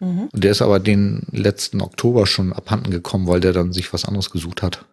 Mhm. 0.00 0.28
Und 0.32 0.44
der 0.44 0.50
ist 0.50 0.62
aber 0.62 0.80
den 0.80 1.26
letzten 1.30 1.80
Oktober 1.80 2.26
schon 2.26 2.52
abhanden 2.52 2.90
gekommen, 2.90 3.26
weil 3.26 3.40
der 3.40 3.52
dann 3.52 3.72
sich 3.72 3.92
was 3.92 4.04
anderes 4.04 4.30
gesucht 4.30 4.62
hat. 4.62 4.84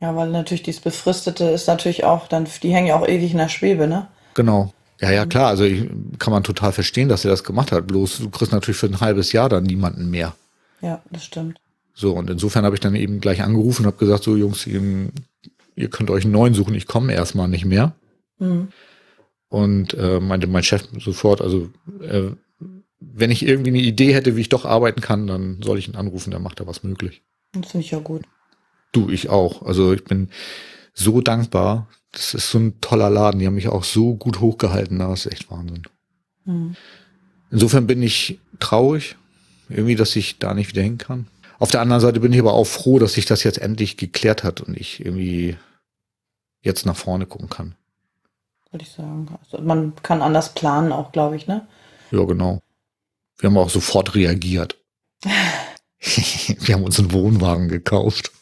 Ja, 0.00 0.16
weil 0.16 0.30
natürlich 0.30 0.64
dieses 0.64 0.80
Befristete 0.80 1.44
ist 1.44 1.68
natürlich 1.68 2.04
auch, 2.04 2.26
dann, 2.26 2.46
die 2.62 2.74
hängen 2.74 2.88
ja 2.88 2.96
auch 2.96 3.06
ewig 3.06 3.30
in 3.30 3.38
der 3.38 3.48
Schwebe, 3.48 3.86
ne? 3.86 4.08
Genau. 4.34 4.72
Ja, 5.00 5.10
ja, 5.10 5.26
klar. 5.26 5.48
Also 5.48 5.64
ich, 5.64 5.88
kann 6.18 6.32
man 6.32 6.42
total 6.42 6.72
verstehen, 6.72 7.08
dass 7.08 7.24
er 7.24 7.30
das 7.30 7.44
gemacht 7.44 7.72
hat. 7.72 7.86
Bloß 7.86 8.18
du 8.18 8.30
kriegst 8.30 8.52
natürlich 8.52 8.78
für 8.78 8.86
ein 8.86 9.00
halbes 9.00 9.32
Jahr 9.32 9.48
dann 9.48 9.64
niemanden 9.64 10.10
mehr. 10.10 10.34
Ja, 10.80 11.02
das 11.10 11.24
stimmt. 11.24 11.58
So, 11.94 12.14
und 12.14 12.30
insofern 12.30 12.64
habe 12.64 12.74
ich 12.74 12.80
dann 12.80 12.94
eben 12.94 13.20
gleich 13.20 13.42
angerufen 13.42 13.82
und 13.82 13.86
habe 13.86 13.98
gesagt, 13.98 14.24
so 14.24 14.36
Jungs, 14.36 14.66
ihr, 14.66 14.80
ihr 15.76 15.90
könnt 15.90 16.10
euch 16.10 16.24
einen 16.24 16.32
neuen 16.32 16.54
suchen, 16.54 16.74
ich 16.74 16.86
komme 16.86 17.12
erstmal 17.12 17.48
nicht 17.48 17.64
mehr. 17.64 17.92
Mhm. 18.38 18.68
Und 19.52 19.92
äh, 19.92 20.18
meinte 20.18 20.46
mein 20.46 20.62
Chef 20.62 20.88
sofort, 20.98 21.42
also 21.42 21.68
äh, 22.00 22.30
wenn 23.00 23.30
ich 23.30 23.44
irgendwie 23.44 23.68
eine 23.68 23.82
Idee 23.82 24.14
hätte, 24.14 24.34
wie 24.34 24.40
ich 24.40 24.48
doch 24.48 24.64
arbeiten 24.64 25.02
kann, 25.02 25.26
dann 25.26 25.60
soll 25.62 25.78
ich 25.78 25.88
ihn 25.88 25.94
anrufen, 25.94 26.30
der 26.30 26.40
macht 26.40 26.58
da 26.58 26.66
was 26.66 26.82
möglich. 26.82 27.20
Das 27.52 27.72
finde 27.72 27.84
ich 27.84 27.90
ja 27.90 27.98
gut. 27.98 28.22
Du, 28.92 29.10
ich 29.10 29.28
auch. 29.28 29.60
Also 29.60 29.92
ich 29.92 30.04
bin 30.04 30.30
so 30.94 31.20
dankbar. 31.20 31.86
Das 32.12 32.32
ist 32.32 32.50
so 32.50 32.60
ein 32.60 32.80
toller 32.80 33.10
Laden. 33.10 33.40
Die 33.40 33.46
haben 33.46 33.56
mich 33.56 33.68
auch 33.68 33.84
so 33.84 34.14
gut 34.14 34.40
hochgehalten. 34.40 35.00
Das 35.00 35.26
ist 35.26 35.32
echt 35.32 35.50
Wahnsinn. 35.50 35.82
Mhm. 36.46 36.74
Insofern 37.50 37.86
bin 37.86 38.02
ich 38.02 38.38
traurig, 38.58 39.16
irgendwie, 39.68 39.96
dass 39.96 40.16
ich 40.16 40.38
da 40.38 40.54
nicht 40.54 40.70
wieder 40.70 40.80
hin 40.80 40.96
kann. 40.96 41.26
Auf 41.58 41.70
der 41.70 41.82
anderen 41.82 42.00
Seite 42.00 42.20
bin 42.20 42.32
ich 42.32 42.40
aber 42.40 42.54
auch 42.54 42.64
froh, 42.64 42.98
dass 42.98 43.12
sich 43.12 43.26
das 43.26 43.44
jetzt 43.44 43.58
endlich 43.58 43.98
geklärt 43.98 44.44
hat 44.44 44.62
und 44.62 44.80
ich 44.80 45.04
irgendwie 45.04 45.58
jetzt 46.62 46.86
nach 46.86 46.96
vorne 46.96 47.26
gucken 47.26 47.50
kann. 47.50 47.74
Würde 48.72 48.84
ich 48.84 48.90
sagen. 48.90 49.28
Also 49.44 49.62
man 49.62 49.94
kann 50.02 50.22
anders 50.22 50.54
planen 50.54 50.92
auch, 50.92 51.12
glaube 51.12 51.36
ich, 51.36 51.46
ne? 51.46 51.66
Ja, 52.10 52.24
genau. 52.24 52.60
Wir 53.38 53.50
haben 53.50 53.58
auch 53.58 53.70
sofort 53.70 54.14
reagiert. 54.14 54.78
Wir 56.00 56.74
haben 56.74 56.84
uns 56.84 56.98
einen 56.98 57.12
Wohnwagen 57.12 57.68
gekauft. 57.68 58.32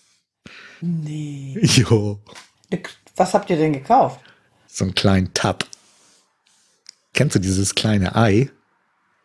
Nee. 0.81 1.59
Jo. 1.63 2.21
Was 3.17 3.35
habt 3.35 3.51
ihr 3.51 3.57
denn 3.57 3.73
gekauft? 3.73 4.21
So 4.67 4.85
einen 4.85 4.95
kleinen 4.95 5.35
Tab. 5.35 5.67
Kennst 7.13 7.35
du 7.35 7.41
dieses 7.41 7.75
kleine 7.75 8.15
Ei? 8.15 8.51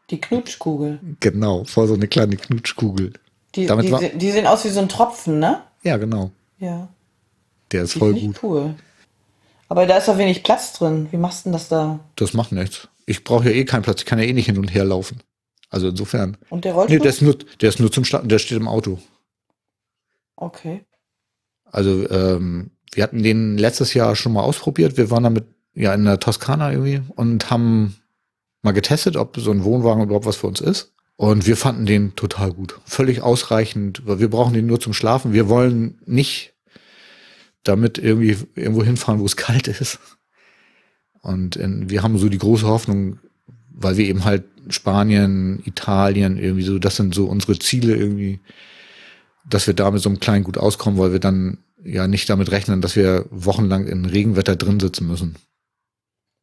Die 0.10 0.20
Knutschkugel. 0.20 1.00
Genau, 1.20 1.64
voll 1.64 1.88
so 1.88 1.94
eine 1.94 2.08
kleine 2.08 2.36
Knutschkugel. 2.36 3.14
Die, 3.54 3.68
Damit 3.68 3.86
die, 3.86 4.18
die, 4.18 4.32
sehen 4.32 4.48
aus 4.48 4.66
wie 4.66 4.70
so 4.70 4.82
ein 4.82 4.90
Tropfen, 4.90 5.40
ne? 5.40 5.64
Ja, 5.84 5.98
genau. 5.98 6.32
Ja. 6.60 6.90
Der 7.72 7.84
ist 7.84 7.96
die 7.96 8.00
voll 8.00 8.14
gut. 8.14 8.44
cool. 8.44 8.76
Aber 9.68 9.86
da 9.86 9.98
ist 9.98 10.08
doch 10.08 10.18
wenig 10.18 10.44
Platz 10.44 10.74
drin. 10.74 11.08
Wie 11.12 11.18
machst 11.18 11.42
du 11.42 11.50
denn 11.50 11.54
das 11.54 11.70
da? 11.70 12.00
Das 12.16 12.34
macht 12.34 12.52
nichts. 12.52 12.88
Ich 13.06 13.24
brauche 13.24 13.46
ja 13.46 13.52
eh 13.52 13.66
keinen 13.66 13.82
Platz. 13.82 14.02
Ich 14.02 14.06
kann 14.06 14.20
ja 14.20 14.26
eh 14.26 14.34
nicht 14.34 14.46
hin 14.46 14.58
und 14.58 14.74
her 14.74 14.86
laufen. 14.86 15.22
Also 15.70 15.90
insofern. 15.90 16.38
Und 16.50 16.66
der 16.66 16.74
Rollstuhl? 16.74 16.98
Nee, 16.98 17.04
der 17.04 17.10
ist 17.10 17.22
nur, 17.22 17.38
der 17.62 17.70
ist 17.70 17.80
nur 17.80 17.92
zum 17.92 18.06
Starten. 18.06 18.30
Der 18.30 18.40
steht 18.40 18.58
im 18.58 18.68
Auto. 18.68 19.00
Okay. 20.36 20.86
Also 21.66 22.10
ähm, 22.10 22.72
wir 22.94 23.04
hatten 23.04 23.24
den 23.24 23.58
letztes 23.58 23.94
Jahr 23.94 24.16
schon 24.16 24.34
mal 24.34 24.44
ausprobiert. 24.44 24.98
Wir 24.98 25.12
waren 25.12 25.24
damit 25.24 25.46
ja 25.74 25.94
in 25.94 26.06
der 26.06 26.20
Toskana 26.20 26.72
irgendwie 26.72 27.02
und 27.16 27.50
haben 27.50 27.96
mal 28.62 28.72
getestet, 28.72 29.18
ob 29.18 29.38
so 29.38 29.52
ein 29.52 29.64
Wohnwagen 29.64 30.04
überhaupt 30.04 30.26
was 30.26 30.38
für 30.38 30.48
uns 30.48 30.62
ist. 30.62 30.94
Und 31.18 31.48
wir 31.48 31.56
fanden 31.56 31.86
den 31.86 32.16
total 32.16 32.52
gut. 32.52 32.80
Völlig 32.86 33.22
ausreichend. 33.22 34.04
Wir 34.06 34.30
brauchen 34.30 34.54
den 34.54 34.66
nur 34.66 34.80
zum 34.80 34.94
Schlafen. 34.94 35.34
Wir 35.34 35.48
wollen 35.48 36.02
nicht 36.06 36.55
damit 37.66 37.98
irgendwie 37.98 38.38
irgendwo 38.56 38.84
hinfahren, 38.84 39.20
wo 39.20 39.26
es 39.26 39.36
kalt 39.36 39.68
ist. 39.68 40.00
Und 41.22 41.56
in, 41.56 41.90
wir 41.90 42.04
haben 42.04 42.18
so 42.18 42.30
die 42.30 42.38
große 42.38 42.68
Hoffnung, 42.68 43.20
weil 43.70 43.98
wir 43.98 44.06
eben 44.06 44.24
halt 44.24 44.46
Spanien, 44.70 45.62
Italien 45.66 46.38
irgendwie 46.38 46.64
so, 46.64 46.80
das 46.80 46.96
sind 46.96 47.14
so 47.14 47.26
unsere 47.26 47.60
Ziele 47.60 47.96
irgendwie, 47.96 48.40
dass 49.50 49.68
wir 49.68 49.74
da 49.74 49.92
mit 49.92 50.02
so 50.02 50.10
einem 50.10 50.20
kleinen 50.20 50.44
Gut 50.44 50.58
auskommen, 50.58 51.00
weil 51.00 51.12
wir 51.12 51.20
dann 51.20 51.58
ja 51.84 52.08
nicht 52.08 52.30
damit 52.30 52.52
rechnen, 52.52 52.82
dass 52.82 52.96
wir 52.96 53.26
wochenlang 53.30 53.88
in 53.88 54.06
Regenwetter 54.06 54.56
drin 54.56 54.80
sitzen 54.80 55.08
müssen. 55.08 55.36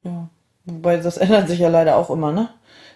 Ja, 0.05 0.29
wobei 0.65 0.97
das 0.97 1.17
ändert 1.17 1.49
sich 1.49 1.61
ja 1.61 1.69
leider 1.69 1.97
auch 1.97 2.11
immer, 2.11 2.33
ne? 2.33 2.49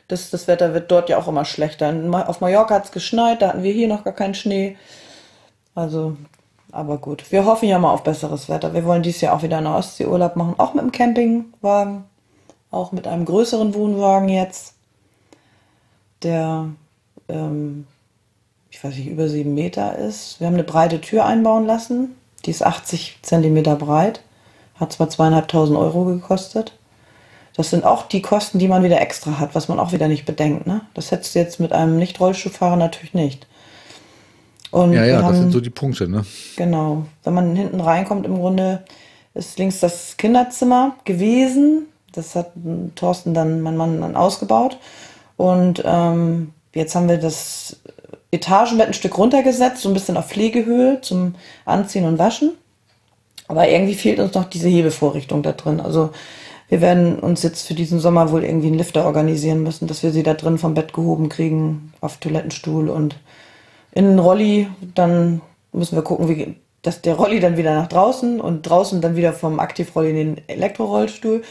Das, 0.08 0.30
das 0.30 0.46
Wetter 0.46 0.72
wird 0.74 0.90
dort 0.90 1.08
ja 1.08 1.18
auch 1.18 1.26
immer 1.26 1.44
schlechter. 1.44 1.92
Auf 2.28 2.40
Mallorca 2.40 2.76
hat 2.76 2.84
es 2.84 2.92
geschneit, 2.92 3.42
da 3.42 3.48
hatten 3.48 3.64
wir 3.64 3.72
hier 3.72 3.88
noch 3.88 4.04
gar 4.04 4.12
keinen 4.12 4.34
Schnee. 4.34 4.76
Also, 5.74 6.16
aber 6.72 6.98
gut. 6.98 7.30
Wir 7.30 7.44
hoffen 7.44 7.68
ja 7.68 7.78
mal 7.78 7.92
auf 7.92 8.02
besseres 8.02 8.48
Wetter. 8.48 8.74
Wir 8.74 8.84
wollen 8.84 9.02
dieses 9.02 9.20
Jahr 9.20 9.34
auch 9.34 9.42
wieder 9.42 9.58
einen 9.58 9.66
Ostseeurlaub 9.66 10.36
machen, 10.36 10.54
auch 10.58 10.74
mit 10.74 10.84
dem 10.84 10.92
Campingwagen, 10.92 12.04
auch 12.70 12.92
mit 12.92 13.06
einem 13.06 13.24
größeren 13.24 13.74
Wohnwagen 13.74 14.28
jetzt, 14.28 14.74
der, 16.22 16.66
ähm, 17.28 17.86
ich 18.70 18.82
weiß 18.82 18.94
nicht, 18.94 19.08
über 19.08 19.28
sieben 19.28 19.54
Meter 19.54 19.96
ist. 19.96 20.40
Wir 20.40 20.46
haben 20.46 20.54
eine 20.54 20.64
breite 20.64 21.00
Tür 21.00 21.24
einbauen 21.24 21.66
lassen. 21.66 22.16
Die 22.44 22.50
ist 22.50 22.62
80 22.62 23.18
Zentimeter 23.22 23.76
breit. 23.76 24.22
Hat 24.74 24.92
zwar 24.92 25.08
zweieinhalbtausend 25.08 25.78
Euro 25.78 26.04
gekostet. 26.04 26.72
Das 27.56 27.70
sind 27.70 27.84
auch 27.84 28.02
die 28.02 28.20
Kosten, 28.20 28.58
die 28.58 28.68
man 28.68 28.82
wieder 28.82 29.00
extra 29.00 29.38
hat, 29.38 29.54
was 29.54 29.68
man 29.68 29.78
auch 29.80 29.92
wieder 29.92 30.08
nicht 30.08 30.26
bedenkt. 30.26 30.66
Ne? 30.66 30.82
Das 30.92 31.10
hättest 31.10 31.34
du 31.34 31.38
jetzt 31.38 31.58
mit 31.58 31.72
einem 31.72 31.96
Nicht-Rollstuhlfahrer 31.96 32.76
natürlich 32.76 33.14
nicht. 33.14 33.46
Und 34.70 34.92
ja, 34.92 35.04
ja, 35.04 35.22
haben, 35.22 35.28
das 35.28 35.38
sind 35.38 35.52
so 35.52 35.60
die 35.60 35.70
Punkte, 35.70 36.08
ne? 36.08 36.24
Genau. 36.56 37.06
Wenn 37.24 37.34
man 37.34 37.56
hinten 37.56 37.80
reinkommt, 37.80 38.26
im 38.26 38.36
Grunde 38.36 38.84
ist 39.34 39.58
links 39.58 39.80
das 39.80 40.16
Kinderzimmer 40.16 40.96
gewesen. 41.04 41.86
Das 42.12 42.34
hat 42.34 42.52
Thorsten 42.94 43.34
dann, 43.34 43.60
mein 43.60 43.76
Mann, 43.76 44.00
dann 44.00 44.16
ausgebaut. 44.16 44.78
Und 45.36 45.82
ähm, 45.84 46.52
jetzt 46.74 46.94
haben 46.94 47.08
wir 47.08 47.18
das 47.18 47.76
Etagenbett 48.30 48.88
ein 48.88 48.94
Stück 48.94 49.16
runtergesetzt, 49.18 49.82
so 49.82 49.88
ein 49.88 49.94
bisschen 49.94 50.16
auf 50.16 50.28
Pflegehöhe 50.28 51.00
zum 51.00 51.34
Anziehen 51.64 52.04
und 52.04 52.18
Waschen. 52.18 52.52
Aber 53.48 53.68
irgendwie 53.68 53.94
fehlt 53.94 54.18
uns 54.18 54.34
noch 54.34 54.44
diese 54.44 54.68
Hebevorrichtung 54.68 55.42
da 55.42 55.52
drin. 55.52 55.80
Also 55.80 56.10
wir 56.68 56.80
werden 56.80 57.18
uns 57.20 57.42
jetzt 57.42 57.66
für 57.66 57.74
diesen 57.74 58.00
Sommer 58.00 58.32
wohl 58.32 58.42
irgendwie 58.44 58.66
einen 58.66 58.78
Lifter 58.78 59.04
organisieren 59.04 59.62
müssen, 59.62 59.86
dass 59.86 60.02
wir 60.02 60.10
sie 60.10 60.24
da 60.24 60.34
drin 60.34 60.58
vom 60.58 60.74
Bett 60.74 60.92
gehoben 60.92 61.28
kriegen, 61.28 61.92
auf 62.00 62.16
Toilettenstuhl 62.16 62.88
und 62.88 63.16
in 63.96 64.04
den 64.04 64.18
Rolli. 64.18 64.68
Dann 64.94 65.40
müssen 65.72 65.96
wir 65.96 66.02
gucken, 66.02 66.28
wie, 66.28 66.54
dass 66.82 67.02
der 67.02 67.14
Rolli 67.14 67.40
dann 67.40 67.56
wieder 67.56 67.74
nach 67.74 67.88
draußen 67.88 68.40
und 68.40 68.62
draußen 68.62 69.00
dann 69.00 69.16
wieder 69.16 69.32
vom 69.32 69.58
Aktivrolli 69.58 70.10
in 70.10 70.16
den 70.16 70.48
Elektrorollstuhl. 70.48 71.42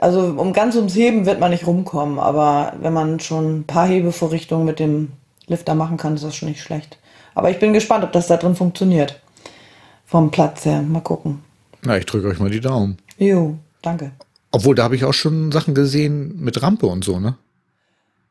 Also 0.00 0.20
um 0.20 0.52
ganz 0.52 0.74
ums 0.74 0.96
Heben 0.96 1.26
wird 1.26 1.38
man 1.38 1.50
nicht 1.50 1.66
rumkommen, 1.66 2.18
aber 2.18 2.72
wenn 2.80 2.92
man 2.92 3.20
schon 3.20 3.60
ein 3.60 3.64
paar 3.64 3.86
Hebevorrichtungen 3.86 4.64
mit 4.64 4.80
dem 4.80 5.12
Lifter 5.46 5.74
machen 5.74 5.98
kann, 5.98 6.14
ist 6.14 6.24
das 6.24 6.34
schon 6.34 6.48
nicht 6.48 6.62
schlecht. 6.62 6.98
Aber 7.34 7.50
ich 7.50 7.58
bin 7.58 7.72
gespannt, 7.72 8.02
ob 8.02 8.12
das 8.12 8.26
da 8.26 8.36
drin 8.36 8.56
funktioniert. 8.56 9.20
Vom 10.06 10.30
Platz 10.30 10.64
her. 10.64 10.82
Mal 10.82 11.00
gucken. 11.00 11.44
Na, 11.82 11.98
ich 11.98 12.06
drücke 12.06 12.28
euch 12.28 12.38
mal 12.38 12.50
die 12.50 12.60
Daumen. 12.60 12.98
Jo, 13.18 13.56
danke. 13.82 14.12
Obwohl, 14.50 14.74
da 14.74 14.84
habe 14.84 14.96
ich 14.96 15.04
auch 15.04 15.12
schon 15.12 15.52
Sachen 15.52 15.74
gesehen 15.74 16.40
mit 16.40 16.62
Rampe 16.62 16.86
und 16.86 17.04
so, 17.04 17.20
ne? 17.20 17.36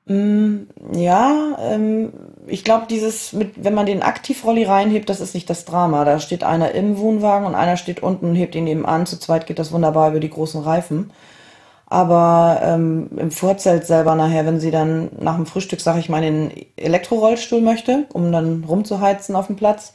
Mm, 0.05 0.63
ja, 0.93 1.57
ähm, 1.61 2.11
ich 2.45 2.63
glaube, 2.65 2.87
dieses, 2.89 3.31
mit, 3.31 3.63
wenn 3.63 3.73
man 3.73 3.85
den 3.85 4.03
Aktivrolli 4.03 4.63
reinhebt, 4.65 5.09
das 5.09 5.21
ist 5.21 5.33
nicht 5.33 5.49
das 5.49 5.65
Drama. 5.65 6.03
Da 6.03 6.19
steht 6.19 6.43
einer 6.43 6.71
im 6.71 6.97
Wohnwagen 6.97 7.47
und 7.47 7.55
einer 7.55 7.77
steht 7.77 8.03
unten 8.03 8.29
und 8.29 8.35
hebt 8.35 8.55
ihn 8.55 8.67
eben 8.67 8.85
an. 8.85 9.05
Zu 9.05 9.17
zweit 9.19 9.47
geht 9.47 9.59
das 9.59 9.71
wunderbar 9.71 10.09
über 10.09 10.19
die 10.19 10.29
großen 10.29 10.61
Reifen. 10.61 11.11
Aber 11.85 12.59
ähm, 12.63 13.11
im 13.17 13.31
Vorzelt 13.31 13.85
selber 13.85 14.15
nachher, 14.15 14.45
wenn 14.45 14.59
sie 14.59 14.71
dann 14.71 15.09
nach 15.19 15.35
dem 15.35 15.45
Frühstück, 15.45 15.79
sage 15.79 15.99
ich 15.99 16.09
mal, 16.09 16.23
in 16.23 16.49
den 16.49 16.65
Elektrorollstuhl 16.75 17.61
möchte, 17.61 18.05
um 18.13 18.31
dann 18.31 18.65
rumzuheizen 18.67 19.35
auf 19.35 19.47
dem 19.47 19.55
Platz, 19.57 19.93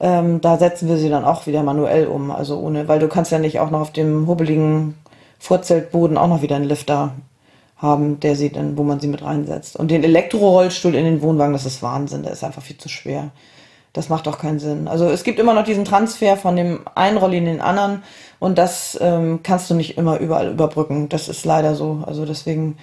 ähm, 0.00 0.40
da 0.40 0.58
setzen 0.58 0.88
wir 0.88 0.96
sie 0.98 1.08
dann 1.08 1.24
auch 1.24 1.46
wieder 1.46 1.62
manuell 1.62 2.06
um. 2.08 2.30
Also 2.30 2.58
ohne, 2.58 2.88
weil 2.88 2.98
du 2.98 3.08
kannst 3.08 3.32
ja 3.32 3.38
nicht 3.38 3.60
auch 3.60 3.70
noch 3.70 3.80
auf 3.80 3.92
dem 3.92 4.26
hubbeligen 4.26 4.94
Vorzeltboden 5.38 6.18
auch 6.18 6.28
noch 6.28 6.42
wieder 6.42 6.56
einen 6.56 6.64
Lifter 6.64 7.12
haben, 7.78 8.20
der 8.20 8.36
sie 8.36 8.50
dann, 8.50 8.76
wo 8.76 8.82
man 8.82 9.00
sie 9.00 9.08
mit 9.08 9.22
reinsetzt. 9.22 9.76
Und 9.76 9.90
den 9.90 10.04
Elektrorollstuhl 10.04 10.94
in 10.94 11.04
den 11.04 11.22
Wohnwagen, 11.22 11.52
das 11.52 11.64
ist 11.64 11.82
Wahnsinn, 11.82 12.24
der 12.24 12.32
ist 12.32 12.44
einfach 12.44 12.62
viel 12.62 12.76
zu 12.76 12.88
schwer. 12.88 13.30
Das 13.92 14.08
macht 14.08 14.28
auch 14.28 14.38
keinen 14.38 14.58
Sinn. 14.58 14.86
Also 14.88 15.08
es 15.08 15.24
gibt 15.24 15.38
immer 15.38 15.54
noch 15.54 15.64
diesen 15.64 15.84
Transfer 15.84 16.36
von 16.36 16.56
dem 16.56 16.80
einen 16.94 17.16
Rolli 17.16 17.38
in 17.38 17.46
den 17.46 17.60
anderen 17.60 18.02
und 18.38 18.58
das 18.58 18.98
ähm, 19.00 19.40
kannst 19.42 19.70
du 19.70 19.74
nicht 19.74 19.96
immer 19.96 20.18
überall 20.18 20.50
überbrücken. 20.50 21.08
Das 21.08 21.28
ist 21.28 21.44
leider 21.44 21.74
so. 21.74 22.02
Also 22.04 22.26
deswegen, 22.26 22.76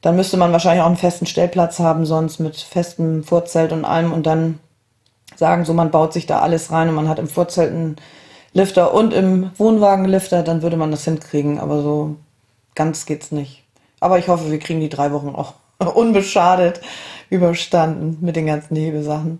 dann 0.00 0.16
müsste 0.16 0.36
man 0.36 0.52
wahrscheinlich 0.52 0.82
auch 0.82 0.88
einen 0.88 0.96
festen 0.96 1.26
Stellplatz 1.26 1.78
haben, 1.78 2.06
sonst 2.06 2.40
mit 2.40 2.56
festem 2.56 3.24
Vorzelt 3.24 3.72
und 3.72 3.84
allem 3.84 4.12
und 4.12 4.26
dann 4.26 4.58
sagen, 5.36 5.64
so 5.64 5.74
man 5.74 5.90
baut 5.90 6.12
sich 6.12 6.26
da 6.26 6.40
alles 6.40 6.70
rein 6.72 6.88
und 6.88 6.94
man 6.94 7.08
hat 7.08 7.18
im 7.18 7.28
Vorzelt 7.28 7.70
einen 7.70 7.96
Lifter 8.52 8.92
und 8.94 9.14
im 9.14 9.50
Wohnwagen 9.56 10.04
Lifter, 10.06 10.42
dann 10.42 10.62
würde 10.62 10.76
man 10.76 10.90
das 10.90 11.04
hinkriegen. 11.04 11.58
Aber 11.60 11.82
so 11.82 12.16
ganz 12.74 13.06
geht's 13.06 13.30
nicht. 13.32 13.61
Aber 14.02 14.18
ich 14.18 14.26
hoffe, 14.26 14.50
wir 14.50 14.58
kriegen 14.58 14.80
die 14.80 14.88
drei 14.88 15.12
Wochen 15.12 15.28
auch 15.28 15.54
unbeschadet 15.94 16.80
überstanden 17.30 18.18
mit 18.20 18.34
den 18.34 18.46
ganzen 18.46 18.74
Hebesachen. 18.74 19.38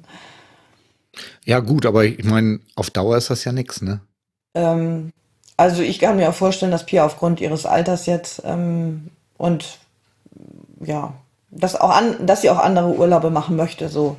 Ja, 1.45 1.59
gut, 1.59 1.85
aber 1.85 2.05
ich 2.05 2.23
meine, 2.23 2.61
auf 2.77 2.89
Dauer 2.89 3.17
ist 3.17 3.29
das 3.29 3.43
ja 3.43 3.51
nichts, 3.51 3.83
ne? 3.83 4.01
Ähm, 4.55 5.13
also 5.57 5.83
ich 5.83 5.99
kann 5.99 6.17
mir 6.17 6.29
auch 6.29 6.35
vorstellen, 6.35 6.71
dass 6.71 6.87
Pia 6.87 7.05
aufgrund 7.05 7.41
ihres 7.41 7.67
Alters 7.67 8.07
jetzt 8.07 8.41
ähm, 8.45 9.09
und 9.37 9.79
ja, 10.81 11.13
dass 11.51 11.75
auch 11.75 11.91
an, 11.91 12.25
dass 12.25 12.43
sie 12.43 12.51
auch 12.51 12.61
andere 12.61 12.95
Urlaube 12.95 13.31
machen 13.31 13.57
möchte, 13.57 13.89
so. 13.89 14.17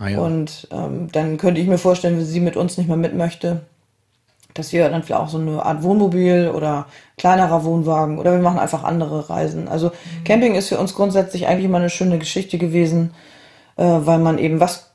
Ah, 0.00 0.08
ja. 0.08 0.18
Und 0.18 0.66
ähm, 0.72 1.12
dann 1.12 1.38
könnte 1.38 1.60
ich 1.60 1.68
mir 1.68 1.78
vorstellen, 1.78 2.18
wenn 2.18 2.26
sie 2.26 2.40
mit 2.40 2.56
uns 2.56 2.76
nicht 2.76 2.88
mehr 2.88 2.96
mit 2.96 3.14
möchte, 3.14 3.60
dass 4.58 4.72
wir 4.72 4.88
dann 4.88 5.02
vielleicht 5.02 5.20
auch 5.20 5.28
so 5.28 5.38
eine 5.38 5.64
Art 5.64 5.82
Wohnmobil 5.82 6.52
oder 6.54 6.86
kleinerer 7.16 7.64
Wohnwagen 7.64 8.18
oder 8.18 8.32
wir 8.32 8.40
machen 8.40 8.58
einfach 8.58 8.84
andere 8.84 9.30
Reisen. 9.30 9.68
Also 9.68 9.88
mhm. 9.88 10.24
Camping 10.24 10.54
ist 10.54 10.68
für 10.68 10.78
uns 10.78 10.94
grundsätzlich 10.94 11.46
eigentlich 11.46 11.66
immer 11.66 11.78
eine 11.78 11.90
schöne 11.90 12.18
Geschichte 12.18 12.58
gewesen, 12.58 13.14
äh, 13.76 13.84
weil 13.84 14.18
man 14.18 14.38
eben 14.38 14.60
was, 14.60 14.90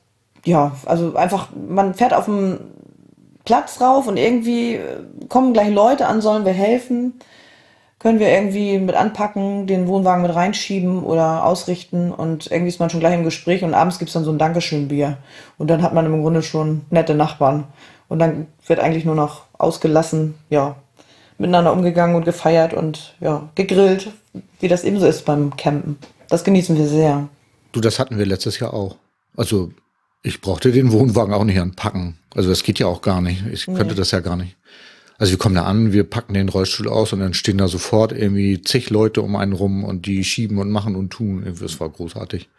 ja, 0.45 0.74
also 0.86 1.16
einfach, 1.16 1.49
man 1.55 1.93
fährt 1.93 2.14
auf 2.14 2.26
dem 2.26 2.59
Platz 3.45 3.82
rauf 3.82 4.07
und 4.07 4.18
irgendwie 4.18 4.76
äh, 4.76 5.03
kommen 5.30 5.53
gleich 5.53 5.70
Leute 5.70 6.07
an, 6.07 6.22
sollen 6.22 6.45
wir 6.45 6.53
helfen, 6.53 7.20
können 8.02 8.20
wir 8.20 8.30
irgendwie 8.30 8.80
mit 8.80 8.95
anpacken, 8.95 9.68
den 9.68 9.88
Wohnwagen 9.88 10.24
mit 10.24 10.34
reinschieben 10.34 11.04
oder 11.04 11.45
ausrichten 11.45 12.12
und 12.12 12.49
irgendwie 12.49 12.70
ist 12.70 12.80
man 12.80 12.89
schon 12.89 12.99
gleich 12.99 13.14
im 13.14 13.24
Gespräch 13.24 13.64
und 13.64 13.76
abends 13.76 13.99
gibt's 13.99 14.14
dann 14.14 14.24
so 14.24 14.32
ein 14.32 14.39
Dankeschön-Bier 14.39 15.18
und 15.60 15.70
dann 15.70 15.84
hat 15.84 15.93
man 15.93 16.08
im 16.08 16.22
Grunde 16.22 16.41
schon 16.41 16.82
nette 16.89 17.14
Nachbarn 17.14 17.66
und 18.08 18.18
dann 18.18 18.47
wird 18.66 18.80
eigentlich 18.80 19.06
nur 19.06 19.14
noch 19.14 19.43
ausgelassen, 19.54 20.34
ja, 20.49 20.78
miteinander 21.38 21.74
umgegangen 21.74 22.16
und 22.16 22.26
gefeiert 22.26 22.74
und 22.74 23.16
ja, 23.20 23.50
gegrillt, 23.54 24.09
wie 24.59 24.67
das 24.67 24.84
eben 24.84 25.00
so 25.00 25.05
ist 25.05 25.24
beim 25.25 25.55
Campen. 25.55 25.97
Das 26.28 26.43
genießen 26.43 26.75
wir 26.75 26.88
sehr. 26.88 27.30
Du, 27.71 27.82
das 27.82 28.00
hatten 28.00 28.17
wir 28.17 28.25
letztes 28.25 28.59
Jahr 28.59 28.74
auch. 28.74 28.96
Also 29.38 29.71
ich 30.24 30.42
brauchte 30.42 30.71
den 30.71 30.92
Wohnwagen 30.92 31.34
auch 31.34 31.43
nicht 31.43 31.59
anpacken. 31.59 32.17
Also 32.34 32.50
das 32.50 32.63
geht 32.63 32.80
ja 32.80 32.88
auch 32.88 33.01
gar 33.01 33.21
nicht. 33.21 33.43
Ich 33.51 33.66
könnte 33.66 33.89
nee. 33.89 33.96
das 33.96 34.09
ja 34.09 34.21
gar 34.21 34.38
nicht. 34.38 34.55
Also 35.22 35.34
wir 35.34 35.38
kommen 35.38 35.54
da 35.54 35.66
an, 35.66 35.93
wir 35.93 36.10
packen 36.10 36.34
den 36.34 36.50
Rollstuhl 36.50 36.89
aus 36.89 37.14
und 37.14 37.20
dann 37.20 37.36
stehen 37.36 37.60
da 37.60 37.68
sofort 37.68 38.12
irgendwie 38.12 38.60
zig 38.60 38.89
Leute 38.89 39.22
um 39.22 39.36
einen 39.36 39.54
rum 39.54 39.84
und 39.84 40.08
die 40.08 40.24
schieben 40.24 40.58
und 40.58 40.72
machen 40.72 40.96
und 40.96 41.12
tun. 41.12 41.46
Das 41.62 41.80
war 41.80 41.89
großartig. 41.89 42.50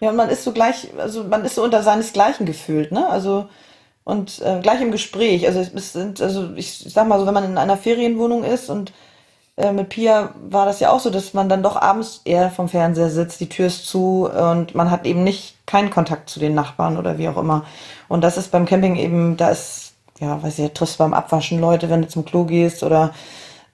Ja, 0.00 0.10
und 0.10 0.16
man 0.16 0.28
ist 0.28 0.44
so 0.44 0.52
gleich, 0.52 0.88
also 0.98 1.24
man 1.24 1.46
ist 1.46 1.54
so 1.54 1.64
unter 1.64 1.82
seinesgleichen 1.82 2.44
gefühlt, 2.44 2.92
ne? 2.92 3.08
Also 3.08 3.48
und 4.04 4.38
äh, 4.44 4.60
gleich 4.60 4.82
im 4.82 4.90
Gespräch. 4.90 5.46
Also 5.46 5.60
es 5.60 5.94
sind, 5.94 6.20
also 6.20 6.52
ich 6.56 6.84
sag 6.92 7.08
mal 7.08 7.18
so, 7.18 7.24
wenn 7.24 7.32
man 7.32 7.44
in 7.44 7.56
einer 7.56 7.78
Ferienwohnung 7.78 8.44
ist 8.44 8.68
und 8.68 8.92
äh, 9.56 9.72
mit 9.72 9.88
Pia 9.88 10.34
war 10.46 10.66
das 10.66 10.78
ja 10.78 10.90
auch 10.90 11.00
so, 11.00 11.08
dass 11.08 11.32
man 11.32 11.48
dann 11.48 11.62
doch 11.62 11.76
abends 11.76 12.20
eher 12.26 12.50
vom 12.50 12.68
Fernseher 12.68 13.08
sitzt, 13.08 13.40
die 13.40 13.48
Tür 13.48 13.68
ist 13.68 13.86
zu 13.86 14.28
und 14.28 14.74
man 14.74 14.90
hat 14.90 15.06
eben 15.06 15.24
nicht 15.24 15.56
keinen 15.64 15.88
Kontakt 15.88 16.28
zu 16.28 16.38
den 16.38 16.54
Nachbarn 16.54 16.98
oder 16.98 17.16
wie 17.16 17.30
auch 17.30 17.38
immer. 17.38 17.64
Und 18.08 18.20
das 18.20 18.36
ist 18.36 18.50
beim 18.50 18.66
Camping 18.66 18.96
eben, 18.96 19.38
da 19.38 19.48
ist, 19.48 19.89
ja, 20.20 20.42
weiß 20.42 20.58
ich, 20.58 20.72
triffst 20.72 20.98
beim 20.98 21.14
Abwaschen 21.14 21.60
Leute, 21.60 21.90
wenn 21.90 22.02
du 22.02 22.08
zum 22.08 22.24
Klo 22.24 22.44
gehst 22.44 22.82
oder 22.82 23.12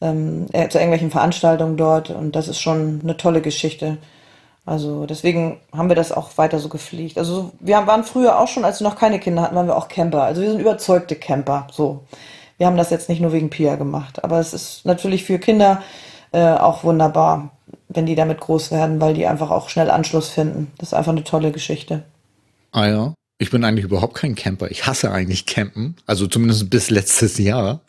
ähm, 0.00 0.46
äh, 0.52 0.68
zu 0.68 0.78
irgendwelchen 0.78 1.10
Veranstaltungen 1.10 1.76
dort 1.76 2.10
und 2.10 2.36
das 2.36 2.48
ist 2.48 2.60
schon 2.60 3.00
eine 3.02 3.16
tolle 3.16 3.42
Geschichte. 3.42 3.98
Also 4.64 5.06
deswegen 5.06 5.60
haben 5.72 5.88
wir 5.88 5.96
das 5.96 6.10
auch 6.10 6.36
weiter 6.38 6.58
so 6.58 6.68
gepflegt. 6.68 7.18
Also 7.18 7.52
wir 7.60 7.86
waren 7.86 8.02
früher 8.02 8.38
auch 8.38 8.48
schon, 8.48 8.64
als 8.64 8.80
wir 8.80 8.88
noch 8.88 8.96
keine 8.96 9.20
Kinder 9.20 9.42
hatten, 9.42 9.54
waren 9.54 9.68
wir 9.68 9.76
auch 9.76 9.88
Camper. 9.88 10.24
Also 10.24 10.42
wir 10.42 10.50
sind 10.50 10.60
überzeugte 10.60 11.14
Camper. 11.14 11.68
So, 11.70 12.02
wir 12.58 12.66
haben 12.66 12.76
das 12.76 12.90
jetzt 12.90 13.08
nicht 13.08 13.20
nur 13.20 13.32
wegen 13.32 13.50
Pia 13.50 13.76
gemacht, 13.76 14.24
aber 14.24 14.40
es 14.40 14.52
ist 14.52 14.84
natürlich 14.84 15.24
für 15.24 15.38
Kinder 15.38 15.82
äh, 16.32 16.52
auch 16.52 16.82
wunderbar, 16.82 17.50
wenn 17.88 18.06
die 18.06 18.16
damit 18.16 18.40
groß 18.40 18.72
werden, 18.72 19.00
weil 19.00 19.14
die 19.14 19.26
einfach 19.26 19.50
auch 19.50 19.68
schnell 19.68 19.90
Anschluss 19.90 20.28
finden. 20.28 20.72
Das 20.78 20.88
ist 20.88 20.94
einfach 20.94 21.12
eine 21.12 21.24
tolle 21.24 21.52
Geschichte. 21.52 22.02
Ah 22.72 22.86
ja. 22.86 23.14
Ich 23.38 23.50
bin 23.50 23.64
eigentlich 23.64 23.84
überhaupt 23.84 24.14
kein 24.14 24.34
Camper. 24.34 24.70
Ich 24.70 24.86
hasse 24.86 25.10
eigentlich 25.10 25.46
Campen. 25.46 25.96
Also 26.06 26.26
zumindest 26.26 26.70
bis 26.70 26.90
letztes 26.90 27.38
Jahr. 27.38 27.82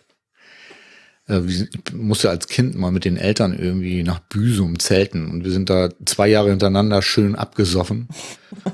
Äh, 1.27 1.41
ich 1.45 1.69
musste 1.93 2.29
als 2.29 2.47
Kind 2.47 2.75
mal 2.75 2.91
mit 2.91 3.05
den 3.05 3.17
Eltern 3.17 3.57
irgendwie 3.57 4.03
nach 4.03 4.19
Büsum 4.19 4.79
zelten 4.79 5.29
und 5.29 5.43
wir 5.43 5.51
sind 5.51 5.69
da 5.69 5.89
zwei 6.05 6.27
Jahre 6.27 6.49
hintereinander 6.49 7.01
schön 7.01 7.35
abgesoffen. 7.35 8.07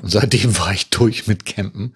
Und 0.01 0.11
seitdem 0.11 0.57
war 0.59 0.73
ich 0.73 0.89
durch 0.89 1.27
mit 1.27 1.45
Campen. 1.45 1.93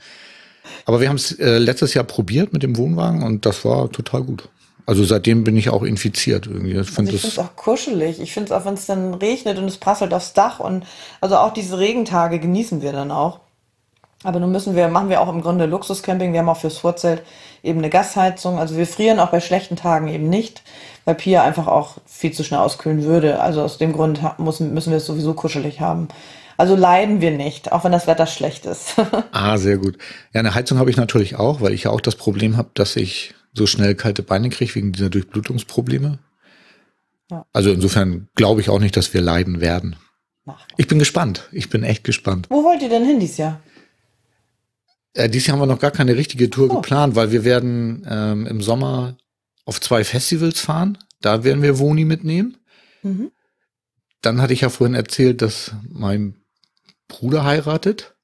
Aber 0.86 1.02
wir 1.02 1.10
haben 1.10 1.16
es 1.16 1.32
äh, 1.40 1.58
letztes 1.58 1.94
Jahr 1.94 2.04
probiert 2.04 2.54
mit 2.54 2.64
dem 2.64 2.78
Wohnwagen 2.78 3.24
und 3.24 3.46
das 3.46 3.66
war 3.66 3.92
total 3.92 4.24
gut. 4.24 4.50
Also 4.86 5.04
seitdem 5.04 5.44
bin 5.44 5.58
ich 5.58 5.70
auch 5.70 5.84
infiziert 5.84 6.48
irgendwie. 6.48 6.78
Ich 6.78 6.90
finde 6.90 7.12
also 7.12 7.28
es 7.28 7.40
auch 7.40 7.56
kuschelig. 7.58 8.22
Ich 8.22 8.32
finde 8.32 8.46
es 8.46 8.52
auch, 8.54 8.66
wenn 8.66 8.76
es 8.76 8.86
dann 8.86 9.14
regnet 9.16 9.58
und 9.58 9.66
es 9.66 9.78
prasselt 9.78 10.14
aufs 10.14 10.32
Dach 10.32 10.62
und 10.62 10.86
also 11.20 11.36
auch 11.36 11.54
diese 11.54 11.78
Regentage 11.78 12.40
genießen 12.40 12.82
wir 12.82 12.94
dann 12.94 13.12
auch. 13.12 13.42
Aber 14.24 14.40
nun 14.40 14.52
müssen 14.52 14.76
wir, 14.76 14.88
machen 14.88 15.10
wir 15.10 15.22
auch 15.22 15.30
im 15.30 15.42
Grunde 15.42 15.66
Luxuscamping. 15.66 16.34
Wir 16.34 16.40
haben 16.40 16.50
auch 16.50 16.60
fürs 16.60 16.80
Vorzelt 16.80 17.22
eben 17.64 17.80
eine 17.80 17.90
Gasheizung. 17.90 18.58
Also 18.58 18.76
wir 18.76 18.88
frieren 18.88 19.20
auch 19.20 19.30
bei 19.30 19.40
schlechten 19.40 19.76
Tagen 19.76 20.08
eben 20.08 20.28
nicht, 20.28 20.64
weil 21.06 21.16
Pia 21.16 21.44
einfach 21.44 21.68
auch 21.68 21.98
viel 22.06 22.32
zu 22.32 22.44
schnell 22.44 22.60
auskühlen 22.60 23.04
würde. 23.04 23.40
Also 23.40 23.62
aus 23.62 23.78
dem 23.78 23.94
Grund 23.94 24.22
müssen, 24.40 24.74
müssen 24.74 24.90
wir 24.90 24.98
es 24.98 25.06
sowieso 25.06 25.34
kuschelig 25.34 25.82
haben. 25.82 26.08
Also 26.58 26.76
leiden 26.76 27.22
wir 27.22 27.32
nicht, 27.32 27.72
auch 27.72 27.84
wenn 27.84 27.92
das 27.92 28.08
Wetter 28.08 28.26
schlecht 28.26 28.66
ist. 28.66 28.96
ah, 29.32 29.58
sehr 29.58 29.78
gut. 29.78 30.00
Ja, 30.34 30.40
eine 30.40 30.56
Heizung 30.56 30.80
habe 30.80 30.90
ich 30.90 30.98
natürlich 30.98 31.36
auch, 31.36 31.62
weil 31.62 31.74
ich 31.74 31.84
ja 31.84 31.92
auch 31.92 32.02
das 32.02 32.16
Problem 32.16 32.58
habe, 32.58 32.70
dass 32.74 32.96
ich 32.96 33.36
so 33.54 33.68
schnell 33.68 33.94
kalte 33.94 34.24
Beine 34.24 34.50
kriege 34.50 34.74
wegen 34.74 34.92
dieser 34.92 35.12
Durchblutungsprobleme. 35.12 36.18
Ja. 37.30 37.46
Also 37.54 37.72
insofern 37.72 38.28
glaube 38.34 38.62
ich 38.62 38.70
auch 38.70 38.80
nicht, 38.80 38.98
dass 38.98 39.14
wir 39.14 39.22
leiden 39.22 39.62
werden. 39.62 39.96
Ich 40.78 40.88
bin 40.88 40.98
gespannt. 40.98 41.50
Ich 41.52 41.70
bin 41.70 41.84
echt 41.84 42.04
gespannt. 42.04 42.48
Wo 42.50 42.64
wollt 42.64 42.82
ihr 42.82 42.90
denn 42.90 43.06
hin 43.06 43.20
dieses 43.20 43.38
Jahr? 43.38 43.60
Äh, 45.18 45.30
dieses 45.30 45.48
Jahr 45.48 45.58
haben 45.58 45.64
wir 45.64 45.74
noch 45.74 45.80
gar 45.80 45.92
keine 45.92 46.16
richtige 46.16 46.50
Tour 46.50 46.70
oh. 46.70 46.76
geplant, 46.76 47.16
weil 47.16 47.32
wir 47.32 47.44
werden 47.44 48.06
ähm, 48.08 48.46
im 48.46 48.62
Sommer 48.62 49.18
auf 49.66 49.82
zwei 49.82 50.04
Festivals 50.04 50.60
fahren. 50.60 50.98
Da 51.22 51.44
werden 51.44 51.64
wir 51.64 51.80
Woni 51.80 52.06
mitnehmen. 52.06 52.58
Mhm. 53.02 53.32
Dann 54.22 54.42
hatte 54.42 54.54
ich 54.54 54.62
ja 54.62 54.70
vorhin 54.70 54.96
erzählt, 54.96 55.42
dass 55.42 55.74
mein 55.90 56.36
Bruder 57.08 57.44
heiratet. 57.44 58.16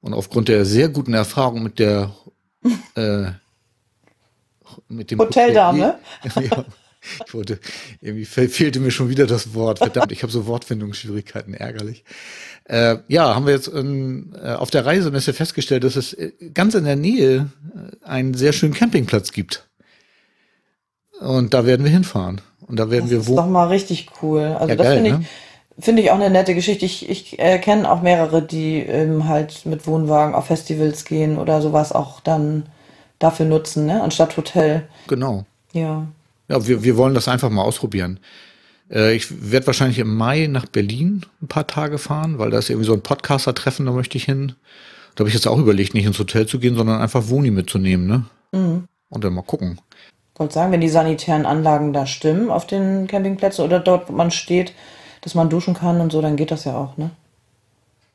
Und 0.00 0.14
aufgrund 0.14 0.48
der 0.48 0.64
sehr 0.64 0.88
guten 0.88 1.12
Erfahrung 1.12 1.62
mit 1.62 1.78
der 1.78 2.14
äh, 2.94 3.32
mit 4.88 5.10
dem 5.10 5.18
Hoteldame. 5.18 5.98
ja, 6.36 6.64
ich 7.26 7.34
wollte, 7.34 7.58
irgendwie 8.00 8.24
fehlte 8.24 8.80
mir 8.80 8.90
schon 8.90 9.08
wieder 9.08 9.26
das 9.26 9.54
Wort. 9.54 9.78
Verdammt, 9.78 10.12
ich 10.12 10.22
habe 10.22 10.32
so 10.32 10.46
Wortfindungsschwierigkeiten, 10.46 11.54
ärgerlich. 11.54 12.04
Äh, 12.64 12.98
ja, 13.08 13.34
haben 13.34 13.46
wir 13.46 13.54
jetzt 13.54 13.68
in, 13.68 14.34
äh, 14.42 14.52
auf 14.52 14.70
der 14.70 14.84
Reisemesse 14.84 15.32
festgestellt, 15.32 15.84
dass 15.84 15.96
es 15.96 16.12
äh, 16.12 16.32
ganz 16.52 16.74
in 16.74 16.84
der 16.84 16.96
Nähe 16.96 17.50
äh, 17.74 18.06
einen 18.06 18.34
sehr 18.34 18.52
schönen 18.52 18.74
Campingplatz 18.74 19.32
gibt. 19.32 19.68
Und 21.20 21.54
da 21.54 21.66
werden 21.66 21.84
wir 21.84 21.90
hinfahren. 21.90 22.40
Und 22.66 22.78
da 22.78 22.90
werden 22.90 23.04
das 23.04 23.10
wir 23.10 23.18
wo. 23.18 23.20
Das 23.22 23.30
ist 23.30 23.36
doch 23.36 23.46
mal 23.46 23.68
richtig 23.68 24.08
cool. 24.22 24.56
Also 24.58 24.68
ja, 24.68 24.76
das 24.76 24.88
finde 24.88 25.10
ich, 25.10 25.18
ne? 25.18 25.24
finde 25.78 26.02
ich 26.02 26.10
auch 26.10 26.16
eine 26.16 26.30
nette 26.30 26.54
Geschichte. 26.54 26.84
Ich, 26.84 27.08
ich 27.08 27.38
äh, 27.38 27.58
kenne 27.58 27.90
auch 27.90 28.02
mehrere, 28.02 28.42
die 28.42 28.78
ähm, 28.78 29.26
halt 29.26 29.66
mit 29.66 29.86
Wohnwagen 29.86 30.34
auf 30.34 30.46
Festivals 30.46 31.04
gehen 31.04 31.38
oder 31.38 31.62
sowas 31.62 31.92
auch 31.92 32.20
dann 32.20 32.66
dafür 33.18 33.46
nutzen, 33.46 33.86
ne? 33.86 34.02
anstatt 34.02 34.36
Hotel. 34.36 34.88
Genau. 35.08 35.44
Ja. 35.72 36.06
Ja, 36.50 36.66
wir, 36.66 36.82
wir 36.82 36.96
wollen 36.96 37.14
das 37.14 37.28
einfach 37.28 37.48
mal 37.48 37.62
ausprobieren. 37.62 38.18
Äh, 38.90 39.14
ich 39.14 39.50
werde 39.50 39.68
wahrscheinlich 39.68 40.00
im 40.00 40.16
Mai 40.16 40.48
nach 40.48 40.66
Berlin 40.66 41.24
ein 41.40 41.46
paar 41.46 41.68
Tage 41.68 41.96
fahren, 41.96 42.38
weil 42.38 42.50
da 42.50 42.58
ist 42.58 42.70
irgendwie 42.70 42.86
so 42.86 42.92
ein 42.92 43.02
Podcaster-Treffen, 43.02 43.86
da 43.86 43.92
möchte 43.92 44.18
ich 44.18 44.24
hin. 44.24 44.54
Da 45.14 45.20
habe 45.20 45.28
ich 45.28 45.34
jetzt 45.34 45.46
auch 45.46 45.58
überlegt, 45.58 45.94
nicht 45.94 46.06
ins 46.06 46.18
Hotel 46.18 46.46
zu 46.46 46.58
gehen, 46.58 46.74
sondern 46.74 47.00
einfach 47.00 47.28
Woni 47.28 47.52
mitzunehmen, 47.52 48.06
ne? 48.06 48.24
Mhm. 48.50 48.84
Und 49.10 49.24
dann 49.24 49.32
mal 49.32 49.42
gucken. 49.42 49.80
Ich 50.34 50.40
wollte 50.40 50.54
sagen, 50.54 50.72
wenn 50.72 50.80
die 50.80 50.88
sanitären 50.88 51.46
Anlagen 51.46 51.92
da 51.92 52.06
stimmen 52.06 52.50
auf 52.50 52.66
den 52.66 53.06
Campingplätzen 53.06 53.64
oder 53.64 53.78
dort, 53.78 54.08
wo 54.08 54.12
man 54.12 54.32
steht, 54.32 54.72
dass 55.20 55.36
man 55.36 55.50
duschen 55.50 55.74
kann 55.74 56.00
und 56.00 56.10
so, 56.10 56.20
dann 56.20 56.34
geht 56.34 56.50
das 56.50 56.64
ja 56.64 56.76
auch, 56.76 56.96
ne? 56.96 57.10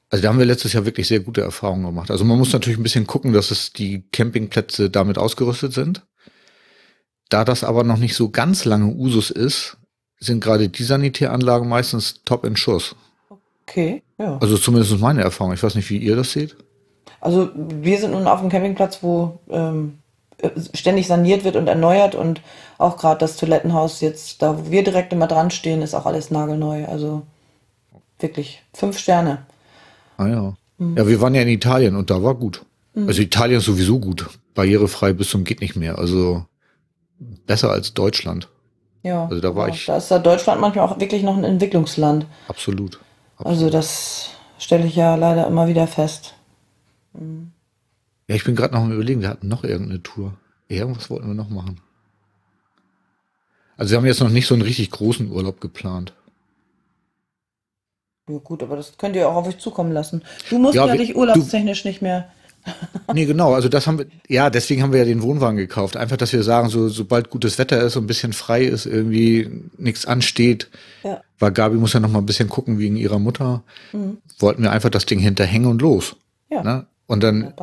Also 0.09 0.23
da 0.23 0.29
haben 0.29 0.39
wir 0.39 0.45
letztes 0.45 0.73
Jahr 0.73 0.85
wirklich 0.85 1.07
sehr 1.07 1.19
gute 1.21 1.41
Erfahrungen 1.41 1.85
gemacht. 1.85 2.11
Also 2.11 2.25
man 2.25 2.37
muss 2.37 2.53
natürlich 2.53 2.77
ein 2.77 2.83
bisschen 2.83 3.07
gucken, 3.07 3.33
dass 3.33 3.49
es 3.49 3.71
die 3.73 4.03
Campingplätze 4.11 4.89
damit 4.89 5.17
ausgerüstet 5.17 5.73
sind. 5.73 6.05
Da 7.29 7.43
das 7.43 7.63
aber 7.63 7.83
noch 7.83 7.97
nicht 7.97 8.15
so 8.15 8.29
ganz 8.29 8.65
lange 8.65 8.93
Usus 8.93 9.31
ist, 9.31 9.77
sind 10.19 10.43
gerade 10.43 10.69
die 10.69 10.83
Sanitäranlagen 10.83 11.67
meistens 11.67 12.21
top 12.23 12.45
in 12.45 12.55
Schuss. 12.55 12.95
Okay, 13.67 14.03
ja. 14.17 14.37
Also 14.37 14.57
zumindest 14.57 14.99
meine 14.99 15.23
Erfahrung. 15.23 15.53
Ich 15.53 15.63
weiß 15.63 15.75
nicht, 15.75 15.89
wie 15.89 15.97
ihr 15.97 16.15
das 16.15 16.31
seht. 16.31 16.55
Also 17.19 17.49
wir 17.55 17.97
sind 17.97 18.11
nun 18.11 18.27
auf 18.27 18.39
einem 18.39 18.49
Campingplatz, 18.49 19.01
wo 19.01 19.39
ähm, 19.49 19.97
ständig 20.73 21.07
saniert 21.07 21.43
wird 21.43 21.55
und 21.55 21.67
erneuert 21.67 22.13
und 22.13 22.41
auch 22.77 22.97
gerade 22.97 23.19
das 23.19 23.37
Toilettenhaus 23.37 24.01
jetzt, 24.01 24.41
da 24.41 24.57
wo 24.57 24.71
wir 24.71 24.83
direkt 24.83 25.13
immer 25.13 25.27
dran 25.27 25.49
stehen, 25.49 25.81
ist 25.81 25.95
auch 25.95 26.05
alles 26.05 26.29
nagelneu. 26.29 26.85
Also 26.85 27.23
wirklich 28.19 28.61
fünf 28.73 28.99
Sterne. 28.99 29.45
Ah 30.17 30.27
ja. 30.27 30.53
Mhm. 30.77 30.97
Ja, 30.97 31.07
wir 31.07 31.21
waren 31.21 31.35
ja 31.35 31.41
in 31.41 31.47
Italien 31.47 31.95
und 31.95 32.09
da 32.09 32.21
war 32.21 32.35
gut. 32.35 32.63
Mhm. 32.93 33.07
Also 33.07 33.21
Italien 33.21 33.59
ist 33.59 33.65
sowieso 33.65 33.99
gut. 33.99 34.27
Barrierefrei 34.53 35.13
bis 35.13 35.29
zum 35.29 35.43
geht 35.43 35.61
nicht 35.61 35.75
mehr. 35.75 35.97
Also 35.97 36.45
besser 37.19 37.71
als 37.71 37.93
Deutschland. 37.93 38.49
Ja. 39.03 39.27
Also 39.27 39.39
da 39.39 39.55
war 39.55 39.69
ich. 39.69 39.85
Da 39.85 39.97
ist 39.97 40.09
da 40.09 40.19
Deutschland 40.19 40.61
manchmal 40.61 40.87
auch 40.87 40.99
wirklich 40.99 41.23
noch 41.23 41.37
ein 41.37 41.43
Entwicklungsland. 41.43 42.25
Absolut. 42.47 42.99
Absolut. 43.37 43.53
Also 43.53 43.69
das 43.69 44.29
stelle 44.57 44.85
ich 44.85 44.95
ja 44.95 45.15
leider 45.15 45.47
immer 45.47 45.67
wieder 45.67 45.87
fest. 45.87 46.33
Mhm. 47.13 47.51
Ja, 48.27 48.35
ich 48.35 48.43
bin 48.43 48.55
gerade 48.55 48.73
noch 48.73 48.81
am 48.81 48.91
überlegen, 48.91 49.21
wir 49.21 49.29
hatten 49.29 49.47
noch 49.47 49.63
irgendeine 49.63 50.01
Tour. 50.01 50.33
Irgendwas 50.67 51.09
wollten 51.09 51.27
wir 51.27 51.35
noch 51.35 51.49
machen. 51.49 51.79
Also 53.77 53.91
wir 53.91 53.97
haben 53.97 54.05
jetzt 54.05 54.21
noch 54.21 54.29
nicht 54.29 54.47
so 54.47 54.55
einen 54.55 54.63
richtig 54.63 54.89
großen 54.89 55.31
Urlaub 55.31 55.61
geplant. 55.61 56.13
Ja 58.27 58.39
gut, 58.39 58.63
aber 58.63 58.75
das 58.77 58.97
könnt 58.97 59.15
ihr 59.15 59.29
auch 59.29 59.35
auf 59.35 59.47
euch 59.47 59.59
zukommen 59.59 59.91
lassen. 59.91 60.23
Du 60.49 60.57
musst 60.57 60.73
ja, 60.73 60.87
ja 60.87 60.95
dich 60.95 61.15
urlaubstechnisch 61.15 61.83
du, 61.83 61.89
nicht 61.89 62.01
mehr. 62.01 62.29
Nee, 63.13 63.25
genau, 63.25 63.53
also 63.53 63.69
das 63.69 63.87
haben 63.87 63.99
wir, 63.99 64.05
ja, 64.27 64.49
deswegen 64.49 64.81
haben 64.81 64.91
wir 64.91 64.99
ja 64.99 65.05
den 65.05 65.21
Wohnwagen 65.21 65.57
gekauft. 65.57 65.97
Einfach, 65.97 66.17
dass 66.17 66.33
wir 66.33 66.43
sagen, 66.43 66.69
so, 66.69 66.89
sobald 66.89 67.29
gutes 67.29 67.57
Wetter 67.57 67.81
ist 67.81 67.95
und 67.95 68.05
ein 68.05 68.07
bisschen 68.07 68.33
frei 68.33 68.65
ist, 68.65 68.85
irgendwie 68.85 69.49
nichts 69.77 70.05
ansteht. 70.05 70.69
Ja. 71.03 71.21
Weil 71.39 71.51
Gabi 71.51 71.77
muss 71.77 71.93
ja 71.93 71.99
noch 71.99 72.09
mal 72.09 72.19
ein 72.19 72.25
bisschen 72.25 72.49
gucken 72.49 72.79
wegen 72.79 72.95
ihrer 72.95 73.19
Mutter. 73.19 73.63
Mhm. 73.91 74.17
Wollten 74.39 74.63
wir 74.63 74.71
einfach 74.71 74.89
das 74.89 75.05
Ding 75.05 75.19
hinterhängen 75.19 75.69
und 75.69 75.81
los. 75.81 76.15
Ja. 76.49 76.63
Ne? 76.63 76.85
Und 77.07 77.23
dann, 77.23 77.53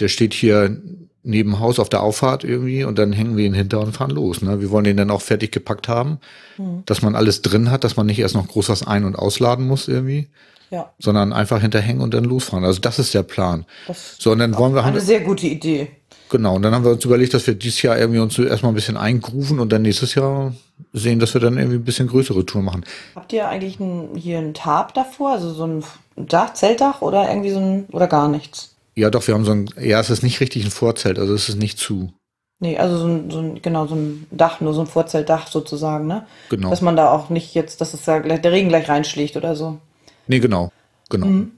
der 0.00 0.08
steht 0.08 0.34
hier 0.34 0.76
neben 1.22 1.58
Haus 1.58 1.78
auf 1.78 1.88
der 1.88 2.02
Auffahrt 2.02 2.44
irgendwie 2.44 2.84
und 2.84 2.98
dann 2.98 3.12
hängen 3.12 3.36
wir 3.36 3.44
ihn 3.44 3.54
hinter 3.54 3.80
und 3.80 3.92
fahren 3.92 4.10
los. 4.12 4.42
Ne? 4.42 4.60
Wir 4.60 4.70
wollen 4.70 4.84
den 4.84 4.96
dann 4.96 5.10
auch 5.10 5.22
fertig 5.22 5.50
gepackt 5.50 5.88
haben, 5.88 6.18
mhm. 6.56 6.82
dass 6.86 7.02
man 7.02 7.16
alles 7.16 7.42
drin 7.42 7.70
hat, 7.70 7.82
dass 7.82 7.96
man 7.96 8.06
nicht 8.06 8.20
erst 8.20 8.36
noch 8.36 8.46
groß 8.46 8.68
was 8.68 8.86
ein- 8.86 9.04
und 9.04 9.16
ausladen 9.16 9.66
muss 9.66 9.88
irgendwie. 9.88 10.28
Ja. 10.70 10.92
Sondern 10.98 11.32
einfach 11.32 11.60
hinterhängen 11.60 12.02
und 12.02 12.12
dann 12.14 12.24
losfahren. 12.24 12.64
Also 12.64 12.80
das 12.80 12.98
ist 12.98 13.14
der 13.14 13.22
Plan. 13.22 13.64
Das 13.86 14.16
so, 14.18 14.32
und 14.32 14.38
dann 14.38 14.56
wollen 14.56 14.74
wir 14.74 14.84
eine 14.84 15.00
sehr 15.00 15.20
gute 15.20 15.46
Idee. 15.46 15.88
Genau, 16.28 16.56
und 16.56 16.62
dann 16.62 16.74
haben 16.74 16.84
wir 16.84 16.92
uns 16.92 17.04
überlegt, 17.04 17.34
dass 17.34 17.46
wir 17.46 17.54
dieses 17.54 17.82
Jahr 17.82 17.98
irgendwie 17.98 18.18
uns 18.18 18.36
erstmal 18.38 18.72
ein 18.72 18.74
bisschen 18.74 18.96
eingrufen 18.96 19.60
und 19.60 19.70
dann 19.72 19.82
nächstes 19.82 20.14
Jahr 20.16 20.54
sehen, 20.92 21.20
dass 21.20 21.34
wir 21.34 21.40
dann 21.40 21.56
irgendwie 21.56 21.76
ein 21.76 21.84
bisschen 21.84 22.08
größere 22.08 22.44
Tour 22.44 22.62
machen. 22.62 22.84
Habt 23.14 23.32
ihr 23.32 23.48
eigentlich 23.48 23.78
ein, 23.78 24.16
hier 24.16 24.38
ein 24.38 24.52
Tarp 24.52 24.92
davor, 24.94 25.32
also 25.32 25.52
so 25.52 25.66
ein 25.66 25.84
Dach, 26.16 26.54
Zeltdach 26.54 27.00
oder 27.00 27.28
irgendwie 27.28 27.50
so 27.50 27.60
ein, 27.60 27.86
oder 27.92 28.08
gar 28.08 28.28
nichts? 28.28 28.74
Ja, 28.96 29.10
doch, 29.10 29.26
wir 29.26 29.34
haben 29.34 29.44
so 29.44 29.52
ein, 29.52 29.70
ja, 29.80 30.00
es 30.00 30.10
ist 30.10 30.22
nicht 30.22 30.40
richtig 30.40 30.64
ein 30.64 30.70
Vorzelt, 30.70 31.18
also 31.18 31.32
es 31.34 31.48
ist 31.48 31.58
nicht 31.58 31.78
zu. 31.78 32.12
Nee, 32.58 32.78
also 32.78 32.96
so 32.96 33.06
ein, 33.06 33.30
so 33.30 33.38
ein, 33.38 33.60
genau, 33.60 33.86
so 33.86 33.94
ein 33.94 34.26
Dach, 34.30 34.60
nur 34.60 34.72
so 34.72 34.80
ein 34.80 34.86
Vorzeltdach 34.86 35.46
sozusagen, 35.46 36.06
ne? 36.06 36.26
Genau. 36.48 36.70
Dass 36.70 36.80
man 36.80 36.96
da 36.96 37.10
auch 37.10 37.28
nicht 37.28 37.54
jetzt, 37.54 37.82
dass 37.82 37.92
es 37.92 38.04
da 38.04 38.18
gleich, 38.18 38.40
der 38.40 38.52
Regen 38.52 38.70
gleich 38.70 38.88
reinschlägt 38.88 39.36
oder 39.36 39.54
so. 39.54 39.78
Nee, 40.26 40.40
genau, 40.40 40.72
genau. 41.08 41.26
Mhm. 41.26 41.52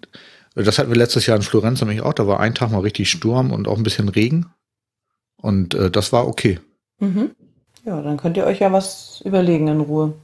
Das 0.55 0.78
hatten 0.78 0.90
wir 0.90 0.97
letztes 0.97 1.27
Jahr 1.27 1.36
in 1.36 1.43
Florenz 1.43 1.81
nämlich 1.81 2.03
auch, 2.03 2.12
da 2.12 2.27
war 2.27 2.40
ein 2.40 2.55
Tag 2.55 2.70
mal 2.70 2.81
richtig 2.81 3.11
Sturm 3.11 3.53
und 3.53 3.69
auch 3.69 3.77
ein 3.77 3.85
bisschen 3.85 4.09
Regen. 4.09 4.47
Und 5.40 5.74
äh, 5.74 5.90
das 5.90 6.12
war 6.12 6.27
okay. 6.27 6.59
Mhm. 6.99 7.31
Ja, 7.85 8.03
dann 8.03 8.16
könnt 8.16 8.36
ihr 8.36 8.45
euch 8.45 8.59
ja 8.59 8.73
was 8.73 9.23
überlegen 9.24 9.69
in 9.69 9.81
Ruhe. 9.81 10.15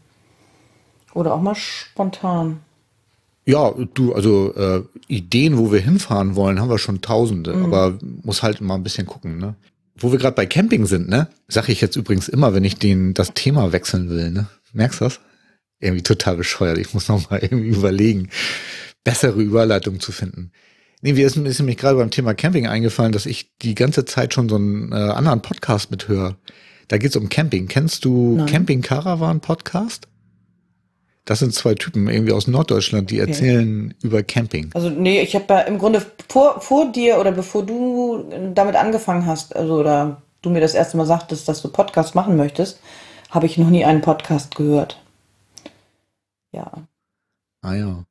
Oder 1.14 1.34
auch 1.34 1.40
mal 1.40 1.54
spontan. 1.54 2.60
Ja, 3.46 3.72
du, 3.72 4.14
also 4.14 4.54
äh, 4.54 4.82
Ideen, 5.06 5.58
wo 5.58 5.70
wir 5.70 5.80
hinfahren 5.80 6.34
wollen, 6.34 6.60
haben 6.60 6.70
wir 6.70 6.78
schon 6.78 7.02
tausende, 7.02 7.54
mhm. 7.54 7.64
aber 7.66 7.98
muss 8.22 8.42
halt 8.42 8.60
mal 8.60 8.74
ein 8.74 8.82
bisschen 8.82 9.06
gucken, 9.06 9.38
ne? 9.38 9.54
Wo 9.96 10.10
wir 10.10 10.18
gerade 10.18 10.34
bei 10.34 10.46
Camping 10.46 10.86
sind, 10.86 11.08
ne? 11.08 11.28
Sag 11.46 11.68
ich 11.68 11.80
jetzt 11.80 11.94
übrigens 11.94 12.28
immer, 12.28 12.52
wenn 12.54 12.64
ich 12.64 12.78
den 12.78 13.14
das 13.14 13.34
Thema 13.34 13.70
wechseln 13.70 14.10
will, 14.10 14.30
ne? 14.30 14.46
Merkst 14.72 15.00
du 15.00 15.04
das? 15.04 15.20
Irgendwie 15.84 16.02
total 16.02 16.36
bescheuert. 16.36 16.78
Ich 16.78 16.94
muss 16.94 17.08
noch 17.08 17.30
mal 17.30 17.38
irgendwie 17.42 17.68
überlegen, 17.68 18.30
bessere 19.04 19.40
Überleitung 19.40 20.00
zu 20.00 20.12
finden. 20.12 20.50
Nee, 21.02 21.12
mir 21.12 21.26
ist, 21.26 21.36
ist 21.36 21.58
nämlich 21.58 21.76
gerade 21.76 21.98
beim 21.98 22.10
Thema 22.10 22.32
Camping 22.32 22.66
eingefallen, 22.66 23.12
dass 23.12 23.26
ich 23.26 23.52
die 23.60 23.74
ganze 23.74 24.06
Zeit 24.06 24.32
schon 24.32 24.48
so 24.48 24.56
einen 24.56 24.90
äh, 24.92 24.94
anderen 24.94 25.42
Podcast 25.42 25.90
mithöre. 25.90 26.36
Da 26.88 26.96
geht's 26.96 27.16
um 27.16 27.28
Camping. 27.28 27.68
Kennst 27.68 28.06
du 28.06 28.36
Nein. 28.38 28.46
Camping 28.46 28.80
Caravan 28.80 29.40
Podcast? 29.40 30.08
Das 31.26 31.40
sind 31.40 31.54
zwei 31.54 31.74
Typen 31.74 32.08
irgendwie 32.08 32.32
aus 32.32 32.46
Norddeutschland, 32.46 33.10
die 33.10 33.18
erzählen 33.18 33.94
okay. 33.96 34.06
über 34.06 34.22
Camping. 34.22 34.70
Also 34.74 34.88
nee, 34.88 35.20
ich 35.20 35.34
habe 35.34 35.44
ja 35.50 35.60
im 35.60 35.78
Grunde 35.78 36.04
vor, 36.28 36.60
vor 36.60 36.90
dir 36.92 37.18
oder 37.18 37.32
bevor 37.32 37.64
du 37.64 38.24
damit 38.54 38.76
angefangen 38.76 39.26
hast, 39.26 39.54
also 39.54 39.74
oder 39.74 40.22
du 40.40 40.50
mir 40.50 40.60
das 40.60 40.74
erste 40.74 40.96
Mal 40.96 41.06
sagtest, 41.06 41.48
dass 41.48 41.60
du 41.60 41.68
Podcast 41.68 42.14
machen 42.14 42.36
möchtest, 42.36 42.80
habe 43.30 43.46
ich 43.46 43.58
noch 43.58 43.70
nie 43.70 43.84
einen 43.84 44.00
Podcast 44.00 44.54
gehört. 44.54 45.03
Ja. 46.54 46.72
Ah 47.62 47.74
ja. 47.74 48.04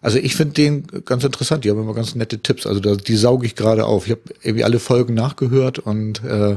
Also 0.00 0.18
ich 0.18 0.36
finde 0.36 0.54
den 0.54 0.86
ganz 1.04 1.24
interessant. 1.24 1.64
Die 1.64 1.70
haben 1.70 1.80
immer 1.80 1.94
ganz 1.94 2.14
nette 2.14 2.38
Tipps. 2.38 2.66
Also 2.66 2.80
da, 2.80 2.94
die 2.94 3.16
sauge 3.16 3.46
ich 3.46 3.56
gerade 3.56 3.84
auf. 3.84 4.06
Ich 4.06 4.12
habe 4.12 4.22
irgendwie 4.42 4.64
alle 4.64 4.78
Folgen 4.78 5.14
nachgehört 5.14 5.78
und. 5.78 6.22
Äh, 6.24 6.56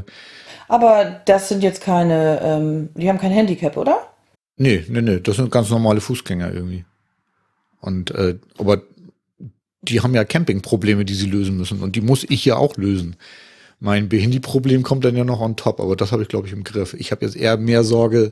Aber 0.68 1.22
das 1.26 1.50
sind 1.50 1.64
jetzt 1.64 1.82
keine. 1.82 2.40
Ähm, 2.44 2.90
die 2.96 3.10
haben 3.10 3.18
kein 3.18 3.32
Handicap, 3.32 3.78
oder? 3.78 4.08
Nee, 4.58 4.86
nee, 4.90 5.02
nee. 5.02 5.20
Das 5.20 5.38
sind 5.38 5.52
ganz 5.52 5.70
normale 5.70 6.02
Fußgänger 6.02 6.54
irgendwie. 6.54 6.86
Und 7.80 8.12
äh, 8.12 8.38
aber 8.60 8.84
die 9.82 10.02
haben 10.02 10.14
ja 10.14 10.24
Campingprobleme, 10.24 11.06
die 11.06 11.16
sie 11.16 11.26
lösen 11.26 11.58
müssen. 11.58 11.82
Und 11.82 11.96
die 11.96 12.02
muss 12.02 12.24
ich 12.30 12.46
ja 12.46 12.58
auch 12.58 12.78
lösen. 12.78 13.16
Mein 13.80 14.10
Behindy-Problem 14.10 14.84
kommt 14.84 15.04
dann 15.04 15.18
ja 15.18 15.24
noch 15.24 15.42
on 15.42 15.56
top, 15.56 15.80
aber 15.80 15.96
das 15.96 16.12
habe 16.12 16.22
ich, 16.22 16.28
glaube 16.28 16.46
ich, 16.46 16.54
im 16.54 16.64
Griff. 16.64 16.94
Ich 16.94 17.12
habe 17.12 17.26
jetzt 17.26 17.36
eher 17.36 17.58
mehr 17.58 17.84
Sorge, 17.84 18.32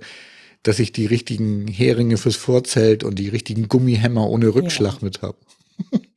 dass 0.64 0.80
ich 0.80 0.92
die 0.92 1.06
richtigen 1.06 1.68
Heringe 1.68 2.18
fürs 2.18 2.36
Vorzelt 2.36 3.04
und 3.04 3.18
die 3.18 3.30
richtigen 3.30 3.68
Gummihämmer 3.68 4.28
ohne 4.30 4.54
Rückschlag 4.54 4.96
ja. 4.96 5.00
mit 5.02 5.22
habe. 5.22 5.38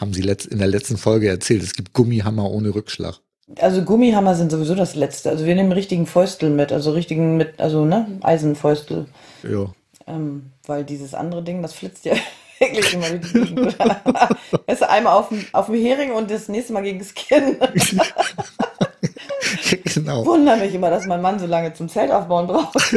Haben 0.00 0.14
Sie 0.14 0.22
in 0.22 0.58
der 0.58 0.66
letzten 0.66 0.96
Folge 0.96 1.28
erzählt, 1.28 1.62
es 1.62 1.74
gibt 1.74 1.92
Gummihammer 1.92 2.50
ohne 2.50 2.74
Rückschlag. 2.74 3.20
Also 3.58 3.82
Gummihammer 3.82 4.34
sind 4.34 4.50
sowieso 4.50 4.74
das 4.74 4.94
Letzte. 4.94 5.28
Also 5.28 5.44
wir 5.44 5.54
nehmen 5.54 5.72
richtigen 5.72 6.06
Fäustel 6.06 6.48
mit, 6.48 6.72
also 6.72 6.92
richtigen 6.92 7.36
mit, 7.36 7.60
also 7.60 7.84
ne, 7.84 8.18
Eisenfäustel. 8.22 9.06
Ja. 9.42 9.74
Ähm, 10.06 10.52
weil 10.66 10.84
dieses 10.84 11.12
andere 11.12 11.42
Ding, 11.42 11.60
das 11.60 11.74
flitzt 11.74 12.06
ja 12.06 12.14
wirklich 12.58 12.94
immer 12.94 13.12
wie 13.12 13.66
Weißt 14.66 14.80
du, 14.80 14.88
einmal 14.88 15.18
auf 15.18 15.28
dem, 15.28 15.44
auf 15.52 15.66
dem 15.66 15.74
Hering 15.74 16.12
und 16.12 16.30
das 16.30 16.48
nächste 16.48 16.72
Mal 16.72 16.82
gegen 16.82 17.00
das 17.00 17.12
Kinn. 17.12 17.58
genau. 19.84 20.24
Wunder 20.24 20.56
mich 20.56 20.74
immer, 20.74 20.90
dass 20.90 21.06
mein 21.06 21.22
Mann 21.22 21.38
so 21.38 21.46
lange 21.46 21.72
zum 21.72 21.88
Zelt 21.88 22.10
aufbauen 22.10 22.46
braucht. 22.46 22.74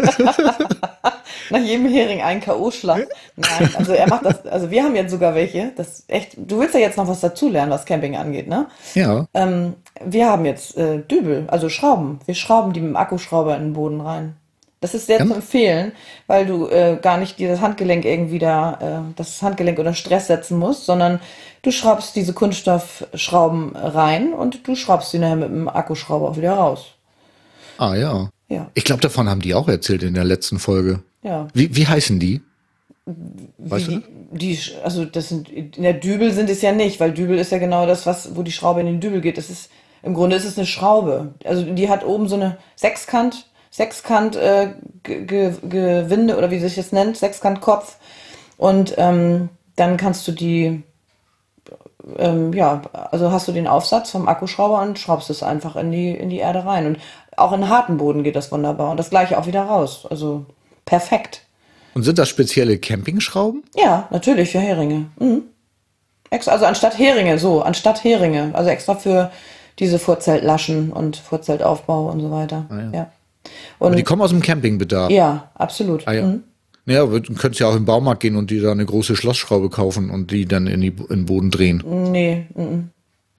Nach 1.49 1.59
jedem 1.59 1.87
Hering 1.87 2.21
einen 2.21 2.41
K.O.-Schlag. 2.41 3.07
Nein, 3.35 3.69
also 3.77 3.93
er 3.93 4.07
macht 4.07 4.25
das, 4.25 4.45
also 4.45 4.71
wir 4.71 4.83
haben 4.83 4.95
jetzt 4.95 5.11
sogar 5.11 5.35
welche, 5.35 5.71
das 5.75 6.03
echt, 6.07 6.35
du 6.37 6.59
willst 6.59 6.73
ja 6.73 6.79
jetzt 6.79 6.97
noch 6.97 7.07
was 7.07 7.19
dazulernen, 7.19 7.71
was 7.71 7.85
Camping 7.85 8.15
angeht, 8.15 8.47
ne? 8.47 8.67
Ja. 8.93 9.27
Ähm, 9.33 9.75
wir 10.03 10.29
haben 10.29 10.45
jetzt 10.45 10.77
äh, 10.77 10.99
Dübel, 10.99 11.45
also 11.47 11.69
Schrauben. 11.69 12.19
Wir 12.25 12.35
schrauben 12.35 12.73
die 12.73 12.81
mit 12.81 12.89
dem 12.89 12.95
Akkuschrauber 12.95 13.55
in 13.55 13.63
den 13.63 13.73
Boden 13.73 14.01
rein. 14.01 14.35
Das 14.83 14.93
ist 14.93 15.07
sehr 15.07 15.19
ja. 15.19 15.25
zu 15.25 15.33
empfehlen, 15.33 15.93
weil 16.27 16.45
du 16.45 16.67
äh, 16.67 16.97
gar 17.01 17.17
nicht 17.17 17.39
dir 17.39 17.47
das 17.47 17.61
Handgelenk 17.61 18.03
irgendwie 18.03 18.37
da, 18.37 19.05
äh, 19.07 19.13
das 19.15 19.41
Handgelenk 19.41 19.79
unter 19.79 19.93
Stress 19.93 20.27
setzen 20.27 20.59
musst, 20.59 20.85
sondern 20.85 21.21
du 21.61 21.71
schraubst 21.71 22.17
diese 22.17 22.33
Kunststoffschrauben 22.33 23.77
rein 23.77 24.33
und 24.33 24.67
du 24.67 24.75
schraubst 24.75 25.11
sie 25.11 25.19
nachher 25.19 25.37
mit 25.37 25.47
dem 25.47 25.69
Akkuschrauber 25.69 26.27
auch 26.27 26.35
wieder 26.35 26.51
raus. 26.55 26.87
Ah 27.77 27.95
ja. 27.95 28.29
Ja. 28.49 28.69
Ich 28.73 28.83
glaube, 28.83 28.99
davon 28.99 29.29
haben 29.29 29.41
die 29.41 29.53
auch 29.53 29.69
erzählt 29.69 30.03
in 30.03 30.15
der 30.15 30.25
letzten 30.25 30.59
Folge. 30.59 30.99
Ja. 31.23 31.47
Wie, 31.53 31.73
wie 31.73 31.87
heißen 31.87 32.19
die? 32.19 32.41
Weißt 33.59 33.87
wie, 33.87 33.95
du? 33.95 34.01
Die, 34.37 34.59
also 34.83 35.05
das 35.05 35.29
sind 35.29 35.47
in 35.47 35.83
der 35.83 35.93
Dübel 35.93 36.33
sind 36.33 36.49
es 36.49 36.61
ja 36.61 36.73
nicht, 36.73 36.99
weil 36.99 37.13
Dübel 37.13 37.39
ist 37.39 37.53
ja 37.53 37.57
genau 37.57 37.85
das, 37.85 38.05
was, 38.05 38.35
wo 38.35 38.43
die 38.43 38.51
Schraube 38.51 38.81
in 38.81 38.87
den 38.87 38.99
Dübel 38.99 39.21
geht. 39.21 39.37
Das 39.37 39.49
ist 39.49 39.69
im 40.01 40.13
Grunde 40.13 40.35
ist 40.35 40.43
es 40.43 40.57
eine 40.57 40.67
Schraube. 40.67 41.35
Also 41.45 41.63
die 41.63 41.87
hat 41.87 42.05
oben 42.05 42.27
so 42.27 42.35
eine 42.35 42.57
Sechskant 42.75 43.45
Sechskant 43.73 44.35
äh, 44.35 44.75
Gewinde 45.01 46.37
oder 46.37 46.51
wie 46.51 46.59
sich 46.59 46.75
das 46.75 46.91
nennt, 46.91 47.17
Sechskantkopf. 47.17 47.97
Und 48.55 48.93
ähm, 48.97 49.49
dann 49.75 49.97
kannst 49.97 50.27
du 50.27 50.31
die, 50.31 50.83
ähm, 52.19 52.53
ja, 52.53 52.83
also 52.93 53.31
hast 53.31 53.47
du 53.47 53.51
den 53.51 53.67
Aufsatz 53.67 54.11
vom 54.11 54.27
Akkuschrauber 54.27 54.79
und 54.83 54.99
schraubst 54.99 55.31
es 55.31 55.41
einfach 55.41 55.75
in 55.75 55.91
die, 55.91 56.11
in 56.11 56.29
die 56.29 56.37
Erde 56.37 56.65
rein. 56.65 56.85
Und 56.85 56.99
auch 57.35 57.51
in 57.51 57.67
harten 57.67 57.97
Boden 57.97 58.21
geht 58.23 58.35
das 58.35 58.51
wunderbar. 58.51 58.91
Und 58.91 58.97
das 58.97 59.09
gleiche 59.09 59.39
auch 59.39 59.47
wieder 59.47 59.63
raus. 59.63 60.05
Also 60.07 60.45
perfekt. 60.85 61.41
Und 61.95 62.03
sind 62.03 62.19
das 62.19 62.29
spezielle 62.29 62.77
Campingschrauben? 62.77 63.63
Ja, 63.75 64.07
natürlich 64.11 64.51
für 64.51 64.59
Heringe. 64.59 65.07
Mhm. 65.17 65.45
Also 66.29 66.65
anstatt 66.67 66.99
Heringe, 66.99 67.39
so, 67.39 67.63
anstatt 67.63 68.03
Heringe. 68.03 68.51
Also 68.53 68.69
extra 68.69 68.93
für 68.93 69.31
diese 69.79 69.97
Vorzeltlaschen 69.97 70.93
und 70.93 71.17
Vorzeltaufbau 71.17 72.11
und 72.11 72.19
so 72.19 72.29
weiter. 72.29 72.67
Ah, 72.69 72.75
ja. 72.75 72.91
ja. 72.91 73.11
Und 73.79 73.87
Aber 73.87 73.95
die 73.95 74.03
kommen 74.03 74.21
aus 74.21 74.29
dem 74.29 74.41
Campingbedarf. 74.41 75.11
Ja, 75.11 75.51
absolut. 75.55 76.07
Ah, 76.07 76.13
ja. 76.13 76.25
Mhm. 76.25 76.43
Ja, 76.85 77.05
du 77.05 77.21
könntest 77.21 77.59
ja 77.59 77.67
auch 77.67 77.75
im 77.75 77.85
Baumarkt 77.85 78.21
gehen 78.21 78.35
und 78.35 78.51
die 78.51 78.59
da 78.59 78.71
eine 78.71 78.85
große 78.85 79.15
Schlossschraube 79.15 79.69
kaufen 79.69 80.09
und 80.09 80.31
die 80.31 80.45
dann 80.45 80.67
in, 80.67 80.81
die, 80.81 80.87
in 80.87 81.07
den 81.07 81.25
Boden 81.25 81.49
drehen. 81.49 81.81
Nee, 81.85 82.47
m 82.55 82.89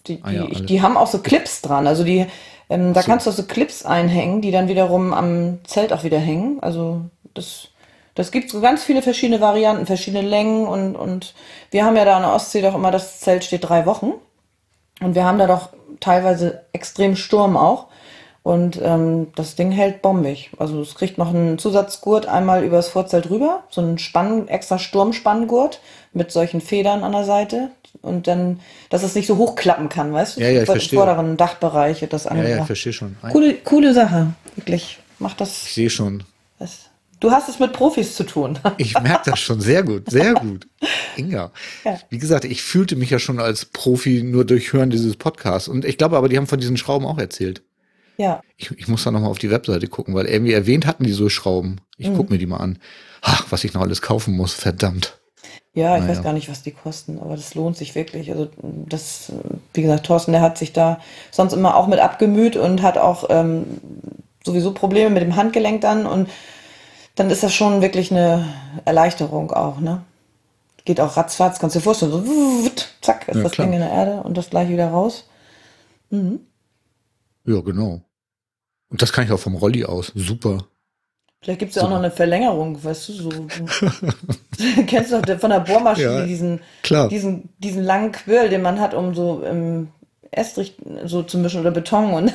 die, 0.07 0.21
ah, 0.23 0.31
ja, 0.31 0.47
die, 0.47 0.67
die, 0.67 0.83
haben 0.83 0.97
auch 0.99 1.07
so 1.07 1.19
Clips 1.19 1.63
dran. 1.63 1.87
Also 1.87 2.05
die, 2.05 2.27
ähm, 2.69 2.93
da 2.93 3.03
so. 3.03 3.07
kannst 3.07 3.27
du 3.27 3.31
auch 3.31 3.35
so 3.35 3.45
Clips 3.45 3.85
einhängen, 3.85 4.43
die 4.43 4.51
dann 4.51 4.69
wiederum 4.69 5.15
am 5.15 5.59
Zelt 5.65 5.93
auch 5.93 6.05
wieder 6.05 6.19
hängen. 6.19 6.59
Also 6.61 7.03
das, 7.33 7.69
das 8.15 8.31
gibt 8.31 8.51
so 8.51 8.61
ganz 8.61 8.85
viele 8.85 9.01
verschiedene 9.01 9.41
Varianten, 9.41 9.87
verschiedene 9.87 10.27
Längen 10.27 10.67
und, 10.67 10.95
und 10.95 11.35
wir 11.71 11.85
haben 11.85 11.97
ja 11.97 12.05
da 12.05 12.17
an 12.17 12.23
der 12.23 12.35
Ostsee 12.35 12.61
doch 12.61 12.75
immer, 12.75 12.91
das 12.91 13.21
Zelt 13.21 13.45
steht 13.45 13.69
drei 13.69 13.87
Wochen. 13.87 14.13
Und 15.01 15.15
wir 15.15 15.25
haben 15.25 15.39
da 15.39 15.47
doch 15.47 15.71
teilweise 16.01 16.63
extrem 16.73 17.17
Sturm 17.17 17.57
auch. 17.57 17.89
Und 18.45 18.79
ähm, 18.83 19.29
das 19.37 19.57
Ding 19.57 19.71
hält 19.71 20.03
bombig. 20.03 20.51
Also 20.59 20.83
es 20.83 20.95
kriegt 20.95 21.17
noch 21.17 21.31
einen 21.31 21.59
Zusatzgurt 21.59 22.27
einmal 22.27 22.63
übers 22.63 22.89
Vorzelt 22.89 23.31
rüber, 23.31 23.65
so 23.71 23.81
einen 23.81 23.97
Spann, 23.97 24.49
extra 24.49 24.79
Sturmspanngurt 24.79 25.81
mit 26.13 26.31
solchen 26.31 26.61
Federn 26.61 27.05
an 27.05 27.13
der 27.13 27.25
Seite. 27.25 27.71
Und 28.03 28.27
dann, 28.27 28.61
dass 28.91 29.03
es 29.03 29.15
nicht 29.15 29.27
so 29.27 29.39
hochklappen 29.39 29.89
kann, 29.89 30.13
weißt 30.13 30.37
du? 30.37 30.43
Ja, 30.43 30.51
ja, 30.51 30.61
ich 30.61 30.67
verstehe. 30.67 30.99
Im 30.99 31.07
vorderen 31.07 31.37
Dachbereich 31.39 32.03
wird 32.03 32.13
das 32.13 32.27
angebracht. 32.27 32.51
Ja, 32.51 32.57
ja, 32.57 32.61
ich 32.61 32.67
verstehe 32.67 32.93
schon. 32.93 33.17
Coole, 33.33 33.55
coole 33.55 33.95
Sache, 33.95 34.35
wirklich. 34.57 34.99
Mach 35.19 35.33
das. 35.33 35.65
Ich 35.65 35.73
sehe 35.73 35.89
schon. 35.89 36.23
Das, 36.59 36.91
du 37.21 37.31
hast 37.31 37.49
es 37.49 37.61
mit 37.61 37.73
Profis 37.73 38.15
zu 38.15 38.25
tun. 38.25 38.59
ich 38.77 38.93
merke 39.01 39.31
das 39.31 39.41
schon 39.41 39.63
sehr 39.63 39.83
gut, 39.83 40.11
sehr 40.11 40.35
gut. 40.35 40.67
Inga. 41.17 41.51
Ja. 41.83 41.99
Wie 42.11 42.19
gesagt, 42.19 42.45
ich 42.45 42.63
fühlte 42.63 42.97
mich 42.97 43.09
ja 43.09 43.19
schon 43.19 43.41
als 43.41 43.65
Profi 43.65 44.23
nur 44.23 44.45
durch 44.45 44.75
Hören 44.75 44.91
dieses 44.91 45.17
Podcasts. 45.17 45.67
Und 45.67 45.87
ich 45.87 45.97
glaube 45.97 46.19
aber, 46.19 46.29
die 46.29 46.37
haben 46.37 46.47
von 46.47 46.61
diesen 46.61 46.77
Schrauben 46.77 47.07
auch 47.07 47.17
erzählt. 47.17 47.63
Ja. 48.17 48.41
Ich, 48.57 48.71
ich 48.71 48.89
muss 48.89 49.05
da 49.05 49.11
nochmal 49.11 49.31
auf 49.31 49.39
die 49.39 49.51
Webseite 49.51 49.89
gucken, 49.89 50.15
weil 50.15 50.27
irgendwie 50.27 50.53
erwähnt 50.53 50.87
hatten 50.87 51.05
die 51.05 51.13
so 51.13 51.29
Schrauben. 51.29 51.81
Ich 51.99 52.09
mhm. 52.09 52.17
gucke 52.17 52.33
mir 52.33 52.39
die 52.39 52.47
mal 52.47 52.59
an. 52.59 52.79
Ach, 53.23 53.47
was 53.51 53.65
ich 53.65 53.75
noch 53.75 53.83
alles 53.83 54.03
kaufen 54.03 54.37
muss, 54.37 54.53
verdammt. 54.53 55.19
Ja, 55.73 55.97
ich 55.97 56.03
naja. 56.03 56.17
weiß 56.17 56.23
gar 56.23 56.33
nicht, 56.33 56.49
was 56.49 56.63
die 56.63 56.71
kosten, 56.71 57.19
aber 57.19 57.35
das 57.35 57.55
lohnt 57.57 57.77
sich 57.77 57.97
wirklich. 57.97 58.31
Also 58.31 58.49
das, 58.63 59.33
wie 59.73 59.83
gesagt, 59.83 60.07
Thorsten, 60.07 60.33
der 60.33 60.41
hat 60.41 60.57
sich 60.57 60.73
da 60.73 61.01
sonst 61.33 61.53
immer 61.53 61.77
auch 61.77 61.89
mit 61.89 61.99
abgemüht 61.99 62.57
und 62.57 62.83
hat 62.83 62.97
auch 62.97 63.25
ähm, 63.29 63.65
sowieso 64.45 64.73
Probleme 64.73 65.11
mit 65.11 65.23
dem 65.23 65.35
Handgelenk 65.35 65.81
dann 65.81 66.07
und 66.07 66.29
dann 67.17 67.31
ist 67.31 67.43
das 67.43 67.53
schon 67.55 67.83
wirklich 67.83 68.13
eine 68.13 68.47
Erleichterung 68.85 69.51
auch, 69.51 69.81
ne? 69.81 70.03
Geht 70.85 71.01
auch 71.01 71.17
ratzfatz, 71.17 71.59
kannst 71.59 71.75
du 71.75 71.81
dir 71.81 71.85
vorstellen, 71.85 72.13
so 72.13 72.71
zack, 73.01 73.29
ist 73.29 73.37
ja, 73.37 73.43
das 73.43 73.53
klar. 73.53 73.67
Ding 73.67 73.75
in 73.75 73.81
der 73.81 73.91
Erde 73.91 74.23
und 74.23 74.37
das 74.37 74.51
gleich 74.51 74.69
wieder 74.69 74.89
raus. 74.89 75.29
Mhm. 76.11 76.41
Ja, 77.47 77.61
genau. 77.61 78.03
Und 78.89 79.03
das 79.03 79.13
kann 79.13 79.25
ich 79.25 79.33
auch 79.33 79.41
vom 79.41 79.57
Rolli 79.57 79.85
aus. 79.85 80.13
Super. 80.15 80.67
Vielleicht 81.41 81.61
gibt 81.61 81.71
es 81.71 81.77
ja 81.77 81.83
auch 81.83 81.91
noch 81.91 81.99
eine 81.99 82.11
Verlängerung, 82.11 82.83
weißt 82.83 83.09
du, 83.11 83.13
so. 83.13 83.31
kennst 84.87 85.13
du 85.13 85.21
doch 85.21 85.39
von 85.39 85.51
der 85.51 85.61
Bohrmaschine 85.61 86.21
ja, 86.21 86.27
diesen, 86.27 86.61
klar. 86.83 87.09
diesen, 87.09 87.51
diesen 87.59 87.83
langen 87.85 88.13
Quirl, 88.13 88.49
den 88.49 88.63
man 88.63 88.81
hat, 88.81 88.95
um 88.95 89.15
so 89.15 89.43
im 89.43 89.89
Estrich 90.31 90.77
so 91.05 91.23
zu 91.23 91.37
mischen 91.37 91.61
oder 91.61 91.71
Beton 91.71 92.15
und 92.15 92.33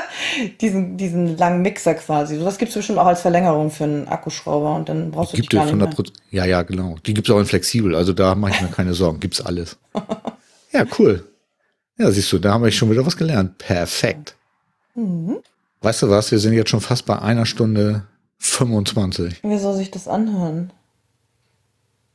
diesen, 0.62 0.96
diesen 0.96 1.36
langen 1.36 1.60
Mixer 1.60 1.94
quasi. 1.96 2.38
Sowas 2.38 2.56
gibt 2.56 2.70
es 2.70 2.76
bestimmt 2.76 2.98
auch 2.98 3.06
als 3.06 3.20
Verlängerung 3.20 3.70
für 3.70 3.84
einen 3.84 4.08
Akkuschrauber 4.08 4.74
und 4.74 4.88
dann 4.88 5.10
brauchst 5.10 5.34
du 5.34 5.36
gibt 5.36 5.52
die 5.52 5.56
gar 5.56 5.66
nicht 5.66 5.76
mehr. 5.76 5.92
Ja, 6.30 6.46
ja, 6.46 6.62
genau. 6.62 6.96
Die 7.04 7.12
gibt 7.12 7.28
es 7.28 7.34
auch 7.34 7.38
in 7.38 7.46
flexibel, 7.46 7.94
also 7.94 8.14
da 8.14 8.34
mache 8.34 8.52
ich 8.52 8.62
mir 8.62 8.68
keine 8.68 8.94
Sorgen. 8.94 9.20
Gibt's 9.20 9.40
alles. 9.40 9.76
Ja, 10.72 10.84
cool. 10.98 11.24
Ja, 11.96 12.10
siehst 12.10 12.30
du, 12.32 12.38
da 12.38 12.52
haben 12.52 12.62
wir 12.62 12.70
schon 12.70 12.90
wieder 12.90 13.06
was 13.06 13.16
gelernt. 13.16 13.56
Perfekt. 13.56 14.36
Mhm. 14.96 15.36
Weißt 15.82 16.02
du 16.02 16.10
was? 16.10 16.30
Wir 16.32 16.38
sind 16.38 16.54
jetzt 16.54 16.70
schon 16.70 16.80
fast 16.80 17.06
bei 17.06 17.18
einer 17.20 17.46
Stunde 17.46 18.06
25. 18.38 19.42
Wie 19.42 19.58
soll 19.58 19.76
sich 19.76 19.90
das 19.90 20.08
anhören? 20.08 20.72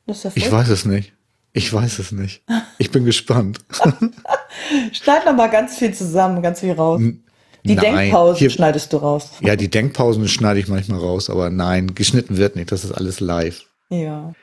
Das 0.07 0.23
ja 0.23 0.31
ich 0.35 0.51
weiß 0.51 0.69
es 0.69 0.85
nicht. 0.85 1.13
Ich 1.53 1.71
weiß 1.71 1.99
es 1.99 2.11
nicht. 2.11 2.43
Ich 2.77 2.91
bin 2.91 3.05
gespannt. 3.05 3.59
Schneid 4.91 5.25
noch 5.25 5.35
mal 5.35 5.49
ganz 5.49 5.77
viel 5.77 5.93
zusammen, 5.93 6.41
ganz 6.41 6.61
viel 6.61 6.71
raus. 6.71 7.01
Die 7.63 7.75
nein, 7.75 7.95
Denkpausen 7.95 8.39
hier, 8.39 8.49
schneidest 8.49 8.91
du 8.91 8.97
raus. 8.97 9.31
Ja, 9.41 9.55
die 9.55 9.69
Denkpausen 9.69 10.27
schneide 10.27 10.59
ich 10.59 10.67
manchmal 10.67 10.99
raus, 10.99 11.29
aber 11.29 11.49
nein, 11.49 11.93
geschnitten 11.93 12.37
wird 12.37 12.55
nicht. 12.55 12.71
Das 12.71 12.83
ist 12.83 12.91
alles 12.91 13.19
live. 13.19 13.65
Ja. 13.89 14.33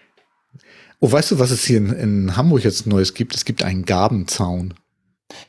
Oh, 1.00 1.10
weißt 1.10 1.32
du, 1.32 1.38
was 1.38 1.50
es 1.50 1.64
hier 1.64 1.78
in, 1.78 1.92
in 1.92 2.36
Hamburg 2.36 2.62
jetzt 2.64 2.86
Neues 2.86 3.14
gibt? 3.14 3.34
Es 3.34 3.44
gibt 3.44 3.62
einen 3.62 3.84
Gabenzaun. 3.84 4.74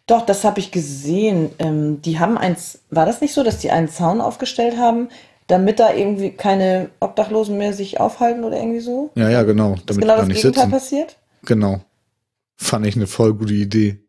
Doch, 0.08 0.26
das 0.26 0.44
habe 0.44 0.60
ich 0.60 0.72
gesehen. 0.72 1.52
Ähm, 1.60 2.02
die 2.02 2.20
haben 2.20 2.38
eins, 2.38 2.80
war 2.90 3.06
das 3.06 3.22
nicht 3.22 3.34
so, 3.34 3.44
dass 3.44 3.60
die 3.60 3.72
einen 3.72 3.88
Zaun 3.88 4.22
aufgestellt 4.22 4.78
haben, 4.78 5.10
damit 5.48 5.80
da 5.80 5.94
irgendwie 5.94 6.32
keine 6.32 6.90
Obdachlosen 7.00 7.58
mehr 7.58 7.74
sich 7.74 8.00
aufhalten 8.00 8.44
oder 8.44 8.58
irgendwie 8.58 8.82
so. 8.82 9.10
Ja, 9.16 9.30
ja, 9.30 9.44
genau. 9.44 9.74
Ist 9.74 9.90
Damit 9.90 10.02
genau 10.02 10.14
die 10.14 10.18
da 10.18 10.18
das 10.18 10.28
nicht 10.28 10.42
Gegenteil 10.42 10.64
sitzen. 10.66 10.72
passiert. 10.72 11.18
Genau. 11.46 11.82
Fand 12.58 12.86
ich 12.86 12.96
eine 12.96 13.08
voll 13.08 13.34
gute 13.34 13.54
Idee. 13.54 14.00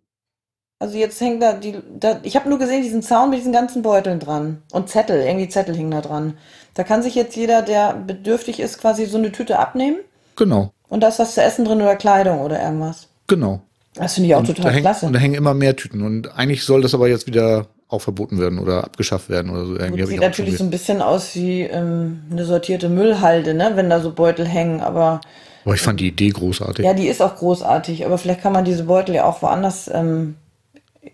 Also 0.80 0.96
jetzt 0.96 1.20
hängt 1.20 1.42
da 1.42 1.52
die, 1.52 1.78
da, 1.98 2.20
ich 2.22 2.36
habe 2.36 2.48
nur 2.48 2.58
gesehen, 2.58 2.82
diesen 2.82 3.02
Zaun 3.02 3.30
mit 3.30 3.38
diesen 3.38 3.52
ganzen 3.52 3.82
Beuteln 3.82 4.18
dran. 4.18 4.62
Und 4.72 4.88
Zettel, 4.88 5.20
irgendwie 5.20 5.48
Zettel 5.48 5.76
hingen 5.76 5.90
da 5.90 6.00
dran. 6.00 6.38
Da 6.74 6.84
kann 6.84 7.02
sich 7.02 7.14
jetzt 7.14 7.36
jeder, 7.36 7.62
der 7.62 7.94
bedürftig 7.94 8.60
ist, 8.60 8.78
quasi 8.78 9.04
so 9.06 9.18
eine 9.18 9.30
Tüte 9.30 9.58
abnehmen. 9.58 9.98
Genau. 10.36 10.72
Und 10.88 11.02
da 11.02 11.08
ist 11.08 11.18
was 11.18 11.34
zu 11.34 11.42
essen 11.42 11.64
drin 11.64 11.82
oder 11.82 11.96
Kleidung 11.96 12.40
oder 12.40 12.60
irgendwas. 12.62 13.08
Genau. 13.26 13.60
Das 13.94 14.14
finde 14.14 14.28
ich 14.28 14.34
auch 14.34 14.40
Und 14.40 14.46
total 14.46 14.72
hängt, 14.72 14.82
klasse. 14.82 15.06
und 15.06 15.12
da 15.12 15.18
hängen 15.18 15.34
immer 15.34 15.54
mehr 15.54 15.76
Tüten. 15.76 16.02
Und 16.02 16.36
eigentlich 16.36 16.64
soll 16.64 16.82
das 16.82 16.94
aber 16.94 17.08
jetzt 17.08 17.26
wieder 17.26 17.66
auch 17.88 18.00
verboten 18.00 18.38
werden 18.38 18.58
oder 18.60 18.84
abgeschafft 18.84 19.28
werden 19.28 19.50
oder 19.50 19.66
so. 19.66 19.76
Irgendwie 19.76 20.02
Gut, 20.02 20.10
sieht 20.10 20.20
natürlich 20.20 20.56
so 20.56 20.64
ein 20.64 20.70
bisschen 20.70 21.02
aus 21.02 21.34
wie 21.34 21.62
ähm, 21.62 22.22
eine 22.30 22.44
sortierte 22.44 22.88
Müllhalde, 22.88 23.52
ne? 23.54 23.72
wenn 23.74 23.90
da 23.90 24.00
so 24.00 24.12
Beutel 24.12 24.46
hängen. 24.46 24.80
Aber 24.80 25.20
aber 25.64 25.74
ich 25.74 25.80
fand 25.80 26.00
die 26.00 26.08
Idee 26.08 26.30
großartig. 26.30 26.84
ja, 26.84 26.94
die 26.94 27.08
ist 27.08 27.20
auch 27.20 27.36
großartig. 27.36 28.06
Aber 28.06 28.16
vielleicht 28.16 28.42
kann 28.42 28.52
man 28.52 28.64
diese 28.64 28.84
Beutel 28.84 29.16
ja 29.16 29.24
auch 29.24 29.42
woanders 29.42 29.90
ähm, 29.92 30.36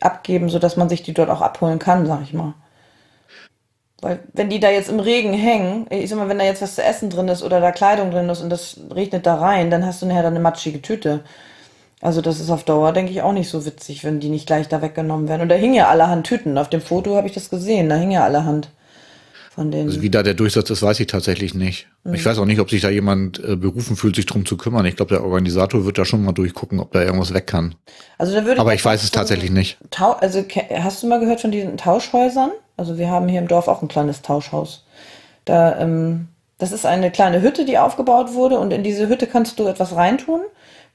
abgeben, 0.00 0.48
sodass 0.48 0.76
man 0.76 0.88
sich 0.88 1.02
die 1.02 1.14
dort 1.14 1.30
auch 1.30 1.40
abholen 1.40 1.78
kann, 1.78 2.06
sag 2.06 2.22
ich 2.22 2.32
mal. 2.32 2.54
Weil 4.02 4.20
wenn 4.34 4.50
die 4.50 4.60
da 4.60 4.70
jetzt 4.70 4.90
im 4.90 5.00
Regen 5.00 5.32
hängen, 5.32 5.86
ich 5.90 6.10
sag 6.10 6.18
mal, 6.18 6.28
wenn 6.28 6.38
da 6.38 6.44
jetzt 6.44 6.62
was 6.62 6.74
zu 6.74 6.82
essen 6.82 7.08
drin 7.08 7.28
ist 7.28 7.42
oder 7.42 7.60
da 7.60 7.72
Kleidung 7.72 8.10
drin 8.10 8.28
ist 8.28 8.42
und 8.42 8.50
das 8.50 8.78
regnet 8.94 9.26
da 9.26 9.36
rein, 9.36 9.70
dann 9.70 9.86
hast 9.86 10.02
du 10.02 10.06
nachher 10.06 10.22
dann 10.22 10.34
eine 10.34 10.42
matschige 10.42 10.82
Tüte. 10.82 11.24
Also 12.02 12.20
das 12.20 12.40
ist 12.40 12.50
auf 12.50 12.64
Dauer, 12.64 12.92
denke 12.92 13.12
ich, 13.12 13.22
auch 13.22 13.32
nicht 13.32 13.48
so 13.48 13.64
witzig, 13.64 14.04
wenn 14.04 14.20
die 14.20 14.28
nicht 14.28 14.46
gleich 14.46 14.68
da 14.68 14.82
weggenommen 14.82 15.28
werden. 15.28 15.42
Und 15.42 15.48
da 15.48 15.54
hingen 15.54 15.74
ja 15.74 15.88
allerhand 15.88 16.26
Tüten. 16.26 16.58
Auf 16.58 16.68
dem 16.68 16.82
Foto 16.82 17.16
habe 17.16 17.26
ich 17.26 17.34
das 17.34 17.48
gesehen. 17.48 17.88
Da 17.88 17.96
hingen 17.96 18.12
ja 18.12 18.24
allerhand 18.24 18.70
von 19.56 19.70
den. 19.70 19.86
Also 19.86 20.02
wie 20.02 20.10
da 20.10 20.22
der 20.22 20.34
Durchsatz 20.34 20.68
ist, 20.68 20.82
weiß 20.82 21.00
ich 21.00 21.06
tatsächlich 21.06 21.54
nicht. 21.54 21.88
Mhm. 22.04 22.14
Ich 22.14 22.24
weiß 22.24 22.38
auch 22.38 22.44
nicht, 22.44 22.60
ob 22.60 22.68
sich 22.68 22.82
da 22.82 22.90
jemand 22.90 23.42
äh, 23.42 23.56
berufen 23.56 23.96
fühlt, 23.96 24.14
sich 24.14 24.26
drum 24.26 24.44
zu 24.44 24.58
kümmern. 24.58 24.84
Ich 24.84 24.96
glaube, 24.96 25.14
der 25.14 25.24
Organisator 25.24 25.86
wird 25.86 25.96
da 25.96 26.04
schon 26.04 26.22
mal 26.22 26.32
durchgucken, 26.32 26.80
ob 26.80 26.92
da 26.92 27.02
irgendwas 27.02 27.32
weg 27.32 27.46
kann. 27.46 27.74
Also 28.18 28.34
da 28.34 28.44
würde 28.44 28.60
Aber 28.60 28.74
ich 28.74 28.84
weiß 28.84 29.02
es 29.02 29.10
tatsächlich 29.10 29.50
nicht. 29.50 29.78
Also 29.98 30.44
hast 30.78 31.02
du 31.02 31.06
mal 31.06 31.18
gehört 31.18 31.40
von 31.40 31.50
diesen 31.50 31.78
Tauschhäusern? 31.78 32.50
Also 32.76 32.98
wir 32.98 33.08
haben 33.08 33.26
hier 33.28 33.40
im 33.40 33.48
Dorf 33.48 33.68
auch 33.68 33.80
ein 33.80 33.88
kleines 33.88 34.20
Tauschhaus. 34.20 34.84
Da, 35.46 35.80
ähm, 35.80 36.28
das 36.58 36.72
ist 36.72 36.84
eine 36.84 37.10
kleine 37.10 37.40
Hütte, 37.40 37.64
die 37.64 37.78
aufgebaut 37.78 38.34
wurde 38.34 38.58
und 38.58 38.72
in 38.72 38.84
diese 38.84 39.08
Hütte 39.08 39.26
kannst 39.26 39.58
du 39.58 39.66
etwas 39.66 39.94
reintun, 39.94 40.40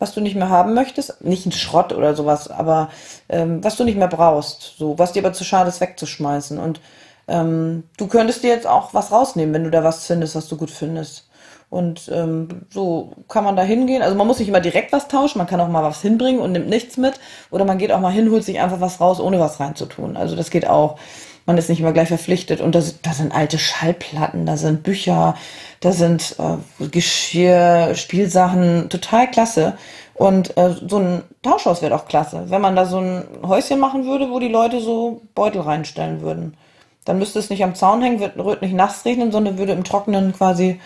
was 0.02 0.14
du 0.14 0.20
nicht 0.20 0.36
mehr 0.36 0.50
haben 0.50 0.74
möchtest. 0.74 1.24
Nicht 1.24 1.46
ein 1.46 1.52
Schrott 1.52 1.94
oder 1.94 2.16
sowas, 2.16 2.50
aber 2.50 2.90
ähm, 3.30 3.64
was 3.64 3.78
du 3.78 3.84
nicht 3.84 3.98
mehr 3.98 4.08
brauchst. 4.08 4.76
So, 4.78 4.98
was 5.00 5.14
dir 5.14 5.24
aber 5.24 5.34
zu 5.34 5.44
schade 5.44 5.70
ist 5.70 5.80
wegzuschmeißen. 5.80 6.58
Und 6.58 6.82
ähm, 7.28 7.84
du 7.98 8.08
könntest 8.08 8.44
dir 8.44 8.50
jetzt 8.50 8.68
auch 8.68 8.94
was 8.94 9.12
rausnehmen, 9.12 9.54
wenn 9.54 9.64
du 9.64 9.72
da 9.72 9.84
was 9.84 10.06
findest, 10.08 10.36
was 10.36 10.48
du 10.48 10.58
gut 10.58 10.72
findest. 10.72 11.28
Und 11.70 12.10
ähm, 12.14 12.64
so 12.70 13.14
kann 13.30 13.46
man 13.46 13.56
da 13.56 13.62
hingehen. 13.64 14.02
Also 14.02 14.16
man 14.18 14.28
muss 14.28 14.40
nicht 14.40 14.50
immer 14.50 14.60
direkt 14.60 14.92
was 14.92 15.08
tauschen, 15.08 15.38
man 15.38 15.48
kann 15.48 15.62
auch 15.62 15.70
mal 15.70 15.84
was 15.84 16.02
hinbringen 16.02 16.42
und 16.42 16.52
nimmt 16.52 16.68
nichts 16.68 16.98
mit. 16.98 17.14
Oder 17.50 17.64
man 17.64 17.78
geht 17.78 17.94
auch 17.94 18.02
mal 18.02 18.12
hin, 18.12 18.30
holt 18.30 18.44
sich 18.44 18.60
einfach 18.60 18.82
was 18.82 19.00
raus, 19.00 19.22
ohne 19.22 19.40
was 19.40 19.60
reinzutun. 19.62 20.18
Also 20.18 20.36
das 20.36 20.50
geht 20.50 20.68
auch. 20.68 20.98
Man 21.46 21.58
ist 21.58 21.70
nicht 21.70 21.80
immer 21.80 21.94
gleich 21.94 22.10
verpflichtet. 22.10 22.60
Und 22.62 22.76
da, 22.76 22.82
sind- 22.82 23.34
alte 23.34 23.58
Schallplatten, 23.58 24.46
da 24.46 24.58
sind 24.58 24.84
Bücher, 24.84 25.36
da 25.82 25.92
sind 25.92 26.36
äh, 26.40 26.88
Geschirr, 26.88 27.96
Spielsachen, 27.96 28.88
total 28.90 29.30
klasse. 29.30 29.78
Und 30.14 30.56
äh, 30.56 30.76
so 30.88 30.98
ein 30.98 31.24
Tauschhaus 31.42 31.82
wäre 31.82 31.96
auch 31.96 32.08
klasse, 32.08 32.46
wenn 32.50 32.62
man 32.62 32.76
da 32.76 32.86
so 32.86 33.00
ein 33.00 33.24
Häuschen 33.42 33.80
machen 33.80 34.06
würde, 34.06 34.30
wo 34.30 34.40
die 34.40 34.48
Leute 34.48 34.80
so 34.80 35.24
Beutel 35.34 35.62
reinstellen 35.62 36.22
würden. 36.22 36.56
Dann 37.06 37.18
müsste 37.18 37.40
es 37.40 37.50
nicht 37.50 37.64
am 37.64 37.74
Zaun 37.74 38.04
hängen, 38.04 38.20
wird, 38.20 38.38
wird 38.38 38.62
nicht 38.62 38.76
nass 38.76 39.04
regnen, 39.06 39.32
sondern 39.32 39.58
würde 39.58 39.74
im 39.74 39.84
Trockenen 39.84 40.34
quasi 40.34 40.80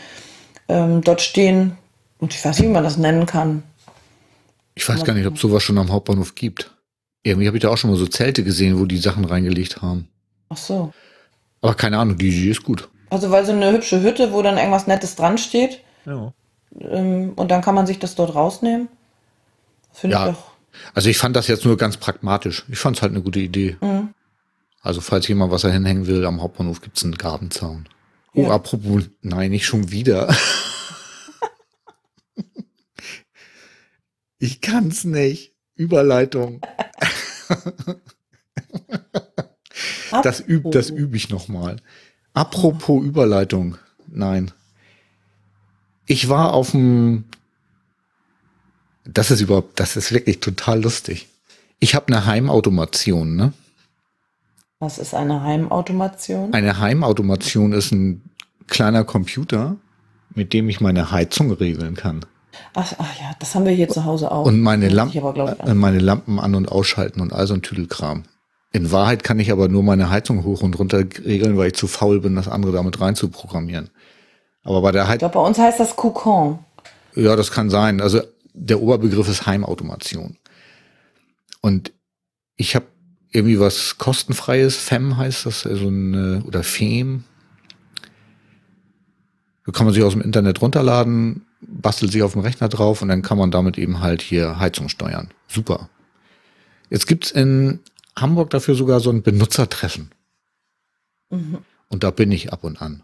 ähm, 0.70 1.02
dort 1.02 1.22
stehen. 1.22 1.78
Und 2.20 2.34
ich 2.34 2.44
weiß 2.44 2.58
nicht, 2.58 2.70
wie 2.70 2.74
man 2.74 2.86
das 2.86 2.96
nennen 2.96 3.26
kann. 3.26 3.64
Ich 4.76 4.88
weiß 4.88 5.04
gar 5.04 5.14
nicht, 5.14 5.28
ob 5.28 5.38
sowas 5.38 5.62
schon 5.62 5.78
am 5.78 5.92
Hauptbahnhof 5.92 6.36
gibt. 6.36 6.72
Irgendwie 7.24 7.48
habe 7.48 7.58
ich 7.58 7.64
da 7.64 7.70
auch 7.70 7.78
schon 7.78 7.90
mal 7.90 7.98
so 7.98 8.08
Zelte 8.08 8.44
gesehen, 8.44 8.80
wo 8.80 8.86
die 8.86 8.98
Sachen 8.98 9.26
reingelegt 9.26 9.82
haben. 9.82 10.08
Ach 10.48 10.58
so. 10.58 10.94
Aber 11.62 11.74
keine 11.74 11.98
Ahnung, 11.98 12.18
die 12.18 12.30
Idee 12.30 12.52
ist 12.52 12.64
gut. 12.64 12.88
Also 13.16 13.32
weil 13.32 13.46
so 13.46 13.54
eine 13.54 13.72
hübsche 13.72 14.02
Hütte, 14.02 14.34
wo 14.34 14.42
dann 14.42 14.58
irgendwas 14.58 14.88
Nettes 14.88 15.16
dran 15.16 15.38
steht, 15.38 15.80
Ja. 16.06 16.34
ähm, 16.80 17.32
und 17.38 17.50
dann 17.50 17.62
kann 17.62 17.74
man 17.74 17.88
sich 17.88 17.98
das 17.98 18.16
dort 18.16 18.36
rausnehmen. 18.36 18.90
Finde 19.94 20.16
Ja. 20.18 20.28
ich 20.30 20.36
doch. 20.36 20.52
Also 20.94 21.10
ich 21.10 21.18
fand 21.18 21.34
das 21.38 21.48
jetzt 21.48 21.64
nur 21.64 21.78
ganz 21.78 21.96
pragmatisch. 21.96 22.66
Ich 22.70 22.78
fand 22.78 22.98
es 22.98 23.02
halt 23.02 23.14
eine 23.14 23.22
gute 23.22 23.40
Idee. 23.40 23.78
Mhm. 23.80 24.14
Also 24.82 25.00
falls 25.00 25.28
jemand 25.30 25.52
was 25.54 25.62
da 25.62 25.70
hinhängen 25.70 26.08
will, 26.08 26.26
am 26.26 26.42
Hauptbahnhof 26.42 26.82
gibt's 26.82 27.06
einen 27.06 27.16
Gartenzaun. 27.16 27.88
Oh, 28.34 28.42
Ja. 28.44 28.50
apropos, 28.50 29.04
nein, 29.22 29.52
nicht 29.52 29.66
schon 29.66 29.90
wieder. 29.92 30.36
ich 34.40 34.60
kann's 34.60 35.06
nicht. 35.06 35.54
Überleitung. 35.76 36.60
Das 40.24 40.40
üb, 40.46 40.72
das 40.72 40.90
übe 40.90 41.18
ich 41.18 41.30
noch 41.30 41.48
mal. 41.48 41.78
Apropos 42.36 43.04
Überleitung. 43.04 43.78
Nein. 44.08 44.52
Ich 46.06 46.30
war 46.30 46.54
auf 46.54 46.72
dem. 46.72 47.24
Das 49.04 49.32
ist 49.32 49.42
überhaupt, 49.42 49.80
das 49.80 49.96
ist 49.96 50.12
wirklich 50.12 50.40
total 50.40 50.82
lustig. 50.82 51.28
Ich 51.80 51.96
habe 51.96 52.08
eine 52.08 52.26
Heimautomation, 52.26 53.36
ne? 53.36 53.54
Was 54.80 55.00
ist 55.00 55.14
eine 55.14 55.42
Heimautomation? 55.42 56.54
Eine 56.54 56.80
Heimautomation 56.80 57.74
ist 57.74 57.92
ein 57.92 58.22
kleiner 58.68 59.04
Computer, 59.04 59.76
mit 60.34 60.54
dem 60.54 60.70
ich 60.70 60.82
meine 60.82 61.12
Heizung 61.12 61.52
regeln 61.52 61.96
kann 61.96 62.26
Ach, 62.74 62.94
ach 62.98 63.20
ja, 63.20 63.32
das 63.40 63.56
haben 63.56 63.66
wir 63.66 63.72
hier 63.72 63.90
zu 63.90 64.06
Hause 64.06 64.32
auch. 64.32 64.46
und 64.46 64.62
meine, 64.62 64.88
ich, 64.88 64.94
äh, 65.16 65.74
meine 65.74 66.00
Lampen 66.00 66.40
an 66.40 66.56
und 66.56 66.70
ausschalten 66.70 67.22
und 67.22 67.34
all 67.34 67.48
so 67.48 67.54
ein 67.54 67.62
Tüdelkram. 67.62 68.24
In 68.76 68.92
Wahrheit 68.92 69.24
kann 69.24 69.40
ich 69.40 69.54
aber 69.54 69.70
nur 69.70 69.84
meine 69.84 70.10
Heizung 70.10 70.44
hoch 70.44 70.62
und 70.62 70.78
runter 70.78 70.98
regeln, 70.98 71.56
weil 71.56 71.68
ich 71.68 71.76
zu 71.76 71.88
faul 71.88 72.20
bin, 72.20 72.36
das 72.36 72.50
andere 72.50 72.74
damit 72.74 73.00
rein 73.00 73.16
zu 73.16 73.30
programmieren. 73.30 73.90
Aber 74.66 74.82
bei 74.82 74.92
der 74.92 75.04
Ich 75.04 75.08
Heizung, 75.08 75.20
glaube, 75.20 75.34
bei 75.36 75.48
uns 75.48 75.58
heißt 75.58 75.80
das 75.80 75.96
Kokon. 75.96 76.60
ja, 77.16 77.38
das 77.38 77.52
kann 77.52 77.70
sein. 77.70 78.02
Also 78.02 78.20
der 78.54 78.82
Oberbegriff 78.82 79.30
ist 79.30 79.46
Heimautomation. 79.46 80.36
Und 81.62 81.94
ich 82.58 82.76
habe 82.76 82.88
irgendwie 83.32 83.62
was 83.62 83.98
kostenfreies, 83.98 84.76
FEM 84.76 85.16
heißt 85.16 85.46
das, 85.46 85.66
also 85.66 85.88
ein, 85.88 86.42
oder 86.42 86.62
FEM. 86.62 87.24
Da 89.66 89.72
kann 89.72 89.86
man 89.86 89.94
sich 89.94 90.04
aus 90.04 90.12
dem 90.12 90.22
Internet 90.22 90.62
runterladen, 90.62 91.46
bastelt 91.62 92.12
sich 92.12 92.24
auf 92.24 92.34
dem 92.34 92.42
Rechner 92.42 92.68
drauf 92.68 93.02
und 93.02 93.08
dann 93.08 93.22
kann 93.22 93.38
man 93.38 93.52
damit 93.52 93.78
eben 93.78 94.02
halt 94.02 94.22
hier 94.22 94.60
Heizung 94.60 94.90
steuern. 94.90 95.30
Super. 95.48 95.88
Jetzt 96.90 97.08
gibt's 97.08 97.32
in 97.32 97.80
Hamburg 98.18 98.50
dafür 98.50 98.76
sogar 98.76 99.00
so 99.00 99.10
ein 99.10 99.24
Benutzertreffen. 99.24 100.12
Und 101.30 102.04
da 102.04 102.12
bin 102.12 102.32
ich 102.32 102.54
ab 102.54 102.64
und 102.64 102.82
an. 102.82 103.04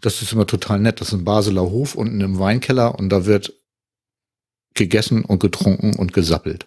Das 0.00 0.22
ist 0.22 0.32
immer 0.32 0.46
total 0.46 0.80
nett. 0.80 1.00
Das 1.00 1.08
ist 1.08 1.14
ein 1.14 1.24
Basler 1.24 1.62
Hof 1.62 1.94
unten 1.94 2.20
im 2.20 2.38
Weinkeller 2.38 2.98
und 2.98 3.08
da 3.08 3.26
wird 3.26 3.52
gegessen 4.74 5.24
und 5.24 5.38
getrunken 5.38 5.94
und 5.96 6.12
gesappelt. 6.12 6.66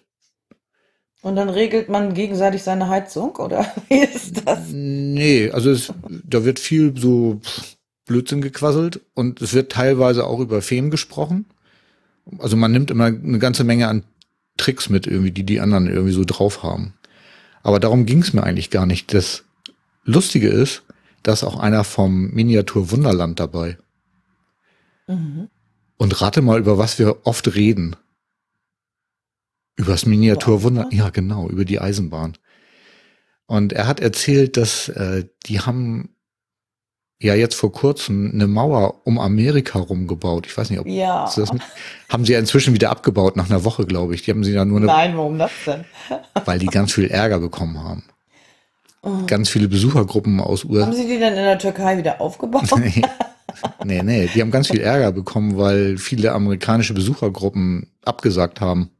Und 1.20 1.36
dann 1.36 1.48
regelt 1.48 1.88
man 1.88 2.14
gegenseitig 2.14 2.62
seine 2.62 2.88
Heizung, 2.88 3.36
oder 3.36 3.66
wie 3.88 3.98
ist 3.98 4.46
das? 4.46 4.68
Nee, 4.70 5.50
also 5.50 5.70
es, 5.70 5.92
da 6.24 6.44
wird 6.44 6.58
viel 6.58 6.96
so 6.96 7.40
Blödsinn 8.06 8.40
gequasselt 8.40 9.00
und 9.14 9.42
es 9.42 9.52
wird 9.52 9.72
teilweise 9.72 10.26
auch 10.26 10.40
über 10.40 10.62
Feen 10.62 10.90
gesprochen. 10.90 11.46
Also 12.38 12.56
man 12.56 12.72
nimmt 12.72 12.90
immer 12.90 13.06
eine 13.06 13.38
ganze 13.38 13.64
Menge 13.64 13.88
an 13.88 14.04
Tricks 14.56 14.88
mit 14.88 15.06
irgendwie, 15.06 15.30
die 15.30 15.44
die 15.44 15.60
anderen 15.60 15.86
irgendwie 15.86 16.12
so 16.12 16.24
drauf 16.24 16.62
haben. 16.62 16.94
Aber 17.62 17.80
darum 17.80 18.06
ging 18.06 18.22
es 18.22 18.32
mir 18.32 18.42
eigentlich 18.42 18.70
gar 18.70 18.86
nicht. 18.86 19.12
Das 19.14 19.44
Lustige 20.04 20.48
ist, 20.48 20.82
dass 21.22 21.44
auch 21.44 21.58
einer 21.58 21.84
vom 21.84 22.30
Miniatur 22.30 22.90
Wunderland 22.90 23.40
dabei. 23.40 23.78
Mhm. 25.06 25.48
Und 25.96 26.20
rate 26.20 26.42
mal, 26.42 26.60
über 26.60 26.78
was 26.78 26.98
wir 26.98 27.26
oft 27.26 27.54
reden. 27.54 27.96
Übers 29.76 30.06
Miniatur 30.06 30.62
Wunder. 30.62 30.88
Ja, 30.90 31.10
genau, 31.10 31.48
über 31.48 31.64
die 31.64 31.80
Eisenbahn. 31.80 32.36
Und 33.46 33.72
er 33.72 33.86
hat 33.86 34.00
erzählt, 34.00 34.56
dass 34.56 34.88
äh, 34.88 35.24
die 35.46 35.60
haben 35.60 36.14
ja 37.20 37.34
jetzt 37.34 37.54
vor 37.54 37.72
kurzem 37.72 38.30
eine 38.32 38.46
Mauer 38.46 39.00
um 39.04 39.18
Amerika 39.18 39.78
rumgebaut. 39.78 40.46
Ich 40.46 40.56
weiß 40.56 40.70
nicht, 40.70 40.78
ob 40.78 40.86
Ja. 40.86 41.24
Das 41.34 41.52
mit? 41.52 41.62
haben 42.08 42.24
sie 42.24 42.32
ja 42.32 42.38
inzwischen 42.38 42.74
wieder 42.74 42.90
abgebaut 42.90 43.36
nach 43.36 43.50
einer 43.50 43.64
Woche, 43.64 43.86
glaube 43.86 44.14
ich. 44.14 44.22
Die 44.22 44.30
haben 44.30 44.44
sie 44.44 44.52
ja 44.52 44.64
nur 44.64 44.78
eine, 44.78 44.86
Nein, 44.86 45.16
warum 45.16 45.38
das 45.38 45.50
denn? 45.66 45.84
weil 46.44 46.58
die 46.58 46.66
ganz 46.66 46.92
viel 46.92 47.08
Ärger 47.10 47.40
bekommen 47.40 47.82
haben. 47.82 48.04
Oh. 49.02 49.26
Ganz 49.26 49.48
viele 49.48 49.68
Besuchergruppen 49.68 50.40
aus 50.40 50.64
Haben 50.64 50.72
USA. 50.74 50.92
Sie 50.92 51.06
die 51.06 51.18
denn 51.18 51.34
in 51.34 51.44
der 51.44 51.58
Türkei 51.58 51.98
wieder 51.98 52.20
aufgebaut? 52.20 52.64
nee, 52.76 53.02
nee, 53.84 54.02
nee, 54.02 54.28
die 54.32 54.40
haben 54.40 54.50
ganz 54.50 54.68
viel 54.68 54.80
Ärger 54.80 55.12
bekommen, 55.12 55.56
weil 55.56 55.98
viele 55.98 56.32
amerikanische 56.32 56.94
Besuchergruppen 56.94 57.90
abgesagt 58.04 58.60
haben. 58.60 58.90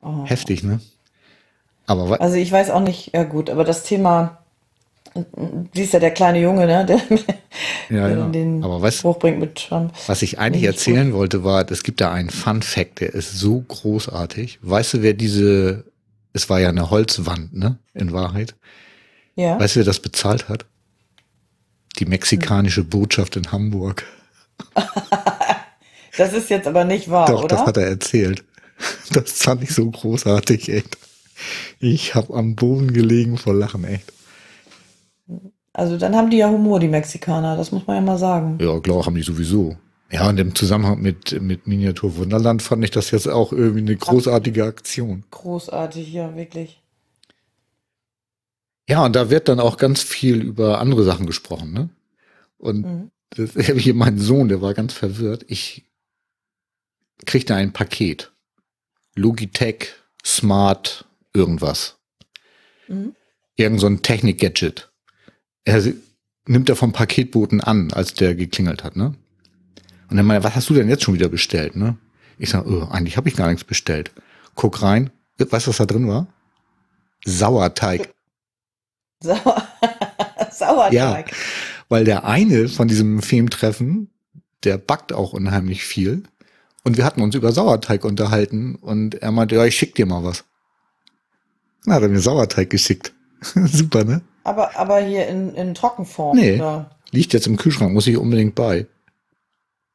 Oh. 0.00 0.24
Heftig, 0.24 0.64
ne? 0.64 0.80
Aber 1.86 2.20
Also 2.20 2.36
ich 2.36 2.50
weiß 2.50 2.70
auch 2.70 2.80
nicht, 2.80 3.14
ja 3.14 3.24
gut, 3.24 3.50
aber 3.50 3.64
das 3.64 3.84
Thema 3.84 4.41
Siehst 5.74 5.92
ja 5.92 6.00
der 6.00 6.10
kleine 6.12 6.40
Junge, 6.40 6.66
ne? 6.66 6.86
Der, 6.86 7.00
Ja, 7.90 8.08
der 8.08 8.18
ja. 8.18 8.28
den 8.28 8.64
Aber 8.64 8.80
weißt 8.80 8.98
Spruch 8.98 9.18
bringt 9.18 9.38
mit 9.40 9.56
Trump. 9.56 9.92
Was 10.06 10.22
ich 10.22 10.38
eigentlich 10.38 10.64
erzählen 10.64 11.12
wollte, 11.12 11.44
war, 11.44 11.70
es 11.70 11.82
gibt 11.82 12.00
da 12.00 12.10
einen 12.12 12.30
Fun 12.30 12.62
Fact, 12.62 13.00
der 13.00 13.12
ist 13.14 13.32
so 13.38 13.60
großartig. 13.60 14.58
Weißt 14.62 14.94
du, 14.94 15.02
wer 15.02 15.12
diese, 15.12 15.84
es 16.32 16.48
war 16.48 16.60
ja 16.60 16.70
eine 16.70 16.90
Holzwand, 16.90 17.54
ne? 17.54 17.78
In 17.94 18.12
Wahrheit. 18.12 18.54
Ja. 19.34 19.58
Weißt 19.60 19.76
du, 19.76 19.80
wer 19.80 19.84
das 19.86 20.00
bezahlt 20.00 20.48
hat? 20.48 20.64
Die 21.98 22.06
mexikanische 22.06 22.84
Botschaft 22.84 23.36
in 23.36 23.52
Hamburg. 23.52 24.04
Das 26.16 26.34
ist 26.34 26.50
jetzt 26.50 26.66
aber 26.66 26.84
nicht 26.84 27.08
wahr, 27.10 27.26
Doch, 27.26 27.44
oder? 27.44 27.56
das 27.56 27.66
hat 27.66 27.76
er 27.78 27.86
erzählt. 27.86 28.44
Das 29.12 29.32
fand 29.32 29.62
ich 29.62 29.70
so 29.74 29.90
großartig, 29.90 30.68
echt. 30.68 30.98
Ich 31.80 32.14
hab 32.14 32.30
am 32.30 32.54
Boden 32.54 32.92
gelegen 32.92 33.38
vor 33.38 33.54
Lachen, 33.54 33.84
echt. 33.84 34.12
Also 35.74 35.96
dann 35.96 36.14
haben 36.14 36.30
die 36.30 36.36
ja 36.38 36.50
Humor, 36.50 36.80
die 36.80 36.88
Mexikaner, 36.88 37.56
das 37.56 37.72
muss 37.72 37.86
man 37.86 37.96
ja 37.96 38.02
mal 38.02 38.18
sagen. 38.18 38.58
Ja, 38.60 38.78
klar, 38.80 39.06
haben 39.06 39.14
die 39.14 39.22
sowieso. 39.22 39.76
Ja, 40.10 40.28
und 40.28 40.38
im 40.38 40.54
Zusammenhang 40.54 41.00
mit, 41.00 41.40
mit 41.40 41.66
Miniatur 41.66 42.16
Wunderland 42.16 42.60
fand 42.62 42.84
ich 42.84 42.90
das 42.90 43.10
jetzt 43.10 43.26
auch 43.28 43.52
irgendwie 43.52 43.80
eine 43.80 43.96
großartige 43.96 44.64
Aktion. 44.64 45.24
Großartig, 45.30 46.12
ja, 46.12 46.36
wirklich. 46.36 46.82
Ja, 48.88 49.04
und 49.06 49.16
da 49.16 49.30
wird 49.30 49.48
dann 49.48 49.60
auch 49.60 49.78
ganz 49.78 50.02
viel 50.02 50.42
über 50.42 50.78
andere 50.80 51.04
Sachen 51.04 51.26
gesprochen, 51.26 51.72
ne? 51.72 51.88
Und 52.58 52.82
Mhm. 52.84 53.10
das 53.30 53.54
habe 53.56 53.78
hier 53.78 53.94
mein 53.94 54.18
Sohn, 54.18 54.48
der 54.48 54.60
war 54.60 54.74
ganz 54.74 54.92
verwirrt. 54.92 55.44
Ich 55.48 55.86
kriegte 57.24 57.54
ein 57.54 57.72
Paket. 57.72 58.32
Logitech, 59.14 59.94
Smart, 60.24 61.06
irgendwas. 61.32 61.96
Mhm. 62.88 63.14
Irgend 63.56 63.80
so 63.80 63.86
ein 63.86 64.02
Technik-Gadget. 64.02 64.91
Er 65.64 65.82
nimmt 66.46 66.68
er 66.68 66.76
vom 66.76 66.92
Paketboten 66.92 67.60
an, 67.60 67.92
als 67.92 68.14
der 68.14 68.34
geklingelt 68.34 68.84
hat, 68.84 68.96
ne? 68.96 69.14
Und 70.10 70.16
dann 70.16 70.26
meinte 70.26 70.44
was 70.44 70.54
hast 70.54 70.68
du 70.68 70.74
denn 70.74 70.88
jetzt 70.88 71.04
schon 71.04 71.14
wieder 71.14 71.28
bestellt, 71.28 71.76
ne? 71.76 71.96
Ich 72.38 72.50
sag, 72.50 72.66
oh, 72.66 72.88
eigentlich 72.90 73.16
habe 73.16 73.28
ich 73.28 73.36
gar 73.36 73.48
nichts 73.48 73.64
bestellt. 73.64 74.10
Guck 74.54 74.82
rein. 74.82 75.10
Weißt 75.38 75.66
du, 75.66 75.70
was 75.70 75.76
da 75.76 75.86
drin 75.86 76.08
war? 76.08 76.26
Sauerteig. 77.24 78.12
Sauer 79.20 79.62
Sauerteig. 80.50 81.32
Weil 81.88 82.04
der 82.04 82.24
eine 82.24 82.68
von 82.68 82.88
diesem 82.88 83.22
Filmtreffen, 83.22 84.10
der 84.64 84.78
backt 84.78 85.12
auch 85.12 85.32
unheimlich 85.32 85.84
viel. 85.84 86.24
Und 86.84 86.96
wir 86.96 87.04
hatten 87.04 87.22
uns 87.22 87.34
über 87.34 87.52
Sauerteig 87.52 88.04
unterhalten 88.04 88.74
und 88.76 89.14
er 89.16 89.30
meinte, 89.30 89.54
ja, 89.54 89.64
ich 89.64 89.76
schick 89.76 89.94
dir 89.94 90.06
mal 90.06 90.24
was. 90.24 90.44
Na, 91.84 91.94
hat 91.94 92.02
er 92.02 92.08
mir 92.08 92.20
Sauerteig 92.20 92.70
geschickt. 92.70 93.12
Super, 93.54 94.04
ne? 94.04 94.22
Aber, 94.44 94.76
aber 94.76 94.98
hier 95.00 95.26
in, 95.28 95.54
in 95.54 95.74
Trockenform. 95.74 96.36
Nee. 96.36 96.56
Oder? 96.56 96.90
Liegt 97.10 97.32
jetzt 97.32 97.46
im 97.46 97.56
Kühlschrank, 97.56 97.92
muss 97.92 98.06
ich 98.06 98.16
unbedingt 98.16 98.54
bei. 98.54 98.86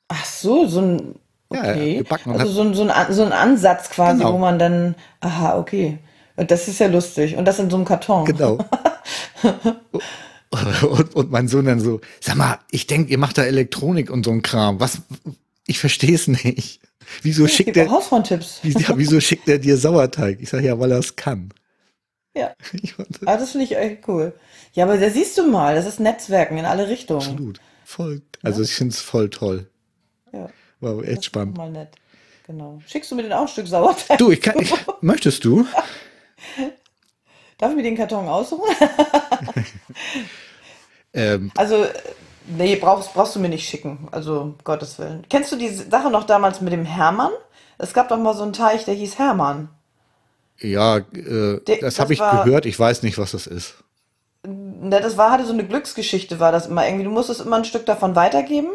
Ach 0.10 0.26
so, 0.26 0.68
so 0.68 0.82
ein. 0.82 1.16
Ja, 1.52 1.64
ja, 1.76 2.02
Okay. 2.02 2.04
und 2.26 2.40
also 2.40 2.52
so 2.52 2.62
ein, 2.62 2.74
so, 2.74 2.84
ein, 2.88 3.14
so 3.14 3.24
ein 3.24 3.32
Ansatz 3.32 3.90
quasi, 3.90 4.20
Genau. 4.20 4.34
wo 4.34 4.38
man 4.38 4.60
dann. 4.60 4.96
Aha, 5.22 5.58
okay. 5.58 5.98
Das 6.36 6.68
ist 6.68 6.80
ja 6.80 6.88
lustig. 6.88 7.36
Und 7.36 7.46
das 7.46 7.58
in 7.60 7.70
so 7.70 7.78
einem 7.78 7.86
Karton. 7.86 8.26
Genau. 8.26 8.58
und, 10.82 11.16
und 11.16 11.32
mein 11.32 11.48
Sohn 11.48 11.66
dann 11.66 11.80
so, 11.80 12.00
sag 12.20 12.36
mal, 12.36 12.60
ich 12.72 12.88
denk, 12.88 13.10
ihr 13.10 13.18
macht 13.18 13.38
da 13.38 13.44
Elektronik 13.44 14.10
und 14.10 14.24
so 14.26 14.32
ein 14.32 14.42
Kram. 14.42 14.80
Was? 14.80 15.02
Ich 15.66 15.80
verstehe 15.80 16.16
es 16.16 16.28
nicht. 16.28 16.80
Wieso 17.22 17.44
Ja, 17.44 17.48
es 17.48 17.56
schickt 17.56 17.78
er, 17.78 17.90
Hausfrauentipps. 17.90 18.60
wie- 18.64 18.72
ja, 18.74 18.90
wieso 18.98 19.20
schickt 19.20 19.48
er 19.48 19.60
dir 19.60 19.78
Sauerteig? 19.78 20.40
Ich 20.42 20.50
sag 20.50 20.62
ja, 20.62 20.78
weil 20.80 20.92
er 20.92 21.00
es 21.00 21.16
kann. 21.16 21.50
Ja. 22.38 22.54
Ah, 23.26 23.38
das 23.38 23.52
finde 23.52 23.66
ich 23.66 23.76
echt 23.76 24.08
cool. 24.08 24.34
Ja, 24.74 24.84
aber 24.86 24.98
da 24.98 25.10
siehst 25.10 25.38
du 25.38 25.48
mal, 25.50 25.76
das 25.76 25.86
ist 25.86 26.00
Netzwerken 26.00 26.58
in 26.58 26.66
alle 26.66 26.88
Richtungen. 26.88 27.22
absolut. 27.22 27.60
Voll. 27.86 28.22
Also 28.44 28.62
ich 28.62 28.74
finde 28.74 28.94
es 28.94 29.02
voll 29.02 29.30
toll. 29.30 29.70
Ja, 30.34 30.50
War 30.82 31.02
echt 31.04 31.18
das 31.20 31.26
spannend. 31.26 31.58
mal 31.58 31.72
nett. 31.72 31.90
Genau. 32.46 32.80
Schickst 32.86 33.10
du 33.12 33.16
mir 33.16 33.24
denn 33.24 33.34
auch 33.34 33.42
ein 33.42 33.48
Stück 33.48 33.68
Sauerteig? 33.68 34.18
Du, 34.20 34.32
ich 34.32 34.42
kann, 34.42 34.60
ich, 34.60 34.74
möchtest 35.02 35.44
du? 35.46 35.66
Darf 37.58 37.72
ich 37.72 37.76
mir 37.78 37.84
den 37.84 37.98
Karton 37.98 38.28
aussuchen? 38.28 38.70
Ähm, 41.14 41.52
Also, 41.56 41.86
nee, 42.46 42.76
brauchst, 42.76 43.14
brauchst 43.14 43.36
du 43.36 43.40
mir 43.40 43.50
nicht 43.50 43.68
schicken. 43.68 44.08
Also, 44.12 44.42
um 44.42 44.56
Gottes 44.64 45.00
Willen. 45.00 45.26
Kennst 45.30 45.52
du 45.52 45.56
die 45.56 45.70
Sache 45.70 46.12
noch 46.12 46.26
damals 46.26 46.62
mit 46.62 46.74
dem 46.74 46.86
Hermann? 46.86 47.32
Es 47.78 47.94
gab 47.94 48.10
doch 48.10 48.18
mal 48.18 48.36
so 48.36 48.44
einen 48.44 48.54
Teich, 48.54 48.86
der 48.86 48.94
hieß 48.94 49.18
Hermann. 49.18 49.70
Ja, 50.60 50.98
äh, 50.98 51.60
das 51.66 51.80
das 51.80 52.00
habe 52.00 52.14
ich 52.14 52.20
war- 52.20 52.44
gehört. 52.44 52.66
Ich 52.66 52.80
weiß 52.80 53.04
nicht, 53.04 53.18
was 53.18 53.32
das 53.32 53.48
ist. 53.48 53.76
Ne, 54.46 55.02
das 55.02 55.18
war, 55.18 55.32
hatte 55.32 55.46
so 55.46 55.54
eine 55.54 55.66
Glücksgeschichte, 55.66 56.40
war 56.40 56.52
das 56.52 56.68
immer 56.68 56.86
irgendwie. 56.86 57.04
Du 57.06 57.12
musstest 57.12 57.42
immer 57.42 57.58
ein 57.58 57.66
Stück 57.66 57.86
davon 57.86 58.16
weitergeben. 58.16 58.70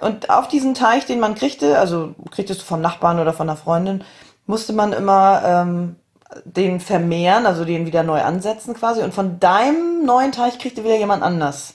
Und 0.00 0.30
auf 0.30 0.48
diesen 0.48 0.74
Teich, 0.74 1.06
den 1.06 1.20
man 1.20 1.34
kriegte, 1.34 1.78
also 1.78 2.14
kriegtest 2.30 2.60
du 2.60 2.64
vom 2.64 2.80
Nachbarn 2.80 3.18
oder 3.18 3.32
von 3.32 3.48
einer 3.48 3.56
Freundin, 3.56 4.04
musste 4.46 4.72
man 4.72 4.92
immer 4.92 5.42
ähm, 5.44 5.96
den 6.44 6.80
vermehren, 6.80 7.46
also 7.46 7.64
den 7.64 7.86
wieder 7.86 8.02
neu 8.02 8.20
ansetzen 8.20 8.74
quasi. 8.74 9.02
Und 9.02 9.14
von 9.14 9.40
deinem 9.40 10.04
neuen 10.04 10.32
Teich 10.32 10.58
kriegte 10.58 10.84
wieder 10.84 10.96
jemand 10.96 11.22
anders 11.22 11.74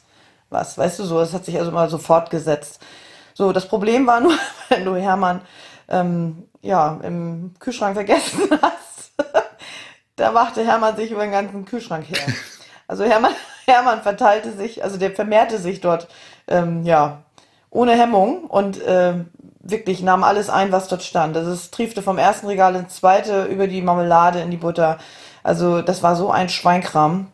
was. 0.52 0.78
Weißt 0.78 1.00
du 1.00 1.04
so, 1.04 1.20
das 1.20 1.34
hat 1.34 1.46
sich 1.46 1.58
also 1.58 1.72
immer 1.72 1.90
so 1.90 1.98
fortgesetzt. 1.98 2.80
So, 3.34 3.52
das 3.54 3.68
Problem 3.68 4.06
war 4.06 4.20
nur, 4.20 4.34
wenn 4.70 4.86
du 4.86 4.96
Hermann 4.96 5.42
ähm, 5.88 6.44
ja, 6.62 7.00
im 7.04 7.54
Kühlschrank 7.60 7.96
vergessen 7.96 8.42
hast, 8.62 8.81
da 10.22 10.32
machte 10.32 10.64
Hermann 10.64 10.96
sich 10.96 11.12
über 11.12 11.24
den 11.24 11.32
ganzen 11.32 11.66
Kühlschrank 11.66 12.06
her. 12.08 12.34
Also 12.88 13.04
Hermann, 13.04 13.34
Hermann 13.66 14.02
verteilte 14.02 14.52
sich, 14.52 14.84
also 14.84 14.98
der 14.98 15.12
vermehrte 15.12 15.58
sich 15.58 15.82
dort, 15.82 16.08
ähm, 16.48 16.84
ja, 16.84 17.24
ohne 17.72 17.94
Hemmung 17.94 18.46
und 18.46 18.80
ähm, 18.86 19.30
wirklich 19.62 20.02
nahm 20.02 20.24
alles 20.24 20.50
ein, 20.50 20.72
was 20.72 20.88
dort 20.88 21.04
stand. 21.04 21.36
Also 21.38 21.52
es 21.52 21.72
triefte 21.72 22.02
vom 22.02 22.18
ersten 22.18 22.48
Regal 22.48 22.76
ins 22.76 22.96
zweite, 22.96 23.46
über 23.46 23.68
die 23.68 23.82
Marmelade 23.82 24.42
in 24.42 24.52
die 24.52 24.58
Butter. 24.58 24.98
Also 25.42 25.82
das 25.82 26.04
war 26.04 26.16
so 26.16 26.30
ein 26.30 26.50
Schweinkram 26.50 27.28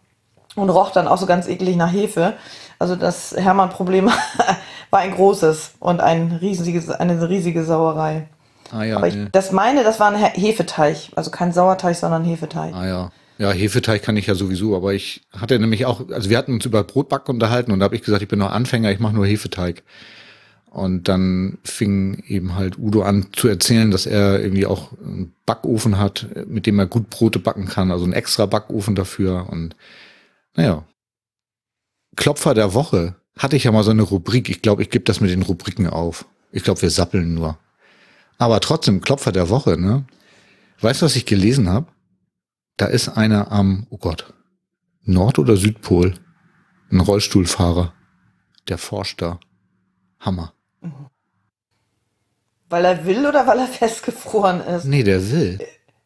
und 0.56 0.70
roch 0.70 0.92
dann 0.92 1.08
auch 1.08 1.18
so 1.18 1.26
ganz 1.26 1.48
eklig 1.48 1.76
nach 1.76 1.92
Hefe. 1.92 2.34
Also 2.80 2.96
das 2.96 3.36
Hermann-Problem 3.36 4.10
war 4.92 5.00
ein 5.00 5.14
großes 5.14 5.74
und 5.80 6.00
ein 6.00 6.38
riesiges, 6.40 6.90
eine 6.90 7.28
riesige 7.28 7.64
Sauerei. 7.64 8.28
Ah 8.72 8.84
ja, 8.84 8.98
Aber 8.98 9.08
ich, 9.08 9.16
nee. 9.16 9.28
das 9.32 9.52
meine, 9.52 9.84
das 9.84 10.00
war 10.00 10.12
ein 10.12 10.18
He- 10.18 10.40
Hefeteig. 10.40 11.12
Also 11.16 11.32
kein 11.32 11.54
Sauerteig, 11.54 11.96
sondern 11.96 12.24
Hefeteig. 12.26 12.74
ah 12.74 12.86
ja. 12.88 13.12
Ja, 13.40 13.52
Hefeteig 13.52 14.02
kann 14.02 14.18
ich 14.18 14.26
ja 14.26 14.34
sowieso, 14.34 14.76
aber 14.76 14.94
ich 14.96 15.22
hatte 15.32 15.60
nämlich 15.60 15.86
auch, 15.86 16.10
also 16.10 16.30
wir 16.32 16.38
hatten 16.40 16.54
uns 16.54 16.66
über 16.66 16.84
Brotbacken 16.84 17.36
unterhalten 17.36 17.72
und 17.72 17.80
da 17.80 17.84
habe 17.86 17.96
ich 17.96 18.02
gesagt, 18.02 18.24
ich 18.24 18.28
bin 18.28 18.40
noch 18.40 18.52
Anfänger, 18.52 18.92
ich 18.92 19.00
mache 19.00 19.14
nur 19.14 19.28
Hefeteig. 19.28 19.84
Und 20.72 21.08
dann 21.08 21.60
fing 21.64 22.24
eben 22.28 22.56
halt 22.56 22.78
Udo 22.80 23.04
an 23.04 23.28
zu 23.34 23.48
erzählen, 23.48 23.90
dass 23.92 24.06
er 24.08 24.42
irgendwie 24.42 24.66
auch 24.66 24.92
einen 25.04 25.34
Backofen 25.46 25.98
hat, 26.00 26.26
mit 26.48 26.66
dem 26.66 26.78
er 26.80 26.88
gut 26.88 27.10
Brote 27.10 27.40
backen 27.40 27.68
kann, 27.68 27.92
also 27.92 28.04
einen 28.04 28.14
extra 28.14 28.48
Backofen 28.48 28.96
dafür. 28.96 29.48
Und 29.50 29.76
naja. 30.56 30.84
Klopfer 32.16 32.54
der 32.54 32.74
Woche 32.74 33.16
hatte 33.38 33.56
ich 33.56 33.64
ja 33.66 33.72
mal 33.72 33.84
so 33.84 33.92
eine 33.92 34.02
Rubrik. 34.02 34.50
Ich 34.50 34.62
glaube, 34.62 34.82
ich 34.82 34.90
gebe 34.90 35.06
das 35.06 35.22
mit 35.22 35.30
den 35.32 35.44
Rubriken 35.44 35.88
auf. 35.88 36.26
Ich 36.52 36.64
glaube, 36.64 36.82
wir 36.82 36.90
sappeln 36.90 37.34
nur. 37.36 37.58
Aber 38.38 38.60
trotzdem, 38.60 39.02
Klopfer 39.02 39.32
der 39.32 39.50
Woche, 39.50 39.78
ne? 39.78 40.06
Weißt 40.82 41.02
du, 41.02 41.06
was 41.06 41.16
ich 41.16 41.26
gelesen 41.26 41.70
habe? 41.70 41.88
Da 42.78 42.86
ist 42.86 43.10
einer 43.10 43.52
am, 43.52 43.88
oh 43.90 43.98
Gott, 43.98 44.34
Nord- 45.02 45.40
oder 45.40 45.58
Südpol, 45.58 46.14
ein 46.92 47.00
Rollstuhlfahrer. 47.00 47.94
Der 48.68 48.78
forscht 48.78 49.22
da. 49.22 49.40
Hammer. 50.20 50.54
Weil 52.70 52.86
er 52.86 53.06
will 53.06 53.26
oder 53.26 53.48
weil 53.48 53.60
er 53.60 53.68
festgefroren 53.68 54.62
ist? 54.62 54.86
Nee, 54.86 55.04
der 55.04 55.32
will. 55.32 55.60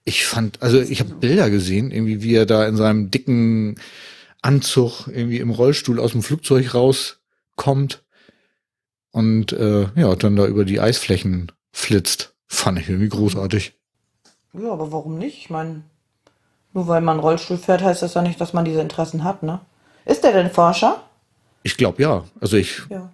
Ich 0.04 0.26
fand, 0.26 0.62
also 0.62 0.80
ich 0.80 1.00
habe 1.00 1.14
Bilder 1.16 1.50
gesehen, 1.50 1.92
irgendwie 1.92 2.24
wie 2.24 2.36
er 2.36 2.46
da 2.46 2.66
in 2.66 2.76
seinem 2.76 3.12
dicken 3.12 3.76
Anzug 4.42 5.08
irgendwie 5.08 5.38
im 5.38 5.52
Rollstuhl 5.52 6.00
aus 6.00 6.14
dem 6.14 6.24
Flugzeug 6.24 6.74
rauskommt 6.74 8.04
und 9.12 9.54
äh, 9.54 9.88
ja, 9.96 10.16
dann 10.16 10.36
da 10.36 10.48
über 10.48 10.66
die 10.66 10.80
Eisflächen 10.80 11.52
flitzt. 11.72 12.34
Fand 12.48 12.80
ich 12.80 12.90
irgendwie 12.90 13.10
großartig. 13.10 13.74
Ja, 14.54 14.72
aber 14.72 14.92
warum 14.92 15.18
nicht? 15.18 15.38
Ich 15.38 15.50
meine, 15.50 15.82
nur 16.74 16.88
weil 16.88 17.02
man 17.02 17.20
Rollstuhl 17.20 17.58
fährt, 17.58 17.82
heißt 17.82 18.02
das 18.02 18.14
ja 18.14 18.22
nicht, 18.22 18.40
dass 18.42 18.54
man 18.54 18.66
diese 18.66 18.82
Interessen 18.82 19.24
hat, 19.24 19.44
ne? 19.44 19.60
Ist 20.06 20.24
der 20.24 20.34
denn 20.34 20.52
Forscher? 20.52 21.02
Ich 21.64 21.78
glaube 21.78 22.02
ja. 22.02 22.24
Also 22.42 22.58
ich 22.58 22.82
Ja. 22.90 23.12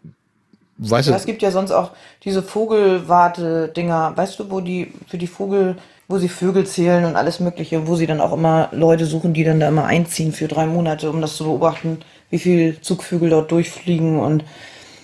weiß 0.78 1.08
Ja, 1.08 1.16
es. 1.16 1.22
es 1.22 1.26
gibt 1.26 1.42
ja 1.42 1.52
sonst 1.52 1.72
auch 1.72 1.92
diese 2.24 2.42
Vogelwarte-Dinger, 2.42 4.14
weißt 4.16 4.40
du, 4.40 4.50
wo 4.50 4.62
die 4.62 4.94
für 5.08 5.18
die 5.18 5.28
Vogel, 5.28 5.78
wo 6.08 6.18
sie 6.18 6.30
Vögel 6.30 6.66
zählen 6.66 7.06
und 7.06 7.16
alles 7.16 7.40
Mögliche, 7.40 7.88
wo 7.88 7.96
sie 7.96 8.08
dann 8.08 8.22
auch 8.22 8.34
immer 8.34 8.70
Leute 8.72 9.06
suchen, 9.06 9.34
die 9.34 9.44
dann 9.44 9.60
da 9.60 9.68
immer 9.68 9.86
einziehen 9.86 10.32
für 10.32 10.48
drei 10.48 10.66
Monate, 10.66 11.10
um 11.10 11.22
das 11.22 11.36
zu 11.36 11.44
beobachten, 11.44 12.00
wie 12.30 12.40
viel 12.40 12.80
Zugvögel 12.82 13.30
dort 13.30 13.52
durchfliegen 13.52 14.20
und 14.20 14.44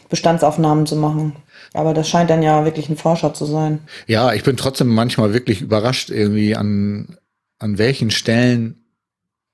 Bestandsaufnahmen 0.10 0.86
zu 0.86 0.96
machen. 0.96 1.36
Aber 1.74 1.94
das 1.94 2.08
scheint 2.08 2.30
dann 2.30 2.44
ja 2.44 2.66
wirklich 2.66 2.90
ein 2.90 2.98
Forscher 2.98 3.34
zu 3.34 3.46
sein. 3.46 3.80
Ja, 4.08 4.34
ich 4.34 4.44
bin 4.44 4.58
trotzdem 4.58 4.88
manchmal 4.88 5.34
wirklich 5.34 5.62
überrascht 5.62 6.10
irgendwie 6.12 6.56
an, 6.56 7.18
an 7.60 7.78
welchen 7.78 8.12
Stellen 8.12 8.84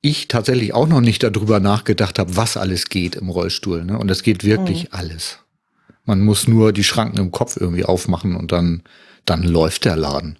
ich 0.01 0.27
tatsächlich 0.27 0.73
auch 0.73 0.87
noch 0.87 1.01
nicht 1.01 1.23
darüber 1.23 1.59
nachgedacht 1.59 2.19
habe, 2.19 2.35
was 2.35 2.57
alles 2.57 2.89
geht 2.89 3.15
im 3.15 3.29
Rollstuhl. 3.29 3.83
Ne? 3.83 3.97
Und 3.97 4.11
es 4.11 4.23
geht 4.23 4.43
wirklich 4.43 4.83
mhm. 4.83 4.89
alles. 4.91 5.39
Man 6.05 6.21
muss 6.21 6.47
nur 6.47 6.73
die 6.73 6.83
Schranken 6.83 7.19
im 7.19 7.31
Kopf 7.31 7.57
irgendwie 7.57 7.85
aufmachen 7.85 8.35
und 8.35 8.51
dann, 8.51 8.83
dann 9.25 9.43
läuft 9.43 9.85
der 9.85 9.95
Laden. 9.95 10.39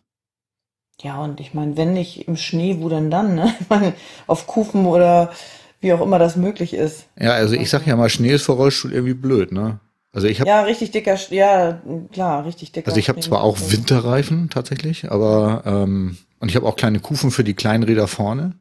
Ja, 1.02 1.22
und 1.22 1.40
ich 1.40 1.54
meine, 1.54 1.78
wenn 1.78 1.94
nicht 1.94 2.28
im 2.28 2.36
Schnee, 2.36 2.78
wo 2.80 2.90
denn 2.90 3.10
dann? 3.10 3.36
Ne? 3.36 3.54
Ich 3.60 3.70
meine, 3.70 3.94
auf 4.28 4.48
Kufen 4.48 4.86
oder 4.86 5.32
wie 5.80 5.94
auch 5.94 6.02
immer 6.02 6.20
das 6.20 6.36
möglich 6.36 6.74
ist. 6.74 7.06
Ja, 7.18 7.32
also 7.32 7.56
ich 7.56 7.70
sag 7.70 7.88
ja 7.88 7.96
mal, 7.96 8.10
Schnee 8.10 8.34
ist 8.34 8.46
für 8.46 8.52
Rollstuhl 8.54 8.92
irgendwie 8.92 9.14
blöd, 9.14 9.52
ne? 9.52 9.80
Also 10.12 10.28
ich 10.28 10.40
habe 10.40 10.50
ja 10.50 10.62
richtig 10.62 10.92
dicker, 10.92 11.16
ja 11.32 11.82
klar, 12.12 12.46
richtig 12.46 12.72
dicker. 12.72 12.88
Also 12.88 13.00
ich 13.00 13.10
habe 13.10 13.20
zwar 13.20 13.44
auch 13.44 13.58
Winterreifen 13.60 14.50
tatsächlich, 14.50 15.12
aber 15.12 15.64
ähm, 15.66 16.18
und 16.40 16.50
ich 16.50 16.56
habe 16.56 16.66
auch 16.66 16.76
kleine 16.76 17.00
Kufen 17.00 17.32
für 17.32 17.44
die 17.44 17.54
kleinen 17.54 17.84
Räder 17.84 18.08
vorne. 18.08 18.56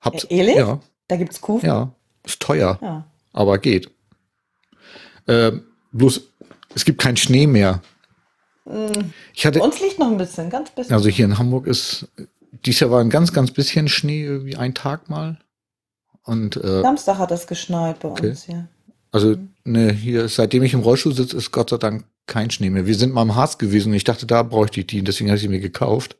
Hab's, 0.00 0.24
ja, 0.24 0.36
ehrlich? 0.36 0.56
Ja. 0.56 0.80
Da 1.08 1.16
gibt's 1.16 1.40
Kufen? 1.40 1.66
Ja, 1.66 1.92
ist 2.24 2.40
teuer, 2.40 2.78
ja. 2.80 3.04
aber 3.32 3.58
geht. 3.58 3.90
Äh, 5.26 5.52
bloß 5.92 6.20
es 6.74 6.84
gibt 6.84 7.00
keinen 7.00 7.16
Schnee 7.16 7.46
mehr. 7.46 7.82
Mm. 8.64 9.10
Ich 9.34 9.46
hatte, 9.46 9.60
uns 9.62 9.80
liegt 9.80 9.98
noch 9.98 10.08
ein 10.08 10.18
bisschen, 10.18 10.50
ganz 10.50 10.70
bisschen. 10.70 10.94
Also 10.94 11.08
hier 11.08 11.24
in 11.24 11.38
Hamburg 11.38 11.66
ist 11.66 12.08
dieses 12.64 12.80
Jahr 12.80 12.90
war 12.90 13.00
ein 13.00 13.10
ganz, 13.10 13.32
ganz 13.32 13.50
bisschen 13.50 13.88
Schnee, 13.88 14.22
irgendwie 14.24 14.56
ein 14.56 14.74
Tag 14.74 15.08
mal. 15.08 15.38
Und, 16.22 16.56
äh, 16.56 16.82
Samstag 16.82 17.18
hat 17.18 17.30
es 17.30 17.46
geschneit 17.46 18.00
bei 18.00 18.08
okay. 18.08 18.30
uns 18.30 18.44
hier. 18.44 18.68
Also, 19.16 19.36
ne, 19.64 19.92
hier, 19.92 20.28
seitdem 20.28 20.62
ich 20.62 20.74
im 20.74 20.80
Rollstuhl 20.80 21.14
sitze, 21.14 21.38
ist 21.38 21.50
Gott 21.50 21.70
sei 21.70 21.78
Dank 21.78 22.04
kein 22.26 22.50
Schnee 22.50 22.68
mehr. 22.68 22.84
Wir 22.84 22.94
sind 22.94 23.14
mal 23.14 23.22
im 23.22 23.34
Harz 23.34 23.56
gewesen 23.56 23.88
und 23.88 23.94
ich 23.94 24.04
dachte, 24.04 24.26
da 24.26 24.42
bräuchte 24.42 24.80
ich 24.80 24.88
die, 24.88 25.02
deswegen 25.02 25.30
habe 25.30 25.36
ich 25.36 25.42
sie 25.42 25.48
mir 25.48 25.58
gekauft. 25.58 26.18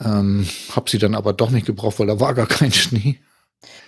Ähm, 0.00 0.48
hab 0.74 0.88
sie 0.88 0.96
dann 0.96 1.14
aber 1.14 1.34
doch 1.34 1.50
nicht 1.50 1.66
gebraucht, 1.66 1.98
weil 1.98 2.06
da 2.06 2.18
war 2.18 2.32
gar 2.32 2.46
kein 2.46 2.72
Schnee. 2.72 3.18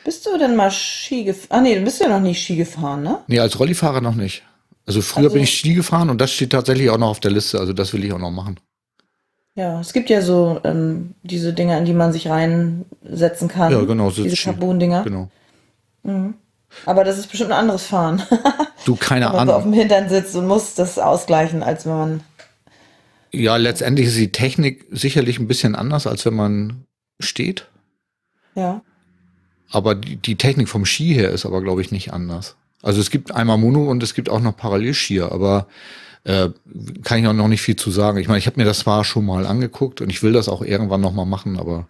Bist 0.04 0.26
du 0.26 0.36
denn 0.36 0.54
mal 0.54 0.70
Ski 0.70 1.24
gefahren? 1.24 1.48
Ah, 1.48 1.60
nee, 1.62 1.76
du 1.76 1.80
bist 1.80 1.98
ja 1.98 2.10
noch 2.10 2.20
nicht 2.20 2.42
Ski 2.42 2.56
gefahren, 2.56 3.04
ne? 3.04 3.20
Nee, 3.26 3.38
als 3.40 3.58
Rollifahrer 3.58 4.02
noch 4.02 4.14
nicht. 4.14 4.42
Also 4.84 5.00
früher 5.00 5.24
also, 5.24 5.34
bin 5.36 5.44
ich 5.44 5.58
Ski 5.58 5.72
gefahren 5.72 6.10
und 6.10 6.20
das 6.20 6.30
steht 6.30 6.50
tatsächlich 6.50 6.90
auch 6.90 6.98
noch 6.98 7.08
auf 7.08 7.20
der 7.20 7.30
Liste, 7.30 7.58
also 7.58 7.72
das 7.72 7.94
will 7.94 8.04
ich 8.04 8.12
auch 8.12 8.18
noch 8.18 8.30
machen. 8.30 8.60
Ja, 9.54 9.80
es 9.80 9.94
gibt 9.94 10.10
ja 10.10 10.20
so 10.20 10.60
ähm, 10.62 11.14
diese 11.22 11.54
Dinger, 11.54 11.78
in 11.78 11.86
die 11.86 11.94
man 11.94 12.12
sich 12.12 12.28
reinsetzen 12.28 13.48
kann. 13.48 13.72
Ja, 13.72 13.80
genau. 13.80 14.10
Diese 14.10 14.36
Carbon-Dinger. 14.36 15.04
Genau. 15.04 15.30
Mhm. 16.02 16.34
Aber 16.86 17.04
das 17.04 17.18
ist 17.18 17.28
bestimmt 17.28 17.50
ein 17.52 17.58
anderes 17.58 17.86
Fahren. 17.86 18.22
Du, 18.84 18.96
keine 18.96 19.26
wenn 19.26 19.32
man 19.32 19.40
Ahnung. 19.40 19.52
So 19.52 19.56
auf 19.58 19.62
dem 19.64 19.72
Hintern 19.74 20.08
sitzt 20.08 20.34
und 20.34 20.46
muss 20.46 20.74
das 20.74 20.98
ausgleichen, 20.98 21.62
als 21.62 21.84
wenn 21.84 21.92
man. 21.92 22.20
Ja, 23.32 23.56
letztendlich 23.56 24.06
ist 24.06 24.16
die 24.16 24.32
Technik 24.32 24.86
sicherlich 24.90 25.38
ein 25.38 25.46
bisschen 25.46 25.74
anders, 25.74 26.06
als 26.06 26.24
wenn 26.24 26.34
man 26.34 26.84
steht. 27.20 27.66
Ja. 28.54 28.80
Aber 29.70 29.94
die, 29.94 30.16
die 30.16 30.36
Technik 30.36 30.70
vom 30.70 30.86
Ski 30.86 31.12
her 31.12 31.30
ist 31.30 31.44
aber, 31.44 31.60
glaube 31.60 31.82
ich, 31.82 31.92
nicht 31.92 32.14
anders. 32.14 32.56
Also 32.82 33.00
es 33.00 33.10
gibt 33.10 33.34
einmal 33.34 33.58
Mono 33.58 33.90
und 33.90 34.02
es 34.02 34.14
gibt 34.14 34.30
auch 34.30 34.40
noch 34.40 34.56
Parallelskier, 34.56 35.32
aber 35.32 35.66
äh, 36.24 36.48
kann 37.02 37.18
ich 37.18 37.26
auch 37.26 37.32
noch 37.32 37.48
nicht 37.48 37.62
viel 37.62 37.76
zu 37.76 37.90
sagen. 37.90 38.18
Ich 38.18 38.28
meine, 38.28 38.38
ich 38.38 38.46
habe 38.46 38.58
mir 38.58 38.64
das 38.64 38.80
zwar 38.80 39.04
schon 39.04 39.26
mal 39.26 39.46
angeguckt 39.46 40.00
und 40.00 40.10
ich 40.10 40.22
will 40.22 40.32
das 40.32 40.48
auch 40.48 40.62
irgendwann 40.62 41.00
noch 41.00 41.12
mal 41.12 41.24
machen, 41.24 41.58
aber 41.58 41.86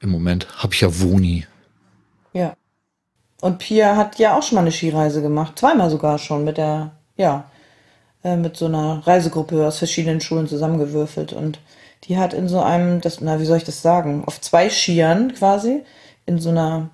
im 0.00 0.10
Moment 0.10 0.62
habe 0.62 0.74
ich 0.74 0.80
ja 0.80 1.00
Woni. 1.00 1.46
Ja. 2.32 2.56
Und 3.42 3.58
Pia 3.58 3.96
hat 3.96 4.20
ja 4.20 4.38
auch 4.38 4.42
schon 4.44 4.54
mal 4.54 4.60
eine 4.60 4.70
Skireise 4.70 5.20
gemacht, 5.20 5.58
zweimal 5.58 5.90
sogar 5.90 6.18
schon 6.18 6.44
mit 6.44 6.58
der, 6.58 6.92
ja, 7.16 7.42
äh, 8.22 8.36
mit 8.36 8.56
so 8.56 8.66
einer 8.66 9.04
Reisegruppe 9.04 9.66
aus 9.66 9.78
verschiedenen 9.78 10.20
Schulen 10.20 10.46
zusammengewürfelt 10.46 11.32
und 11.32 11.58
die 12.04 12.18
hat 12.18 12.34
in 12.34 12.46
so 12.46 12.60
einem, 12.60 13.00
das, 13.00 13.20
na, 13.20 13.40
wie 13.40 13.44
soll 13.44 13.56
ich 13.56 13.64
das 13.64 13.82
sagen, 13.82 14.22
auf 14.26 14.40
zwei 14.40 14.70
Skiern 14.70 15.34
quasi, 15.34 15.82
in 16.24 16.38
so 16.38 16.50
einer 16.50 16.90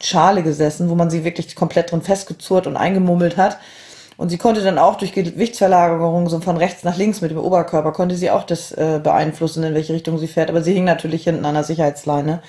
Schale 0.00 0.42
gesessen, 0.42 0.88
wo 0.88 0.94
man 0.94 1.10
sie 1.10 1.22
wirklich 1.22 1.54
komplett 1.54 1.92
drin 1.92 2.00
festgezurrt 2.00 2.66
und 2.66 2.78
eingemummelt 2.78 3.36
hat. 3.36 3.58
Und 4.16 4.30
sie 4.30 4.38
konnte 4.38 4.62
dann 4.62 4.78
auch 4.78 4.96
durch 4.96 5.12
Gewichtsverlagerung 5.12 6.30
so 6.30 6.40
von 6.40 6.56
rechts 6.56 6.82
nach 6.82 6.96
links 6.96 7.20
mit 7.20 7.30
dem 7.30 7.38
Oberkörper, 7.38 7.92
konnte 7.92 8.16
sie 8.16 8.30
auch 8.30 8.44
das 8.44 8.72
äh, 8.72 9.00
beeinflussen, 9.02 9.64
in 9.64 9.74
welche 9.74 9.92
Richtung 9.92 10.16
sie 10.16 10.28
fährt. 10.28 10.48
Aber 10.48 10.62
sie 10.62 10.72
hing 10.72 10.84
natürlich 10.84 11.24
hinten 11.24 11.44
an 11.44 11.54
der 11.54 11.64
Sicherheitsleine 11.64 12.40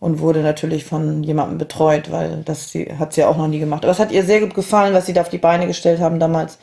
und 0.00 0.20
wurde 0.20 0.40
natürlich 0.40 0.84
von 0.84 1.22
jemandem 1.22 1.58
betreut, 1.58 2.10
weil 2.10 2.42
das 2.44 2.70
sie, 2.70 2.94
hat 2.98 3.12
sie 3.12 3.24
auch 3.24 3.36
noch 3.36 3.48
nie 3.48 3.58
gemacht. 3.58 3.84
Aber 3.84 3.92
es 3.92 3.98
hat 3.98 4.12
ihr 4.12 4.24
sehr 4.24 4.40
gut 4.40 4.54
gefallen, 4.54 4.94
was 4.94 5.06
sie 5.06 5.12
da 5.12 5.22
auf 5.22 5.28
die 5.28 5.38
Beine 5.38 5.66
gestellt 5.66 6.00
haben 6.00 6.20
damals. 6.20 6.58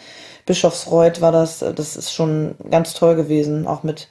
Bischofsreuth 0.45 1.21
war 1.21 1.31
das, 1.31 1.59
das 1.59 1.97
ist 1.97 2.13
schon 2.13 2.55
ganz 2.69 2.93
toll 2.93 3.15
gewesen, 3.15 3.67
auch 3.67 3.83
mit, 3.83 4.07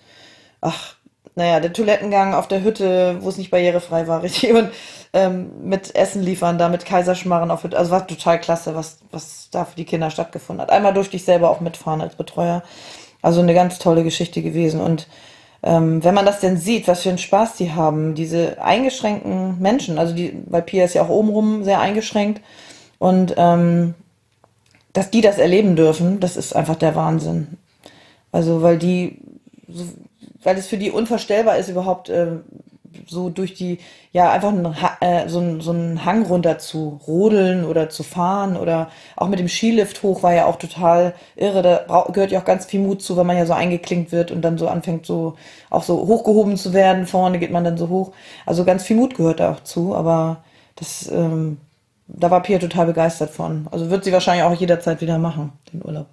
ach, 0.60 0.96
naja, 1.36 1.59
der 1.60 1.72
Toilettengang 1.72 2.34
auf 2.34 2.48
der 2.48 2.62
Hütte, 2.62 3.18
wo 3.20 3.28
es 3.28 3.38
nicht 3.38 3.51
barrierefrei 3.51 4.06
war, 4.06 4.22
richtig. 4.22 4.52
Und 4.52 4.70
ähm, 5.12 5.51
mit 5.62 5.94
Essen 5.94 6.22
liefern, 6.22 6.59
da 6.59 6.68
mit 6.68 6.84
Kaiserschmarren 6.84 7.51
auf 7.51 7.64
Hütte. 7.64 7.78
Also 7.78 7.90
war 7.90 8.06
total 8.06 8.40
klasse, 8.40 8.74
was, 8.74 8.98
was 9.10 9.48
da 9.51 9.64
für 9.64 9.76
die 9.76 9.84
Kinder 9.84 10.10
stattgefunden 10.10 10.62
hat. 10.62 10.70
Einmal 10.70 10.94
durfte 10.94 11.16
ich 11.16 11.24
selber 11.24 11.51
auch 11.51 11.60
mitfahren 11.60 12.01
als 12.01 12.16
Betreuer. 12.16 12.62
Also 13.22 13.40
eine 13.40 13.55
ganz 13.55 13.78
tolle 13.78 14.05
Geschichte 14.05 14.42
gewesen. 14.42 14.80
Und 14.80 15.09
ähm, 15.65 16.05
wenn 16.05 16.15
man 16.15 16.27
das 16.27 16.41
denn 16.41 16.59
sieht, 16.59 16.86
was 16.86 17.03
für 17.03 17.09
einen 17.09 17.19
Spaß 17.19 17.57
die 17.57 17.73
haben, 17.73 18.15
diese 18.15 18.62
eingeschränkten 18.62 19.59
Menschen, 19.61 19.99
also 19.99 20.15
die, 20.15 20.43
weil 20.47 20.61
Pia 20.61 20.85
ist 20.85 20.95
ja 20.95 21.03
auch 21.03 21.09
obenrum 21.09 21.65
sehr 21.65 21.81
eingeschränkt. 21.81 22.43
Und 22.99 23.35
ähm, 23.39 23.95
dass 24.93 25.11
die 25.11 25.23
das 25.23 25.39
erleben 25.39 25.74
dürfen, 25.74 26.20
das 26.20 26.36
ist 26.36 26.55
einfach 26.55 26.77
der 26.77 26.95
Wahnsinn. 26.95 27.57
Also, 28.31 28.62
weil 28.62 28.78
die, 28.78 29.19
weil 30.43 30.59
es 30.59 30.66
für 30.66 30.77
die 30.77 30.91
unvorstellbar 30.91 31.57
ist, 31.57 31.70
überhaupt 31.70 32.11
äh, 32.11 32.27
so 33.07 33.31
durch 33.31 33.55
die, 33.55 33.79
ja, 34.12 34.31
einfach 34.31 34.49
einen, 34.49 34.75
äh, 35.01 35.29
so, 35.29 35.41
ein, 35.41 35.61
so 35.61 35.71
einen 35.71 36.05
Hang 36.05 36.25
runter 36.27 36.59
zu 36.59 37.01
rodeln 37.07 37.65
oder 37.65 37.89
zu 37.91 38.03
fahren 38.03 38.57
oder 38.57 38.91
auch 39.16 39.29
mit 39.29 39.39
dem 39.39 39.49
Skilift 39.49 40.03
hoch 40.03 40.23
war 40.23 40.35
ja 40.35 40.47
auch 40.47 40.57
total 40.57 41.15
irre. 41.37 41.62
Da 41.62 42.07
gehört 42.12 42.31
ja 42.31 42.41
auch 42.41 42.45
ganz 42.45 42.66
viel 42.66 42.81
Mut 42.81 43.03
zu, 43.03 43.16
wenn 43.16 43.27
man 43.27 43.37
ja 43.37 43.47
so 43.47 43.53
eingeklinkt 43.53 44.12
wird 44.12 44.31
und 44.31 44.43
dann 44.43 44.59
so 44.59 44.69
anfängt, 44.69 45.07
so 45.07 45.37
auch 45.71 45.83
so 45.83 46.07
hochgehoben 46.07 46.57
zu 46.57 46.73
werden. 46.73 47.07
Vorne 47.07 47.39
geht 47.39 47.51
man 47.51 47.65
dann 47.65 47.79
so 47.79 47.89
hoch. 47.89 48.12
Also 48.47 48.65
ganz 48.65 48.85
viel 48.85 48.97
Mut 48.97 49.15
gehört 49.15 49.41
da 49.41 49.53
auch 49.53 49.62
zu, 49.65 49.95
aber 49.95 50.45
das, 50.77 51.11
ähm, 51.11 51.59
da 52.07 52.31
war 52.31 52.43
Pia 52.43 52.59
total 52.59 52.87
begeistert 52.87 53.31
von. 53.31 53.66
Also 53.71 53.91
wird 53.91 54.05
sie 54.05 54.12
wahrscheinlich 54.12 54.45
auch 54.45 54.59
jederzeit 54.59 55.01
wieder 55.01 55.19
machen, 55.19 55.53
den 55.73 55.85
Urlaub. 55.85 56.07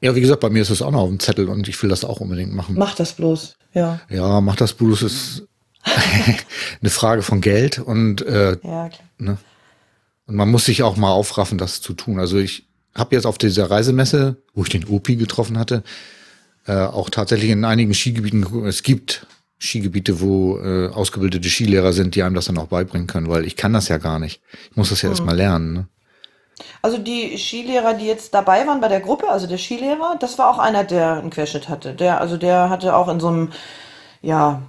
Ja, 0.00 0.14
wie 0.14 0.20
gesagt, 0.20 0.40
bei 0.40 0.50
mir 0.50 0.62
ist 0.62 0.70
es 0.70 0.82
auch 0.82 0.90
noch 0.90 1.00
auf 1.00 1.08
dem 1.08 1.18
Zettel 1.18 1.48
und 1.48 1.66
ich 1.66 1.82
will 1.82 1.88
das 1.88 2.04
auch 2.04 2.20
unbedingt 2.20 2.52
machen. 2.52 2.74
Mach 2.76 2.94
das 2.94 3.14
bloß, 3.14 3.56
ja. 3.72 4.00
Ja, 4.10 4.40
mach 4.42 4.56
das 4.56 4.74
bloß 4.74 5.02
ist 5.02 5.46
eine 6.80 6.90
Frage 6.90 7.22
von 7.22 7.40
Geld 7.40 7.78
und, 7.78 8.22
äh, 8.22 8.56
ja. 8.62 8.90
Ne? 9.18 9.38
und 10.26 10.34
man 10.34 10.50
muss 10.50 10.64
sich 10.64 10.82
auch 10.82 10.96
mal 10.96 11.12
aufraffen, 11.12 11.58
das 11.58 11.80
zu 11.80 11.92
tun. 11.92 12.18
Also 12.18 12.38
ich 12.38 12.66
habe 12.94 13.14
jetzt 13.14 13.26
auf 13.26 13.38
dieser 13.38 13.70
Reisemesse, 13.70 14.36
wo 14.54 14.62
ich 14.62 14.68
den 14.70 14.86
Opi 14.86 15.16
getroffen 15.16 15.58
hatte, 15.58 15.82
äh, 16.66 16.74
auch 16.74 17.10
tatsächlich 17.10 17.50
in 17.50 17.64
einigen 17.64 17.92
Skigebieten. 17.92 18.64
Es 18.64 18.82
gibt 18.82 19.26
Skigebiete, 19.58 20.20
wo 20.20 20.58
äh, 20.58 20.88
ausgebildete 20.88 21.48
Skilehrer 21.48 21.92
sind, 21.92 22.14
die 22.14 22.22
einem 22.22 22.34
das 22.34 22.46
dann 22.46 22.58
auch 22.58 22.68
beibringen 22.68 23.06
können, 23.06 23.28
weil 23.28 23.44
ich 23.44 23.56
kann 23.56 23.72
das 23.72 23.88
ja 23.88 23.98
gar 23.98 24.18
nicht. 24.18 24.40
Ich 24.70 24.76
muss 24.76 24.90
das 24.90 25.02
ja 25.02 25.08
hm. 25.08 25.12
erst 25.12 25.24
mal 25.24 25.36
lernen. 25.36 25.72
Ne? 25.72 25.88
Also 26.82 26.98
die 26.98 27.36
Skilehrer, 27.36 27.94
die 27.94 28.06
jetzt 28.06 28.32
dabei 28.34 28.66
waren 28.66 28.80
bei 28.80 28.88
der 28.88 29.00
Gruppe, 29.00 29.28
also 29.28 29.46
der 29.46 29.58
Skilehrer, 29.58 30.16
das 30.20 30.38
war 30.38 30.50
auch 30.50 30.58
einer, 30.58 30.84
der 30.84 31.14
einen 31.14 31.30
Querschnitt 31.30 31.68
hatte. 31.68 31.94
Der, 31.94 32.20
also 32.20 32.36
der 32.36 32.70
hatte 32.70 32.94
auch 32.94 33.08
in 33.08 33.20
so 33.20 33.28
einem, 33.28 33.52
ja, 34.22 34.62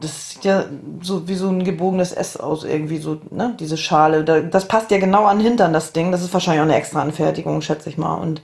das 0.00 0.30
sieht 0.30 0.44
ja 0.44 0.64
so 1.02 1.28
wie 1.28 1.34
so 1.34 1.48
ein 1.48 1.64
gebogenes 1.64 2.12
S 2.12 2.36
aus, 2.36 2.64
irgendwie 2.64 2.98
so, 2.98 3.20
ne, 3.30 3.54
diese 3.58 3.76
Schale. 3.76 4.24
Das 4.24 4.68
passt 4.68 4.90
ja 4.90 4.98
genau 4.98 5.24
an 5.26 5.40
Hintern, 5.40 5.72
das 5.72 5.92
Ding. 5.92 6.12
Das 6.12 6.22
ist 6.22 6.32
wahrscheinlich 6.32 6.60
auch 6.60 6.66
eine 6.66 6.76
extra 6.76 7.02
Anfertigung, 7.02 7.60
schätze 7.60 7.90
ich 7.90 7.98
mal. 7.98 8.14
Und 8.14 8.40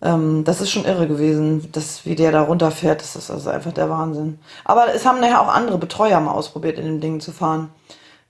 ähm, 0.00 0.44
das 0.44 0.60
ist 0.60 0.70
schon 0.70 0.84
irre 0.84 1.06
gewesen, 1.06 1.70
dass, 1.72 2.06
wie 2.06 2.14
der 2.14 2.32
da 2.32 2.42
runterfährt. 2.42 3.00
Das 3.00 3.16
ist 3.16 3.30
also 3.30 3.50
einfach 3.50 3.72
der 3.72 3.90
Wahnsinn. 3.90 4.38
Aber 4.64 4.94
es 4.94 5.04
haben 5.04 5.20
nachher 5.20 5.42
auch 5.42 5.48
andere 5.48 5.78
Betreuer 5.78 6.20
mal 6.20 6.32
ausprobiert, 6.32 6.78
in 6.78 6.86
dem 6.86 7.00
Ding 7.00 7.20
zu 7.20 7.32
fahren. 7.32 7.70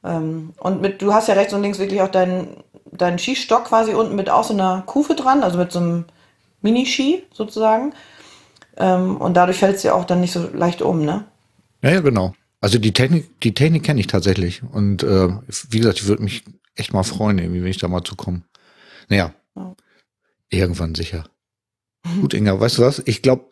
Ähm, 0.02 0.54
und 0.58 0.80
mit, 0.80 1.02
du 1.02 1.12
hast 1.12 1.28
ja 1.28 1.34
rechts 1.34 1.52
und 1.52 1.62
links 1.62 1.78
wirklich 1.78 2.02
auch 2.02 2.08
deinen 2.08 2.64
deinen 2.96 3.18
Skistock 3.18 3.64
quasi 3.64 3.94
unten 3.94 4.14
mit 4.14 4.30
auch 4.30 4.44
so 4.44 4.54
einer 4.54 4.82
Kufe 4.86 5.14
dran, 5.14 5.42
also 5.42 5.58
mit 5.58 5.72
so 5.72 5.80
einem 5.80 6.04
Mini-Ski 6.62 7.24
sozusagen. 7.32 7.92
Ähm, 8.76 9.16
und 9.16 9.36
dadurch 9.36 9.58
fällt 9.58 9.76
es 9.76 9.82
ja 9.82 9.94
auch 9.94 10.04
dann 10.04 10.20
nicht 10.20 10.32
so 10.32 10.48
leicht 10.52 10.82
um, 10.82 11.04
ne? 11.04 11.24
Ja, 11.84 11.90
ja, 11.90 12.00
genau. 12.00 12.34
Also 12.62 12.78
die 12.78 12.94
Technik, 12.94 13.38
die 13.42 13.52
Technik 13.52 13.82
kenne 13.82 14.00
ich 14.00 14.06
tatsächlich. 14.06 14.62
Und 14.62 15.02
äh, 15.02 15.28
wie 15.68 15.78
gesagt, 15.78 16.00
ich 16.00 16.06
würde 16.06 16.22
mich 16.22 16.42
echt 16.74 16.94
mal 16.94 17.02
freuen, 17.02 17.36
irgendwie, 17.36 17.62
wenn 17.62 17.70
ich 17.70 17.76
da 17.76 17.88
mal 17.88 18.02
zukomme. 18.02 18.42
Naja, 19.10 19.34
ja. 19.54 19.76
irgendwann 20.48 20.94
sicher. 20.94 21.28
Gut, 22.22 22.32
Inga, 22.32 22.58
weißt 22.58 22.78
du 22.78 22.82
was? 22.82 23.02
Ich 23.04 23.20
glaube, 23.20 23.50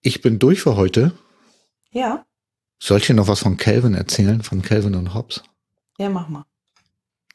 ich 0.00 0.22
bin 0.22 0.38
durch 0.38 0.62
für 0.62 0.76
heute. 0.76 1.12
Ja. 1.90 2.24
Soll 2.78 2.98
ich 2.98 3.06
dir 3.08 3.14
noch 3.14 3.26
was 3.26 3.40
von 3.40 3.56
Calvin 3.56 3.94
erzählen, 3.94 4.44
von 4.44 4.62
Calvin 4.62 4.94
und 4.94 5.12
Hobbes? 5.12 5.42
Ja, 5.98 6.08
mach 6.08 6.28
mal. 6.28 6.44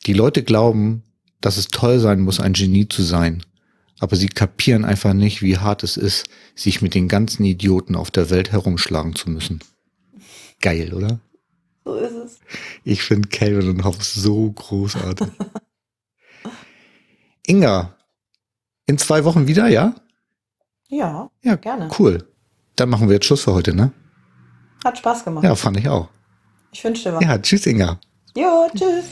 Die 0.06 0.14
Leute 0.14 0.44
glauben, 0.44 1.04
dass 1.42 1.58
es 1.58 1.68
toll 1.68 2.00
sein 2.00 2.22
muss, 2.22 2.40
ein 2.40 2.54
Genie 2.54 2.88
zu 2.88 3.04
sein. 3.04 3.44
Aber 4.00 4.16
sie 4.16 4.30
kapieren 4.30 4.86
einfach 4.86 5.14
nicht, 5.14 5.42
wie 5.42 5.58
hart 5.58 5.84
es 5.84 5.98
ist, 5.98 6.30
sich 6.56 6.82
mit 6.82 6.94
den 6.96 7.10
ganzen 7.10 7.44
Idioten 7.44 7.98
auf 7.98 8.12
der 8.12 8.30
Welt 8.30 8.54
herumschlagen 8.54 9.14
zu 9.14 9.30
müssen. 9.30 9.60
Geil, 10.62 10.94
oder? 10.94 11.20
So 11.86 11.96
ist 11.96 12.14
es. 12.14 12.40
Ich 12.84 13.04
finde 13.04 13.30
Calvin 13.30 13.70
und 13.70 13.84
Hobbes 13.84 14.14
so 14.14 14.52
großartig. 14.52 15.28
Inga, 17.48 17.96
in 18.86 18.98
zwei 18.98 19.24
Wochen 19.24 19.48
wieder, 19.48 19.68
ja? 19.68 19.96
Ja, 20.90 21.30
Ja, 21.44 21.56
gerne. 21.56 21.90
cool. 22.00 22.28
Dann 22.76 22.90
machen 22.90 23.08
wir 23.08 23.16
jetzt 23.16 23.26
Schluss 23.26 23.44
für 23.44 23.54
heute, 23.54 23.74
ne? 23.74 23.92
Hat 24.84 24.98
Spaß 24.98 25.24
gemacht. 25.26 25.44
Ja, 25.44 25.56
fand 25.56 25.78
ich 25.78 25.90
auch. 25.90 26.10
Ich 26.72 26.84
wünsche 26.84 27.10
dir 27.10 27.16
was. 27.16 27.24
Ja, 27.24 27.38
tschüss, 27.38 27.66
Inga. 27.66 28.00
Jo, 28.36 28.70
tschüss. 28.76 29.06